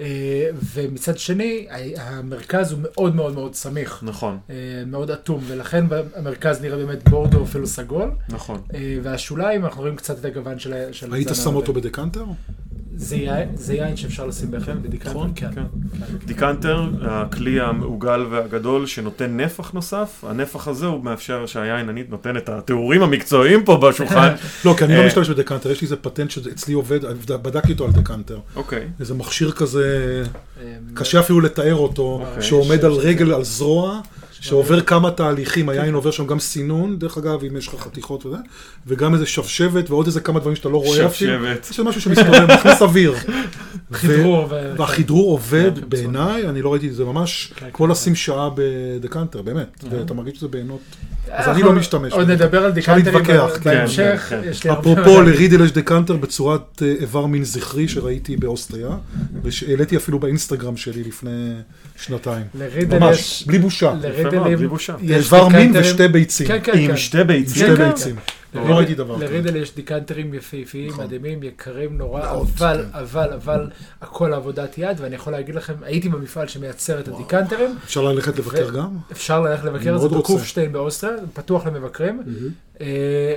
אה, 0.00 0.48
ומצד 0.74 1.18
שני, 1.18 1.66
המרכז 1.96 2.72
הוא 2.72 2.80
מאוד 2.82 3.14
מאוד 3.14 3.34
מאוד 3.34 3.54
סמיך. 3.54 4.00
נכון, 4.02 4.38
אה, 4.50 4.54
מאוד 4.86 5.10
אטום, 5.10 5.40
ולכן 5.46 5.84
המרכז 6.16 6.60
נראה 6.62 6.76
באמת 6.78 7.08
בורדו 7.08 7.44
אפילו 7.44 7.66
סגול, 7.66 8.10
נכון. 8.28 8.60
אה, 8.74 8.98
והשוליים, 9.02 9.64
אנחנו 9.64 9.80
רואים 9.80 9.96
קצת 9.96 10.18
את 10.18 10.24
הגוון 10.24 10.58
של 10.58 10.72
ה- 10.72 10.92
של 10.92 11.14
היית 11.14 11.30
הזן 11.30 11.42
שם 11.44 11.54
אותו. 11.56 11.72
בדקנטר? 11.72 12.24
זה 12.96 13.16
יין- 13.74 13.96
שאפשר 13.96 14.26
לשים 14.26 14.50
בהחלט 14.50 14.76
בדיקנטר, 14.76 15.10
נכון, 15.10 15.32
כן. 15.34 15.48
כן. 15.54 15.62
דיקנטר, 16.26 16.82
הכלי 17.02 17.60
המעוגל 17.60 18.26
והגדול 18.30 18.86
שנותן 18.86 19.36
נפח 19.40 19.70
נוסף, 19.72 20.24
הנפח 20.28 20.68
הזה 20.68 20.86
הוא 20.86 21.04
מאפשר 21.04 21.46
שהיין, 21.46 21.88
אני 21.88 22.04
נותן 22.08 22.36
את 22.36 22.48
התיאורים 22.48 23.02
המקצועיים 23.02 23.64
פה 23.64 23.76
בשולחן. 23.76 24.34
לא, 24.64 24.74
כי 24.78 24.84
אני 24.84 24.94
אה, 24.94 25.00
לא 25.00 25.06
משתמש 25.06 25.28
בדקנטר, 25.30 25.70
יש 25.70 25.80
לי 25.80 25.84
איזה 25.84 25.96
פטנט 25.96 26.30
שאצלי 26.30 26.74
עובד, 26.74 27.00
בדקתי 27.42 27.72
אותו 27.72 27.84
על 27.84 27.92
דקנטר. 27.92 28.38
אוקיי, 28.56 28.88
איזה 29.00 29.14
מכשיר 29.14 29.50
כזה, 29.52 30.22
אה, 30.62 30.64
קשה 30.94 31.20
אפילו 31.20 31.40
לתאר 31.40 31.74
אותו, 31.74 32.22
אוקיי. 32.26 32.42
שעומד 32.42 32.84
על 32.84 32.92
ש- 32.94 32.98
רגל, 32.98 33.32
על 33.32 33.44
זרוע, 33.44 34.00
שעובר 34.44 34.80
כמה 34.80 35.10
תהליכים, 35.10 35.68
היין 35.68 35.94
עובר 35.94 36.10
שם 36.10 36.26
גם 36.26 36.40
סינון, 36.40 36.98
דרך 36.98 37.18
אגב, 37.18 37.44
אם 37.44 37.56
יש 37.56 37.68
לך 37.68 37.74
חתיכות 37.74 38.26
וזה, 38.26 38.36
וגם 38.86 39.14
איזה 39.14 39.26
שבשבת 39.26 39.90
ועוד 39.90 40.06
איזה 40.06 40.20
כמה 40.20 40.40
דברים 40.40 40.56
שאתה 40.56 40.68
לא 40.68 40.76
רואה 40.76 41.06
אפילו. 41.06 41.32
שבשבת. 41.32 41.70
יש 41.70 41.80
משהו 41.80 42.00
שמסתובב, 42.00 42.46
מכניס 42.54 42.82
אוויר. 42.82 43.14
חידרור. 43.92 44.46
ו- 44.50 44.74
והחידרור 44.76 45.30
עובד 45.30 45.78
כן, 45.78 45.88
בעיניי, 45.88 46.48
אני 46.48 46.62
לא 46.62 46.72
ראיתי 46.72 46.88
את 46.88 46.94
זה 46.94 47.04
ממש, 47.04 47.52
כן, 47.56 47.66
כמו 47.72 47.86
כן. 47.86 47.92
לשים 47.92 48.14
שעה 48.14 48.48
בדקנטר, 48.54 49.42
באמת, 49.42 49.84
ואתה 49.90 50.14
מרגיש 50.14 50.38
שזה 50.38 50.48
בעינות. 50.48 50.80
אז 51.30 51.48
אני 51.48 51.62
לא 51.62 51.72
משתמש 51.72 52.12
עוד. 52.12 52.30
נדבר 52.30 52.64
על 52.64 52.72
דיקנטרים 52.72 53.24
כן, 53.24 53.38
בהמשך, 53.64 54.26
כן, 54.30 54.40
כן. 54.60 54.70
אפרופו 54.70 55.22
לרידל 55.22 55.64
יש 55.64 55.72
דקנטר 55.72 56.16
בצורת 56.16 56.82
אה, 56.82 56.94
איבר 57.00 57.26
מין 57.26 57.44
זכרי 57.44 57.88
שראיתי 57.88 58.36
באוסטריה, 58.36 58.88
ושהעליתי 59.42 59.96
אפילו 59.96 60.18
באינסטגרם 60.18 60.76
שלי 60.76 61.04
לפני 61.04 61.52
שנתיים. 61.96 62.44
לרידל 62.54 62.98
ממש. 62.98 63.44
בלי 63.46 63.58
בושה. 63.58 63.94
לרידל 64.02 64.38
עם-. 64.38 64.68
יש 65.02 65.24
איבר 65.24 65.48
מין 65.48 65.72
ושתי 65.76 66.08
ביצים. 66.08 66.46
כן, 66.46 66.58
כן, 66.62 66.78
עם 66.78 66.86
כן. 66.86 66.96
שתי 66.96 67.24
ביצים. 67.24 68.16
לא 68.54 68.74
ראיתי 68.74 68.94
דבר 68.94 69.16
כזה. 69.16 69.24
לרידל 69.24 69.56
יש 69.56 69.74
דיקנטרים 69.74 70.34
יפהפיים, 70.34 70.90
נכון. 70.90 71.04
מדהימים, 71.04 71.42
יקרים 71.42 71.98
נורא, 71.98 72.30
אבל, 72.30 72.82
כן. 72.82 72.98
אבל, 72.98 73.32
אבל, 73.32 73.70
הכל 74.00 74.32
עבודת 74.32 74.78
יד, 74.78 75.00
ואני 75.00 75.14
יכול 75.14 75.32
להגיד 75.32 75.54
לכם, 75.54 75.74
הייתי 75.82 76.08
במפעל 76.08 76.48
שמייצר 76.48 77.00
את 77.00 77.08
הדיקנטרים, 77.08 77.76
אפשר 77.84 78.02
ללכת 78.02 78.38
לבקר 78.38 78.70
גם? 78.70 78.96
אפשר 79.12 79.40
ללכת 79.40 79.64
לבקר 79.64 79.98
זה. 79.98 80.08
בקופשטיין 80.08 80.72
באוסטריה, 80.72 81.16
פתוח 81.34 81.66
למבקרים, 81.66 82.22
אה, 82.80 83.34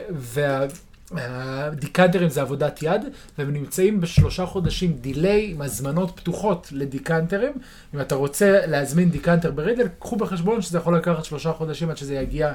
והדיקנטרים 1.12 2.30
זה 2.30 2.42
עבודת 2.42 2.80
יד, 2.84 3.02
והם 3.38 3.54
נמצאים 3.54 4.02
בשלושה 4.02 4.46
חודשים 4.46 4.94
דיליי 4.94 5.52
עם 5.52 5.62
הזמנות 5.62 6.12
פתוחות 6.16 6.68
לדיקנטרים. 6.72 7.54
אם 7.96 8.02
אתה 8.02 8.16
רוצה 8.16 8.66
להזמין 8.66 9.10
decanter 9.10 9.52
ב 9.52 9.56
Riedel, 9.56 9.88
קחו 10.00 10.16
בחשבון 10.16 10.62
שזה 10.62 10.78
יכול 10.78 10.98
לקחת 10.98 11.26
שלושה 11.26 11.52
חודשים 11.54 11.90
עד 11.90 11.98
שזה 11.98 12.16
יגיע, 12.16 12.54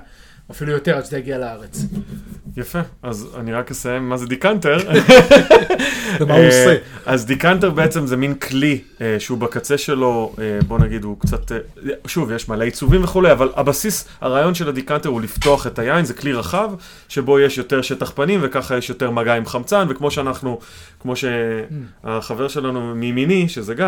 אפילו 0.51 0.73
יותר, 0.73 0.97
עד 0.97 1.05
שזה 1.05 1.19
יגיע 1.19 1.39
לארץ. 1.39 1.85
יפה, 2.57 2.81
אז 3.03 3.29
אני 3.37 3.53
רק 3.53 3.71
אסיים 3.71 4.09
מה 4.09 4.17
זה 4.17 4.27
דיקנטר. 4.27 4.77
ומה 6.21 6.35
הוא 6.35 6.43
אה, 6.43 6.47
עושה? 6.47 6.77
אז 7.07 7.27
דיקנטר 7.27 7.71
בעצם 7.71 8.07
זה 8.07 8.17
מין 8.17 8.35
כלי 8.35 8.81
אה, 9.01 9.17
שהוא 9.19 9.39
בקצה 9.39 9.79
שלו, 9.79 10.35
אה, 10.39 10.59
בוא 10.67 10.79
נגיד 10.79 11.05
הוא 11.05 11.21
קצת, 11.21 11.53
שוב, 12.07 12.33
יש 12.33 12.49
מלא 12.49 12.65
עיצובים 12.65 13.05
וכולי, 13.05 13.33
אבל 13.33 13.53
הבסיס, 13.57 14.09
הרעיון 14.21 14.55
של 14.55 14.69
הדיקנטר 14.69 15.09
הוא 15.09 15.21
לפתוח 15.21 15.67
את 15.67 15.79
היין, 15.79 16.05
זה 16.05 16.15
כלי 16.15 16.33
רחב, 16.33 16.71
שבו 17.09 17.41
יש 17.41 17.59
יותר 17.59 17.83
שטח 17.83 18.13
פנים 18.15 18.41
וככה 18.43 18.77
יש 18.77 18.89
יותר 18.89 19.11
מגע 19.11 19.35
עם 19.35 19.47
חמצן, 19.47 19.87
וכמו 19.89 20.11
שאנחנו, 20.11 20.59
כמו 21.01 21.15
שהחבר 21.17 22.49
שלנו 22.49 22.95
מימיני, 22.95 23.49
שזה 23.49 23.75
גיא, 23.75 23.87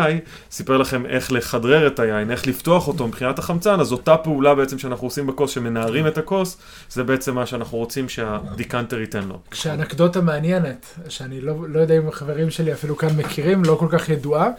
סיפר 0.51 0.77
לכם 0.77 1.05
איך 1.05 1.31
לאוורר 1.31 1.87
את 1.87 1.99
היין, 1.99 2.31
איך 2.31 2.47
לפתוח 2.47 2.87
אותו 2.87 3.07
מבחינת 3.07 3.39
החמצן, 3.39 3.79
אז 3.79 3.91
אותה 3.91 4.17
פעולה 4.17 4.55
בעצם 4.55 4.79
שאנחנו 4.79 5.07
עושים 5.07 5.27
בכוס, 5.27 5.51
שמנערים 5.51 6.07
את 6.07 6.17
הכוס, 6.17 6.44
זה 6.89 7.03
בעצם 7.03 7.35
מה 7.35 7.45
שאנחנו 7.45 7.77
רוצים 7.77 8.09
שהדיקנטר 8.09 8.99
ייתן 8.99 9.23
לו. 9.23 9.39
כשאנקדוטה 9.51 10.21
מעניינת, 10.21 10.85
שאני 11.09 11.41
לא, 11.41 11.69
לא 11.69 11.79
יודע 11.79 11.97
אם 11.97 12.07
החברים 12.07 12.49
שלי 12.49 12.73
אפילו 12.73 12.97
כאן 12.97 13.09
מכירים, 13.17 13.63
לא 13.63 13.75
כל 13.79 13.87
כך 13.89 14.09
ידועה. 14.09 14.49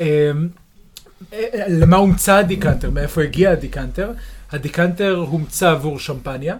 אמ, 0.00 0.06
אה, 1.32 1.48
למה 1.68 1.96
הומצא 1.96 2.34
הדיקנטר? 2.34 2.90
מאיפה 2.90 3.22
הגיע 3.22 3.50
הדיקנטר? 3.50 4.12
הדיקנטר 4.52 5.14
הומצא 5.14 5.70
עבור 5.70 5.98
שמפניה, 5.98 6.56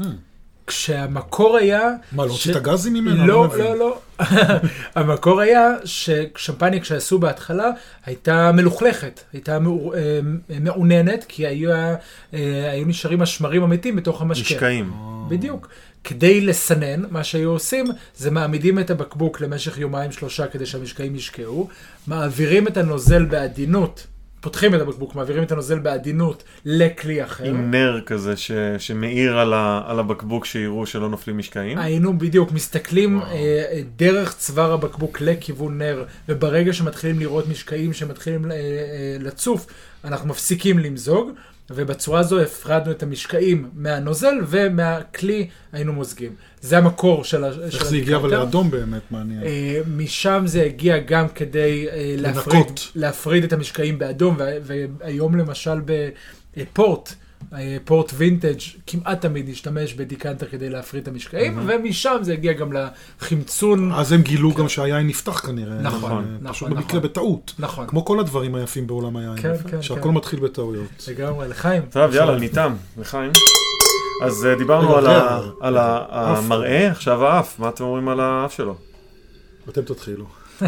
Hmm. 0.00 0.04
כשהמקור 0.66 1.56
היה... 1.56 1.90
מה, 2.12 2.26
להוציא 2.26 2.44
ש- 2.44 2.48
את 2.48 2.56
הגזים 2.56 2.92
ממנו? 2.92 3.26
לא, 3.26 3.44
מבין. 3.44 3.60
לא, 3.60 3.78
לא. 3.78 3.98
המקור 4.94 5.40
היה 5.40 5.68
ששמפניה 5.84 6.80
כשעשו 6.80 7.18
בהתחלה 7.18 7.70
הייתה 8.06 8.52
מלוכלכת, 8.52 9.20
הייתה 9.32 9.54
אה, 9.54 9.58
מעוננת, 10.60 11.24
כי 11.28 11.46
היו, 11.46 11.70
אה, 11.72 11.94
היו 12.72 12.86
נשארים 12.86 13.22
השמרים 13.22 13.62
המתים 13.62 13.96
בתוך 13.96 14.22
המשקה. 14.22 14.54
משקעים. 14.54 14.92
בדיוק. 15.28 15.68
כדי 16.04 16.40
לסנן, 16.40 17.02
מה 17.10 17.24
שהיו 17.24 17.50
עושים, 17.50 17.86
זה 18.16 18.30
מעמידים 18.30 18.78
את 18.78 18.90
הבקבוק 18.90 19.40
למשך 19.40 19.78
יומיים 19.78 20.12
שלושה 20.12 20.46
כדי 20.46 20.66
שהמשקעים 20.66 21.16
ישקעו, 21.16 21.68
מעבירים 22.06 22.68
את 22.68 22.76
הנוזל 22.76 23.24
בעדינות, 23.24 24.06
פותחים 24.42 24.74
את 24.74 24.80
הבקבוק, 24.80 25.14
מעבירים 25.14 25.42
את 25.42 25.52
הנוזל 25.52 25.78
בעדינות 25.78 26.44
לכלי 26.64 27.24
אחר. 27.24 27.44
עם 27.44 27.70
נר 27.70 28.00
כזה 28.06 28.36
ש, 28.36 28.52
שמאיר 28.78 29.38
על, 29.38 29.54
ה, 29.54 29.82
על 29.86 29.98
הבקבוק 29.98 30.44
שיראו 30.44 30.86
שלא 30.86 31.08
נופלים 31.08 31.38
משקעים. 31.38 31.78
היינו 31.78 32.18
בדיוק 32.18 32.52
מסתכלים 32.52 33.22
אה, 33.22 33.80
דרך 33.96 34.34
צוואר 34.36 34.72
הבקבוק 34.72 35.20
לכיוון 35.20 35.78
נר, 35.78 36.04
וברגע 36.28 36.72
שמתחילים 36.72 37.18
לראות 37.18 37.48
משקעים 37.48 37.92
שמתחילים 37.92 38.50
אה, 38.50 38.56
אה, 38.56 39.16
לצוף, 39.20 39.66
אנחנו 40.04 40.28
מפסיקים 40.28 40.78
למזוג, 40.78 41.30
ובצורה 41.74 42.20
הזו 42.20 42.40
הפרדנו 42.40 42.90
את 42.92 43.02
המשקעים 43.02 43.70
מהנוזל 43.74 44.34
ומהכלי 44.46 45.48
היינו 45.72 45.92
מוזגים. 45.92 46.32
זה 46.60 46.78
המקור 46.78 47.24
של 47.24 47.44
ה- 47.44 47.52
של 47.52 47.62
איך 47.62 47.86
זה 47.86 47.96
הגיע 47.96 48.16
אבל. 48.16 48.30
לאדום 48.30 48.70
באמת, 48.70 49.02
מעניין. 49.10 49.42
אה, 49.42 49.80
משם 49.96 50.42
זה 50.46 50.62
הגיע 50.62 50.98
גם 50.98 51.28
כדי 51.28 51.86
אה, 51.90 52.14
להפריד. 52.18 52.66
להפריד 52.94 53.44
את 53.44 53.52
המשקעים 53.52 53.98
באדום, 53.98 54.36
וה- 54.38 54.46
והיום 54.62 55.34
למשל 55.36 55.80
בפורט, 56.56 57.08
אה, 57.08 57.14
פורט 57.84 58.12
וינטג' 58.14 58.58
כמעט 58.86 59.20
תמיד 59.20 59.48
נשתמש 59.48 59.94
בדיקנטר 59.94 60.46
כדי 60.46 60.70
להפריד 60.70 61.02
את 61.02 61.08
המשקעים, 61.08 61.58
ומשם 61.66 62.16
זה 62.20 62.32
הגיע 62.32 62.52
גם 62.52 62.70
לחמצון. 62.72 63.92
אז 63.92 64.12
הם 64.12 64.22
גילו 64.22 64.52
גם 64.52 64.68
שהיין 64.68 65.06
נפתח 65.06 65.46
כנראה. 65.46 65.74
נכון, 65.74 66.12
אה, 66.12 66.52
פשוט 66.52 66.68
נכון, 66.68 66.70
במקרה 66.70 66.98
נכון. 66.98 67.02
בטעות. 67.02 67.54
נכון, 67.58 67.86
כמו 67.86 68.04
כל 68.04 68.20
הדברים 68.20 68.54
היפים 68.54 68.86
בעולם 68.86 69.16
היין. 69.16 69.36
כן, 69.36 69.52
כן, 69.70 69.82
שהכל 69.82 70.02
כן. 70.02 70.08
מתחיל 70.08 70.40
בטעויות. 70.40 71.08
לגמרי, 71.08 71.48
לחיים. 71.48 71.82
טוב, 71.90 72.14
יאללה, 72.14 72.38
ניתם, 72.38 72.74
לחיים. 72.98 73.32
אז 74.22 74.46
אה, 74.46 74.54
דיברנו 74.54 74.96
על, 75.60 75.76
המראה, 75.78 76.90
עכשיו 76.90 77.26
האף, 77.26 77.58
מה 77.58 77.68
אתם 77.68 77.84
אומרים 77.84 78.08
על 78.08 78.20
האף 78.20 78.52
שלו? 78.52 78.74
אתם 79.68 79.82
תתחילו. 79.82 80.24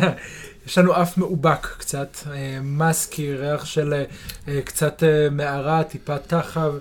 יש 0.66 0.78
לנו 0.78 1.02
אף 1.02 1.18
מאובק 1.18 1.66
קצת, 1.78 2.16
אה, 2.32 2.58
מסקי, 2.62 3.34
ריח 3.34 3.64
של 3.64 3.94
אה, 3.94 4.04
אה, 4.48 4.60
קצת 4.64 5.02
אה, 5.02 5.28
מערה, 5.30 5.84
טיפה 5.84 6.18
תחב, 6.18 6.72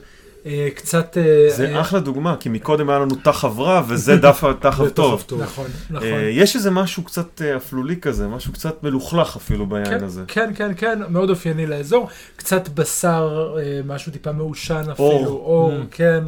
אה, 0.45 0.67
קצת... 0.75 1.17
אה, 1.17 1.47
זה 1.49 1.75
אה, 1.75 1.81
אחלה 1.81 1.99
דוגמה, 1.99 2.35
כי 2.39 2.49
מקודם 2.49 2.89
היה 2.89 2.99
לנו 2.99 3.15
תחב 3.15 3.59
רע, 3.59 3.81
וזה 3.87 4.15
דווקא 4.15 4.51
תחב 4.59 4.89
טוב. 4.89 5.23
טוב. 5.27 5.41
נכון, 5.41 5.67
נכון. 5.89 6.07
אה, 6.07 6.29
יש 6.29 6.55
איזה 6.55 6.71
משהו 6.71 7.03
קצת 7.03 7.41
אה, 7.41 7.57
אפלולי 7.57 7.95
כזה, 8.01 8.27
משהו 8.27 8.53
קצת 8.53 8.83
מלוכלך 8.83 9.35
אפילו 9.35 9.65
ביין 9.67 9.85
כן, 9.85 10.03
הזה. 10.03 10.23
כן, 10.27 10.51
כן, 10.55 10.71
כן, 10.77 10.99
מאוד 11.09 11.29
אופייני 11.29 11.67
לאזור. 11.67 12.09
קצת 12.35 12.69
בשר, 12.69 13.55
אה, 13.57 13.81
משהו 13.85 14.11
טיפה 14.11 14.31
מעושן 14.31 14.83
אפילו, 14.91 15.27
אור. 15.27 15.71
Mm. 15.71 15.85
כן. 15.91 16.23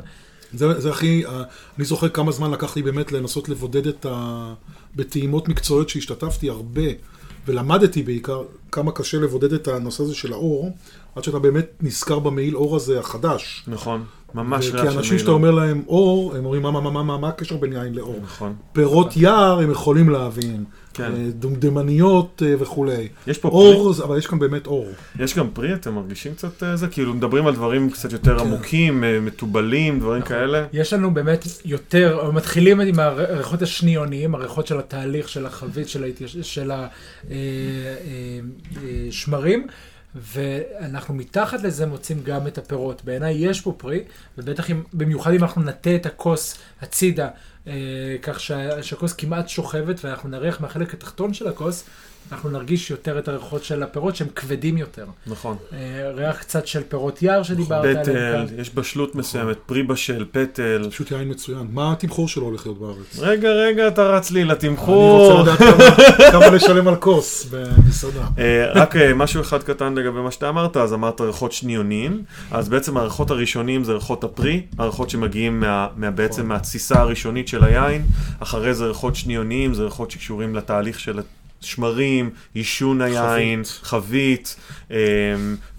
זה, 0.54 0.80
זה 0.80 0.90
הכי, 0.90 1.26
אה, 1.26 1.44
אני 1.78 1.86
זוכר 1.86 2.10
כמה 2.10 2.32
זמן 2.32 2.52
לקח 2.52 2.76
לי 2.76 2.82
באמת 2.82 3.12
לנסות 3.12 3.50
לבודד 3.50 3.88
את 3.88 4.06
ה... 4.10 4.54
בטעימות 4.96 5.50
מקצועיות 5.50 5.90
שהשתתפתי 5.90 6.50
הרבה, 6.50 6.82
ולמדתי 7.48 8.04
בעיקר 8.04 8.44
כמה 8.72 8.92
קשה 8.92 9.18
לבודד 9.18 9.54
את 9.54 9.68
הנושא 9.68 10.04
הזה 10.04 10.16
של 10.16 10.34
האור, 10.34 10.72
עד 11.16 11.24
שאתה 11.24 11.40
באמת 11.40 11.66
נזכר 11.82 12.20
במעיל 12.20 12.56
אור 12.56 12.76
הזה 12.76 13.00
החדש. 13.00 13.64
נכון. 13.68 14.04
ממש 14.36 14.70
כי 14.70 14.78
ריח 14.78 14.92
של 14.92 14.98
אנשים 14.98 15.20
שאתה. 15.20 15.32
אומר 15.32 15.52
להם 15.52 15.82
אור, 15.88 16.36
הם 16.36 16.46
אומרים 16.46 16.62
מה, 16.62 16.72
מה, 16.72 16.82
מה, 16.82 16.92
מה, 16.92 17.04
מה, 17.04 17.18
מה 17.18 17.28
הקשר 17.28 17.58
בין 17.58 17.74
יין 17.74 17.94
לאור? 17.94 18.20
נכון. 18.24 18.54
פירות 18.74 19.18
יער 19.18 19.60
הם 19.60 19.72
יכולים 19.72 20.10
להבין, 20.10 20.64
כן. 20.96 21.04
אה, 21.16 21.30
דומדמניות 21.40 22.42
אה, 22.46 22.54
וכולי. 22.60 23.08
יש 23.28 23.38
פה 23.38 23.48
אור, 23.48 23.94
זה- 23.94 24.04
אבל 24.04 24.18
יש 24.18 24.28
כאן 24.28 24.40
באמת 24.40 24.68
אור. 24.68 24.88
יש 25.20 25.36
גם 25.38 25.50
פרי, 25.54 25.74
אתם 25.74 25.94
מרגישים 25.96 26.34
קצת 26.34 26.64
אה, 26.64 26.76
זה? 26.76 26.88
כאילו 26.88 27.14
מדברים 27.14 27.48
על 27.48 27.54
דברים 27.56 27.90
קצת 27.90 28.12
יותר 28.12 28.40
כן. 28.40 28.46
עמוקים, 28.46 29.04
מתובלים, 29.22 30.00
דברים 30.00 30.22
נכון. 30.22 30.36
כאלה. 30.36 30.66
יש 30.74 30.94
לנו 30.94 31.14
באמת 31.14 31.46
יותר, 31.66 32.32
מתחילים 32.34 32.80
עם 32.80 33.00
הריחות 33.00 33.62
השניוניים, 33.62 34.36
הריחות 34.36 34.68
של 34.68 34.80
התהליך, 34.80 35.30
של 35.30 35.46
החבית, 35.46 35.90
של, 35.90 36.04
ההתייש... 36.04 36.38
של 36.38 36.72
השמרים, 39.10 39.68
ואנחנו 40.16 41.14
מתחת 41.14 41.64
לזה 41.64 41.86
מוצאים 41.86 42.18
גם 42.24 42.48
את 42.48 42.58
הפירות. 42.58 43.02
בעיניי 43.06 43.34
יש 43.50 43.62
פה 43.62 43.74
פרי, 43.78 44.00
ובטח 44.38 44.72
אם, 44.72 44.84
במיוחד 44.94 45.34
אם 45.34 45.44
אנחנו 45.44 45.62
נטה 45.64 45.96
את 45.96 46.06
הכוס 46.06 46.58
הצידה, 46.82 47.28
כך 48.22 48.40
שה- 48.40 48.84
שהכוס 48.84 49.14
כמעט 49.14 49.50
שוכבת, 49.50 50.06
ואנחנו 50.06 50.30
נריח 50.30 50.62
מהחלק 50.62 50.94
התחתון 50.94 51.34
של 51.34 51.48
הכוס, 51.48 51.84
אנחנו 52.32 52.50
נרגיש 52.50 52.92
יותר 52.92 53.20
את 53.20 53.28
הריחות 53.28 53.64
של 53.64 53.84
הפירות 53.84 54.16
שהם 54.16 54.28
כבדים 54.36 54.78
יותר. 54.78 55.06
נכון. 55.28 55.58
אה, 55.74 55.78
ריח 56.16 56.38
קצת 56.40 56.68
של 56.68 56.82
פירות 56.90 57.22
יער 57.22 57.44
שדיברת 57.44 57.86
עליהם 57.86 58.04
פטל. 58.04 58.46
יש 58.62 58.76
בשלות 58.76 59.16
מסוימת, 59.16 59.58
פרי 59.66 59.84
בשל, 59.84 60.26
פטל. 60.32 60.88
פשוט 60.92 61.12
יין 61.12 61.30
מצוין. 61.32 61.68
מה 61.72 61.92
התמחור 61.92 62.28
שלו 62.28 62.44
הולך 62.46 62.66
להיות 62.66 62.80
בארץ? 62.80 63.20
רגע, 63.20 63.50
רגע, 63.50 63.88
אתה 63.88 64.04
רץ 64.04 64.32
לי 64.32 64.42
אני 64.42 64.50
לתמחור. 64.50 65.32
רוצה 65.34 65.52
לדעת 65.52 65.78
כמה- 66.32 66.48
לשלם 66.50 66.88
על 66.88 66.96
כוס 66.96 67.46
במסעדה. 67.52 68.26
אה, 68.38 68.72
רק 68.76 68.96
אה, 68.96 69.14
משהו 69.14 69.42
אחד 69.42 69.64
קטן 69.64 69.94
לגבי 69.96 70.20
מה 70.22 70.32
שאתה 70.32 70.50
אמרת, 70.50 70.78
אז 70.78 70.94
אמרת 70.94 71.22
ריחות 71.22 71.52
שניוניים, 71.52 72.24
אז 72.52 72.70
בעצם 72.70 72.98
הריחות 72.98 73.32
הראשונים 73.32 73.84
זה 73.84 73.94
ריחות 73.94 74.24
הפרי, 74.24 74.62
הריחות 74.78 75.10
שמגיעים 75.10 75.64
בעצם 76.16 76.48
מהתסיסה 76.48 77.00
הראשונית 77.00 77.48
של 77.48 77.64
היין, 77.64 78.06
אחרי 78.40 78.74
זה 78.74 78.86
ריחות 78.86 79.16
שניוניים, 79.16 79.74
זה 79.74 79.84
ריחות 79.84 80.12
שקשורים 80.12 80.56
לתהליך 80.56 81.00
של 81.00 81.20
שמרים, 81.62 82.30
עישון 82.54 83.02
היין, 83.02 83.62
חבית, 83.82 84.56
אה, 84.92 84.98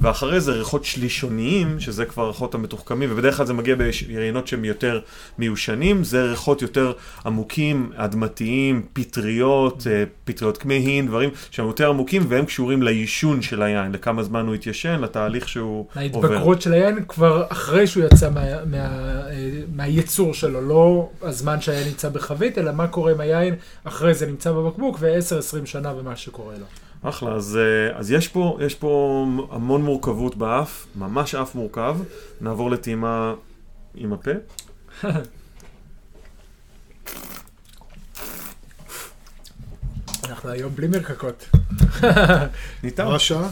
ואחרי 0.00 0.40
זה 0.40 0.52
ריחות 0.52 0.84
שלישוניים, 0.84 1.80
שזה 1.80 2.04
כבר 2.04 2.22
הריחות 2.22 2.54
המתוחכמים, 2.54 3.08
ובדרך 3.12 3.36
כלל 3.36 3.46
זה 3.46 3.52
מגיע 3.52 3.74
בירינות 3.76 4.46
שהם 4.48 4.64
יותר 4.64 5.00
מיושנים, 5.38 6.04
זה 6.04 6.22
ריחות 6.22 6.62
יותר 6.62 6.92
עמוקים, 7.26 7.90
אדמתיים, 7.96 8.82
פטריות, 8.92 9.86
אה, 9.86 10.04
פטריות 10.24 10.58
כמהין, 10.58 11.06
דברים 11.06 11.30
שהם 11.50 11.66
יותר 11.66 11.88
עמוקים, 11.88 12.22
והם 12.28 12.44
קשורים 12.44 12.82
לעישון 12.82 13.42
של 13.42 13.62
היין, 13.62 13.92
לכמה 13.92 14.22
זמן 14.22 14.46
הוא 14.46 14.54
התיישן, 14.54 15.00
לתהליך 15.00 15.48
שהוא 15.48 15.78
עובר. 15.78 16.00
ההתבגרות 16.00 16.62
של 16.62 16.72
היין 16.72 17.04
כבר 17.08 17.44
אחרי 17.48 17.86
שהוא 17.86 18.04
יצא 18.04 18.30
מה, 18.30 18.64
מה, 18.64 18.78
אה, 18.78 19.50
מהייצור 19.74 20.34
שלו, 20.34 20.60
לא 20.60 21.08
הזמן 21.22 21.60
שהיין 21.60 21.88
נמצא 21.88 22.08
בחבית, 22.08 22.58
אלא 22.58 22.72
מה 22.72 22.86
קורה 22.86 23.12
עם 23.12 23.20
היין 23.20 23.54
אחרי 23.84 24.14
זה 24.14 24.26
נמצא 24.26 24.52
בבקבוק 24.52 24.98
ו-10-20 25.66 25.68
שנה 25.68 25.94
ומה 25.96 26.16
שקורה 26.16 26.54
לו. 26.58 26.66
אחלה, 27.02 27.32
אז, 27.32 27.56
אה, 27.56 27.98
אז 27.98 28.10
יש, 28.10 28.28
פה, 28.28 28.58
יש 28.60 28.74
פה 28.74 29.24
המון 29.50 29.82
מורכבות 29.82 30.36
באף, 30.36 30.86
ממש 30.96 31.34
אף 31.34 31.54
מורכב. 31.54 31.96
נעבור 32.40 32.70
לטעימה 32.70 33.34
עם 33.94 34.12
הפה. 34.12 34.30
אנחנו 40.28 40.50
היום 40.50 40.74
בלי 40.74 40.86
מרקקות. 40.86 41.48
ניתן. 42.82 43.04
מה 43.04 43.14
השעה? 43.14 43.48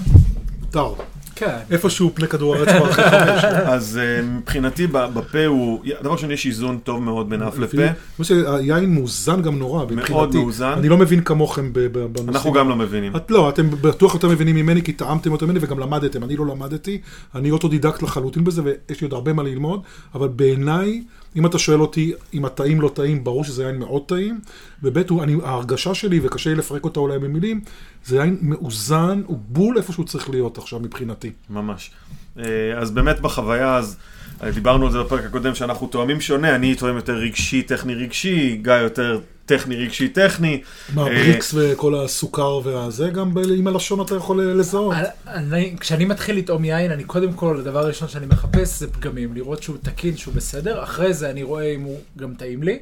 כן. 1.36 1.56
איפשהו 1.70 2.11
פני 2.15 2.28
כדור 2.28 2.55
הארץ 2.55 2.69
כבר 2.69 2.90
אחרי 2.90 3.05
חמש. 3.11 3.44
אז 3.74 3.98
אה, 4.02 4.23
מבחינתי 4.23 4.86
ב- 4.86 5.06
בפה 5.15 5.47
הוא, 5.47 5.81
דבר 6.02 6.12
ראשון 6.12 6.31
יש 6.31 6.47
איזון 6.47 6.78
טוב 6.85 7.02
מאוד 7.02 7.31
בין 7.31 7.43
אף 7.43 7.59
לפה. 7.59 7.77
כמו 8.16 8.24
שהיין 8.24 8.94
מאוזן 8.94 9.43
גם 9.43 9.59
נורא, 9.59 9.85
מבחינתי. 9.85 10.39
מאוזן. 10.39 10.73
אני 10.78 10.89
לא 10.89 10.97
מבין 10.97 11.20
כמוכם 11.20 11.73
ב- 11.73 11.78
ב- 11.81 11.98
בנושאים. 11.98 12.28
אנחנו 12.28 12.52
גם 12.52 12.69
לא 12.69 12.77
מבינים. 12.77 13.16
את 13.16 13.31
לא, 13.31 13.48
אתם 13.48 13.70
בטוח 13.70 14.15
יותר 14.15 14.28
מבינים 14.28 14.56
ממני, 14.56 14.82
כי 14.82 14.93
טעמתם 14.93 15.32
יותר 15.32 15.47
ממני 15.47 15.59
וגם 15.62 15.78
למדתם. 15.78 16.24
אני 16.24 16.36
לא 16.36 16.47
למדתי, 16.47 17.01
אני 17.35 17.51
אוטודידקט 17.51 18.02
לחלוטין 18.02 18.44
בזה, 18.44 18.62
ויש 18.65 19.01
לי 19.01 19.05
עוד 19.05 19.12
הרבה 19.12 19.32
מה 19.32 19.43
ללמוד, 19.43 19.81
אבל 20.15 20.28
בעיניי, 20.28 21.02
אם 21.36 21.47
אתה 21.47 21.59
שואל 21.59 21.81
אותי 21.81 22.12
אם 22.35 22.44
טעים 22.44 22.81
לא 22.81 22.89
טעים, 22.89 23.24
ברור 23.24 23.44
שזה 23.44 23.65
יין 23.65 23.78
מאוד 23.78 24.02
טעים, 24.06 24.40
וב' 24.82 25.20
אני, 25.20 25.35
ההרגשה 25.44 25.94
שלי, 25.94 26.20
וקשה 26.23 26.51
לי 26.51 26.56
לפרק 26.56 26.85
אותה 26.85 27.01
אולי 27.01 27.19
במילים, 27.19 27.61
זה 28.05 28.16
יין 28.16 28.39
מאוזן, 28.43 29.23
הוא 29.27 29.39
בול 29.48 29.78
איפה 29.78 29.93
שהוא 29.93 30.05
צריך 30.05 30.31
להיות 30.31 30.59
עכשיו 30.59 30.81
מבחינתי. 30.81 31.32
ממש. 31.51 31.90
אה, 32.39 32.44
אז 32.77 32.90
באמת 32.90 33.20
בחוויה, 33.20 33.77
אז 33.77 33.97
אה, 34.43 34.51
דיברנו 34.51 34.86
על 34.86 34.93
זה 34.93 34.98
בפרק 35.02 35.24
הקודם, 35.24 35.55
שאנחנו 35.55 35.86
טועמים 35.86 36.20
שונה, 36.20 36.55
אני 36.55 36.74
טועם 36.74 36.97
יותר 36.97 37.15
רגשי, 37.15 37.62
טכני 37.62 37.94
רגשי, 37.94 38.59
גיא 38.62 38.73
יותר 38.73 39.20
טכני 39.47 39.77
רגשי 39.77 40.09
טכני. 40.09 40.62
מה, 40.94 41.02
אה, 41.02 41.09
Brix 41.09 41.55
וכל 41.56 41.94
הסוכר 41.94 42.61
והזה, 42.65 43.09
גם 43.09 43.32
עם 43.59 43.66
הלשון 43.66 44.01
אתה 44.01 44.15
יכול 44.15 44.43
לזהות. 44.43 44.94
אני, 45.27 45.77
כשאני 45.81 46.05
מתחיל 46.05 46.39
לטעום 46.39 46.65
יין, 46.65 46.90
אני 46.90 47.05
קודם 47.05 47.32
כל, 47.32 47.56
הדבר 47.61 47.78
הראשון 47.78 48.09
שאני 48.09 48.27
מחפש 48.27 48.78
זה 48.81 48.93
פגמים, 48.93 49.35
לראות 49.35 49.62
שהוא 49.62 49.77
תקין, 49.82 50.16
שהוא 50.16 50.35
בסדר, 50.35 50.82
אחרי 50.82 51.15
זה 51.15 51.31
אני 51.31 51.43
רואה 51.43 51.74
אם 51.74 51.82
הוא 51.82 52.01
גם 52.19 52.35
טעים 52.35 52.62
לי, 52.62 52.78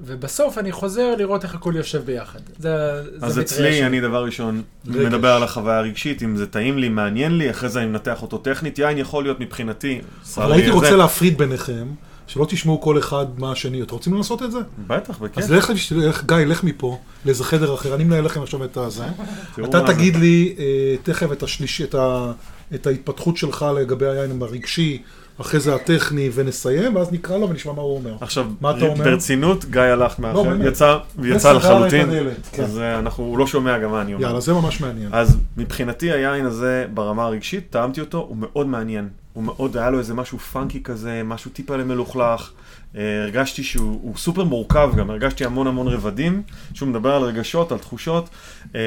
ובסוף 0.00 0.58
אני 0.58 0.72
חוזר 0.72 1.14
לראות 1.18 1.44
איך 1.44 1.54
הכל 1.54 1.72
יושב 1.76 2.04
ביחד. 2.04 2.38
זה, 2.58 3.02
זה 3.16 3.26
אז 3.26 3.40
אצלי, 3.40 3.72
שלי. 3.72 3.86
אני 3.86 4.00
דבר 4.00 4.24
ראשון 4.24 4.62
רגש. 4.86 4.96
מדבר 4.96 5.32
על 5.32 5.42
החוויה 5.42 5.78
הרגשית, 5.78 6.22
אם 6.22 6.36
זה 6.36 6.46
טעים 6.46 6.78
לי, 6.78 6.88
מעניין 6.88 7.38
לי, 7.38 7.50
אחרי 7.50 7.68
זה 7.68 7.80
אני 7.80 7.88
מנתח 7.88 8.22
אותו 8.22 8.38
טכנית, 8.38 8.78
יין 8.78 8.98
יכול 8.98 9.24
להיות 9.24 9.40
מבחינתי. 9.40 10.00
אבל 10.36 10.52
הייתי 10.52 10.70
רוצה 10.70 10.96
להפריד 10.96 11.38
ביניכם, 11.38 11.86
שלא 12.26 12.46
תשמעו 12.48 12.80
כל 12.80 12.98
אחד 12.98 13.26
מה 13.38 13.52
השני. 13.52 13.82
אתם 13.82 13.94
רוצים 13.94 14.14
לנסות 14.14 14.42
את 14.42 14.50
זה? 14.50 14.58
בטח, 14.86 15.18
בכיף. 15.18 15.38
אז 15.38 15.52
לך, 15.52 15.72
לך, 15.96 16.24
גיא, 16.26 16.36
לך 16.36 16.64
מפה 16.64 16.98
לאיזה 17.24 17.44
חדר 17.44 17.74
אחר, 17.74 17.94
אני 17.94 18.04
מנהל 18.04 18.24
לכם 18.24 18.42
עכשיו 18.42 18.64
את 18.64 18.76
הזה. 18.76 19.04
אתה 19.64 19.80
מה 19.80 19.86
זה. 19.86 19.94
תגיד 19.94 20.16
לי 20.16 20.54
אה, 20.58 20.96
תכף 21.02 21.32
את 21.32 21.42
השליש, 21.42 21.80
את, 21.80 21.94
ה, 21.94 22.32
את 22.74 22.86
ההתפתחות 22.86 23.36
שלך 23.36 23.66
לגבי 23.76 24.06
היין 24.06 24.42
הרגשי, 24.42 25.02
אחרי 25.40 25.60
זה 25.60 25.74
הטכני, 25.74 26.30
ונסיים, 26.34 26.96
ואז 26.96 27.12
נקרא 27.12 27.38
לו 27.38 27.48
ונשמע 27.48 27.72
מה 27.72 27.82
הוא 27.82 27.96
אומר. 27.96 28.14
עכשיו, 28.20 28.46
מה 28.60 28.70
אתה 28.70 28.84
אומר? 28.84 29.04
ברצינות, 29.04 29.64
גיא 29.64 29.80
הלך 29.80 30.18
מאחר, 30.18 30.42
באמת. 30.42 30.66
יצא, 30.66 30.96
יצא 31.22 31.36
וסגר 31.36 31.52
לחלוטין, 31.52 32.08
כן. 32.52 32.62
אז 32.62 32.78
אה, 32.78 32.98
אנחנו, 32.98 33.24
הוא 33.24 33.38
לא 33.38 33.46
שומע 33.46 33.78
גם 33.78 33.90
מה 33.90 34.02
אני 34.02 34.14
אומר. 34.14 34.26
יאללה, 34.26 34.40
זה 34.40 34.52
ממש 34.52 34.80
מעניין. 34.80 35.08
אז 35.12 35.38
מבחינתי 35.56 36.12
היין 36.12 36.46
הזה 36.46 36.86
ברמה 36.94 37.24
הרגשית, 37.24 37.66
טעמתי 37.70 38.00
אותו, 38.00 38.18
הוא 38.18 38.36
מאוד 38.40 38.66
מעניין. 38.66 39.08
הוא 39.32 39.44
מאוד, 39.44 39.76
היה 39.76 39.90
לו 39.90 39.98
איזה 39.98 40.14
משהו 40.14 40.38
פאנקי 40.38 40.82
כזה, 40.82 41.22
משהו 41.24 41.50
טיפה 41.50 41.76
למלוכלך. 41.76 42.50
אה, 42.96 43.22
הרגשתי 43.22 43.62
שהוא 43.62 44.00
הוא 44.02 44.16
סופר 44.16 44.44
מורכב 44.44 44.90
גם, 44.96 45.10
הרגשתי 45.10 45.44
המון 45.44 45.66
המון 45.66 45.88
רבדים, 45.88 46.42
שהוא 46.74 46.88
מדבר 46.88 47.14
על 47.14 47.22
רגשות, 47.22 47.72
על 47.72 47.78
תחושות, 47.78 48.28
אה, 48.74 48.80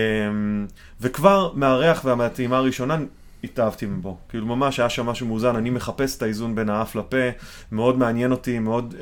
וכבר 1.01 1.51
מהריח 1.53 2.01
ומהטעימה 2.05 2.57
הראשונה 2.57 2.97
התאהבתי 3.43 3.85
בו. 3.85 4.17
כאילו 4.29 4.45
ממש 4.45 4.79
היה 4.79 4.89
שם 4.89 5.05
משהו 5.05 5.27
מאוזן, 5.27 5.55
אני 5.55 5.69
מחפש 5.69 6.17
את 6.17 6.21
האיזון 6.21 6.55
בין 6.55 6.69
האף 6.69 6.95
לפה, 6.95 7.17
מאוד 7.71 7.97
מעניין 7.97 8.31
אותי, 8.31 8.59
מאוד, 8.59 8.95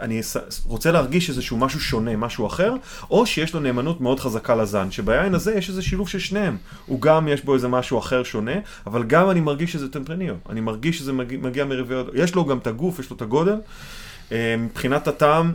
אני 0.00 0.20
רוצה 0.64 0.92
להרגיש 0.92 1.30
איזשהו 1.30 1.56
משהו 1.56 1.80
שונה, 1.80 2.16
משהו 2.16 2.46
אחר, 2.46 2.74
או 3.10 3.26
שיש 3.26 3.54
לו 3.54 3.60
נאמנות 3.60 4.00
מאוד 4.00 4.20
חזקה 4.20 4.54
לזן, 4.54 4.90
שביין 4.90 5.34
הזה 5.34 5.54
יש 5.54 5.68
איזה 5.68 5.82
שילוב 5.82 6.08
של 6.08 6.18
שניהם. 6.18 6.56
הוא 6.86 7.00
גם, 7.00 7.28
יש 7.28 7.44
בו 7.44 7.54
איזה 7.54 7.68
משהו 7.68 7.98
אחר 7.98 8.22
שונה, 8.22 8.54
אבל 8.86 9.02
גם 9.02 9.30
אני 9.30 9.40
מרגיש 9.40 9.72
שזה 9.72 9.88
טמפרניו. 9.88 10.34
אני 10.48 10.60
מרגיש 10.60 10.98
שזה 10.98 11.12
מגיע, 11.12 11.38
מגיע 11.38 11.64
יש 12.14 12.34
לו 12.34 12.44
גם 12.44 12.58
את 12.58 12.66
הגוף, 12.66 12.98
יש 12.98 13.10
לו 13.10 13.16
את 13.16 13.22
הגודל. 13.22 13.56
אה, 14.32 14.54
מבחינת 14.58 15.08
הטעם, 15.08 15.52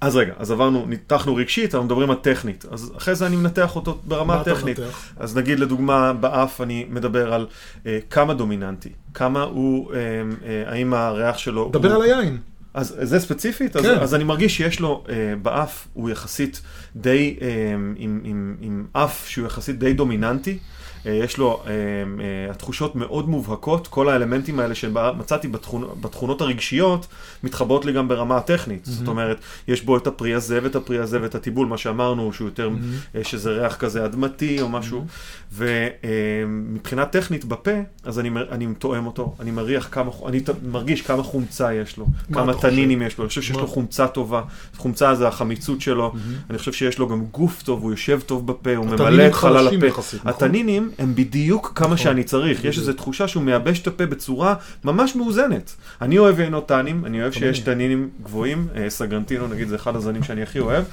אז 0.00 0.16
רגע, 0.16 0.32
אז 0.38 0.50
עברנו, 0.50 0.86
ניתחנו 0.86 1.34
רגשית, 1.34 1.74
אנחנו 1.74 1.86
מדברים 1.86 2.10
על 2.10 2.16
טכנית. 2.16 2.64
אז 2.70 2.92
אחרי 2.96 3.14
זה 3.14 3.26
אני 3.26 3.36
מנתח 3.36 3.76
אותו 3.76 3.98
ברמה 4.04 4.40
הטכנית. 4.40 4.78
מנתח? 4.78 5.12
אז 5.16 5.36
נגיד 5.36 5.60
לדוגמה 5.60 6.12
באף 6.12 6.60
אני 6.60 6.86
מדבר 6.90 7.32
על 7.34 7.46
אה, 7.86 7.98
כמה 8.10 8.34
דומיננטי, 8.34 8.92
כמה 9.14 9.42
הוא, 9.42 9.92
אה, 9.94 9.98
אה, 9.98 10.72
האם 10.72 10.94
הריח 10.94 11.38
שלו... 11.38 11.70
דבר 11.72 11.92
הוא... 11.92 12.04
על 12.04 12.10
היין. 12.10 12.38
אז 12.74 12.96
זה 13.02 13.20
ספציפית, 13.20 13.76
אז, 13.76 13.82
כן. 13.82 13.98
אז 13.98 14.14
אני 14.14 14.24
מרגיש 14.24 14.56
שיש 14.56 14.80
לו 14.80 15.04
אה, 15.08 15.14
באף, 15.42 15.86
הוא 15.92 16.10
יחסית 16.10 16.60
די, 16.96 17.36
אה, 17.42 17.48
עם, 17.96 18.20
עם, 18.24 18.56
עם 18.60 18.86
אף 18.92 19.28
שהוא 19.28 19.46
יחסית 19.46 19.78
די 19.78 19.92
דומיננטי. 19.92 20.58
אה, 21.06 21.12
יש 21.12 21.38
לו, 21.38 21.62
אה, 21.66 21.70
אה, 21.70 22.50
התחושות 22.50 22.96
מאוד 22.96 23.28
מובהקות, 23.28 23.86
כל 23.86 24.08
האלמנטים 24.08 24.60
האלה 24.60 24.74
שמצאתי 24.74 25.48
בתכונ, 25.48 25.84
בתכונות 26.00 26.40
הרגשיות, 26.40 27.06
מתחברות 27.42 27.84
לי 27.84 27.92
גם 27.92 28.08
ברמה 28.08 28.36
הטכנית. 28.36 28.84
זאת 28.84 29.08
אומרת, 29.08 29.38
יש 29.68 29.82
בו 29.82 29.96
את 29.96 30.06
הפרי 30.06 30.34
הזה 30.34 30.60
ואת 30.62 30.76
הפרי 30.76 30.98
הזה 30.98 31.22
ואת 31.22 31.34
הטיבול, 31.34 31.66
מה 31.66 31.78
שאמרנו, 31.78 32.32
שהוא 32.32 32.48
יותר, 32.48 32.70
אה, 33.14 33.24
שזה 33.24 33.50
ריח 33.50 33.76
כזה 33.76 34.04
אדמתי 34.04 34.60
או 34.60 34.68
משהו. 34.68 35.04
ומבחינה 35.52 37.06
טכנית 37.06 37.44
בפה, 37.44 37.70
אז 38.04 38.18
אני, 38.18 38.30
אני 38.50 38.66
תואם 38.78 39.06
אותו, 39.06 39.34
אני 39.40 39.50
מריח 39.50 39.88
כמה, 39.90 40.10
אני 40.26 40.40
מרגיש 40.62 41.02
כמה 41.02 41.22
חומצה 41.22 41.74
יש 41.74 41.96
לו, 41.96 42.06
מה 42.28 42.40
כמה? 42.40 42.54
תנינים 42.54 43.02
יש 43.02 43.18
לו, 43.18 43.24
אני 43.24 43.28
חושב 43.28 43.42
שיש 43.42 43.56
מה? 43.56 43.62
לו 43.62 43.68
חומצה 43.68 44.08
טובה, 44.08 44.42
חומצה 44.76 45.14
זה 45.14 45.28
החמיצות 45.28 45.80
שלו, 45.80 46.12
אני 46.50 46.58
חושב 46.58 46.72
שיש 46.72 46.98
לו 46.98 47.08
גם 47.08 47.24
גוף 47.24 47.62
טוב, 47.62 47.82
הוא 47.82 47.90
יושב 47.90 48.20
טוב 48.26 48.46
בפה, 48.46 48.76
הוא 48.76 48.86
ממלא 48.86 49.26
את 49.26 49.34
חלל 49.34 49.68
הפה. 49.68 49.86
נכון? 49.86 50.20
התנינים 50.24 50.89
הם 50.98 51.14
בדיוק 51.14 51.72
כמה 51.74 51.96
שאני 51.96 52.24
צריך. 52.24 52.64
יש 52.64 52.78
איזו 52.78 52.92
תחושה 52.92 53.28
שהוא 53.28 53.42
מייבש 53.42 53.80
את 53.80 53.86
הפה 53.86 54.06
בצורה 54.06 54.54
ממש 54.84 55.16
מאוזנת. 55.16 55.76
אני 56.02 56.18
אוהב 56.18 56.40
יינות 56.40 56.68
טאנים, 56.68 57.04
אני 57.04 57.22
אוהב 57.22 57.32
שיש 57.32 57.60
טאנינים 57.60 58.08
גבוהים, 58.22 58.68
אה, 58.76 58.90
סגרנטינו 58.90 59.48
נגיד 59.48 59.68
זה 59.68 59.76
אחד 59.76 59.96
הזנים 59.96 60.22
שאני 60.22 60.42
הכי 60.42 60.58
אוהב. 60.58 60.84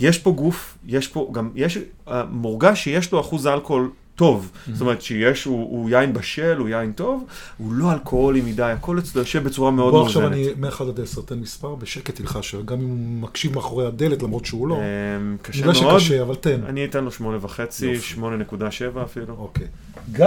יש 0.00 0.18
פה 0.18 0.30
גוף, 0.30 0.78
יש 0.86 1.08
פה 1.08 1.30
גם, 1.32 1.50
יש, 1.54 1.78
אה, 2.08 2.24
מורגש 2.30 2.84
שיש 2.84 3.12
לו 3.12 3.20
אחוז 3.20 3.46
אלכוהול 3.46 3.90
טוב. 4.16 4.50
זאת 4.72 4.80
אומרת 4.80 5.02
שיש, 5.02 5.44
הוא, 5.44 5.58
הוא 5.58 5.90
יין 5.90 6.12
בשל, 6.12 6.56
הוא 6.58 6.68
יין 6.68 6.92
טוב, 6.92 7.24
הוא 7.58 7.72
לא 7.72 7.92
אלכוהולי 7.92 8.40
מדי, 8.40 8.62
הכל 8.62 8.98
אצלו 8.98 9.20
יושב 9.20 9.44
בצורה 9.44 9.70
מאוד 9.70 9.92
בוא 9.92 10.00
מאוזנת. 10.00 10.16
עכשיו 10.16 10.32
אני 10.32 10.48
מ-1 10.58 10.82
עד 10.82 11.00
10, 11.00 11.20
תן 11.20 11.38
מספר, 11.38 11.74
בשקט 11.74 12.14
תלחש, 12.14 12.54
גם 12.54 12.80
אם 12.80 12.88
הוא 12.88 12.96
מקשיב 13.28 13.54
מאחורי 13.54 13.86
הדלת, 13.86 14.22
למרות 14.22 14.46
שהוא 14.46 14.68
לא. 14.68 14.76
אמ, 14.76 15.36
קשה 15.42 15.64
אני 15.64 15.68
יודע 15.68 15.82
מאוד. 15.86 16.00
שקשה, 16.00 16.22
אבל 16.22 16.34
תן. 16.34 16.60
אני 16.68 16.84
אתן 16.84 17.04
לו 17.04 17.10
שמונה 17.10 17.38
וחצי, 17.40 17.86
יופי. 17.86 18.06
שמונה 18.06 18.36
נקודה 18.36 18.70
שבע 18.70 19.02
אפילו. 19.02 19.34
אוקיי. 19.38 19.66
גיא! 20.12 20.26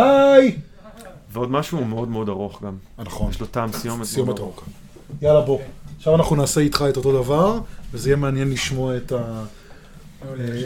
ועוד 1.31 1.51
משהו 1.51 1.77
הוא 1.77 1.87
מאוד 1.87 2.09
מאוד 2.09 2.29
ארוך 2.29 2.63
גם. 2.63 2.73
נכון, 2.97 3.29
יש 3.29 3.41
לו 3.41 3.47
טעם 3.47 3.71
סיומת 3.71 4.05
סיומת. 4.05 4.39
ארוכה. 4.39 4.65
יאללה 5.21 5.41
בוא. 5.41 5.59
עכשיו 5.97 6.15
אנחנו 6.15 6.35
נעשה 6.35 6.61
איתך 6.61 6.85
את 6.89 6.97
אותו 6.97 7.23
דבר, 7.23 7.59
וזה 7.93 8.09
יהיה 8.09 8.17
מעניין 8.17 8.51
לשמוע 8.51 8.97
את 8.97 9.13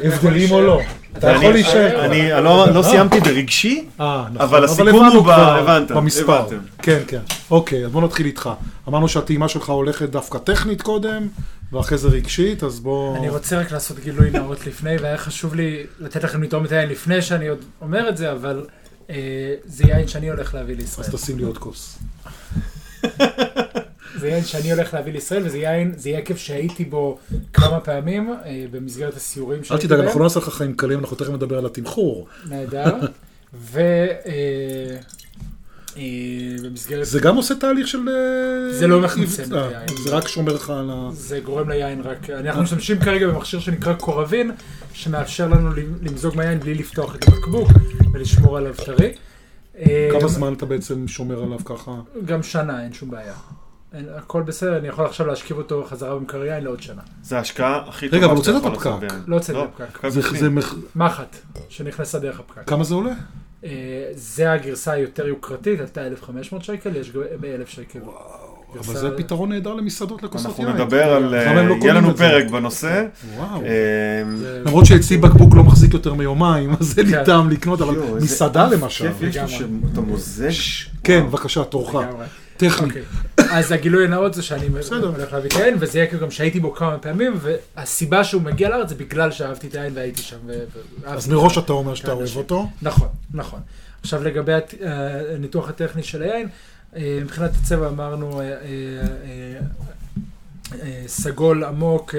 ההבדלים 0.04 0.52
או 0.52 0.62
לא. 0.62 0.82
אתה 1.18 1.32
יכול 1.32 1.54
להישאר. 1.54 2.06
אני 2.06 2.30
לא 2.30 2.68
לא 2.74 2.84
סיימתי 2.84 3.20
ברגשי, 3.20 3.86
אה, 4.02 4.26
נכון. 4.34 4.42
אבל 4.42 4.64
הסיכום 4.64 5.06
הוא 5.06 5.26
ב- 5.28 5.94
במספר. 5.94 6.46
כן, 6.82 7.00
כן. 7.08 7.20
אוקיי, 7.52 7.86
אז 7.86 7.92
בוא 7.92 8.02
נתחיל 8.02 8.26
איתך. 8.26 8.50
אמרנו 8.88 9.08
שהטעימה 9.08 9.48
שלך 9.48 9.70
הולכת 9.70 10.10
דווקא 10.10 10.38
טכנית 10.38 10.82
קודם, 10.82 11.28
ואחרי 11.72 11.98
זה 11.98 12.08
רגשית, 12.08 12.64
אז 12.64 12.80
בוא... 12.80 13.18
אני 13.18 13.30
רוצה 13.30 13.60
רק 13.60 13.72
לעשות 13.72 14.00
גילוי 14.00 14.30
נאות 14.30 14.68
לפני, 14.68 14.98
והיה 15.02 15.18
חשוב 15.18 15.56
לי 15.56 15.84
לתת 16.00 16.24
לכם 16.24 16.44
לטעום 16.44 16.66
את 16.66 16.72
היין 16.72 16.90
לפני 16.90 17.22
שאני 17.22 17.48
עוד 17.48 17.60
אומר 17.82 18.10
את 18.10 18.18
זה, 18.18 18.32
אבל 18.32 18.66
אה, 19.10 19.16
זה 19.66 19.84
יין 19.88 20.08
שאני 20.08 20.30
הולך 20.30 20.54
להביא 20.54 20.76
לישראל. 20.76 21.08
אז 21.08 21.14
תשים 21.16 21.38
לי 21.38 21.44
עוד 21.44 21.58
כוס. 21.58 21.98
זה 24.24 24.30
יין 24.30 24.44
שאני 24.44 24.72
הולך 24.72 24.94
להביא 24.94 25.14
לישראל, 25.14 25.46
וזה 25.46 25.58
יין, 25.58 25.94
זה 25.98 26.10
יקב 26.10 26.36
שהייתי 26.36 26.86
בו 26.86 27.18
כמה 27.54 27.80
פעמים 27.80 28.34
אה, 28.46 28.66
במסגרת 28.72 29.16
הסיורים 29.16 29.60
אל 29.60 29.64
שהייתי 29.64 29.88
תדאג, 29.88 29.98
בהם. 29.98 30.08
אנחנו 30.08 30.20
לא 30.20 30.26
נעשה 30.26 30.40
לך 30.40 30.50
חיים 30.50 30.74
קלים, 30.76 31.00
אנחנו 31.00 31.18
תכף 31.18 31.30
נדבר 31.30 31.58
על 31.58 31.66
התמחור. 31.66 32.28
נהדר. 32.50 32.96
ו... 33.54 33.80
אה, 33.80 34.98
אה, 35.98 36.04
במסגרת... 36.64 37.06
זה 37.06 37.20
גם 37.20 37.36
עושה 37.36 37.56
תהליך 37.56 37.88
של... 37.88 38.00
זה 38.72 38.88
לא 38.88 39.02
מחמצן 39.02 39.44
את 39.44 39.52
היין. 39.52 39.88
זה 40.04 40.10
רק 40.10 40.28
שומר 40.28 40.54
לך 40.54 40.70
על 40.70 40.90
ה... 40.94 41.10
זה 41.14 41.40
גורם 41.40 41.70
ליין 41.70 42.02
רק... 42.02 42.30
אנחנו 42.30 42.64
משתמשים 42.64 43.00
כרגע 43.00 43.28
במכשיר 43.28 43.60
שנקרא 43.60 43.94
Coravin, 43.94 44.52
שמאפשר 44.94 45.48
לנו 45.48 45.70
למזוג 46.02 46.36
מהיין 46.36 46.60
בלי 46.60 46.74
לפתוח 46.74 47.16
את 47.16 47.28
הבקבוק 47.28 47.70
ולשמור 48.14 48.58
עליו 48.58 48.74
טרי. 48.86 49.14
כמה 50.12 50.28
זמן 50.28 50.54
אתה 50.54 50.66
בעצם 50.66 51.08
שומר 51.08 51.44
עליו 51.44 51.60
ככה? 51.66 51.92
גם 52.26 52.44
שנה, 52.44 52.84
אין 52.84 52.94
שום 52.94 53.12
בעיה. 53.12 53.34
אין, 53.94 54.06
הכל 54.16 54.42
בסדר, 54.42 54.78
אני 54.78 54.88
יכול 54.88 55.06
עכשיו 55.06 55.28
להשכיב 55.28 55.58
אותו 55.58 55.86
חזרה 55.90 56.16
במקרר 56.16 56.46
יין 56.46 56.64
לעוד 56.64 56.82
שנה. 56.82 57.02
זה 57.24 57.38
ההשקעה 57.38 57.82
הכי 57.88 58.08
רגע, 58.08 58.20
טובה 58.28 58.34
אבל 58.34 58.44
שאתה 58.44 58.52
הוצאת 58.58 58.72
יכול 58.74 58.82
את 58.82 58.86
לעשות 58.86 59.04
הפקק. 59.04 59.28
לא 59.28 59.36
הוצאתי 59.36 59.60
את 59.60 59.66
הפקק. 59.82 60.10
זה- 60.10 60.20
בפנים. 60.22 60.42
זה 60.42 60.50
מח- 60.50 60.76
מחט, 60.96 61.36
שנכנסה 61.70 62.20
דרך 62.20 62.40
הפקק. 62.40 62.70
כמה 62.70 62.84
זה 62.84 62.96
עולה? 62.96 63.12
אה, 63.64 63.70
זה 64.16 64.52
הגרסה 64.52 64.92
היותר 64.92 65.28
יוקרתית, 65.28 65.80
עלתה 65.80 66.08
1,500 66.08 66.64
שקל, 66.64 66.96
יש 66.96 67.10
ב-1,000 67.12 67.68
שקל. 67.72 68.00
אבל 68.80 68.96
זה 68.96 69.18
פתרון 69.18 69.50
נהדר 69.50 69.74
למסעדות 69.74 70.24
לכוסות 70.24 70.46
אנחנו 70.52 70.64
יין. 70.64 70.76
נדבר 70.76 71.04
על... 71.14 71.34
הם 71.36 71.68
לא 71.68 71.76
יהיה 71.82 71.94
לנו 71.94 72.12
את? 72.12 72.18
פרק 72.18 72.50
בנושא. 72.52 73.06
וואו. 73.38 73.62
אה, 73.64 73.70
למרות 74.66 74.86
שאצלי 74.86 75.18
בקבוק 75.18 75.56
לא 75.56 75.64
מחזיק 75.64 75.94
יותר 75.94 76.14
מיומיים, 76.14 76.70
אז 76.80 77.00
אין 77.00 77.06
לי 77.06 77.12
כן. 77.14 77.24
טעם 77.24 77.50
לקנות, 77.50 77.82
אבל 77.82 77.96
מסעדה 78.22 78.68
למשל. 78.68 79.08
כיף 79.08 79.22
יש 79.22 79.38
לו. 79.38 79.48
שאתה 79.50 80.02
מוזג. 80.02 80.50
כן, 81.04 81.24
בבקשה, 81.28 81.64
תורך. 81.64 81.96
טכני. 82.70 82.88
אוקיי. 82.88 83.04
אז 83.52 83.72
הגילוי 83.72 84.06
הנאות 84.06 84.34
זה 84.34 84.44
שאני. 84.44 84.68
הולך 84.68 85.34
להביא 85.34 85.50
את 85.50 85.56
היין, 85.56 85.76
וזה 85.80 86.00
יקב 86.00 86.20
גם 86.20 86.32
שהייתי 86.32 86.60
בו 86.60 86.74
כמה 86.74 86.98
פעמים, 86.98 87.34
והסיבה 87.42 88.24
שהוא 88.24 88.42
מגיע 88.42 88.70
לארץ 88.70 88.90
זה 88.90 88.96
בגלל 88.96 89.32
שאהבתי 89.32 89.68
את 89.68 89.76
היין 89.76 89.94
והייתי 89.96 90.22
שם. 90.22 90.38
אז 91.06 91.28
מראש. 91.28 91.58
אתה 91.58 91.74
אומר 91.74 91.96
שאתה 91.96 92.12
אוהב. 92.12 92.38
אותו. 92.38 92.70
נכון, 92.82 93.08
נכון. 93.34 93.60
עכשיו 94.02 94.24
לגבי 94.24 94.52
אה, 94.52 94.60
הניתוח 95.36 95.70
הטכני 95.70 96.04
של 96.04 96.22
היין, 96.22 96.48
אה, 96.96 97.20
מבחינת 97.22 97.52
הצבע 97.62 97.88
אמרנו 97.88 98.42
אה, 98.42 98.48
סגול 101.08 101.64
עמוק, 101.64 102.16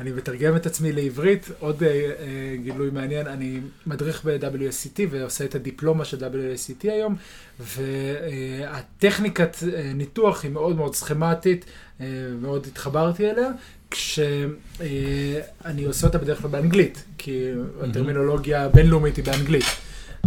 אני 0.00 0.12
מתרגם 0.12 0.56
את 0.56 0.66
עצמי 0.66 0.92
לעברית, 0.92 1.50
עוד 1.58 1.82
אה, 1.82 1.88
אה, 1.88 2.56
גילוי 2.62 2.90
מעניין, 2.90 3.26
אני 3.26 3.60
מדריך 3.86 4.24
ב-WSCT 4.24 5.00
ועושה 5.10 5.44
את 5.44 5.54
הדיפלומה 5.54 6.04
של 6.04 6.18
WSCT 6.18 6.82
היום, 6.82 7.16
והטכניקת 7.60 9.56
אה, 9.74 9.92
ניתוח 9.94 10.44
היא 10.44 10.50
מאוד 10.50 10.76
מאוד 10.76 10.94
סכמטית, 10.94 11.64
אה, 12.00 12.06
מאוד 12.40 12.66
התחברתי 12.66 13.30
אליה. 13.30 13.50
כשאני 13.90 15.84
עושה 15.86 16.06
אותה 16.06 16.18
בדרך 16.18 16.40
כלל 16.40 16.50
באנגלית, 16.50 17.04
כי 17.18 17.50
הטרמינולוגיה 17.82 18.64
הבינלאומית 18.64 19.16
היא 19.16 19.24
באנגלית. 19.24 19.64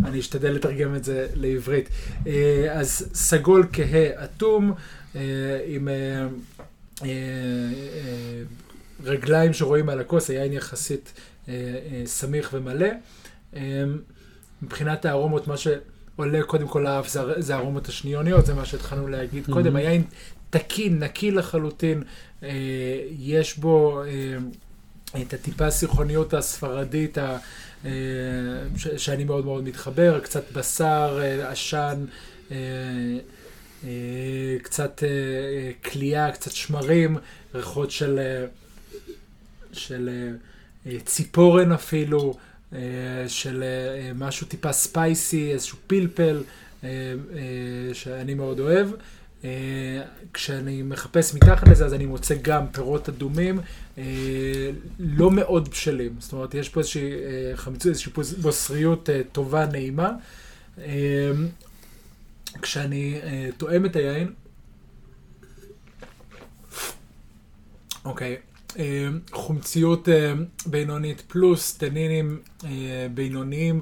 אני 0.06 0.20
אשתדל 0.20 0.50
לתרגם 0.50 0.96
את 0.96 1.04
זה 1.04 1.28
לעברית. 1.34 1.90
אה, 2.28 2.68
אז 2.72 3.10
סגול 3.14 3.68
כהה 3.74 4.24
אטום, 4.24 4.74
אה, 5.16 5.22
עם 5.68 5.88
אה, 5.88 6.28
אה, 7.04 7.10
רגליים 9.04 9.54
שרואים 9.54 9.90
על 9.90 10.00
הכוס, 10.00 10.30
היין 10.30 10.54
יחסית 10.54 11.14
אה, 11.50 11.54
אה, 11.54 12.02
סמיך 12.06 12.50
ומלא. 12.54 12.88
אה, 13.56 13.84
מבחינת 14.62 15.06
הארומות, 15.06 15.48
מה 15.48 15.56
שעולה 15.58 16.44
קודם 16.44 16.68
כל 16.68 16.80
לאף 16.80 17.08
זה, 17.10 17.22
זה 17.38 17.56
הארומות 17.56 17.88
השניוניות, 17.88 18.46
זה 18.46 18.54
מה 18.54 18.66
שהתחלנו 18.66 19.08
להגיד 19.08 19.46
Mhm. 19.46 19.52
קודם. 19.54 19.76
היין 19.76 20.04
תקין, 20.50 21.04
נקי 21.04 21.32
לחלוטין, 21.32 22.04
אה, 22.44 22.50
יש 23.20 23.58
בו 23.58 24.04
אה, 24.04 25.22
את 25.22 25.34
הטיפה 25.34 25.66
הסיכוניות 25.66 26.34
הספרדית, 26.34 27.18
ה- 27.18 27.38
אה, 27.86 27.92
ש- 28.78 28.88
שאני 28.88 29.24
מאוד 29.24 29.46
מאוד 29.46 29.64
מתחבר, 29.64 30.20
קצת 30.20 30.52
בשר, 30.54 31.20
אה, 31.22 31.52
עשן, 31.52 32.06
אה, 32.52 32.58
אה, 33.84 33.90
קצת 34.64 35.04
אה, 35.04 35.10
כליאה, 35.92 36.32
קצת 36.32 36.52
שמרים, 36.52 37.18
ריחות 37.56 37.92
של, 37.92 38.20
של 39.74 40.10
אה, 40.10 40.92
אה, 40.92 41.00
ציפורן 41.00 41.72
אפילו, 41.72 42.38
אה, 42.74 42.80
של 43.28 43.64
משהו 44.16 44.48
טיפה 44.48 44.72
ספייסי, 44.72 45.54
איזשהו 45.54 45.78
פלפל, 45.88 46.44
שאני 47.94 48.34
מאוד 48.34 48.60
אוהב. 48.60 48.88
כשאני 50.34 50.84
מחפש 50.84 51.34
מתחת 51.34 51.68
לזה, 51.68 51.86
אז 51.86 51.94
אני 51.94 52.06
מוצא 52.06 52.36
גם 52.42 52.68
פירות 52.68 53.10
אדומים, 53.10 53.60
לא 55.00 55.32
מאוד 55.32 55.70
בשלים. 55.70 56.16
זאת 56.20 56.34
אומרת, 56.34 56.54
יש 56.54 56.70
פה 56.70 56.80
איזושהי 56.80 57.12
חמיצות, 57.56 57.90
איזושהי 57.90 58.12
בוסריות 58.42 59.10
טובה, 59.32 59.66
נעימה. 59.66 60.12
כשאני 62.62 63.20
תואם 63.58 63.86
את 63.86 63.96
היין, 63.96 64.34
אוקיי, 68.06 68.38
חומציות 69.32 70.10
אה, 70.10 70.34
בינונית 70.66 71.22
פלוס, 71.28 71.78
טנינים 71.78 72.40
אה, 72.66 72.70
בינוניים, 73.14 73.82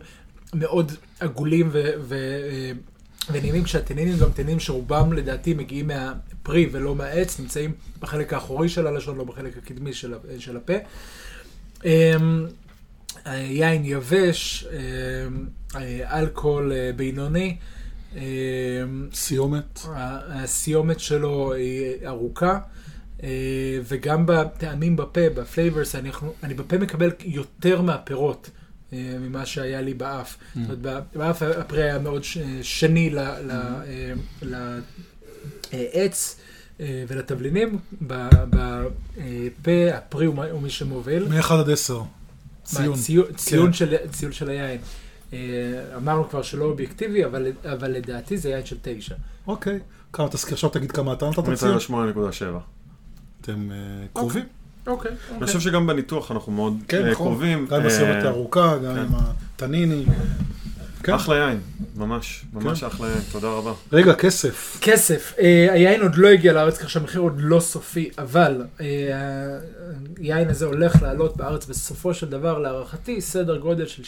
מאוד 0.53 0.91
עגולים 1.19 1.69
ו... 1.71 1.89
ו 1.99 2.15
אה, 2.51 2.71
ונעימים 3.31 3.63
כשהטנינים 3.63 4.17
גם 4.17 4.31
טנינים 4.31 4.59
שרובם 4.59 5.13
לדעתי 5.13 5.53
מגיעים 5.53 5.87
מהפרי 5.87 6.69
ולא 6.71 6.95
מהעץ, 6.95 7.39
נמצאים 7.39 7.71
בחלק 7.99 8.33
האחורי 8.33 8.69
של 8.69 8.87
הלשון, 8.87 9.17
לא 9.17 9.23
בחלק 9.23 9.57
הקדמי 9.57 9.93
של, 9.93 10.13
של 10.39 10.57
הפה. 10.57 10.73
יין 13.35 13.85
יבש, 13.85 14.67
אלכוהול 16.03 16.71
אה, 16.71 16.91
בינוני, 16.95 17.57
סיומת. 19.13 19.79
הסיומת 19.93 20.99
שלו 20.99 21.53
היא 21.53 22.07
ארוכה, 22.07 22.51
אה, 22.51 22.59
אה, 23.23 23.29
וגם 23.83 24.25
בטעמים 24.25 24.95
בפה, 24.95 25.29
ב 25.35 25.42
flavors, 25.42 25.95
אני, 25.95 26.11
אני 26.43 26.53
בפה 26.53 26.77
מקבל 26.77 27.11
יותר 27.25 27.81
מהפירות 27.81 28.49
אה, 28.93 29.15
ממה 29.19 29.45
שהיה 29.45 29.81
לי 29.81 29.93
באף. 29.93 30.35
Mm. 30.35 30.59
זאת 30.59 30.85
אומרת, 30.85 31.07
באף 31.15 31.41
הפרי 31.41 31.83
היה 31.83 31.99
מאוד 31.99 32.21
שני 32.61 33.09
ל, 33.09 33.19
ל, 33.19 33.51
mm. 33.51 33.53
אה, 33.53 34.13
ל, 34.41 34.79
לעץ. 35.73 36.39
ולתבלינים, 37.07 37.79
בפה 38.01 39.71
הפרי 39.93 40.25
הוא 40.25 40.61
מי 40.61 40.69
שמוביל. 40.69 41.27
מ-1 41.27 41.53
עד 41.53 41.69
10, 41.69 42.01
ציון. 42.63 42.95
ציון, 42.95 43.25
ציון 43.35 43.67
כן. 43.67 43.73
של 43.73 43.95
ציון 44.11 44.31
של 44.31 44.49
היין. 44.49 44.79
אמרנו 45.95 46.29
כבר 46.29 46.41
שלא 46.41 46.65
אובייקטיבי, 46.65 47.25
אבל, 47.25 47.51
אבל 47.73 47.91
לדעתי 47.91 48.37
זה 48.37 48.49
יין 48.49 48.65
של 48.65 48.77
9. 48.81 49.15
אוקיי. 49.47 49.79
כמה 50.13 50.29
תזכיר, 50.29 50.53
עכשיו 50.53 50.69
תגיד 50.69 50.91
כמה 50.91 51.13
אתה 51.13 51.29
נתת 51.29 51.53
ציון? 51.53 51.77
8.7. 51.77 52.76
אתם 53.49 53.71
אה, 53.71 53.77
קרובים. 54.13 54.43
אוקיי. 54.87 55.11
אני 55.37 55.45
חושב 55.45 55.59
שגם 55.59 55.87
בניתוח 55.87 56.31
אנחנו 56.31 56.51
מאוד 56.51 56.77
כן, 56.87 57.05
אה, 57.05 57.11
נכון. 57.11 57.27
קרובים. 57.27 57.67
גם 57.69 57.79
עם 57.79 57.85
הסיומת 57.85 58.15
אה, 58.15 58.23
הארוכה, 58.23 58.77
גם 58.77 58.95
כן. 58.95 58.99
עם 58.99 59.07
הטניני. 59.13 60.05
כן. 61.03 61.13
אחלה 61.13 61.35
יין, 61.35 61.59
ממש, 61.95 62.45
ממש 62.53 62.79
כן. 62.79 62.85
אחלה 62.85 63.07
יין, 63.07 63.19
תודה 63.31 63.47
רבה. 63.47 63.73
רגע, 63.91 64.13
כסף. 64.13 64.77
כסף, 64.81 65.33
אה, 65.39 65.67
היין 65.73 66.01
עוד 66.01 66.15
לא 66.15 66.27
הגיע 66.27 66.53
לארץ, 66.53 66.77
כך 66.77 66.89
שהמחיר 66.89 67.21
עוד 67.21 67.35
לא 67.37 67.59
סופי, 67.59 68.09
אבל 68.17 68.61
אה, 68.81 68.85
היין 70.17 70.49
הזה 70.49 70.65
הולך 70.65 71.01
לעלות 71.01 71.37
בארץ 71.37 71.65
בסופו 71.65 72.13
של 72.13 72.29
דבר, 72.29 72.59
להערכתי, 72.59 73.21
סדר 73.21 73.57
גודל 73.57 73.85
של 73.85 74.03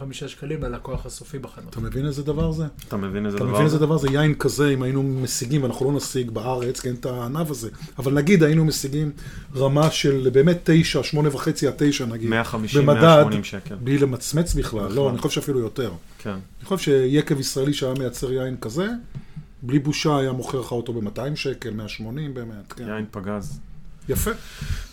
60-65 0.00 0.26
שקלים 0.26 0.62
ללקוח 0.62 1.06
הסופי 1.06 1.38
בחנות. 1.38 1.68
אתה 1.70 1.80
מבין 1.80 2.06
איזה 2.06 2.22
דבר 2.22 2.52
זה? 2.52 2.64
אתה 2.88 2.96
מבין 2.96 3.26
איזה 3.26 3.36
אתה 3.36 3.44
דבר? 3.44 3.52
מבין 3.52 3.64
איזה 3.64 3.78
זה? 3.78 3.86
דבר 3.86 3.98
זה? 3.98 4.08
יין 4.10 4.34
כזה, 4.34 4.68
אם 4.68 4.82
היינו 4.82 5.02
משיגים, 5.02 5.62
ואנחנו 5.62 5.86
לא 5.86 5.96
נשיג 5.96 6.30
בארץ, 6.30 6.80
כי 6.80 6.88
אין 6.88 6.96
את 6.96 7.06
הענב 7.06 7.50
הזה, 7.50 7.68
אבל 7.98 8.12
נגיד 8.12 8.42
היינו 8.42 8.64
משיגים 8.64 9.10
רמה 9.56 9.90
של 9.90 10.28
באמת 10.32 10.60
תשע, 10.64 11.02
שמונה 11.02 11.28
וחצי 11.34 11.66
עד 11.66 11.74
תשע 11.76 12.06
נגיד, 12.06 12.28
150, 12.30 12.86
במדד, 12.86 13.00
180 13.00 13.44
שקל. 13.44 13.74
בלי 13.74 13.98
למצמץ 13.98 14.54
בכלל, 14.54 14.80
לא, 14.80 14.88
בכלל. 14.88 15.08
אני 15.08 15.18
חושב 15.18 15.40
שאפילו 15.40 15.60
יותר. 15.60 15.90
כן. 16.26 16.30
אני 16.32 16.64
חושב 16.64 16.78
שיקב 16.84 17.40
ישראלי 17.40 17.72
שהיה 17.72 17.94
מייצר 17.98 18.32
יין 18.32 18.56
כזה, 18.60 18.88
בלי 19.62 19.78
בושה 19.78 20.18
היה 20.18 20.32
מוכר 20.32 20.60
לך 20.60 20.72
אותו 20.72 20.92
ב-200 20.92 21.36
שקל, 21.36 21.70
180 21.70 22.34
באמת, 22.34 22.72
כן. 22.72 22.88
יין 22.88 23.04
פגז. 23.10 23.60
יפה. 24.08 24.30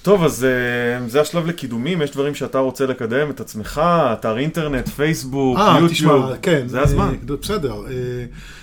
טוב, 0.02 0.24
אז 0.24 0.46
אה, 0.46 1.10
זה 1.10 1.22
השלב 1.22 1.46
לקידומים, 1.46 2.02
יש 2.02 2.12
דברים 2.12 2.36
שאתה 2.36 2.60
רוצה 2.60 2.86
לקדם 2.86 3.30
את 3.30 3.40
עצמך, 3.40 3.82
אתר 4.14 4.38
אינטרנט, 4.38 4.90
פייסבוק, 4.90 5.58
אה, 5.58 5.80
יוטיוב. 5.80 5.92
תשמע, 5.92 6.38
כן. 6.42 6.68
זה 6.68 6.82
הזמן. 6.82 7.16
אה, 7.30 7.36
בסדר. 7.42 7.74
אה, 7.88 7.92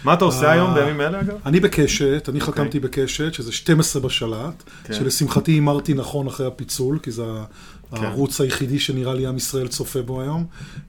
מה 0.05 0.15
אתה 0.15 0.25
עושה 0.25 0.47
אה, 0.47 0.53
היום 0.53 0.75
בימים 0.75 1.01
אלה 1.01 1.21
אגב? 1.21 1.37
אני 1.47 1.61
בקשת, 1.61 2.29
אני 2.29 2.41
אוקיי. 2.41 2.53
חתמתי 2.53 2.81
בקשת, 2.81 3.35
שזה 3.35 3.53
12 3.53 4.03
בשלט, 4.03 4.63
כן. 4.85 4.95
שלשמחתי 4.95 5.53
הימרתי 5.53 5.95
נכון 5.95 6.27
אחרי 6.27 6.47
הפיצול, 6.47 6.99
כי 7.03 7.11
זה 7.11 7.23
כן. 7.95 8.05
הערוץ 8.05 8.41
היחידי 8.41 8.79
שנראה 8.79 9.15
לי 9.15 9.27
עם 9.27 9.37
ישראל 9.37 9.69
צופה 9.69 10.03
בו 10.03 10.21
היום. 10.21 10.45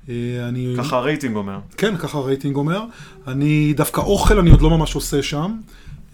אה, 0.10 0.14
אני... 0.48 0.74
ככה 0.78 0.98
הרייטינג 0.98 1.36
אומר. 1.36 1.60
כן, 1.78 1.98
ככה 1.98 2.18
הרייטינג 2.18 2.56
אומר. 2.56 2.84
אני, 3.28 3.74
דווקא 3.74 4.02
אוכל 4.02 4.40
אני 4.40 4.50
עוד 4.50 4.62
לא 4.62 4.70
ממש 4.70 4.96
עושה 4.96 5.24
שם. 5.24 5.56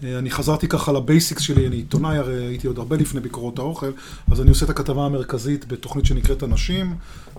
אה, 0.04 0.18
אני 0.18 0.30
חזרתי 0.30 0.68
ככה 0.68 0.92
לבייסיקס 0.92 1.42
שלי, 1.42 1.66
אני 1.66 1.76
עיתונאי, 1.76 2.16
הרי 2.16 2.46
הייתי 2.46 2.66
עוד 2.66 2.78
הרבה 2.78 2.96
לפני 2.96 3.20
ביקורות 3.20 3.58
האוכל, 3.58 3.90
אז 4.30 4.40
אני 4.40 4.50
עושה 4.50 4.64
את 4.64 4.70
הכתבה 4.70 5.06
המרכזית 5.06 5.68
בתוכנית 5.68 6.06
שנקראת 6.06 6.42
אנשים, 6.42 6.96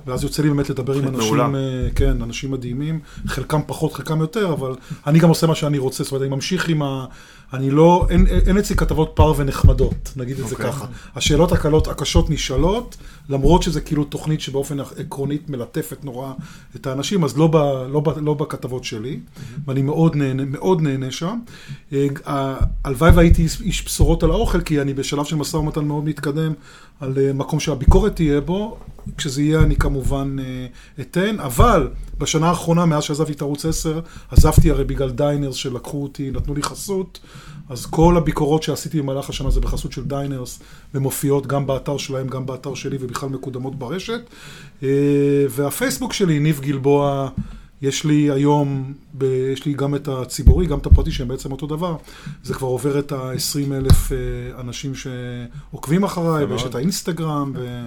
ואז 0.09 0.23
יוצא 0.23 0.43
לי 0.43 0.49
באמת 0.49 0.69
לדבר 0.69 0.93
עם 0.93 1.07
אנשים. 1.07 1.39
אה, 1.55 1.87
כן, 1.95 2.21
אנשים 2.21 2.51
מדהימים, 2.51 2.99
חלקם 3.27 3.61
פחות, 3.67 3.93
חלקם 3.93 4.21
יותר, 4.21 4.53
אבל 4.53 4.75
אני 5.07 5.19
גם 5.19 5.29
עושה 5.29 5.47
מה 5.47 5.55
שאני 5.55 5.77
רוצה, 5.77 6.03
זאת 6.03 6.11
אומרת, 6.11 6.21
אני 6.21 6.35
ממשיך 6.35 6.69
עם 6.69 6.81
ה... 6.81 7.05
אני 7.53 7.71
לא, 7.71 8.07
אין, 8.09 8.27
אין 8.27 8.57
אצלי 8.57 8.75
כתבות 8.75 9.11
פר 9.15 9.33
ונחמדות, 9.37 10.13
נגיד 10.15 10.39
את 10.39 10.47
זה 10.47 10.55
אוקיי. 10.55 10.71
ככה. 10.71 10.85
השאלות 11.15 11.51
הקלות, 11.51 11.87
הקשות 11.87 12.29
נשאלות, 12.29 12.97
למרות 13.29 13.63
שזה 13.63 13.81
כאילו 13.81 14.03
תוכנית 14.03 14.41
שבאופן 14.41 14.79
עקרונית 14.79 15.49
מלטפת 15.49 16.05
נורא 16.05 16.33
את 16.75 16.87
האנשים, 16.87 17.23
אז 17.23 17.37
לא, 17.37 17.47
ב, 17.47 17.55
לא, 17.91 17.99
ב, 17.99 18.09
לא 18.17 18.33
בכתבות 18.33 18.83
שלי, 18.83 19.19
ואני 19.67 19.81
מאוד 19.81 20.15
נהנה, 20.15 20.45
מאוד 20.45 20.81
נהנה 20.81 21.11
שם. 21.11 21.39
אה, 21.93 22.07
הלוואי 22.83 23.11
והייתי 23.11 23.41
איש 23.41 23.85
בשורות 23.85 24.23
על 24.23 24.31
האוכל, 24.31 24.61
כי 24.61 24.81
אני 24.81 24.93
בשלב 24.93 25.25
של 25.25 25.35
משא 25.35 25.57
ומתן 25.57 25.85
מאוד 25.85 26.03
מתקדם 26.03 26.53
על 26.99 27.17
אה, 27.17 27.33
מקום 27.33 27.59
שהביקורת 27.59 28.15
תהיה 28.15 28.41
בו. 28.41 28.77
כשזה 29.17 29.41
יהיה 29.41 29.59
אני 29.59 29.75
כמובן 29.75 30.35
אה, 30.39 30.67
אתן, 31.01 31.39
אבל 31.39 31.87
בשנה 32.17 32.49
האחרונה, 32.49 32.85
מאז 32.85 33.03
שעזבתי 33.03 33.31
את 33.31 33.41
ערוץ 33.41 33.65
10, 33.65 33.99
עזבתי 34.31 34.71
הרי 34.71 34.83
בגלל 34.83 35.09
דיינרס 35.09 35.55
שלקחו 35.55 36.03
אותי, 36.03 36.31
נתנו 36.31 36.53
לי 36.53 36.63
חסות, 36.63 37.19
אז 37.69 37.85
כל 37.85 38.17
הביקורות 38.17 38.63
שעשיתי 38.63 39.01
במהלך 39.01 39.29
השנה 39.29 39.49
זה 39.49 39.61
בחסות 39.61 39.91
של 39.91 40.03
דיינרס, 40.03 40.59
ומופיעות 40.93 41.47
גם 41.47 41.67
באתר 41.67 41.97
שלהם, 41.97 42.27
גם 42.27 42.45
באתר 42.45 42.73
שלי, 42.73 42.97
ובכלל 43.01 43.29
מקודמות 43.29 43.75
ברשת. 43.75 44.21
אה, 44.83 44.89
והפייסבוק 45.49 46.13
שלי, 46.13 46.39
ניב 46.39 46.59
גלבוע, 46.59 47.29
יש 47.81 48.03
לי 48.03 48.31
היום, 48.31 48.93
ב, 49.13 49.23
יש 49.23 49.65
לי 49.65 49.73
גם 49.73 49.95
את 49.95 50.07
הציבורי, 50.07 50.65
גם 50.65 50.77
את 50.77 50.85
הפרטי, 50.85 51.11
שהם 51.11 51.27
בעצם 51.27 51.51
אותו 51.51 51.67
דבר. 51.67 51.95
זה 52.43 52.53
כבר 52.53 52.67
עובר 52.67 52.99
את 52.99 53.11
ה-20 53.11 53.73
אלף 53.73 54.11
אה, 54.11 54.17
אנשים 54.59 54.91
שעוקבים 54.95 56.03
אחריי, 56.03 56.45
ויש. 56.45 56.63
את 56.65 56.75
האינסטגרם, 56.75 57.53
ו, 57.55 57.85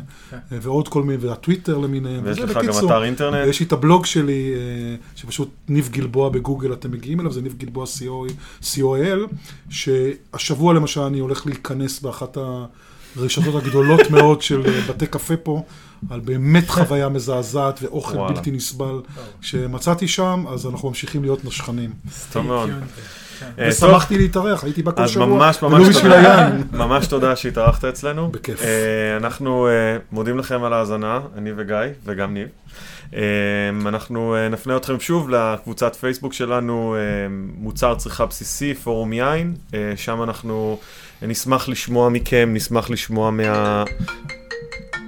ועוד 0.50 0.88
כל 0.88 1.02
מיני, 1.02 1.26
והטוויטר 1.26 1.78
למיניהם. 1.78 2.20
ויש 2.24 2.38
לך 2.38 2.56
גם 2.56 2.62
בקיצור. 2.62 2.90
אתר 2.90 3.04
אינטרנט. 3.04 3.46
ויש 3.46 3.60
לי 3.60 3.66
את 3.66 3.72
הבלוג 3.72 4.06
שלי, 4.06 4.52
אה, 4.54 4.96
שפשוט 5.16 5.48
ניב 5.68 5.88
גלבוע 5.92 6.28
בגוגל, 6.28 6.72
אתם 6.72 6.90
מגיעים 6.90 7.20
אליו, 7.20 7.32
זה 7.32 7.42
ניב 7.42 7.54
גלבוע 7.58 7.86
co.il, 7.86 9.34
שהשבוע 9.70 10.74
למשל 10.74 11.00
אני 11.00 11.18
הולך 11.18 11.46
להיכנס 11.46 12.00
באחת 12.00 12.38
הרשתות 13.16 13.54
הגדולות 13.54 14.10
מאוד 14.10 14.42
של 14.42 14.66
אה, 14.66 14.80
בתי 14.88 15.06
קפה 15.06 15.36
פה, 15.36 15.62
על 16.10 16.20
באמת 16.20 16.70
חוויה 16.74 17.08
מזעזעת 17.08 17.82
ואוכל 17.82 18.16
וואלה. 18.16 18.34
בלתי 18.34 18.50
נסבל 18.50 19.00
שמצאתי 19.40 20.08
שם, 20.08 20.44
אז 20.48 20.66
אנחנו 20.66 20.88
ממשיכים 20.88 21.22
להיות 21.22 21.44
נשכנים. 21.44 21.90
טוב 22.32 22.46
מאוד. 22.46 22.70
כן. 22.70 22.86
אה, 23.58 23.68
ושמחתי 23.68 24.18
להתארח, 24.18 24.64
הייתי 24.64 24.82
בא 24.82 24.92
כל 24.92 25.02
אז 25.02 25.10
שבוע, 25.10 25.26
ממש 25.26 25.62
ממש 25.62 25.88
בשביל 25.88 26.16
תודה. 26.16 26.46
היין. 26.46 26.62
ממש 26.82 27.06
תודה 27.06 27.36
שהתארחת 27.36 27.84
אצלנו. 27.84 28.30
בכיף. 28.30 28.62
אה, 28.62 29.16
אנחנו 29.16 29.68
אה, 29.68 29.96
מודים 30.12 30.38
לכם 30.38 30.64
על 30.64 30.72
ההאזנה, 30.72 31.20
אני 31.36 31.50
וגיא, 31.56 31.76
וגם 32.04 32.34
ניב. 32.34 32.48
אנחנו 33.86 34.36
נפנה 34.50 34.76
אתכם 34.76 35.00
שוב 35.00 35.30
לקבוצת 35.30 35.96
פייסבוק 35.96 36.32
שלנו, 36.32 36.96
מוצר 37.56 37.94
צריכה 37.94 38.26
בסיסי, 38.26 38.74
פורום 38.74 39.12
יין. 39.12 39.54
שם 39.96 40.22
אנחנו 40.22 40.78
נשמח 41.22 41.68
לשמוע 41.68 42.08
מכם, 42.08 42.50
נשמח 42.52 42.90
לשמוע 42.90 43.30
מה... 43.30 43.84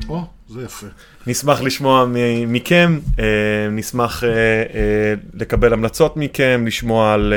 או, 0.08 0.24
זה 0.54 0.62
יפה. 0.64 0.86
נשמח 1.26 1.60
לשמוע 1.62 2.06
מכם, 2.46 2.98
אה, 3.18 3.24
נשמח 3.70 4.24
אה, 4.24 4.28
אה, 4.30 5.14
לקבל 5.34 5.72
המלצות 5.72 6.16
מכם, 6.16 6.64
לשמוע 6.66 7.12
על 7.12 7.34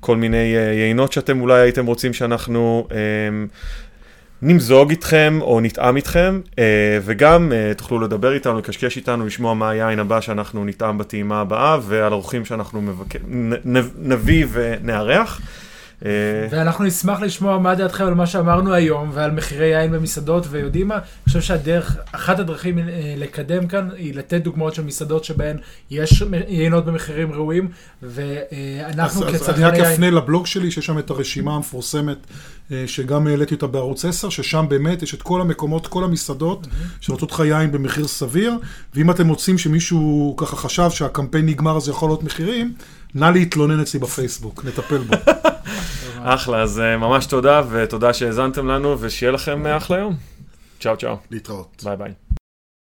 כל 0.00 0.16
מיני 0.16 0.54
יינות 0.88 1.12
שאתם 1.12 1.40
אולי 1.40 1.60
הייתם 1.60 1.86
רוצים 1.86 2.12
שאנחנו 2.12 2.88
נמזוג 4.42 4.90
איתכם 4.90 5.38
או 5.40 5.60
נטעם 5.60 5.96
איתכם, 5.96 6.40
וגם 7.04 7.52
תוכלו 7.76 8.00
לדבר 8.00 8.32
איתנו, 8.32 8.58
לקשקש 8.58 8.96
איתנו, 8.96 9.26
לשמוע 9.26 9.54
מה 9.54 9.70
היין 9.70 9.98
הבא 9.98 10.20
שאנחנו 10.20 10.64
נטעם 10.64 10.98
בטעימה 10.98 11.40
הבאה, 11.40 11.78
ועל 11.82 12.12
אורחים 12.12 12.44
שאנחנו 12.44 12.82
מבק... 12.82 13.14
נ- 13.28 14.12
נביא 14.12 14.46
ונארח. 14.52 15.40
אה, 16.04 16.10
ואנחנו 16.50 16.84
נשמח 16.84 17.20
לשמוע 17.20 17.58
מה 17.58 17.74
דעתכם 17.74 18.04
על 18.04 18.14
מה 18.14 18.26
שאמרנו 18.26 18.74
היום 18.74 19.10
ועל 19.12 19.30
מחירי 19.30 19.66
יין 19.66 19.92
במסעדות, 19.92 20.46
ויודעים 20.50 20.88
מה? 20.88 20.94
אני 20.94 21.02
חושב 21.24 21.40
שהדרך, 21.40 21.96
אחת 22.12 22.38
הדרכים 22.38 22.78
אה, 22.78 23.14
לקדם 23.16 23.66
כאן 23.66 23.88
היא 23.96 24.14
לתת 24.14 24.42
דוגמאות 24.42 24.74
של 24.74 24.84
מסעדות 24.84 25.24
שבהן 25.24 25.56
יש 25.90 26.22
יינות 26.48 26.84
במחירים 26.84 27.32
ראויים, 27.32 27.68
ואנחנו 28.02 29.28
אז, 29.28 29.34
אז 29.34 29.42
כצרכני 29.42 29.64
אני 29.64 29.72
רק 29.72 29.78
יין... 29.78 29.92
אפנה 29.92 30.10
לבלוג 30.10 30.46
שלי, 30.46 30.70
שיש 30.70 30.86
שם 30.86 30.98
את 30.98 31.10
הרשימה 31.10 31.54
המפורסמת, 31.54 32.18
אה, 32.72 32.84
שגם 32.86 33.26
העליתי 33.26 33.54
אותה 33.54 33.66
בערוץ 33.66 34.04
10, 34.04 34.30
ששם 34.30 34.66
באמת 34.68 35.02
יש 35.02 35.14
את 35.14 35.22
כל 35.22 35.40
המקומות, 35.40 35.86
כל 35.86 36.04
המסעדות, 36.04 36.66
שנותנות 37.00 37.32
לך 37.32 37.40
יין 37.40 37.72
במחיר 37.72 38.06
סביר, 38.06 38.54
ואם 38.94 39.10
אתם 39.10 39.26
מוצאים 39.26 39.58
שמישהו 39.58 40.34
ככה 40.36 40.56
חשב 40.56 40.90
שהקמפיין 40.90 41.46
נגמר 41.46 41.76
אז 41.76 41.88
יכול 41.88 42.08
להיות 42.08 42.22
מחירים, 42.22 42.74
נא 43.14 43.24
להתלונן 43.24 43.80
אצלי 43.80 44.00
בפייסבוק, 44.00 44.64
נטפל 44.64 44.98
בו. 44.98 45.14
אחלה, 46.34 46.62
אז 46.62 46.80
אה, 46.80 46.96
ממש 46.96 47.26
תודה, 47.26 47.62
ותודה 47.70 48.12
שהאזנתם 48.12 48.66
לנו, 48.66 49.00
ושיהיה 49.00 49.32
לכם 49.32 49.66
אחלה 49.66 49.98
יום. 49.98 50.16
צ'או 50.80 50.96
צ'או, 50.96 51.16
להתראות. 51.30 51.82
ביי 51.84 51.96
ביי. 51.96 52.39